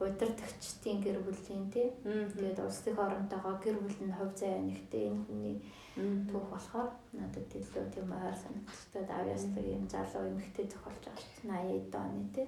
удирдахчдын 0.00 0.98
гэр 1.04 1.18
бүлийн 1.22 1.68
тий. 1.68 1.92
Тэгээд 2.02 2.58
улс 2.64 2.80
төх 2.82 2.98
оронтойгоо 2.98 3.54
гэр 3.60 3.76
бүл 3.84 4.00
нь 4.00 4.16
хувь 4.16 4.34
заяа 4.34 4.64
нэгтэй 4.64 5.12
энэ 5.12 5.24
хүний 5.28 5.56
түүх 6.32 6.46
болохоор 6.50 6.90
надад 7.12 7.52
илүү 7.52 7.84
тийм 7.92 8.08
ойр 8.16 8.36
санагдчихдаг. 8.42 9.06
Авьяастай 9.12 9.64
юм 9.76 9.84
залуу 9.92 10.24
эмэгтэй 10.32 10.66
зохиолж 10.72 11.04
байгаа 11.04 11.20
шүү 11.20 11.52
дээ. 11.52 11.92
80 11.92 12.00
оны 12.00 12.24
тий. 12.34 12.46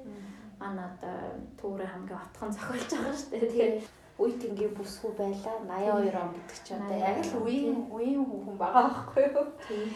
Манай 0.58 0.86
одоо 0.88 1.16
түүрээ 1.60 1.88
хамгийн 1.92 2.22
отхон 2.24 2.50
зохиолж 2.56 2.88
байгаа 2.88 3.14
шүү 3.20 3.30
дээ. 3.36 3.52
Тэгээд 3.52 3.76
үе 4.14 4.30
тэнгийн 4.38 4.74
бүсгүй 4.78 5.10
байла 5.18 5.52
82 5.66 6.14
он 6.14 6.30
гэдэг 6.38 6.58
чинь 6.62 6.78
одоо 6.78 6.98
яг 7.02 7.18
л 7.26 7.34
үеийн 7.42 7.90
үеийн 7.90 8.22
хүн 8.22 8.54
байгаа 8.54 8.86
байхгүй 8.86 9.26
юу? 9.34 9.46
Тийм. 9.66 9.90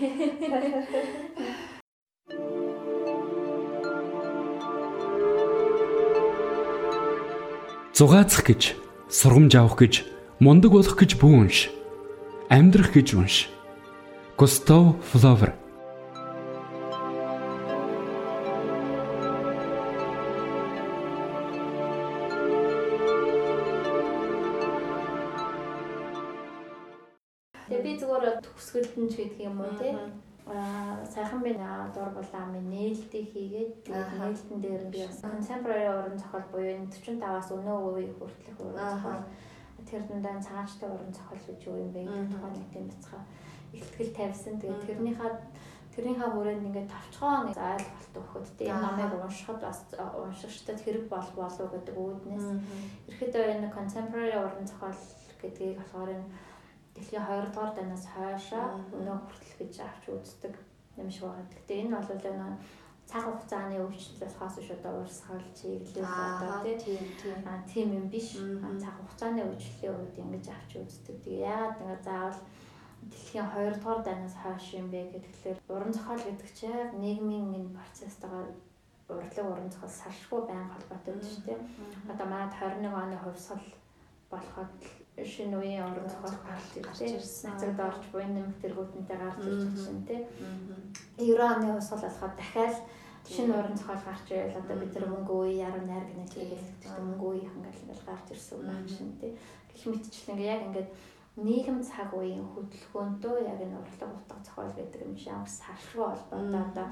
Зугаацах 7.94 8.46
гэж, 8.46 8.62
сургамж 9.10 9.54
авах 9.54 9.78
гэж, 9.78 9.94
мундаг 10.42 10.70
болох 10.74 10.98
гэж 10.98 11.18
бүү 11.18 11.34
унш. 11.46 11.70
Амьдрах 12.50 12.94
гэж 12.94 13.14
унш. 13.18 13.50
Густав 14.38 14.98
Флавер 15.10 15.54
1913 15.54 15.67
булаа 31.94 32.44
минь 32.52 32.70
нээлттэй 32.70 33.24
хийгээд 33.32 33.74
нээлтэн 33.88 34.60
дээр 34.60 34.84
би 34.92 35.00
бас 35.06 35.20
contemporary 35.22 35.88
уран 35.88 36.18
зохиол 36.18 36.46
буюу 36.52 36.74
энэ 36.74 36.90
45-аас 36.92 37.48
өнөө 37.56 37.78
үеийн 37.88 38.14
хүртэлх 38.18 38.60
уран 38.60 38.88
зохиол. 38.94 39.24
Тэр 39.88 40.02
дундаа 40.04 40.36
цааштай 40.42 40.88
уран 40.90 41.12
зохиол 41.14 41.44
гэж 41.48 41.60
юу 41.68 41.76
юм 41.80 41.90
бэ? 41.94 42.04
Гэдэг 42.04 42.30
тухайн 42.34 42.54
нэг 42.56 42.68
тийм 42.72 42.86
бяцхан 42.90 43.24
ихтгэл 43.72 44.16
тавьсан. 44.16 44.54
Тэгээд 44.60 44.86
тэрнийхээ 44.86 45.32
тэрнийхээ 45.94 46.30
хүрээнд 46.30 46.66
ингээд 46.68 46.92
тавчгаа 46.92 47.36
нэг 47.48 47.56
ойлголт 47.56 48.14
өгөхөд 48.20 48.46
тийм 48.58 48.76
намайг 48.78 49.12
уншихад 49.16 49.60
бас 49.64 49.80
уншигчдад 49.96 50.78
хэрэг 50.82 51.04
бол 51.08 51.30
болов 51.34 51.68
гэдэг 51.72 51.96
үүднээс. 51.96 52.48
Ерөөдөө 53.10 53.44
энэ 53.54 53.74
contemporary 53.74 54.36
уран 54.36 54.66
зохиол 54.68 55.00
гэдгийг 55.40 55.78
болохоор 55.78 56.10
энэ 56.14 56.28
дэлхийн 56.94 57.24
2 57.24 57.50
дугаар 57.50 57.72
данаас 57.74 58.04
хойшоо 58.10 58.64
өнөө 58.98 59.16
хүртэл 59.22 59.54
гэж 59.58 59.74
авч 59.86 60.04
үздэг 60.10 60.54
юм 61.02 61.10
шиг 61.10 61.24
байна. 61.24 61.48
Гэхдээ 61.52 61.82
энэ 61.82 61.96
бол 61.96 62.10
энэ 62.14 62.56
цаг 63.08 63.22
хугацааны 63.24 63.76
өвчлөл 63.80 64.20
болохоос 64.20 64.54
биш 64.58 64.70
одоо 64.76 64.92
урсгал 65.00 65.44
чиглэл 65.58 66.04
одоо 66.04 66.76
тийм 66.84 67.02
тийм 67.72 67.88
юм 67.98 68.06
биш. 68.12 68.28
Цаг 68.82 68.94
хугацааны 69.00 69.42
өвчлөлийн 69.48 69.96
үед 69.96 70.16
ингэж 70.22 70.46
авч 70.52 70.70
үздэг. 70.76 71.16
Тэгээ 71.24 71.48
яагаад 71.48 71.80
ингэ 71.80 71.98
заавал 72.04 72.40
дэлхийн 73.10 73.48
2 73.48 73.80
дугаар 73.80 74.00
данаас 74.04 74.36
хойш 74.42 74.66
юм 74.80 74.86
бэ 74.92 75.00
гэхэлэр 75.12 75.58
уран 75.72 75.92
зохиол 75.94 76.22
гэдэг 76.26 76.50
чинь 76.58 76.92
нийгмийн 77.02 77.48
энэ 77.56 77.76
процесстойгоо 77.78 78.44
урлаг 79.08 79.46
уран 79.52 79.70
зохиол 79.72 79.94
салшгүй 80.00 80.40
байнга 80.44 80.74
холбоотой 80.74 81.14
байдаг 81.14 81.30
шүү 81.32 81.44
дээ. 81.46 81.60
Одоо 82.12 82.26
манайд 82.28 82.52
21 82.60 83.02
оны 83.02 83.16
хувьсгал 83.16 83.64
болоход 84.30 84.72
шинэ 85.24 85.56
үеийн 85.58 85.84
уран 85.84 86.08
зохиол 86.08 86.38
гарч 86.46 86.70
ирсэн. 87.02 87.50
Нацагд 87.50 87.80
орж 87.80 88.02
буй 88.12 88.24
нэмэг 88.24 88.56
тэргүүтэнтэй 88.62 89.18
гарч 89.18 89.42
ирж 89.46 89.64
байна 89.74 90.02
тийм. 90.06 90.22
90 91.18 91.42
оны 91.42 91.66
хувьсгал 91.74 92.02
болоход 92.06 92.34
дахиад 92.38 92.76
шинэ 93.26 93.52
уран 93.58 93.76
зохиол 93.76 94.02
гарч 94.06 94.26
ирэл 94.30 94.60
одоо 94.62 94.76
бид 94.78 94.92
нар 94.94 95.06
мөнгө 95.10 95.34
үе 95.42 95.52
яруу 95.66 95.84
найр 95.86 96.06
гэнэ 96.06 96.26
тэгээд 96.32 96.66
мөнгө 97.06 97.26
үеийнх 97.28 97.56
ингээл 97.58 97.82
ингээл 97.84 98.08
гарч 98.08 98.26
ирсэн 98.30 98.62
юм 98.62 98.86
чинь 98.86 99.18
тий. 99.20 99.32
Гэх 99.74 99.84
мэтчлэн 99.90 100.32
ингээ 100.34 100.52
яг 100.54 100.62
ингээд 100.66 100.90
нийгэм 101.38 101.78
цаг 101.82 102.10
үеийн 102.14 102.42
хөдөлгөөнтөө 102.50 103.36
яг 103.46 103.58
энэ 103.62 103.78
урлаг 103.78 104.10
утга 104.10 104.38
зохиол 104.42 104.74
гэдэг 104.74 105.00
юм 105.06 105.14
шиг 105.14 105.32
амар 105.34 105.50
салшгүй 105.50 106.06
холбоотой 106.06 106.62
одоо 106.66 106.86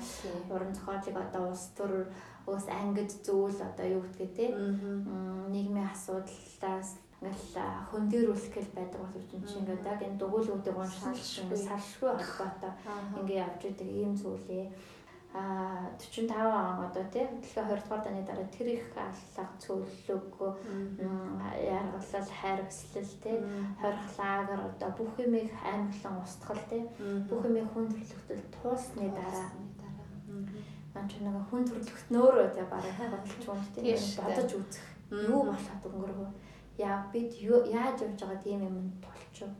уран 0.55 0.73
зохиолыг 0.75 1.17
одоо 1.19 1.43
улс 1.51 1.67
төр 1.75 1.93
өөс 2.47 2.67
ангид 2.71 3.11
зүйл 3.27 3.59
одоо 3.59 3.87
юу 3.99 4.03
гэдгээ 4.07 4.31
те. 4.39 4.47
Нийгмийн 5.51 5.91
асуудлаас 5.91 6.91
ингээл 7.21 7.89
хүн 7.89 8.05
дээр 8.13 8.29
үлсгэл 8.33 8.71
байдаг 8.77 9.01
бол 9.01 9.17
үчим 9.17 9.41
чи 9.49 9.57
ингээд 9.57 9.89
яг 9.89 10.01
энэ 10.05 10.21
дугуйлуудыг 10.21 10.77
уншаал 10.77 11.17
шиг 11.17 11.49
салшгүй 11.49 12.13
холбоотой 12.13 12.73
ингээд 13.17 13.41
явж 13.41 13.61
идэг 13.73 13.89
ийм 13.89 14.13
зүйлээ. 14.21 14.69
А 15.37 15.91
45 15.99 16.33
он 16.33 16.85
одоо 16.87 17.05
тий 17.13 17.25
дэлхийн 17.25 17.67
20 17.69 17.85
дугаар 17.85 18.03
даны 18.05 18.23
дараа 18.25 18.49
тэр 18.53 18.69
их 18.77 18.85
аллах 18.97 19.51
цөөлөг 19.61 20.33
яргалал 21.61 22.29
хайрцлал 22.41 23.13
тий 23.25 23.37
хорхлагаар 23.81 24.61
одоо 24.69 24.91
бүх 24.97 25.13
юмыг 25.21 25.53
аймглан 25.61 26.17
устгал 26.25 26.63
тий 26.71 26.83
бүх 27.29 27.45
юмыг 27.49 27.69
хүн 27.73 27.89
төрлөختөл 27.93 28.45
туусны 28.57 29.09
дараа. 29.13 29.51
маань 30.95 31.09
ч 31.09 31.21
нэг 31.21 31.37
хүн 31.51 31.65
төрлөختнөөрөө 31.69 32.49
тий 32.57 32.67
бараг 32.73 32.97
бодолч 33.13 33.45
юм 33.45 33.61
тий 33.75 33.93
бодож 34.17 34.51
үзэх. 34.57 34.87
Юу 35.11 35.43
болох 35.45 35.85
өнгөрөө 35.85 36.29
яа 36.79 37.09
бид 37.13 37.33
яаж 37.41 38.01
явж 38.03 38.21
байгаа 38.21 38.41
тийм 38.45 38.61
юм 38.69 38.93
болчих. 39.05 39.53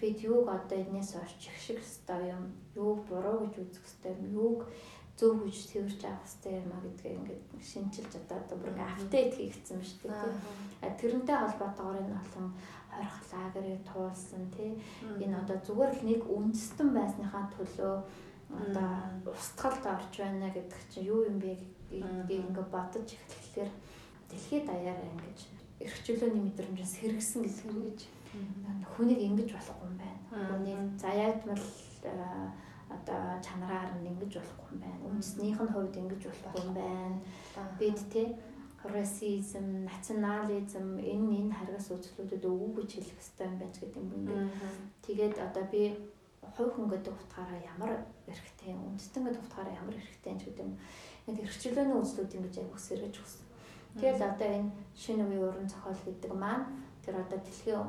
Бид 0.00 0.18
юуг 0.22 0.48
одоо 0.48 0.78
энэс 0.78 1.16
орчих 1.16 1.56
шиг 1.58 1.80
хэвээр 1.82 2.34
юм, 2.36 2.44
юуг 2.74 2.98
буруу 3.08 3.46
гэж 3.46 3.54
үзэх 3.62 3.84
хэвээр 3.86 4.18
юм, 4.22 4.32
юуг 4.40 4.60
зөв 5.16 5.32
гэж 5.42 5.58
тэрч 5.72 6.00
авах 6.04 6.28
хэрэгтэй 6.28 6.54
юм 6.60 6.70
а 6.76 6.80
гэдгээ 6.84 7.16
ингээд 7.16 7.42
шинжилж 7.64 8.12
одоо 8.20 8.36
одоо 8.36 8.56
бүр 8.60 8.72
апдейт 8.76 9.32
хийгдсэн 9.34 9.80
ба 9.80 9.86
шүү 9.88 10.10
дээ. 10.12 10.34
А 10.84 10.88
тэрнтэй 11.00 11.36
холбоотойгоор 11.40 11.98
энэ 12.04 12.20
олон 12.20 12.46
хорих 12.92 13.16
лагерыг 13.32 13.80
туулсан 13.88 14.44
тий. 14.52 14.70
Энэ 15.24 15.40
одоо 15.40 15.56
зүгээр 15.64 15.92
л 15.96 16.02
нэг 16.04 16.20
үндэстэн 16.28 16.88
байсныхаа 16.92 17.44
төлөө 17.56 17.94
одоо 18.60 18.90
устгалд 19.32 19.84
орж 19.88 20.12
байна 20.20 20.52
гэдэг 20.52 20.82
чинь 20.92 21.08
юу 21.08 21.24
юм 21.24 21.40
бэ 21.40 21.56
гэдгийг 21.90 22.46
ингээд 22.52 22.68
бодож 22.68 23.08
эхлэхээр 23.16 23.70
дэлхийд 24.28 24.64
даяараа 24.68 25.08
ингэж 25.16 25.55
эрхчлөөний 25.80 26.42
мэдрэмжээс 26.48 26.94
хэрэгсэн 27.00 27.40
гэсэн 27.44 27.72
гэж 27.84 28.00
хүнийг 28.96 29.20
ингэж 29.20 29.50
болохгүй 29.52 29.88
юм 29.88 29.96
байна. 30.00 30.20
Хүнийг 30.48 30.80
заяатмал 31.00 31.64
одоо 32.96 33.22
чанараар 33.44 33.92
нь 34.00 34.08
ингэж 34.12 34.32
болохгүй 34.40 34.68
юм 34.72 34.80
байна. 34.80 35.04
Үндэснийх 35.08 35.60
нь 35.60 35.72
хувьд 35.72 35.96
ингэж 35.96 36.22
болохгүй 36.26 36.62
юм 36.64 36.72
байна. 36.74 37.20
Бид 37.78 37.98
те 38.12 38.22
расизм, 38.86 39.84
национализм 39.90 40.96
энэ 40.96 41.34
энэ 41.40 41.54
харгас 41.58 41.90
үзлүүдэд 41.90 42.44
өвөг 42.46 42.72
гэж 42.78 42.90
хэлэх 42.94 43.18
хэрэгтэй 43.18 43.46
юм 43.46 43.56
байна 43.58 43.74
гэдэг 43.74 43.96
юм 43.96 44.24
байна. 44.26 44.50
Тэгээд 45.02 45.36
одоо 45.46 45.64
би 45.72 45.82
хувь 46.54 46.72
хүн 46.74 46.88
гэдэг 46.90 47.12
утгаараа 47.12 47.60
ямар 47.74 47.92
эрхтэй, 48.30 48.72
үндэстэн 48.74 49.22
гэдэг 49.26 49.42
утгаараа 49.42 49.74
ямар 49.74 49.96
эрхтэй 49.98 50.32
юм 50.32 50.40
гэдэг 50.40 50.64
юм. 50.64 50.78
Ингээд 51.26 51.44
эрхчлөөний 51.50 51.98
үзлүүд 51.98 52.36
ингэж 52.36 52.54
яг 52.62 52.70
өсөргөж 52.78 53.14
өгсөн. 53.18 53.45
Тэгэл 54.00 54.22
одоо 54.30 54.48
энэ 54.58 54.70
шинэ 54.94 55.24
үеийн 55.24 55.48
уран 55.48 55.68
зохиол 55.68 56.00
гэдэг 56.04 56.32
маань 56.34 56.64
тэр 57.04 57.16
одоо 57.22 57.38
дэлхийн 57.40 57.84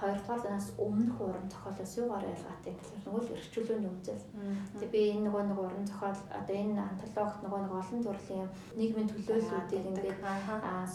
хоёрдугаар 0.00 0.40
данаас 0.42 0.68
өмнөх 0.78 1.16
уран 1.20 1.50
зохиолоос 1.50 1.92
юугаар 1.98 2.26
ялгаатай 2.30 2.72
гэхээр 2.72 3.02
нөгөө 3.02 3.22
л 3.26 3.34
эрхчлөөний 3.34 3.90
үзэл. 3.90 4.26
Тэгээ 4.78 4.94
би 4.94 5.00
энэ 5.10 5.24
нөгөө 5.26 5.42
нэг 5.50 5.58
уран 5.58 5.86
зохиол 5.90 6.20
одоо 6.38 6.56
энэ 6.62 6.82
антологт 6.86 7.40
нөгөө 7.42 7.60
нэг 7.66 7.72
олон 7.82 8.00
төрлийн 8.06 8.48
нийгмийн 8.78 9.10
төлөөллүүдийг 9.10 9.84
ингээд 9.90 10.18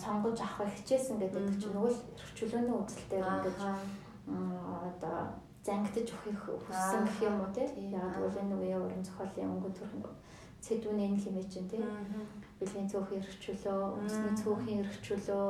сонгож 0.03 0.37
авах 0.39 0.71
хичээсэн 0.71 1.19
гэдэг 1.19 1.43
чинь 1.59 1.75
нөгөө 1.75 1.91
л 1.91 2.03
эрхчлөөний 2.15 2.75
үзэлтэй 2.79 3.19
ингээд 3.19 3.59
одоо 4.87 5.17
зангидж 5.67 6.09
өгөх 6.15 6.63
хүссэн 6.63 7.03
гэх 7.03 7.19
юм 7.27 7.43
уу 7.43 7.51
тий. 7.51 7.67
Яг 7.91 8.15
бол 8.23 8.39
энэ 8.39 8.55
үеийн 8.55 8.83
уран 8.87 9.03
зохиолын 9.03 9.51
өнгө 9.51 9.69
төрх 9.75 10.15
цэдүүний 10.63 11.07
энэ 11.11 11.19
хэмээ 11.19 11.47
чинь 11.51 11.67
тий. 11.67 11.83
Бэлгийн 12.63 12.87
цөөхөн 12.87 13.19
эрхчлөө, 13.19 13.81
өмсний 13.99 14.33
цөөхөн 14.39 14.79
эрхчлөө, 14.87 15.47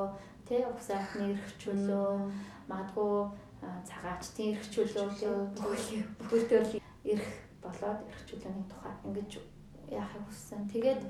тий 0.49 0.65
ус 0.65 0.88
айхны 0.90 1.38
эрхчлөө, 1.38 2.10
магадгүй 2.65 3.14
цагаачтын 3.88 4.53
эрх 4.53 4.65
чөлөө 4.73 5.07
бүх 5.53 6.44
төрлийн 6.49 6.81
эрх 7.06 7.27
болоод 7.61 7.99
эрх 8.10 8.22
чөлөөний 8.27 8.65
тухай 8.68 8.94
ингэж 9.06 9.31
яахыг 9.94 10.23
хүссэн. 10.27 10.68
Тэгээд 10.73 11.02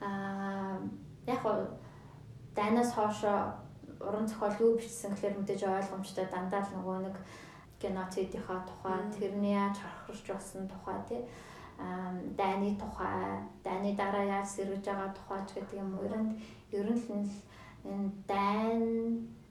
аа 0.00 0.82
яг 1.26 1.42
дайнаас 2.54 2.92
хоошо 2.92 3.32
уран 4.00 4.26
зохиол 4.28 4.56
юу 4.60 4.72
бичсэн 4.76 5.12
гэхээр 5.14 5.38
мэдээж 5.38 5.62
ойлгомжтой 5.64 6.26
дандаа 6.28 6.60
л 6.64 6.74
нөгөө 6.76 6.98
нэг 7.08 7.16
геноцидийнхаа 7.80 8.60
тухай 8.68 9.00
тэрний 9.16 9.56
яаж 9.56 9.76
харахрч 9.80 10.26
болсон 10.28 10.68
тухай 10.68 10.98
тий 11.08 11.22
дайны 12.36 12.76
тухай 12.78 13.42
дайны 13.64 13.96
дараа 13.96 14.24
яаж 14.24 14.48
сэргэж 14.48 14.84
байгаа 14.86 15.10
тухай 15.14 15.40
ч 15.46 15.50
гэдэг 15.54 15.78
юм 15.82 15.94
уу? 15.98 16.06
Ер 16.06 16.14
нь 16.16 16.32
ер 16.72 16.88
нь 16.90 17.00
л 17.02 17.10
энэ 17.84 18.10
дайн 18.26 18.82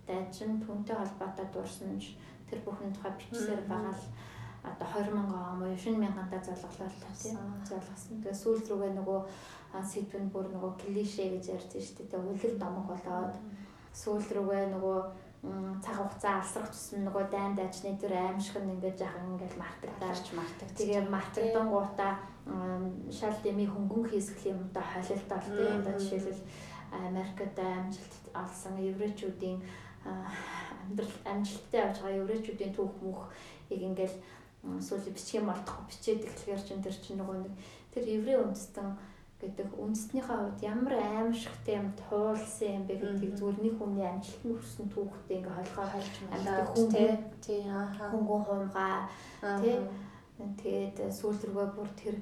дайчин 0.07 0.59
түнтэй 0.63 0.95
холбоотой 0.95 1.47
дурсан 1.53 1.95
нь 1.95 2.15
тэр 2.47 2.59
бүхэн 2.65 2.93
тухай 2.93 3.11
бичсээр 3.19 3.63
байгаа 3.67 3.93
л 3.93 4.05
одоо 4.63 4.87
20 4.87 5.11
мянган 5.11 5.43
он 5.51 5.59
буюу 5.59 5.77
шинэ 5.77 5.99
мянгантаа 5.99 6.39
залгалаа 6.39 6.89
тийм 7.19 7.37
залгасан. 7.67 8.23
Тэгээ 8.23 8.41
сүүл 8.41 8.63
рүүгээ 8.63 8.93
нөгөө 8.95 9.19
сэдв 9.91 10.15
нь 10.23 10.31
бүр 10.31 10.47
нөгөө 10.55 10.71
клише 10.79 11.23
гэж 11.35 11.45
ярьж 11.55 11.71
штэ. 11.83 12.07
Тэгээ 12.07 12.31
үлэл 12.31 12.55
домог 12.63 12.87
болоод 12.87 13.35
сүүл 13.91 14.23
рүүгээ 14.23 14.71
нөгөө 14.71 14.99
цаг 15.83 15.95
хугацаа 15.99 16.39
алсрах 16.39 16.71
тусам 16.71 17.03
нөгөө 17.03 17.27
дайн 17.27 17.55
дайчны 17.55 17.99
тэр 17.99 18.15
аимшиг 18.15 18.63
нь 18.63 18.79
ингээд 18.79 18.95
жахан 18.95 19.35
ингээд 19.35 19.59
мартагдаж 19.59 20.23
мартаг. 20.31 20.69
Тэгээ 20.79 21.03
мартагдан 21.11 21.67
гутаа 21.67 22.13
шал 23.11 23.35
дэмий 23.43 23.67
хөнгөн 23.67 24.07
хийсгэл 24.07 24.55
юм 24.55 24.71
да 24.71 24.79
холилт 24.79 25.27
бол 25.27 25.47
тийм 25.51 25.83
одоо 25.83 25.99
жишээлбэл 25.99 26.43
Америкт 26.93 27.59
амжилт 27.59 28.23
олсон 28.31 28.75
еврейчүүдийн 28.79 29.59
амьдрал 30.07 31.15
амжилттай 31.27 31.79
явж 31.81 31.97
байгаа 31.99 32.21
еврейчүүдийн 32.23 32.71
түүх 32.75 32.95
мөхийг 33.03 33.81
ингээл 33.83 34.17
сүүлийн 34.79 35.15
бичих 35.15 35.39
юм 35.43 35.51
болтохгүй 35.51 35.85
бичээд 35.91 36.23
эхлэхээр 36.23 36.63
чин 36.63 36.83
тэр 36.83 36.95
чин 36.95 37.19
нөгөө 37.19 37.37
нэг 37.43 37.53
тэр 37.91 38.03
еврей 38.15 38.37
үндэстэн 38.39 38.87
гэдэг 39.43 39.69
үндэстнийхээ 39.75 40.37
хувьд 40.39 40.59
ямар 40.63 40.95
аимшигтай 40.95 41.75
юм 41.83 41.91
туулсан 41.99 42.69
юм 42.79 42.83
бэ 42.87 42.95
гэдгийг 42.95 43.33
зүгээр 43.35 43.59
нэг 43.59 43.75
хүний 43.75 44.07
амжилт 44.07 44.43
нь 44.47 44.55
хүрсэн 44.55 44.87
түүхтэй 44.87 45.37
ингээ 45.43 45.57
холгоо 45.59 45.87
хайлж 45.91 46.15
амьд 46.31 46.67
хүн 46.71 46.87
тий. 47.43 47.59
аа 47.67 47.91
хөнгөн 48.11 48.43
хумгаа 48.47 48.95
тий. 49.59 49.77
Тэгээд 50.63 50.97
сүүл 51.11 51.39
рүүгээ 51.43 51.69
бүр 51.75 51.89
тэр 51.99 52.15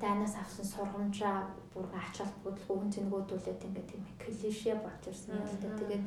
дайнаас 0.00 0.34
авсан 0.38 0.64
сургамжаа 0.64 1.50
бүр 1.74 1.86
ач 1.90 2.22
холбогдол 2.22 2.70
өвөн 2.72 2.90
зэнгүүдүүлээд 2.94 3.66
ингээд 3.66 3.90
тийм 3.90 4.02
клише 4.22 4.72
болж 4.78 5.02
ирсэн 5.10 5.34
юм 5.34 5.46
л 5.50 5.58
да. 5.58 5.74
Тэгээд 5.82 6.04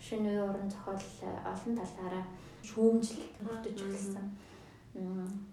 шинэ 0.00 0.28
үе 0.32 0.42
уран 0.48 0.68
зохиол 0.72 1.04
олон 1.52 1.72
талаараа 1.76 2.24
шүүмжлэлт 2.64 3.36
бүрдэж 3.44 3.78
эхэлсэн. 3.84 4.26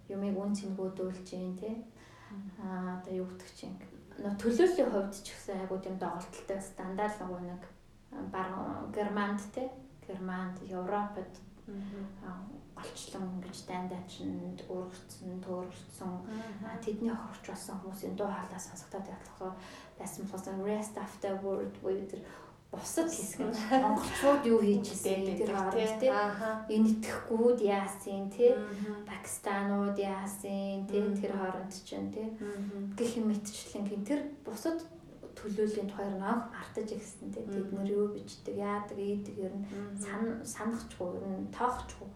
Юмыг 0.08 0.36
үн 0.40 0.56
цэнгүүдүүлж 0.56 1.20
जैन 1.28 1.56
тий. 1.60 1.76
Аа 2.64 2.96
одоо 2.96 3.14
юу 3.20 3.28
гэдэг 3.28 3.52
чинь 3.60 3.76
төлөөллийн 4.42 4.92
хувьд 4.92 5.14
ч 5.18 5.34
гэсэн 5.34 5.62
айгуу 5.66 5.80
тийм 5.82 5.98
доголдолтой 5.98 6.60
стандарт 6.62 7.18
нөгөө 7.22 7.42
нэг 7.42 7.64
баруун 8.34 8.92
германд 8.94 9.42
тий. 9.56 9.70
Германд, 10.08 10.58
Европод 10.68 11.32
олчлон 12.82 13.26
ингэж 13.38 13.58
дайндаач 13.70 14.12
өргөцсөн, 14.26 15.40
төөрөгцсөн 15.46 16.12
тэдний 16.82 17.14
хохирч 17.14 17.46
болсон 17.54 17.78
хүмүүсийн 17.82 18.16
дуу 18.18 18.28
хоолой 18.28 18.62
сонсогдоод 18.62 19.08
ялцгаа 19.14 19.54
байсан 20.00 20.26
болохоос 20.26 20.48
rest 20.66 20.96
after 20.98 21.34
word 21.46 21.74
буюу 21.84 22.06
тэр 22.10 22.26
бусад 22.72 23.12
хэсэг 23.12 23.40
нь. 23.44 23.56
Монголчууд 23.84 24.44
юу 24.48 24.60
хийжсэн 24.64 25.28
тэр 25.38 25.52
хооронд 25.52 26.00
тий. 26.00 26.12
Энэ 26.72 26.90
итгэхгүйд 26.96 27.60
яасан 27.62 28.32
тий? 28.32 28.56
Пакистанууд 29.04 29.98
яасан 30.00 30.88
тий? 30.88 31.04
Тэр 31.20 31.32
хооронд 31.36 31.72
чинь 31.84 32.10
тий. 32.16 32.28
Гэх 32.98 33.20
мэтчлэн 33.20 33.84
гин 33.86 34.04
тэр 34.08 34.20
бусад 34.48 34.80
төлөөллийн 35.42 35.90
тухайр 35.90 36.16
нөх 36.22 36.52
мартаж 36.54 36.90
ирсэн 36.94 37.32
те 37.34 37.42
тэд 37.42 37.72
нэр 37.74 37.90
юу 37.90 38.08
бичдэг 38.14 38.56
яадаг 38.62 38.98
ийдэг 39.00 39.38
ер 39.48 39.54
нь 39.56 39.66
санахчгүй 40.46 41.10
ер 41.18 41.26
нь 41.42 41.52
тоохчгүй 41.56 42.10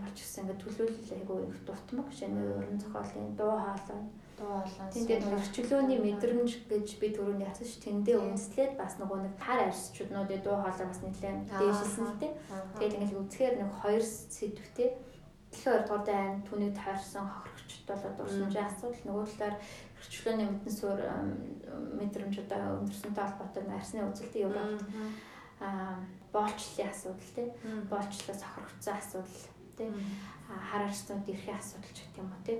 болж 0.00 0.16
ирсэн 0.16 0.46
ингээд 0.46 0.62
төлөөлөл 0.62 1.12
айгу 1.18 1.36
дутмаг 1.66 2.08
шинэ 2.14 2.38
уран 2.38 2.78
зохиолын 2.80 3.36
дуу 3.36 3.54
хоолой 3.60 4.02
дуу 4.42 4.58
хоолой 4.58 4.90
тэгээд 4.90 5.24
өрчлөөний 5.30 5.98
мэдрэмж 6.02 6.50
гэж 6.66 6.86
би 6.98 7.08
түрүүнд 7.14 7.46
ярьсан 7.46 7.66
ш 7.70 7.78
тэндээ 7.86 8.18
үндэслээд 8.18 8.72
бас 8.74 8.98
нөгөө 8.98 9.18
нэг 9.22 9.34
хар 9.38 9.70
арьсчуднуудын 9.70 10.42
дуу 10.42 10.58
хоолой 10.58 10.86
бас 10.90 11.00
нэлээд 11.06 11.46
дээшилсэн 11.46 12.06
л 12.10 12.18
те 12.18 12.28
тэгээд 12.74 12.96
ингээд 12.98 13.20
үзэхээр 13.22 13.54
нэг 13.62 13.70
хоёр 13.78 14.02
сэдвтэй. 14.02 14.90
Тэгэхээр 15.52 15.84
2 15.84 15.86
дугаар 15.86 16.04
дайн 16.08 16.34
түүнийг 16.48 16.74
таарсан 16.74 17.28
хохирогчд 17.28 17.84
болоод 17.84 18.18
урсамжийн 18.24 18.68
асуудал 18.72 19.04
нөгөө 19.04 19.26
талаар 19.36 19.56
хөрчлөөний 20.00 20.48
мэдэн 20.48 20.72
суурь 20.72 21.04
мэдрэмж 22.00 22.34
одоо 22.40 22.80
өндөрсөнтэй 22.80 23.24
холбоотой 23.24 23.62
арсны 23.68 24.00
үзэлтэй 24.08 24.42
юу 24.48 24.52
болт 24.56 24.80
аа 25.60 26.00
боолчлын 26.32 26.88
асуудал 26.88 27.32
тий. 27.36 27.48
Боолчлоос 27.92 28.40
хохирогдсон 28.40 28.96
асуудал 28.96 29.51
тий 29.76 29.88
хар 30.70 30.82
арстууд 30.86 31.28
эрхийн 31.28 31.58
асуудал 31.58 31.92
ч 31.96 31.98
гэх 32.04 32.20
юм 32.20 32.30
уу 32.32 32.42
тий 32.46 32.58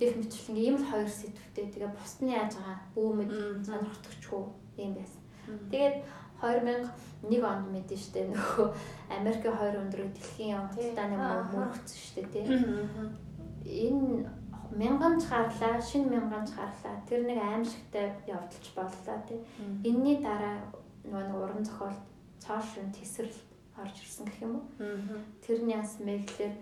дэх 0.00 0.12
мэтлэн 0.16 0.56
ийм 0.56 0.76
л 0.80 0.86
хоёр 0.90 1.08
сэдвтэй. 1.08 1.66
Тэгээ 1.70 1.90
бусны 1.92 2.30
яаж 2.32 2.52
байгаа? 2.56 2.78
Бүүмэд 2.94 3.30
сонирхдогчгүй 3.66 4.42
юм 4.84 4.92
байсан. 4.96 5.22
Тэгээд 5.70 5.96
2001 6.40 7.40
онд 7.44 7.66
мэдэн 7.72 7.98
штэ 8.00 8.28
нөхөө 8.28 8.68
Америкийн 9.08 9.56
хоёр 9.56 9.76
өндрөг 9.80 10.10
дэлхийн 10.12 10.56
явдлааны 10.60 11.16
мөрөгцсөн 11.52 12.00
штэ 12.04 12.22
тий 12.32 12.44
энэ 13.64 14.28
мянганч 14.76 15.22
гарлаа 15.30 15.80
шинэ 15.80 16.10
мянганч 16.10 16.50
гарлаа. 16.52 16.96
Тэр 17.08 17.24
нэг 17.28 17.38
аимшигтай 17.38 18.12
явдалч 18.28 18.66
боллоо 18.76 19.18
тий 19.28 19.40
энэний 19.88 20.18
дараа 20.20 20.58
нөгөө 21.04 21.22
нэг 21.28 21.36
уран 21.36 21.64
зохиол 21.64 21.98
цааш 22.40 22.80
нь 22.84 22.92
тесрэл 22.92 23.38
орж 23.80 23.96
ирсэн 24.02 24.26
гэх 24.26 24.42
юм 24.46 24.52
уу? 24.56 24.64
Тэрний 25.44 25.76
яс 25.76 25.98
мэглэр 26.00 26.54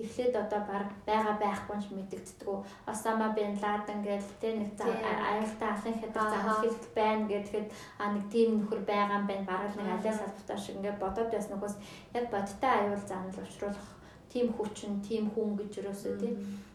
эхлээд 0.00 0.34
одоо 0.36 0.60
баг 0.64 0.88
байгаа 1.04 1.36
байхгүй 1.36 1.76
ч 1.82 1.92
мэдэгддэг. 1.92 2.48
Осама 2.88 3.28
бен 3.36 3.52
Ладен 3.60 4.00
гэдэг 4.00 4.36
тэ 4.40 4.56
нэг 4.56 4.80
аюултай 4.80 5.68
алын 5.76 5.96
хятад 6.00 6.28
захиалт 6.32 6.84
байна 6.96 7.24
гэхэд 7.28 7.68
а 8.00 8.04
нэг 8.14 8.24
тийм 8.32 8.48
нөхөр 8.64 8.80
байгаа 8.88 9.20
юм 9.20 9.26
байна. 9.28 9.48
Бараг 9.50 9.72
нэг 9.76 9.88
алиа 9.92 10.14
салбартаа 10.16 10.56
шиг 10.56 10.76
ингээд 10.80 11.02
бодоод 11.02 11.30
байсан 11.30 11.52
нөхөөс 11.52 11.76
яг 12.16 12.24
бодтой 12.32 12.72
аюул 12.72 13.04
занал 13.04 13.44
учруулах. 13.44 13.88
Тийм 14.32 14.46
хүчин, 14.56 15.02
тийм 15.04 15.28
хүн 15.34 15.58
гэж 15.58 15.72
юусоо 15.84 16.16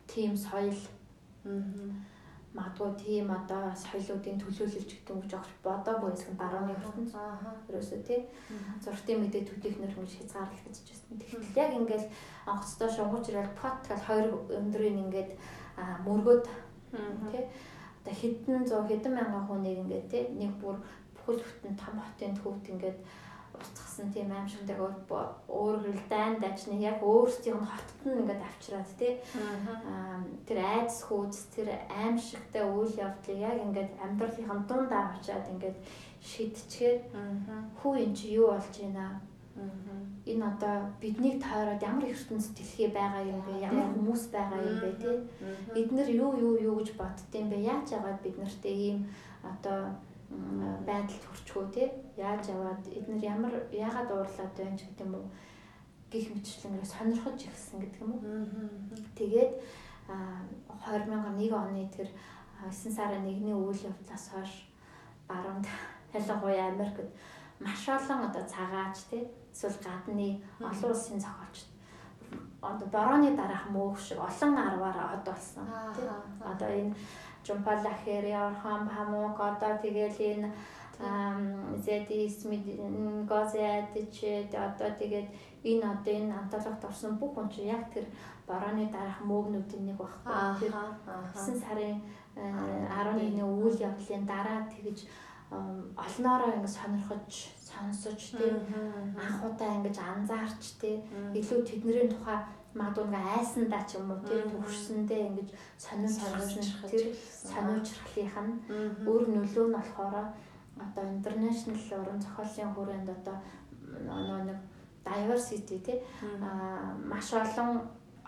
тийм 0.05 0.37
соёл. 0.37 0.81
Магадгүй 2.55 2.91
тийм 3.03 3.27
одоо 3.35 3.75
соёлуудын 3.75 4.39
төлөөлөлж 4.39 4.91
гэдэг 4.95 5.15
гэж 5.21 5.31
огч 5.35 5.49
бодоогүй 5.63 6.09
байсан 6.09 6.33
барууны 6.39 6.71
ертөнц. 6.71 7.11
Юусоо 7.67 7.99
тий. 8.07 8.21
Зургтын 8.83 9.19
мэдээ 9.19 9.43
төдийхнэр 9.43 9.91
ингэж 9.91 10.13
хязгаарлах 10.15 10.63
гэж 10.63 10.75
байна. 10.87 11.19
Тэгэхээр 11.19 11.59
яг 11.59 11.71
ингээд 11.79 12.05
онгоцтой 12.47 12.89
шунгууч 12.95 13.25
ирэл 13.27 13.59
пот 13.59 13.79
гал 13.89 14.03
хоёр 14.07 14.27
өндрийн 14.59 15.03
ингээд 15.03 15.31
мөргөд 16.07 16.45
тий 17.31 17.43
одоо 18.05 18.13
хэдэн 18.21 18.65
зуун 18.69 18.87
хэдэн 18.87 19.13
мянган 19.17 19.43
хүнийг 19.47 19.77
ингээд 19.81 20.07
тий 20.11 20.23
нэг 20.37 20.53
бүр 20.61 20.77
бүхэл 21.17 21.41
бүтэн 21.41 21.73
том 21.73 21.95
хотын 21.97 22.37
төвд 22.37 22.65
ингээд 22.69 22.97
уцгсан 23.55 24.11
тийм 24.13 24.31
аимшигтай 24.31 24.77
өөр 24.77 25.77
хэл 25.83 26.03
дайн 26.09 26.35
дажны 26.43 26.75
яг 26.79 26.99
өөрсдийн 27.03 27.59
хотод 27.59 27.99
нь 28.05 28.19
ингээд 28.21 28.43
авчираад 28.43 28.91
тий. 28.99 29.13
Тэр 30.47 30.59
айдас 30.59 30.99
хүйц 31.07 31.35
тэр 31.55 31.67
аимшигтай 31.89 32.63
үйл 32.67 32.93
явдлыг 33.05 33.39
яг 33.39 33.57
ингээд 33.65 33.91
амьдралын 34.03 34.61
дунд 34.67 34.91
авчаад 34.91 35.45
ингээд 35.53 35.77
шидчихээр 36.29 36.97
хүү 37.79 37.93
эн 38.03 38.13
чи 38.17 38.27
юу 38.35 38.51
болж 38.51 38.75
байна? 38.81 39.21
Энэ 40.25 40.43
одоо 40.51 40.75
биднийг 40.99 41.39
тойроод 41.39 41.79
ямар 41.79 42.11
ертөнц 42.11 42.51
дэлхий 42.57 42.89
байгаа 42.91 43.23
юм 43.23 43.39
бэ? 43.45 43.63
Ямар 43.63 43.87
хүмүүс 43.93 44.23
байгаа 44.35 44.59
юм 44.59 44.77
бэ 44.83 44.91
те? 44.99 45.11
Бид 45.71 45.89
нар 45.95 46.09
юу 46.09 46.35
юу 46.35 46.53
юу 46.59 46.75
гэж 46.81 46.89
боддtiin 46.99 47.47
бэ? 47.47 47.63
Яаж 47.63 47.87
яагаад 47.95 48.19
бид 48.19 48.35
нартэй 48.35 48.75
ийм 48.75 48.97
одоо 49.45 49.95
байдалд 50.87 51.23
хүрчгөө 51.25 51.65
те? 51.73 51.83
Яаж 52.17 52.49
яваад 52.49 52.83
эднэр 52.87 53.21
ямар 53.23 53.53
яагаад 53.71 54.09
уурлаад 54.11 54.53
байна 54.57 54.77
ч 54.77 54.85
гэдэг 54.85 55.05
юм 55.07 55.15
уу? 55.15 55.27
гих 56.11 56.31
мэтчлэнгээр 56.31 56.85
сонирхож 56.85 57.39
ирсэн 57.43 57.79
гэдэг 57.81 58.01
юм 58.01 58.11
уу? 58.13 58.23
Тэгээд 59.17 59.51
2001 60.07 61.51
оны 61.51 61.83
тэр 61.89 62.07
9 62.61 62.71
сарын 62.71 63.25
1-ний 63.25 63.55
үйл 63.57 63.89
явдлаас 63.89 64.25
хойш 64.31 64.69
баруун 65.27 65.65
ялангуяа 66.13 66.71
Америкт 66.71 67.09
маш 67.59 67.89
олон 67.89 68.29
одоо 68.29 68.43
цагаач 68.45 68.97
тий 69.09 69.27
эсвэл 69.53 69.77
гадны 69.83 70.41
олон 70.59 70.91
улсын 70.91 71.19
зохиолч 71.19 71.57
одоо 72.61 72.87
борооны 72.87 73.35
дараах 73.35 73.65
мөөх 73.69 73.99
шиг 73.99 74.19
олон 74.19 74.57
арваар 74.57 75.17
од 75.17 75.23
болсон 75.25 75.65
тий 75.95 76.07
одоо 76.39 76.69
энэ 76.69 76.95
Жумпала 77.45 77.93
Хэри 78.03 78.33
Орхан 78.33 78.89
Памук 78.89 79.39
одоо 79.39 79.77
тэгэл 79.77 80.17
энэ 80.31 80.49
Зэди 81.85 82.29
Смит 82.29 82.65
Гозяд 83.29 83.93
ч 84.15 84.49
одоо 84.67 84.89
тэгээд 84.99 85.27
энэ 85.63 85.85
одоо 85.93 86.13
энэ 86.13 86.33
антологт 86.39 86.85
орсон 86.85 87.17
бүх 87.19 87.35
хүн 87.35 87.49
чинь 87.53 87.71
яг 87.75 87.83
тэр 87.93 88.05
борооны 88.47 88.85
дараах 88.89 89.21
мөөгнүүдийн 89.29 89.85
нэг 89.85 89.97
багхгүй 89.97 90.33
тэр 90.61 90.73
9 90.73 91.59
сарын 91.61 92.01
11-ний 92.35 93.41
э, 93.41 93.45
үйл 93.45 93.77
явдлын 93.89 94.25
дараа 94.25 94.59
тэгж 94.69 94.99
олноороо 95.51 96.51
ингэ 96.55 96.67
сонирхож 96.67 97.31
сонсож 97.67 98.21
тий 98.37 98.53
анхудаа 99.25 99.69
ингэж 99.77 99.97
анзаарч 99.99 100.63
тий 100.81 100.95
илүү 101.39 101.59
тэдний 101.69 102.07
тухай 102.09 102.39
магадгүй 102.77 103.05
ингээ 103.07 103.25
айсандаа 103.39 103.83
ч 103.87 103.97
юм 103.97 104.11
уу 104.11 104.21
тий 104.27 104.41
төвшсөндөө 104.51 105.19
ингэж 105.27 105.49
сонирхож 105.85 106.45
сонирхож 106.53 106.91
тэр 106.91 107.05
сониучрахлынх 107.51 108.35
нь 108.45 108.55
өөр 109.09 109.23
нөлөө 109.35 109.65
нь 109.67 109.75
болохоор 109.75 110.15
одоо 110.85 111.03
интернэшнл 111.15 111.81
уран 111.99 112.19
зохиолын 112.21 112.73
хүрээнд 112.75 113.09
одоо 113.17 113.37
нөгөө 114.07 114.41
нэг 114.49 114.59
diversity 115.07 115.77
тий 115.87 115.97
маш 117.11 117.27
олон 117.43 117.71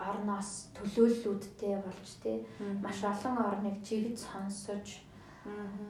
орноос 0.08 0.50
төлөөллүүдтэй 0.76 1.74
болж 1.84 2.08
тий 2.22 2.36
маш 2.84 2.98
олон 3.12 3.36
орныг 3.50 3.76
жигд 3.86 4.16
сонсож 4.16 4.86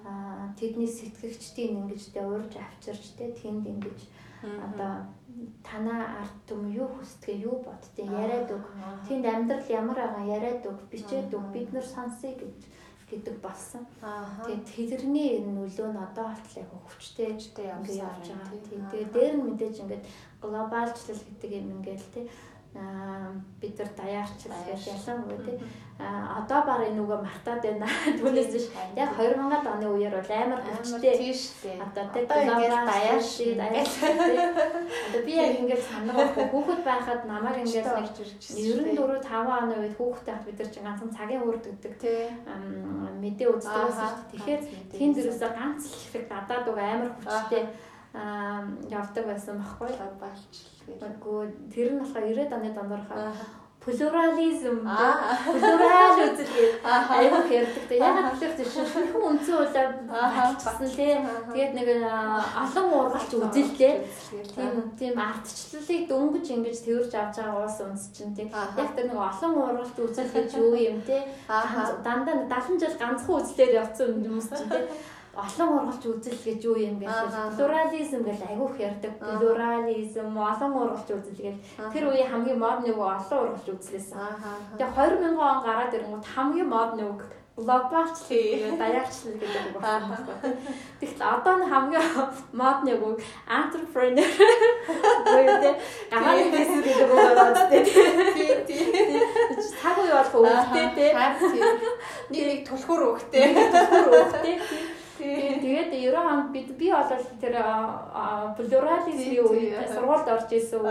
Аа 0.07 0.53
тэдний 0.59 0.87
сэтгэгчдийн 0.87 1.83
ингэж 1.83 2.03
тэ 2.15 2.23
уурж 2.23 2.53
авчирч 2.57 3.05
тэ 3.19 3.35
тэнд 3.39 3.65
ингэж 3.67 3.99
одоо 4.43 4.93
танаа 5.63 6.23
арт 6.23 6.37
түм 6.49 6.67
юу 6.73 6.89
хүсдэг 6.99 7.47
юу 7.47 7.63
боддгийг 7.63 8.11
яриад 8.11 8.51
өг. 8.51 8.65
Тэнд 9.07 9.27
амьдрал 9.27 9.67
ямар 9.71 9.99
байгаа 9.99 10.25
яриад 10.37 10.67
өг, 10.67 10.79
бичээд 10.91 11.35
өг. 11.35 11.47
Бид 11.55 11.73
нар 11.73 11.87
сонсъё 11.87 12.35
гэж 12.35 12.59
гэдэг 13.11 13.37
болсон. 13.41 13.87
Тэгээд 14.45 14.65
тэдний 14.69 15.41
нөлөө 15.41 15.89
нь 15.95 16.05
одоо 16.07 16.27
болтлоо 16.29 16.61
яг 16.61 16.73
хүчтэй 16.93 17.27
ингээд 17.33 17.65
явж 17.65 17.89
байгаа. 17.97 18.53
Тэгээд 18.93 19.13
дээр 19.17 19.35
нь 19.39 19.47
мэдээж 19.49 19.77
ингээд 19.83 20.05
глобалчлал 20.43 21.23
гэдэг 21.25 21.51
юм 21.57 21.69
ингээд 21.81 22.05
тий 22.13 22.25
бид 23.61 23.79
нар 23.79 23.91
даяарчлал 23.97 24.63
гэж 24.67 24.83
ялангуяа 24.87 25.43
тий. 25.43 25.59
Одоо 25.99 26.63
баг 26.63 26.87
энэ 26.87 27.03
үгээ 27.03 27.21
мартаад 27.27 27.63
байна. 27.63 27.91
Түүнээс 28.23 28.51
биш. 28.55 28.67
Яг 28.95 29.11
2000-аад 29.19 29.67
оны 29.67 29.87
үеэр 29.99 30.15
бол 30.15 30.31
амар 30.31 30.63
хүчтэй. 30.63 31.35
Тийм. 31.59 31.83
Одоо 31.83 32.07
тий 32.15 32.23
глобал 32.31 32.87
даяаршил 32.87 33.59
одоо 33.59 35.21
би 35.27 35.33
яг 35.35 35.59
ингэж 35.59 35.83
санаагаа 35.91 36.47
хүүхэд 36.55 36.83
байхад 36.87 37.23
намайг 37.27 37.67
ингэж 37.67 37.83
нэг 37.83 38.15
94 38.95 39.27
5 39.27 39.59
оны 39.59 39.75
үед 39.83 39.95
хүүхэдтэй 39.99 40.35
хат 40.39 40.47
бид 40.47 40.59
нар 40.63 40.71
чинь 40.71 40.87
ганцхан 40.87 41.11
цагийн 41.19 41.43
үрд 41.43 41.65
гэдэг 41.67 41.95
мэдээ 43.19 43.49
үздэг 43.59 43.83
байсан 43.91 44.07
шүү 44.07 44.23
дээ. 44.23 44.31
Тэгэхээр 44.39 44.63
тэн 44.95 45.11
дэрээсээ 45.19 45.51
ганц 45.51 45.83
л 45.83 46.07
хэрэг 46.15 46.27
дадаад 46.31 46.67
уг 46.71 46.79
амар 46.79 47.11
хүчтэй 47.19 47.63
явдаг 48.87 49.25
байсан 49.27 49.59
баггүй. 49.59 49.91
Глобалчлал 49.99 50.78
Үгүй 50.97 51.47
тэр 51.69 51.89
нь 51.93 52.01
болохоор 52.01 52.25
90-ад 52.33 52.57
оны 52.57 52.71
дондорхоо. 52.73 53.33
Плурализм 53.79 54.83
плурал 54.85 56.19
үзэл 56.19 56.83
аюу 56.83 57.47
ярьдаг. 57.47 57.93
Ягаад 57.95 58.37
гэвэл 58.37 58.59
тийм 58.59 58.87
шинхэн 58.93 59.23
үндсэн 59.23 59.55
улаа 59.55 59.87
баталсан 60.11 60.89
тий. 60.93 61.15
Тэгээд 61.55 61.73
нэг 61.79 61.89
олон 62.65 62.87
ургалч 62.99 63.31
үзэлтэй. 63.33 63.95
Тийм 64.53 64.93
тийм. 64.99 65.15
Ардчлалыг 65.17 66.03
дөнгөж 66.11 66.47
ингэж 66.53 66.79
тэрж 66.85 67.13
авч 67.17 67.37
байгаа 67.39 67.65
уус 67.65 67.79
үнс 67.81 68.03
чинь 68.13 68.35
тий. 68.37 68.51
Яг 68.53 68.91
тэр 68.93 69.09
нэг 69.09 69.17
олон 69.17 69.53
ургалч 69.57 69.97
үзэл 69.97 70.35
гэж 70.37 70.51
юу 70.59 70.75
юм 70.75 70.99
тий. 71.07 71.23
Дандаа 71.49 72.45
70 72.51 72.83
жил 72.83 72.97
ганцхан 72.99 73.41
үзлээр 73.41 73.79
явцсан 73.81 74.21
хүмүүс 74.21 74.49
чинь 74.53 74.73
тий 74.75 74.85
олон 75.39 75.69
ургалч 75.79 76.03
үзэл 76.03 76.41
гэж 76.43 76.61
юу 76.67 76.77
юм 76.77 76.99
гэж 76.99 77.15
плурализм 77.55 78.23
гэж 78.27 78.41
айгүйх 78.51 78.75
ярьдаг. 78.83 79.15
Плурализм 79.23 80.35
олон 80.35 80.73
ургалч 80.83 81.09
үзэл 81.15 81.39
гэж 81.47 81.57
тэр 81.95 82.05
үеийн 82.11 82.31
хамгийн 82.31 82.59
мод 82.59 82.83
нэг 82.83 82.99
олон 82.99 83.39
ургалч 83.47 83.67
үзлээсэн. 83.71 84.19
Тэгээ 84.75 84.91
2000 84.99 85.39
он 85.39 85.59
гараад 85.63 85.95
ирэнгүүт 85.95 86.27
хамгийн 86.35 86.69
мод 86.69 86.93
нэг 86.99 87.19
глобалчлал 87.59 88.79
даяарчлал 88.79 89.35
гэдэг 89.39 89.63
үг 89.75 89.83
байна. 89.83 90.19
Тэгэхээр 90.99 91.23
одоо 91.23 91.55
нь 91.59 91.71
хамгийн 91.71 92.07
мод 92.55 92.79
нэг 92.87 92.99
үг 93.03 93.19
entrepreneur 93.47 94.31
тэ 95.63 95.71
гарааны 96.11 96.51
бизнес 96.55 96.83
гэдэг 96.87 97.11
үг 97.11 97.19
байна. 97.19 97.63
Тийм 97.71 98.59
тийм. 98.67 99.23
Цаг 99.83 99.99
үе 100.03 100.15
болох 100.15 100.35
үгтэй 100.39 100.87
тэ. 100.95 101.07
Нэг 102.31 102.43
нэг 102.47 102.61
түлхүүр 102.67 103.03
үгтэй. 103.11 103.43
Түлхүүр 103.55 104.07
үгтэй. 104.23 104.55
Тийм 104.55 104.98
тэгээд 105.19 105.91
90 105.91 106.17
онд 106.17 106.49
бид 106.55 106.69
би 106.79 106.89
бол 106.95 107.11
тэр 107.43 107.55
плюрализмын 108.57 109.45
үед 109.51 109.91
сургуульд 109.93 110.29
орж 110.35 110.51
исэн. 110.55 110.87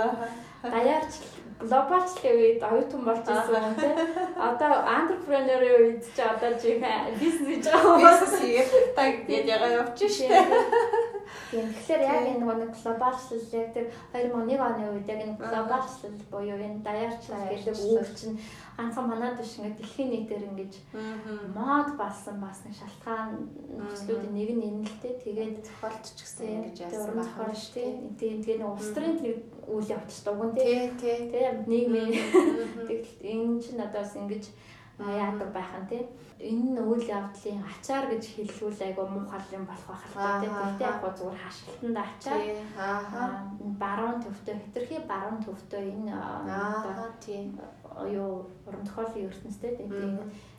Даяарч 0.64 1.14
глобалчлын 1.60 2.38
үед 2.38 2.62
оюутан 2.62 3.02
болж 3.02 3.26
ирсэн 3.26 3.64
юм 3.66 3.76
тий. 3.82 3.94
Одоо 4.38 4.74
entrepreneur-ийн 4.98 5.82
үед 5.82 6.04
ч 6.16 6.18
одоо 6.22 6.52
жиг 6.62 6.84
бизнес 7.18 7.48
хийж 7.48 7.66
байгаа. 7.66 7.98
бизнес 7.98 8.36
хийх 8.42 8.70
таг 8.96 9.14
ягаа 9.30 9.72
явж 9.82 10.00
шээ. 10.06 10.30
Тийм. 11.52 11.68
Тэгэхээр 11.74 12.02
яг 12.02 12.24
энэ 12.28 12.46
нэг 12.46 12.72
глобалчлал 12.76 13.48
яг 13.54 13.70
тэр 13.74 13.88
2001 14.14 14.60
оны 14.60 14.84
үед 14.92 15.08
яг 15.08 15.20
энэ 15.24 15.40
глобалчлал 15.40 16.18
буюу 16.32 16.60
энэ 16.60 16.84
даяарчлал 16.84 17.48
гэдэг 17.48 17.76
үг 17.78 18.08
чинь 18.16 18.40
ганцхан 18.78 19.08
манад 19.10 19.38
биш 19.40 19.58
ингээд 19.58 19.78
дэлхийн 19.80 20.10
нийтээр 20.12 20.44
ингэж 20.50 20.74
мод 21.56 21.90
болсон 21.98 22.36
бас 22.44 22.62
нэг 22.66 22.76
шалтгаан 22.78 23.32
нөхцлүүдийн 23.74 24.34
нэг 24.36 24.50
нь 24.54 24.66
энэ 24.68 24.86
л 24.86 24.98
дээ. 25.02 25.22
Тэгээд 25.24 25.56
зохиолч 25.66 26.06
ч 26.14 26.20
гэсэн 26.22 26.48
ингэж 26.68 26.78
яасан 26.86 27.16
байх 27.16 27.58
шүү 27.58 27.74
дээ. 27.74 27.90
Тийм. 28.20 28.38
Тэгээд 28.44 28.62
нэг 28.62 28.72
улс 28.72 28.90
төрийн 28.94 29.16
нэг 29.18 29.38
үйл 29.68 29.92
явдал 29.92 30.22
дугуй 30.26 30.50
тий. 30.56 30.76
Тий. 31.02 31.18
Тийм. 31.32 31.56
Нийгмийн 31.68 32.12
тэгэл 32.88 33.12
энэ 33.24 33.62
чинь 33.64 33.82
одоо 33.82 34.02
бас 34.04 34.16
ингэж 34.16 34.46
яадаг 35.00 35.50
байх 35.54 35.72
нь 35.78 35.88
тий. 35.90 36.04
Энэ 36.42 36.74
нь 36.74 36.82
үйл 36.82 37.06
явдлын 37.06 37.62
ачаар 37.62 38.06
гэж 38.10 38.24
хэллүүл 38.34 38.82
айгу 38.82 39.06
муухай 39.06 39.42
юм 39.54 39.66
болох 39.70 39.86
байх 39.94 40.04
л 40.10 40.42
тий. 40.42 40.50
Тэгтээ 40.50 40.90
яг 40.90 40.98
зүгээр 41.18 41.38
хашилтанд 41.46 41.98
ачаар 42.02 42.42
баруун 43.78 44.18
төвтэй 44.26 44.56
хэтэрхий 44.58 45.02
баруун 45.06 45.40
төвтэй 45.46 45.84
энэ 45.94 46.14
аа 46.14 47.14
тий. 47.22 47.54
юу 48.10 48.50
уран 48.66 48.84
зохиолын 48.86 49.30
ертөнцтэй 49.30 49.74
тий. 49.78 49.88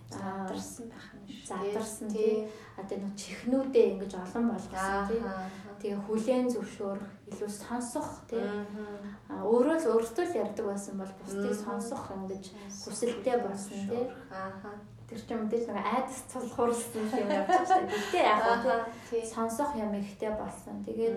задарсан 0.08 0.86
байх 0.88 1.06
юм 1.14 1.24
шүү. 1.28 1.46
Задарсан 1.50 2.08
тий. 2.08 2.48
Одоо 2.78 2.96
нэг 2.98 3.12
чихнүүдээ 3.18 3.86
ингэж 3.92 4.12
олон 4.22 4.44
болгосон 4.54 5.06
тий. 5.10 5.20
Тэгээ 5.78 6.00
хүлэн 6.06 6.46
зөвшөөрөх, 6.50 7.10
илүү 7.30 7.50
сонсох 7.50 8.26
тий. 8.26 8.42
А 9.30 9.46
өөрөө 9.46 9.76
л 9.78 9.90
өөртөө 9.94 10.26
л 10.26 10.38
ярьдаг 10.42 10.64
байсан 10.66 10.94
бол 10.98 11.12
бусдыг 11.22 11.54
сонсох 11.54 12.10
ингэж 12.14 12.44
хүсэлтэй 12.82 13.36
болсон 13.38 13.78
тий. 13.86 14.04
Ааха. 14.34 14.74
Тэр 15.08 15.20
чинь 15.24 15.40
мэдээж 15.40 15.72
нэг 15.72 15.86
айдас 15.88 16.20
цулхуурсан 16.28 17.06
юм 17.16 17.30
явж 17.38 17.48
байгаа. 17.48 17.80
Гэтэ 17.88 18.20
яг 18.20 18.90
тий 19.08 19.22
сонсох 19.24 19.70
юм 19.78 19.94
ихтэй 19.96 20.32
болсон. 20.36 20.84
Тэгээд 20.84 21.16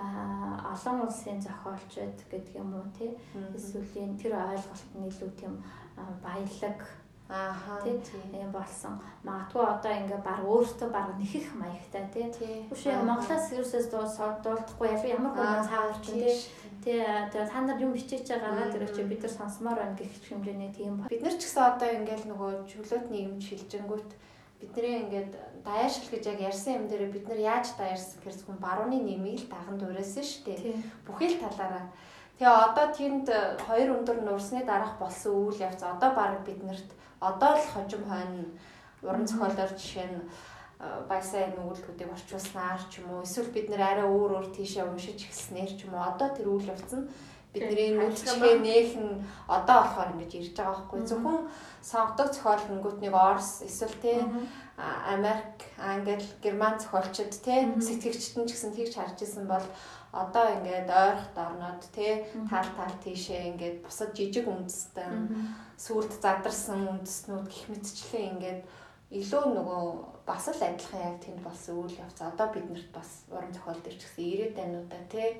а 0.00 0.74
олон 0.74 1.06
улсын 1.06 1.38
зохиолчид 1.38 2.18
гэдэг 2.26 2.58
юм 2.58 2.74
уу 2.74 2.88
тий. 2.96 3.14
Эсвэл 3.54 4.18
тэр 4.18 4.34
ойлголт 4.34 4.90
нь 4.96 5.06
илүү 5.06 5.30
тийм 5.38 5.62
баялаг 6.24 6.99
Ааха 7.30 7.78
тийм 7.86 8.50
болсон. 8.50 8.98
Магадгүй 9.22 9.62
одоо 9.62 9.92
ингээ 10.02 10.18
баг 10.18 10.42
өөртөө 10.42 10.88
баг 10.90 11.14
нэхэх 11.14 11.54
маягтай 11.54 12.10
тий. 12.10 12.66
Биш 12.66 12.86
яг 12.90 13.06
Монголоос 13.06 13.54
ерөөсөөс 13.54 13.86
дуулдахгүй 13.94 14.88
ямар 15.14 15.30
хүмүүс 15.38 15.70
цаагаар 15.70 15.98
чинь 16.02 16.18
тий. 16.26 16.34
Тий 16.82 16.98
тэгээ 17.30 17.46
та 17.46 17.60
нар 17.62 17.78
юм 17.78 17.94
бичиж 17.94 18.26
байгаагаа 18.26 18.74
тэр 18.74 18.84
чи 18.90 19.06
бид 19.06 19.22
нар 19.22 19.30
сонсомоор 19.30 19.78
байна 19.78 19.94
гэх 19.94 20.10
хэмжээний 20.26 20.72
тийм 20.74 21.06
бид 21.06 21.22
нар 21.22 21.36
ч 21.38 21.46
гэсэн 21.46 21.62
одоо 21.70 21.88
ингээл 22.02 22.26
нөгөө 22.34 22.50
чөлөөт 22.66 23.06
нийгэмд 23.14 23.46
шилжэнгүүт 23.46 24.10
бидний 24.60 24.96
ингээд 25.06 25.32
даяаршил 25.64 26.08
гэж 26.10 26.24
яг 26.34 26.40
ярьсан 26.50 26.72
юм 26.82 26.84
дээр 26.88 27.14
бид 27.14 27.28
нар 27.28 27.40
яаж 27.40 27.78
даяарсан 27.78 28.18
гэхэрс 28.18 28.42
хүн 28.42 28.58
барууны 28.58 28.98
нэмийг 28.98 29.46
л 29.46 29.52
даган 29.54 29.78
дуурайсан 29.78 30.24
шүү 30.24 30.42
дээ. 30.50 30.82
Бүхий 31.06 31.30
л 31.30 31.40
талаараа. 31.46 31.86
Тэгээ 32.40 32.64
одоо 32.68 32.86
тэнд 32.96 33.26
хоёр 33.68 33.88
өндөр 34.00 34.18
нуурсны 34.24 34.64
дараах 34.64 34.96
болсон 34.96 35.32
үйл 35.48 35.60
явц 35.60 35.84
одоо 35.84 36.16
баг 36.16 36.40
биднэрт 36.48 36.88
одоо 37.20 37.52
л 37.56 37.66
хожим 37.72 38.02
хойно 38.08 38.44
уран 39.02 39.26
зохиолоор 39.26 39.72
жишээ 39.76 40.08
нь 40.08 40.20
баясаа 41.08 41.52
нүгэлтүүдийг 41.52 42.08
орчуулснаар 42.16 42.80
ч 42.88 43.04
юм 43.04 43.12
уу 43.12 43.24
эсвэл 43.24 43.52
бид 43.52 43.68
нэр 43.68 43.82
арай 43.84 44.06
өөр 44.08 44.30
өөр 44.40 44.48
тийшээ 44.56 44.88
уншиж 44.88 45.28
эхэлснээр 45.28 45.72
ч 45.76 45.84
юм 45.84 45.92
уу 45.94 46.08
одоо 46.08 46.28
тэр 46.32 46.48
үйл 46.48 46.72
явц 46.72 46.92
нь 46.96 47.04
бидний 47.52 47.98
нүгэлчгээ 47.98 48.56
нээхэн 48.62 49.08
одоо 49.50 49.76
болохоор 49.82 50.12
ингэж 50.14 50.32
ирж 50.38 50.54
байгаа 50.54 50.86
байхгүй. 50.86 51.00
Зөвхөн 51.02 51.38
сонгодог 51.82 52.28
зохиол 52.30 52.62
хөнгөтнийг 52.62 53.14
Орс 53.14 53.66
эсвэл 53.66 53.96
тий 53.98 54.18
Америк, 54.78 55.58
Англи, 55.76 56.22
Герман 56.42 56.78
зохиолчид 56.78 57.34
тий 57.42 57.66
сэтгэгчтэн 57.74 58.46
ч 58.46 58.54
гэсэн 58.54 58.70
тэгж 58.70 58.94
харж 58.94 59.18
исэн 59.26 59.50
бол 59.50 59.66
одоо 60.12 60.46
ингээд 60.58 60.90
ойрхот 60.90 61.36
орнод 61.38 61.82
тий 61.94 62.26
тал 62.50 62.66
тал 62.76 62.94
тийшээ 63.04 63.54
ингээд 63.54 63.78
бусад 63.86 64.10
жижиг 64.16 64.46
үндэстэн 64.50 65.14
сүрд 65.78 66.12
задарсан 66.18 66.88
үндэстнүүд 66.88 67.46
гих 67.46 67.66
мэтчлээ 67.70 68.24
ингээд 68.34 68.60
илүү 69.10 69.44
нөгөө 69.54 69.82
бас 70.26 70.46
л 70.50 70.62
адилхан 70.62 71.02
яг 71.02 71.16
тэнд 71.18 71.42
болсон 71.42 71.82
үйл 71.82 71.98
явц. 71.98 72.18
Одоо 72.22 72.46
биднэрт 72.54 72.90
бас 72.94 73.26
уран 73.30 73.50
зохиол 73.50 73.82
дээр 73.82 73.98
ч 73.98 74.02
гэсэн 74.06 74.26
ирээд 74.30 74.54
байнуудаа 74.54 75.02
тий. 75.10 75.30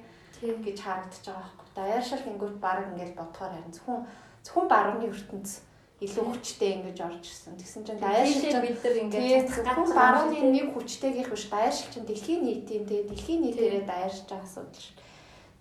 гэж 0.42 0.78
харагдаж 0.82 1.22
байгаа 1.26 1.46
байхгүй. 1.46 1.68
Даяаршил 1.78 2.26
гингүүт 2.26 2.58
баг 2.58 2.78
ингээд 2.90 3.14
бодохоор 3.14 3.52
харин 3.54 3.74
зөвхөн 3.74 4.00
зөвхөн 4.42 4.66
барууны 4.70 5.06
ертөнц 5.06 5.50
илүү 6.00 6.24
хүчтэй 6.32 6.80
ингэж 6.80 6.98
орж 7.04 7.24
ирсэн. 7.28 7.60
Тэгсэн 7.60 7.82
чинь 7.84 8.00
даяаршил 8.00 8.56
бид 8.64 8.78
нар 8.80 8.96
ингээд 9.04 9.48
зөвхөн 9.52 9.92
барууны 9.92 10.40
нэг 10.48 10.72
хүчтэйгийнх 10.72 11.28
биш 11.28 11.44
даяаршил 11.52 11.92
чинь 11.92 12.08
дэлхийн 12.08 12.40
нийтийн 12.40 12.84
тий 12.88 13.04
дэлхийн 13.04 13.44
нийтээрээ 13.44 13.84
даяарч 13.84 14.24
байгаа 14.24 14.48
асуудал 14.48 14.80
шүү. 14.80 14.96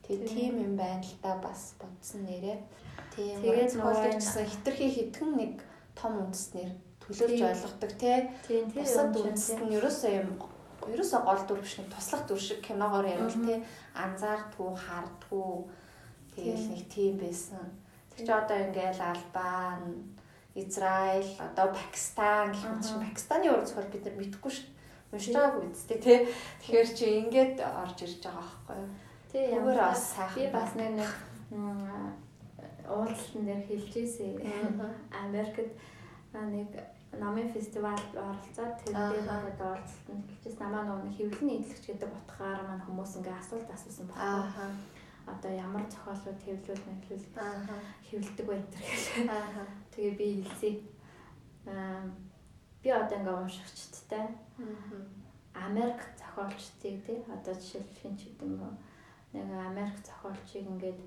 Тэгээ 0.07 0.27
тийм 0.31 0.53
юм 0.63 0.73
байна 0.79 1.03
л 1.03 1.15
да 1.19 1.35
бас 1.43 1.75
бодсон 1.75 2.23
нэрээ. 2.23 2.57
Тийм. 3.11 3.35
Тэгээд 3.43 3.71
нөгөө 3.75 4.15
гэсэн 4.15 4.45
хитрхи 4.47 4.87
хитгэн 4.95 5.31
нэг 5.35 5.53
том 5.99 6.13
үндэснэр 6.23 6.71
төлөөлж 7.03 7.41
ойлгодог 7.43 7.91
тий. 7.99 8.17
Бусад 8.71 9.11
үндэс 9.11 9.59
нь 9.59 9.75
ерөөсөө 9.75 10.11
юм 10.23 10.29
ерөөсөө 10.87 11.21
гол 11.27 11.43
дүр 11.43 11.59
биш 11.59 11.75
нэг 11.77 11.91
туслах 11.91 12.23
дүр 12.25 12.39
шиг 12.39 12.63
киногоор 12.63 13.05
ярил 13.11 13.35
тий. 13.43 13.59
Анзаардгүй, 13.91 14.71
хардгүй 14.71 15.51
тэгэл 16.33 16.67
нэг 16.71 16.83
тийм 16.87 17.19
байсан. 17.19 17.67
Тэг 18.15 18.23
чи 18.25 18.31
одоо 18.31 18.57
ингээл 18.57 19.03
Албан, 19.03 19.83
Израиль, 20.64 21.31
одоо 21.40 21.73
Пакистан 21.73 22.52
гэх 22.52 22.65
мэт 22.68 22.86
чинь 22.86 23.03
Пакистаны 23.03 23.48
уран 23.52 23.65
зохиол 23.65 23.91
бид 23.91 24.06
нар 24.06 24.15
мэдэхгүй 24.19 24.52
шүү. 24.52 24.68
Уншиж 25.11 25.34
байгаагүй 25.34 25.73
үстэй 25.73 25.98
тий. 25.98 26.19
Тэгэхээр 26.61 26.90
чи 26.94 27.06
ингээд 27.26 27.56
орж 27.65 27.98
ирж 28.06 28.22
байгаа 28.22 28.45
байхгүй 28.45 28.77
юу? 28.77 28.90
Тий 29.31 29.44
ямар 29.57 29.77
бас 29.77 30.03
сайхан. 30.14 30.38
Би 30.38 30.44
бас 30.53 30.72
нэг 30.77 31.10
уулзалтан 32.90 33.44
дээр 33.45 33.64
хэлж 33.65 33.94
ирсэн. 33.98 34.38
Америкт 35.10 35.73
нэг 36.34 36.69
намын 37.18 37.49
фестивалд 37.53 38.14
оролцоод 38.14 38.73
тэр 38.86 38.94
дээр 38.94 39.26
надад 39.26 39.57
уулзалтанд 39.57 40.26
хэлчихсэн. 40.30 40.61
Намаа 40.61 40.84
нөгөө 40.86 41.18
хэвлэн 41.18 41.48
нийтлэгч 41.49 41.86
гэдэг 41.90 42.10
утгаар 42.10 42.61
маань 42.69 42.86
хүмүүс 42.86 43.18
ингээ 43.18 43.38
асуулт 43.41 43.69
асуусан 43.73 44.06
байна. 44.14 44.69
Одоо 45.30 45.51
ямар 45.53 45.85
зохиолууд 45.89 46.39
хэвлүүл 46.43 46.84
мэтлүүл 46.89 47.26
хэвлдэг 48.07 48.45
бай 48.49 48.57
энэ 48.57 48.72
гэх. 48.73 49.06
Тэгээ 49.93 50.14
би 50.19 50.27
хэлсэн. 50.41 50.76
Аа 51.69 52.03
би 52.84 52.89
одоо 52.89 53.18
ингээ 53.19 53.38
уншигчдтай. 53.38 54.26
Америк 55.53 55.99
зохиолчдыг 56.18 56.95
тий 57.06 57.19
одоо 57.27 57.53
жишээлбэл 57.53 58.01
хин 58.01 58.15
ч 58.18 58.22
гэдэг 58.31 58.47
юм 58.47 58.64
уу 58.64 58.76
нэг 59.34 59.45
Америк 59.51 59.97
зохиолчийг 60.06 60.65
ингээд 60.65 60.99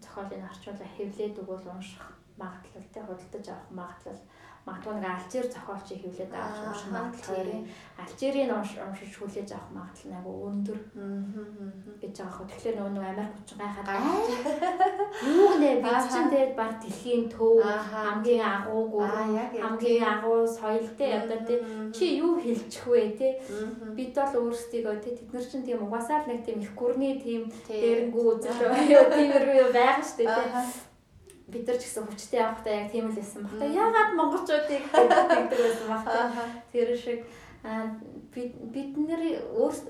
зохиолыг 0.00 0.42
орчуулаа 0.48 0.88
хэвлээд 0.96 1.40
өгвөл 1.42 1.66
унших 1.74 2.04
магадлал 2.40 2.88
тий 2.92 3.02
худалдаж 3.02 3.46
авах 3.48 3.70
магадлал 3.70 4.20
магадгүй 4.68 4.94
нэг 5.00 5.08
алжир 5.08 5.46
зохиолчийг 5.48 6.00
хэвлээд 6.04 6.32
авах 6.36 6.60
унших 6.68 6.92
магадлал 6.92 7.64
алжирийн 7.98 8.52
уншиж 8.52 9.12
хүлээж 9.16 9.50
авах 9.56 9.72
магадлал 9.72 10.12
нэг 10.12 10.24
өндөр 10.28 10.78
гэж 12.02 12.14
байгаа 12.20 12.36
хөө. 12.36 12.46
Тэгэхээр 12.52 12.76
нөгөө 12.76 12.92
нэг 12.92 13.04
Америк 13.08 13.32
хүч 13.34 13.50
гайхаад 13.56 13.88
юу 15.24 15.52
нэ 15.58 15.70
бид 15.82 16.04
чинь 16.12 16.30
тэгээд 16.32 16.52
баг 16.54 16.72
дэлхийн 16.78 17.24
төв 17.32 17.58
хамгийн 17.64 18.44
агуугүй 18.44 19.06
хамгийн 19.56 20.04
агуу 20.04 20.46
соёлтой 20.46 21.10
одоо 21.18 21.40
тий. 21.48 21.58
чи 21.96 22.04
юу 22.22 22.36
хэлчих 22.38 22.86
вэ 22.86 23.16
тий? 23.18 23.32
Бид 23.96 24.14
бол 24.14 24.52
өөрсдийгөө 24.52 24.96
тий 25.02 25.12
тэд 25.16 25.32
нар 25.32 25.46
чинь 25.48 25.66
тийм 25.66 25.82
угаасаа 25.82 26.22
л 26.22 26.30
нэг 26.30 26.44
тийм 26.44 26.60
их 26.60 26.72
гүрний 26.78 27.16
тийм 27.18 27.50
дээрэнгүү 27.66 28.24
үзэл 28.36 28.60
тиймэрхүү 29.16 29.72
байгаа 29.72 30.04
шүү 30.04 30.18
дээ 30.22 30.36
тий 30.36 30.87
бид 31.48 31.64
нар 31.66 31.78
ч 31.80 31.82
гэсэн 31.88 32.04
хүчтэй 32.04 32.40
явахдаа 32.44 32.74
яг 32.76 32.88
тийм 32.92 33.08
л 33.08 33.16
байсан 33.16 33.42
баг. 33.42 33.64
Яагаад 33.64 34.10
монголчуудыг 34.20 34.84
гэдэг 34.92 35.58
байсан 35.64 35.86
баг. 35.88 36.04
Тэр 36.72 36.92
шиг 36.92 37.20
бид 38.32 38.94
нар 39.08 39.22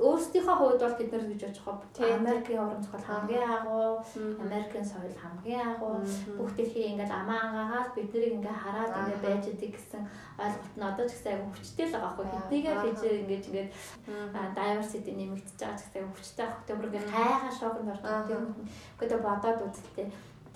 өөрсдийнхөө 0.01 0.57
хувьд 0.57 0.81
бол 0.81 0.97
бид 0.97 1.13
нар 1.13 1.25
гэж 1.29 1.61
бодож 1.67 1.93
байгаа. 1.99 2.17
Америкийн 2.17 2.63
уран 2.65 2.83
зохиол 2.83 3.05
хамгийн 3.05 3.45
агуу, 3.45 4.01
Америкийн 4.41 4.87
соёл 4.87 5.13
хамгийн 5.21 5.77
агуу. 5.77 6.01
Бүх 6.39 6.57
дэлхий 6.57 6.97
ингээд 6.97 7.13
амаа 7.13 7.41
ангаагаад 7.45 7.93
бид 7.93 8.09
нарыг 8.15 8.33
ингээд 8.39 8.63
хараад 8.63 8.93
ингээд 8.99 9.25
байж 9.27 9.45
идэг 9.53 9.73
гэсэн 9.77 10.03
ойлголт 10.41 10.75
нь 10.79 10.89
одоо 10.89 11.05
ч 11.05 11.13
гэсэн 11.13 11.33
айгүй 11.35 11.51
хүчтэй 11.53 11.87
л 11.87 11.93
байгаа 11.93 12.09
байхгүй. 12.09 12.27
Хэдийгээр 12.41 12.83
хийж 12.83 13.01
ингээд 13.05 13.47
ингээд 13.49 13.71
diversity 14.57 15.13
нэмэгдэж 15.13 15.59
байгаа 15.61 15.77
ч 15.77 15.83
гэсэн 15.85 16.09
хүчтэй 16.17 16.47
байгаа. 16.47 16.67
Тэр 16.67 16.87
ингээд 16.89 17.13
хайгаа 17.13 17.53
шокнд 17.53 17.93
ордог. 17.93 18.43
Гэхдээ 18.97 19.21
бодоод 19.27 19.61
үзэлтэй 19.69 20.07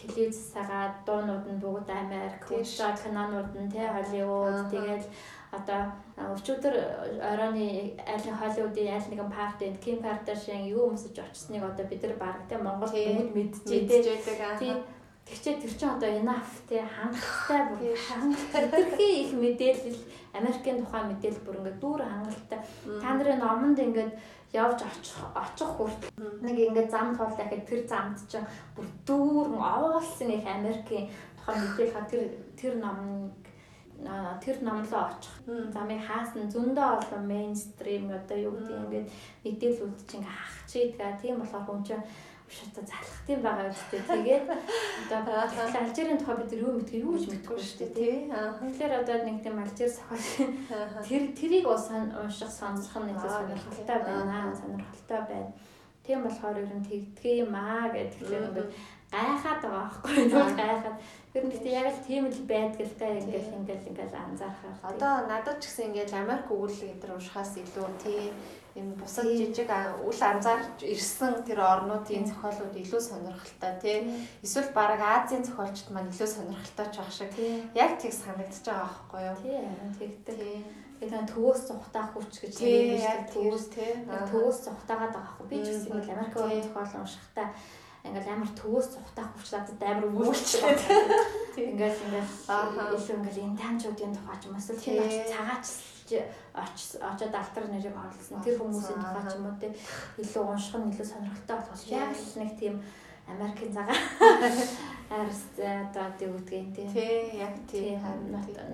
телевиз 0.02 0.52
сагаад 0.52 1.06
дуунууд 1.06 1.46
нь 1.46 1.62
бүгд 1.62 1.88
Америк, 1.90 2.42
Russia 2.50 2.90
кинонууд 2.98 3.50
нь 3.54 3.70
тий 3.70 3.86
Холливуд 3.86 4.70
тэгээд 4.70 5.04
одоо 5.52 5.80
өчигдөр 6.16 6.74
оройны 7.20 7.94
аль 8.08 8.28
Холливуудын 8.40 8.94
аль 8.96 9.08
нэгэн 9.10 9.30
партинд 9.30 9.76
Ким 9.84 10.02
Кардашьян 10.02 10.66
юу 10.66 10.90
өмсөж 10.90 11.16
очсныг 11.20 11.62
одоо 11.62 11.84
бид 11.86 12.02
нар 12.02 12.16
баг 12.16 12.36
тий. 12.48 12.58
Монгол 12.58 12.88
бүгд 12.88 13.30
мэдчихээ 13.36 14.58
тий. 14.58 14.74
Тэгчээ 15.22 15.60
тэр 15.62 15.72
чинь 15.78 15.94
одоо 15.94 16.10
enough 16.10 16.52
тий 16.66 16.82
хангалттай 16.82 17.62
бүр 17.70 17.94
хангалттай. 17.94 18.98
Их 18.98 19.32
мэдээлэл 19.32 20.00
Америкийн 20.34 20.82
тухай 20.82 21.02
мэдээлэл 21.06 21.46
бүр 21.46 21.58
ингээд 21.60 21.78
дүүр 21.78 22.02
хангалттай. 22.02 22.58
Та 23.00 23.08
нарын 23.14 23.38
номонд 23.38 23.78
ингээд 23.78 24.12
явж 24.52 24.80
очих 24.84 25.18
очих 25.32 25.70
хүртэл 25.76 26.12
нэг 26.44 26.56
ингээд 26.58 26.90
зам 26.92 27.16
тоол 27.16 27.32
дахиад 27.36 27.64
тэр 27.64 27.82
замд 27.88 28.18
чинь 28.28 28.48
бүр 28.76 28.86
дүүрэн 29.08 29.56
овоолсон 29.56 30.30
их 30.30 30.46
Америкийн 30.46 31.08
тухай 31.36 31.56
мэдээлэл 31.56 32.10
тэр 32.10 32.22
тэр 32.60 32.74
номыг 32.76 33.32
тэр 34.44 34.56
номлоо 34.62 35.14
очих. 35.14 35.34
Замыг 35.46 36.00
хаасан 36.02 36.50
зөндөө 36.50 36.88
олон 36.98 37.24
мейнстрим 37.26 38.10
одоо 38.10 38.38
юу 38.38 38.54
гэдэг 38.58 38.76
ингээд 38.82 39.08
мэдээлэл 39.44 39.84
үлдчих 39.86 40.18
ингээ 40.18 40.36
хах 40.36 40.58
чийдгээ. 40.66 41.20
Тийм 41.22 41.36
болохоор 41.38 41.64
хүн 41.66 41.82
чинь 41.86 42.04
шата 42.52 42.80
залах 42.84 43.20
тийм 43.26 43.40
байгаа 43.40 43.72
үстэй. 43.72 44.00
Тэгээд 44.04 44.46
одоо 45.08 45.36
Алжирийн 45.48 46.20
тухай 46.20 46.36
бид 46.36 46.52
юу 46.52 46.76
мэдгүй 46.76 47.00
юу 47.00 47.16
ч 47.16 47.24
мэдэхгүй 47.32 47.56
шүү 47.56 47.78
дээ 47.80 47.96
тий. 47.96 48.14
Тэгэхээр 48.28 48.92
одоо 49.00 49.16
нэг 49.24 49.36
тийм 49.40 49.56
Алжир 49.56 49.88
сохол 49.88 50.24
тэр 51.08 51.24
тэрийг 51.32 51.64
унших 51.64 52.52
сонсох 52.52 52.96
нь 53.00 53.08
нэг 53.08 53.18
сонирхолтой 53.24 53.98
байна. 54.04 54.52
Сонирхолтой 54.52 55.20
байна. 55.24 55.50
Тийм 56.04 56.18
болохоор 56.22 56.60
ер 56.60 56.72
нь 56.76 56.84
тэгдгээ 56.84 57.34
юм 57.46 57.54
аа 57.56 57.88
гэдэг. 57.88 58.20
Тэгэхээр 58.20 58.46
ингээд 58.52 58.70
гайхаад 59.12 59.60
байгаа 59.62 59.84
байхгүй 59.86 60.12
юу? 60.28 60.48
Гайхаад. 60.60 60.96
Тэр 61.32 61.44
нь 61.48 61.54
яг 61.72 61.88
л 61.88 62.04
тийм 62.04 62.24
л 62.28 62.42
байдаг 62.44 62.84
л 62.84 62.98
та 63.00 63.06
ингээл 63.08 63.56
ингээл 63.64 63.88
ингээл 63.90 64.16
анзаархаа. 64.18 64.92
Одоо 64.92 65.12
надад 65.30 65.56
ч 65.62 65.70
гэсэн 65.70 65.94
ингээл 65.94 66.20
Америк 66.20 66.48
өгүүлэг 66.52 66.88
гэдэр 67.00 67.16
уушхаас 67.16 67.56
илүү 67.56 67.88
тийм 68.02 68.34
энэ 68.74 68.97
бусад 68.97 69.28
жижиг 69.28 69.69
үл 70.01 70.20
анзаарч 70.20 70.81
ирсэн 70.81 71.44
тэр 71.44 71.61
орнуудын 71.61 72.24
зохиолууд 72.24 72.73
илүү 72.73 73.01
сонирхолтой 73.05 73.73
тий. 73.85 73.99
Эсвэл 74.40 74.73
баг 74.73 74.97
Азийн 74.97 75.44
зохиолчд 75.44 75.93
маань 75.93 76.09
илүү 76.09 76.28
сонирхолтой 76.28 76.86
ч 76.89 76.97
байх 76.97 77.12
шиг 77.12 77.32
яг 77.77 78.01
тэг 78.01 78.12
санагдчихж 78.16 78.66
байгаа 78.73 78.89
байхгүй 78.89 79.20
юу? 79.28 79.36
Тий, 79.44 79.61
тэгдэг. 80.01 80.40
Тэгээд 81.05 81.31
төвөөс 81.35 81.61
цухтаах 81.69 82.11
хүч 82.16 82.32
гэж 82.40 82.55
яг 82.65 83.28
төвөөс 83.28 83.66
тий. 83.77 83.93
Төвөөс 84.09 84.59
цухтаагаад 84.65 85.12
байгаа 85.12 85.36
байхгүй. 85.36 85.47
Би 85.53 85.57
ч 85.61 85.69
гэсэн 85.69 85.93
ингээл 85.93 86.15
Америк 86.16 86.36
орны 86.40 86.62
зохиол 86.65 87.01
уншихтаа 87.05 87.49
ингээл 88.03 88.32
амар 88.35 88.51
төвөөс 88.59 88.89
цухтаах 88.94 89.31
хүч 89.36 89.49
надад 89.53 89.82
амар 89.82 90.07
өвөрчлээ. 90.11 90.74
Ингээл 91.70 92.03
ингээл 92.07 92.32
илүү 92.97 93.16
ингээл 93.20 93.44
энэ 93.47 93.61
танчуудын 93.61 94.15
тухай 94.16 94.36
ч 94.40 94.43
юм 94.49 94.57
эсвэл 94.59 94.82
хин 94.82 94.97
цагаач 96.12 96.80
очоод 97.01 97.34
алтар 97.34 97.64
нэрийг 97.68 97.97
оруулсан. 97.97 98.43
Тэр 98.44 98.59
хүмүүсийн 98.60 99.01
тухай 99.01 99.24
ч 99.28 99.34
юм 99.36 99.47
уу 99.48 99.56
те 99.60 99.68
илүү 100.20 100.43
унших 100.44 100.76
нь 100.78 100.90
илүү 100.93 101.06
сонирхолтой 101.09 101.56
болох. 101.56 101.84
Яг 101.89 102.12
л 102.12 102.39
нэг 102.40 102.51
тийм 102.60 102.74
Америкийн 103.28 103.72
цагаан 103.72 103.97
арьс 105.20 105.43
одоо 105.59 106.09
тийм 106.18 106.32
үтгэн 106.36 106.72
тий. 106.74 106.86
Тий, 106.89 107.39
яг 107.39 107.55
тий. 107.70 107.98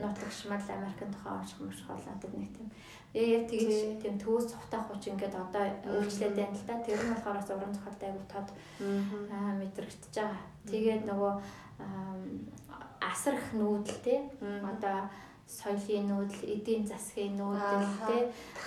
Нутагшмал 0.03 0.63
Америкийн 0.63 1.13
тухай 1.13 1.33
унших 1.35 1.61
мөрш 1.61 1.83
болоод 1.87 2.23
нэг 2.35 2.51
тийм. 2.57 2.69
Яг 3.15 3.49
тэгж 3.51 3.99
тийм 4.03 4.15
төвөөс 4.21 4.47
цухтаах 4.53 4.87
хүч 4.89 5.11
ингээд 5.11 5.35
одоо 5.35 5.65
өөрчлөлт 5.91 6.37
байна 6.37 6.55
л 6.55 6.67
да. 6.69 6.77
Тэр 6.85 7.01
нь 7.03 7.13
болохоор 7.13 7.39
бас 7.41 7.51
уран 7.51 7.75
зохиолтой 7.75 8.09
айгу 8.09 8.25
тод 8.31 8.49
мэдрэгдэж 9.61 10.15
байгаа. 10.15 10.43
Тэгээд 10.69 11.03
нөгөө 11.09 11.33
асарх 13.01 13.45
нүүдэл 13.57 13.99
тий. 14.05 14.21
Одоо 14.43 15.09
соёлын 15.49 16.13
нүүдэл, 16.13 16.45
эдийн 16.45 16.85
засгийн 16.85 17.41
нүүдэл 17.41 17.89
тий 18.05 18.23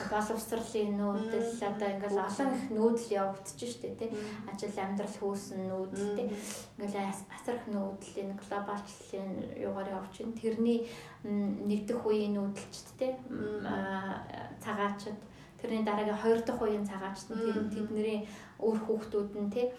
боловсролын 0.10 0.98
нүүдэл 0.98 1.49
одоо 1.62 1.88
ингээл 1.94 2.26
олон 2.26 2.49
их 2.58 2.66
нүүдэл 2.74 3.14
явагдаж 3.22 3.60
штэ 3.70 3.94
тий 4.02 4.10
ажил 4.49 4.78
амьдрал 4.82 5.18
хөөсөн 5.22 5.62
нүүдэл 5.70 6.10
тий 6.18 6.28
ингээл 6.82 7.14
асарх 7.38 7.66
нүүдлийн 7.70 8.34
глобалчлалын 8.34 9.30
юугаар 9.62 9.94
явж 9.94 10.14
байна. 10.26 10.41
Тэрний 10.41 10.80
нэгдэх 11.70 12.02
үеийн 12.02 12.34
нүүдэлчд 12.34 12.88
тий 12.98 13.14
цагаачд 14.66 15.14
тэрний 15.62 15.86
дараагийн 15.86 16.18
хоёр 16.18 16.41
дахь 16.41 16.62
үеийн 16.66 16.90
цагаачд 16.90 17.30
тэдний 17.70 18.26
өөр 18.58 18.78
хүүхдүүд 18.82 19.32
нь 19.38 19.53
тий 19.53 19.70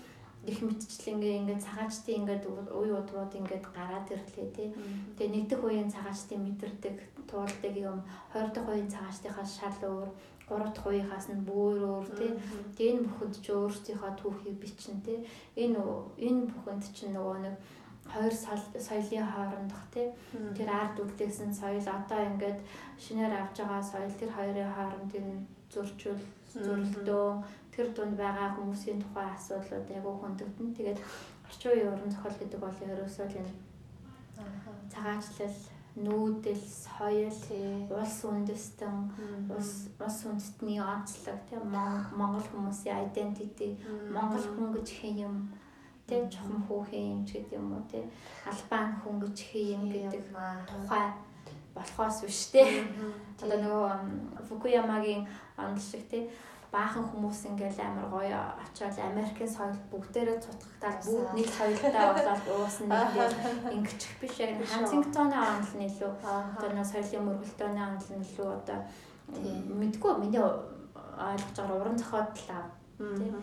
их 0.46 0.58
мэдчлэнгээ 0.62 1.38
ингээд 1.38 1.62
цагаачтын 1.62 2.16
ингээд 2.26 2.44
уй 2.74 2.88
удмууд 2.90 3.32
ингээд 3.40 3.66
гараад 3.70 4.06
ирлээ 4.10 4.48
тий. 4.56 4.68
Тэгээ 5.16 5.34
нэгдэх 5.34 5.60
үеийн 5.62 5.90
цагаачтын 5.90 6.42
мэдэрдэг 6.42 6.96
туулдаг 7.30 7.74
юм 7.78 8.02
20 8.34 8.50
дахь 8.54 8.70
үеийн 8.70 8.90
цагаачтынхаас 8.90 9.52
шал 9.58 9.78
өөр 9.86 10.08
3 10.50 10.74
дахь 10.74 10.88
үеийнхаас 10.90 11.26
нь 11.30 11.46
бүр 11.46 11.78
өөр 11.78 12.06
тий. 12.18 12.30
Тэгээ 12.74 12.92
энэ 12.92 13.06
бүхэнд 13.06 13.36
ч 13.38 13.46
өөрсдийнхөө 13.54 14.12
түүхийг 14.18 14.58
бичнэ 14.58 14.98
тий. 15.06 15.18
Энэ 15.62 15.78
энэ 16.26 16.50
бүхэнд 16.50 16.84
чинь 16.90 17.14
нөгөө 17.14 17.38
нэг 17.46 17.56
хоёр 18.12 18.34
соёлын 18.34 19.26
хоорондох 19.30 19.84
тий 19.94 20.10
тэр 20.58 20.68
ард 20.68 20.96
үлдээсэн 20.98 21.54
соёл 21.54 21.86
одоо 21.86 22.20
ингээд 22.28 22.58
шинээр 22.98 23.32
авж 23.32 23.56
байгаа 23.62 23.82
соёл 23.82 24.14
тэр 24.18 24.30
хоёрын 24.34 24.74
хоорондын 24.74 25.28
зөрчил 25.72 26.20
зөрлөлтөө 26.52 27.26
тэр 27.72 27.86
дунд 27.96 28.14
байгаа 28.20 28.54
хүмүүсийн 28.56 29.00
тухай 29.00 29.26
асуудлууд 29.32 29.88
айгүй 29.88 30.14
хөндөгдөн. 30.20 30.76
Тэгээд 30.76 31.00
орчин 31.48 31.70
үеийн 31.72 31.92
уран 31.92 32.10
зохиол 32.12 32.36
гэдэг 32.38 32.60
бол 32.60 32.78
ерөөсөө 32.84 33.26
л 33.32 33.38
энэ 33.40 33.52
цагаачлал, 34.92 35.58
нүүдэл, 35.96 36.64
соёл, 36.88 37.40
улс 37.92 38.18
үндэстэн, 38.24 38.96
улс 39.52 39.72
улс 40.00 40.20
үндэстний 40.28 40.80
онцлог, 40.80 41.40
тийм 41.48 41.64
Монгол 42.16 42.46
хүмүүсийн 42.52 43.08
identity, 43.08 43.76
Монгол 44.08 44.46
хүн 44.52 44.68
гэж 44.76 44.88
хэн 45.00 45.16
юм 45.28 45.36
тийм 46.06 46.28
чухам 46.28 46.60
хүүхэн 46.68 47.04
юм 47.12 47.20
ч 47.24 47.40
гэдэг 47.40 47.56
юм 47.56 47.72
уу 47.72 47.84
тийм 47.88 48.06
албан 48.44 48.88
хүн 49.00 49.16
гэж 49.22 49.36
хэн 49.48 49.66
юм 49.76 49.84
гэдэг 49.92 50.24
тухай 50.68 51.06
болохоос 51.74 52.16
биш 52.24 52.40
тийм 52.52 52.90
одоо 53.40 53.58
нөгөө 53.64 53.92
Фукуямагийн 54.48 55.22
онцлог 55.56 56.02
тийм 56.10 56.28
баахан 56.72 57.04
хүмүүс 57.04 57.40
ингээл 57.52 57.80
амар 57.84 58.08
гоё 58.08 58.40
очоод 58.64 58.96
Америкийн 58.96 59.50
соёл 59.52 59.76
бүгдээрээ 59.92 60.38
цутгахтаа 60.40 60.92
бүгд 61.04 61.30
нэг 61.36 61.48
соёлтой 61.52 61.92
болоод 61.92 62.44
уусна 62.48 62.96
нэг 63.12 63.32
ингэчих 63.76 64.14
биш 64.20 64.40
яг 64.40 64.56
Хантингтоны 64.64 65.36
онол 65.36 65.72
нь 65.76 65.86
илүү 65.90 66.10
одоо 66.24 66.70
нэг 66.72 66.88
соёлын 66.88 67.26
мөргөлтөөний 67.28 67.84
онол 67.84 68.08
нь 68.16 68.24
илүү 68.24 68.48
одоо 68.58 68.78
мэдгүй 69.80 70.12
миний 70.16 70.40
ойлгож 70.40 71.56
байгаа 71.60 71.80
уран 71.80 71.98
зохиол 72.00 72.32
тал 72.48 72.68
тийм 73.20 73.36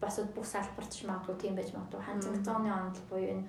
бас 0.00 0.16
бүх 0.34 0.46
салбарт 0.46 0.90
ч 0.94 1.04
магадгүй 1.04 1.36
тийм 1.36 1.54
байж 1.58 1.74
магадгүй. 1.74 2.00
Хантингтоны 2.00 2.70
онол 2.72 3.02
буюу 3.10 3.28
энэ 3.34 3.44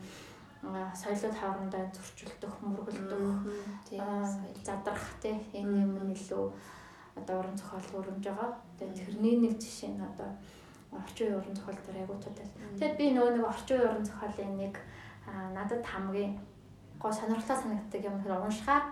соёлууд 1.02 1.36
хоорондоо 1.38 1.84
зөрчилдөх, 1.95 2.53
мөргөлдөх, 2.62 3.40
задрах 4.66 5.06
тийм 5.22 5.40
энэ 5.53 5.86
юм 5.86 6.12
илүү 6.12 6.45
одоо 7.16 7.40
уран 7.40 7.58
зохиол 7.58 7.88
хөрөмж 7.92 8.26
байгаа. 8.26 8.50
Тэгээд 8.80 8.98
тэрний 9.00 9.36
нэг 9.40 9.54
жишээ 9.60 9.92
нь 9.96 10.02
одоо 10.02 10.30
орчин 10.92 11.28
үеийн 11.28 11.40
уран 11.40 11.56
зохиол 11.56 11.80
дээр 11.86 12.02
айгуу 12.02 12.20
тутал. 12.20 12.52
Тэгээд 12.80 12.98
би 12.98 13.06
нөгөө 13.12 13.32
нэг 13.36 13.46
орчин 13.48 13.78
үеийн 13.78 13.90
уран 13.92 14.06
зохиолын 14.06 14.54
нэг 14.58 14.76
надад 15.56 15.84
хамгийн 15.86 16.32
гоо 17.02 17.12
сонирхолтой 17.12 17.58
санагддаг 17.58 18.02
юм 18.06 18.18
хэрэг 18.22 18.46
уншихаар 18.46 18.84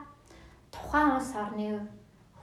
тухайн 0.71 1.17
улс 1.17 1.31
орны 1.35 1.67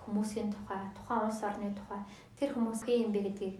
хүмүүсийн 0.03 0.49
тухай, 0.55 0.79
тухайн 0.95 1.27
улс 1.27 1.43
орны 1.43 1.75
тухай 1.75 2.01
тэр 2.39 2.55
хүмүүс 2.55 2.85
хин 2.87 3.09
юм 3.09 3.13
бэ 3.13 3.21
гэдгийг 3.27 3.55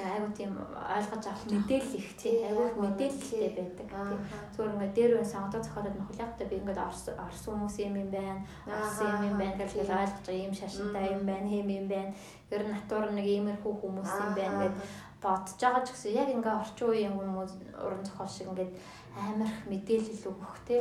Айгуу 0.00 0.32
тийм 0.32 0.56
ойлгож 0.56 1.24
авах 1.28 1.44
мэдээлэл 1.52 2.00
их 2.00 2.16
тий 2.16 2.40
айгуу 2.48 2.80
мэдээлэлтэй 2.80 3.52
байдаг 3.52 3.88
тий. 3.92 4.18
Зүгээр 4.56 4.72
ингээд 4.72 4.94
дээр 4.96 5.12
үн 5.20 5.28
сонгодог 5.28 5.62
зохиолод 5.64 5.96
нөхөлтэй 6.00 6.46
би 6.48 6.56
ингээд 6.64 6.80
орс 6.80 7.12
орс 7.12 7.42
хүмүүс 7.44 7.76
юм 7.84 7.94
юм 8.00 8.08
байна 8.08 8.40
орс 8.64 8.96
юм 9.04 9.20
юм 9.28 9.36
байна 9.36 9.60
гэж 9.60 9.72
ойлгож 9.84 10.24
байгаа 10.24 10.44
юм 10.48 10.54
шашинтай 10.56 11.04
юм 11.12 11.22
байна 11.28 11.48
хэм 11.52 11.68
юм 11.68 11.86
байна. 11.92 12.12
Ер 12.48 12.62
нь 12.64 12.72
натур 12.72 13.04
нэг 13.12 13.26
иймэрхүү 13.28 13.72
хүмүүс 13.84 14.12
юм 14.16 14.32
байна 14.32 14.56
гэд 14.64 14.76
бодож 15.20 15.58
байгаа 15.60 15.82
ч 15.84 15.88
гэсэн 15.92 16.12
яг 16.16 16.28
ингээд 16.32 16.60
орчин 16.62 16.88
үеийн 16.88 17.14
хүмүүс 17.16 17.52
уран 17.84 18.02
зохиол 18.06 18.32
шиг 18.32 18.48
ингээд 18.48 18.72
амарх 19.12 19.58
мэдээлэл 19.68 20.28
өгөх 20.32 20.56
тий. 20.64 20.80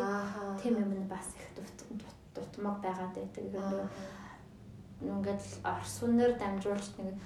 Тийм 0.61 0.73
юм 0.79 0.91
нь 0.95 1.11
бас 1.11 1.27
их 1.35 1.47
дутмаг 2.31 2.79
байгаад 2.79 3.11
байдаг. 3.11 3.91
Ингээд 5.03 5.43
орс 5.67 5.95
үнээр 6.05 6.33
дамжуулж 6.39 6.95
нэг 6.97 7.17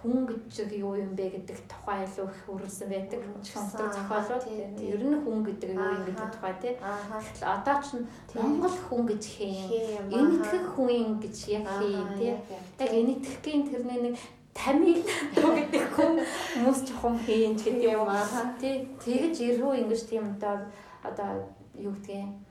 хүн 0.00 0.24
гэж 0.24 0.72
юу 0.80 0.96
юм 0.96 1.12
бэ 1.12 1.28
гэдэг 1.28 1.58
тухай 1.68 2.08
илүү 2.08 2.24
их 2.24 2.38
хүрсэн 2.48 2.88
байдаг. 2.88 3.20
Шонтог 3.44 3.92
зохиолууд 3.92 4.44
ер 4.80 5.02
нь 5.04 5.20
хүн 5.20 5.38
гэдэг 5.44 5.70
юу 5.76 5.92
юм 5.92 6.04
гэдэг 6.08 6.28
тухай 6.32 6.54
тий. 6.56 6.74
Тэгэхээр 6.80 7.44
одоо 7.44 7.76
ч 7.84 7.88
Монгол 8.32 8.76
хүн 8.88 9.02
гэж 9.12 9.22
хэм. 9.36 10.08
Энэтхэг 10.08 10.64
хүн 10.72 11.20
гэж 11.20 11.36
яг 11.52 11.66
хэм 11.68 12.08
тий. 12.16 12.32
Яг 12.80 12.90
энэтхэгийн 12.96 13.62
тэрний 13.68 14.00
нэг 14.08 14.16
тамил 14.56 15.04
гэдэг 15.36 15.84
хүн 15.92 16.12
хүмүүс 16.24 16.80
жоохон 16.88 17.16
хийн 17.20 17.60
ч 17.60 17.68
гэдэг 17.68 17.92
юм 17.92 18.08
аа. 18.08 18.56
Тий. 18.56 18.88
Тэгэж 19.04 19.36
ирүү 19.36 19.84
ингэж 19.84 20.00
тийм 20.08 20.32
одоо 20.40 20.64
одоо 21.04 21.44
юу 21.76 21.92
гэдгийг 21.92 22.48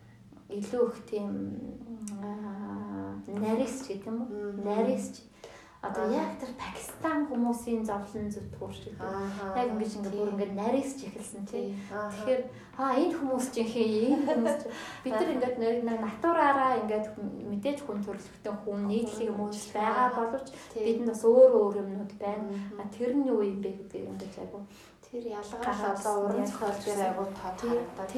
илүү 0.49 0.83
их 0.85 0.97
тийм 1.09 1.33
нарийс 3.25 3.85
ч 3.85 3.97
гэдэг 3.97 4.07
юм 4.09 4.17
уу? 4.21 4.53
Нарийс 4.65 5.28
Одоо 5.79 6.11
яг 6.11 6.35
тэр 6.35 6.51
Пакистан 6.59 7.23
хүмүүсийн 7.31 7.87
зовлон 7.87 8.27
зүтгүүр 8.27 8.73
шиг. 8.75 8.99
Яг 8.99 9.71
ингэж 9.71 9.95
ингээ 9.95 10.11
бүр 10.11 10.33
ингээ 10.35 10.51
нарийсч 10.51 11.07
эхэлсэн 11.07 11.47
тий. 11.47 11.71
Тэгэхээр 11.87 12.41
аа 12.75 12.99
энэ 12.99 13.15
хүмүүс 13.15 13.47
чинь 13.55 13.71
хээ 13.71 13.87
энэ 14.11 14.27
хүмүүс 14.27 14.59
бид 15.07 15.15
нар 15.15 15.31
ингээд 15.39 15.55
нэг 15.55 15.99
натураараа 16.03 16.83
ингээд 16.83 17.07
мэдээж 17.47 17.79
хүн 17.87 18.03
төрөлхтөн 18.03 18.55
хүн 18.59 18.91
нийтлэг 18.91 19.31
юм 19.31 19.39
уу 19.39 19.55
байгаа 19.71 20.11
боловч 20.19 20.47
бид 20.75 20.99
нь 20.99 21.07
бас 21.07 21.23
өөр 21.23 21.51
өөр 21.55 21.75
юмнууд 21.79 22.11
байна. 22.19 22.43
А 22.75 22.83
тэр 22.91 23.15
нь 23.15 23.31
юу 23.31 23.39
юм 23.39 23.63
бэ 23.63 23.71
гэдэг 23.71 24.03
юм 24.03 24.19
гэж 24.19 24.33
айгу. 24.35 24.59
Тэр 25.09 25.25
ялгаар 25.25 25.97
одоо 25.97 26.15
уран 26.29 26.45
зохиол 26.45 26.77
дээр 26.85 27.01
айгуу 27.01 27.25
тод 27.33 27.57
харагдаад. 27.65 28.13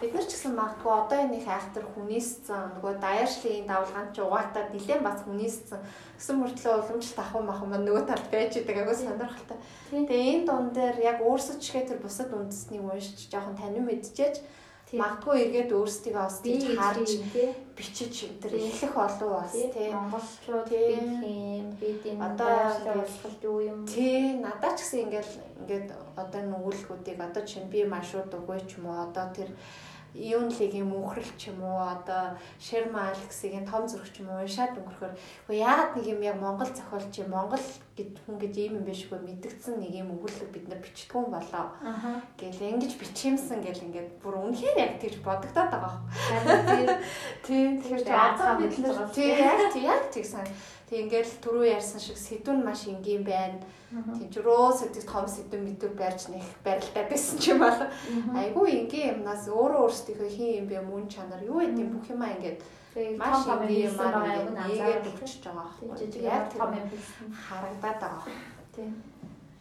Бид 0.00 0.12
нар 0.12 0.26
ч 0.28 0.36
гэсэн 0.36 0.52
магадгүй 0.52 0.92
одоо 0.92 1.18
энэ 1.24 1.40
их 1.40 1.48
айхтар 1.48 1.84
хүнээсцэн 1.88 2.76
нөгөө 2.76 3.00
даяаршлын 3.00 3.64
давлгаан 3.64 4.12
ч 4.12 4.20
угаатаад 4.20 4.68
нилээн 4.76 5.00
бас 5.00 5.24
хүнээсцэн 5.24 5.80
гэсэн 6.20 6.36
мөртлөө 6.36 6.74
уламжлалт 6.76 7.22
ахын 7.24 7.48
махан 7.48 7.68
маань 7.72 7.86
нөгөө 7.88 8.04
талд 8.04 8.28
байж 8.28 8.52
идэг 8.60 8.76
айгуу 8.84 8.96
сонирхолтой. 9.00 9.58
Тэгээ 9.88 10.32
энэ 10.36 10.44
дуун 10.44 10.68
дээр 10.76 10.96
яг 11.00 11.18
өөрсөд 11.24 11.56
чигээ 11.64 11.88
тэр 11.88 11.98
бусад 12.04 12.28
үндэснийг 12.28 12.84
уншиж 12.84 13.32
жоохон 13.32 13.56
танин 13.56 13.88
мэдчихэж 13.88 14.44
магадгүй 14.94 15.36
эргээд 15.42 15.70
өөрсдийгөө 15.74 16.22
бас 16.22 16.38
тийж 16.46 16.62
харж 16.78 17.10
бичиж 17.74 18.14
тэр 18.38 18.54
эхлэх 18.54 18.94
болов 18.94 19.30
бас 19.42 19.50
тий. 19.50 19.90
Монголчууд 19.90 20.70
юм 20.70 21.74
бид 21.74 22.02
энэ 22.06 22.22
Одоо 22.22 22.54
боловсролт 22.86 23.42
юу 23.42 23.58
юм? 23.66 23.78
Тий, 23.82 24.38
надад 24.38 24.78
ч 24.78 24.86
гэсэн 24.86 25.10
ингээл 25.10 25.34
ингээд 25.58 25.88
одоо 26.14 26.42
нүгэлгүүдийг 26.46 27.18
одоо 27.18 27.42
чинь 27.42 27.66
би 27.66 27.82
маршрут 27.82 28.30
өгөө 28.30 28.62
ч 28.70 28.78
юм 28.78 28.86
уу 28.86 29.10
одоо 29.10 29.26
тэр 29.34 29.50
Юунлигийн 30.16 30.88
мөнхрөл 30.88 31.32
ч 31.36 31.52
юм 31.52 31.60
уу 31.60 31.84
одоо 31.84 32.36
Шерма 32.58 33.12
Алексигийн 33.12 33.68
том 33.68 33.84
зураг 33.88 34.08
ч 34.08 34.24
юм 34.24 34.32
уу 34.32 34.40
уншаад 34.40 34.76
өнгөрөхөр 34.80 35.12
үгүй 35.46 35.56
яагаад 35.60 35.92
нэг 35.96 36.06
юм 36.08 36.20
яг 36.24 36.36
Монгол 36.40 36.72
зохиолч 36.72 37.12
юм 37.20 37.36
Монгол 37.36 37.66
гэд 37.96 38.16
хүн 38.24 38.36
гэж 38.40 38.54
ийм 38.56 38.72
юм 38.80 38.84
биш 38.88 39.04
үгүй 39.08 39.20
мэдгдсэн 39.20 39.80
нэг 39.80 39.92
юм 39.92 40.12
өгүүлэг 40.16 40.50
бид 40.52 40.66
нар 40.68 40.80
бичдэг 40.80 41.16
юм 41.16 41.28
болоо. 41.32 41.66
Гэл 42.40 42.60
ингэж 42.60 42.92
бичимсэн 43.00 43.60
гэл 43.60 43.84
ингээд 43.88 44.10
бүр 44.20 44.34
үнэхээр 44.40 44.76
яг 44.80 44.92
тэгж 45.00 45.20
бодогдоод 45.20 45.70
байгаа 45.72 45.96
тий. 46.68 46.84
Тийм 47.44 47.80
тэгэхээр 47.80 48.08
азаа 48.12 48.56
бид 48.60 48.76
нар 48.80 49.08
тийм 49.12 49.32
яг 49.36 49.60
тийм 49.72 49.84
яг 49.88 50.02
тэгсэн. 50.12 50.44
Тэг 50.86 51.10
ингээл 51.10 51.42
түрүү 51.42 51.66
ярьсан 51.74 51.98
шиг 51.98 52.14
сэдвэн 52.14 52.62
маш 52.62 52.86
энгийн 52.86 53.26
байна. 53.26 53.58
Тийм 53.90 54.30
ч 54.30 54.38
рөө 54.38 54.70
сэтгэл 54.78 55.10
том 55.10 55.26
сэдвэн 55.26 55.66
мэдвэр 55.66 55.94
барьж 55.98 56.30
нэх 56.30 56.46
барилдаад 56.62 57.10
байсан 57.10 57.36
ч 57.42 57.50
юм 57.50 57.58
бол 57.66 57.80
айгүй 58.38 58.68
энгийн 58.86 59.18
юмнаас 59.18 59.50
өөрөө 59.50 59.82
өөрсдийнхөө 59.82 60.30
хин 60.30 60.50
юм 60.62 60.66
бэ 60.70 60.78
мөн 60.86 61.10
чанар 61.10 61.42
юу 61.42 61.58
гэдэг 61.58 61.90
бүх 61.90 62.06
юмаа 62.06 62.34
ингээд 62.38 62.62
Тэгээ 62.96 63.20
маш 63.20 63.44
энгийн 63.44 63.92
юм 63.92 63.98
ингээд 63.98 64.46
юм 64.46 64.54
нэгээд 64.56 65.04
өгчөж 65.10 65.42
байгаа 65.44 65.68
байхгүй. 65.68 66.00
жижиг 66.00 66.22
Яг 66.24 66.44
том 66.54 66.70
юм 66.72 66.88
харагдаад 67.34 67.98
байгаа. 68.00 68.24
Тийм. 68.72 68.90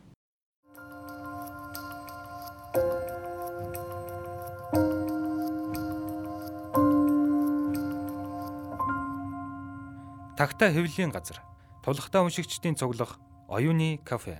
Тагтаа 10.38 10.70
хэвлэлийн 10.70 11.10
газар. 11.10 11.42
Тулхтаа 11.82 12.22
уншигчдийн 12.22 12.78
цуглах 12.78 13.18
оюуны 13.50 13.98
кафе. 14.06 14.38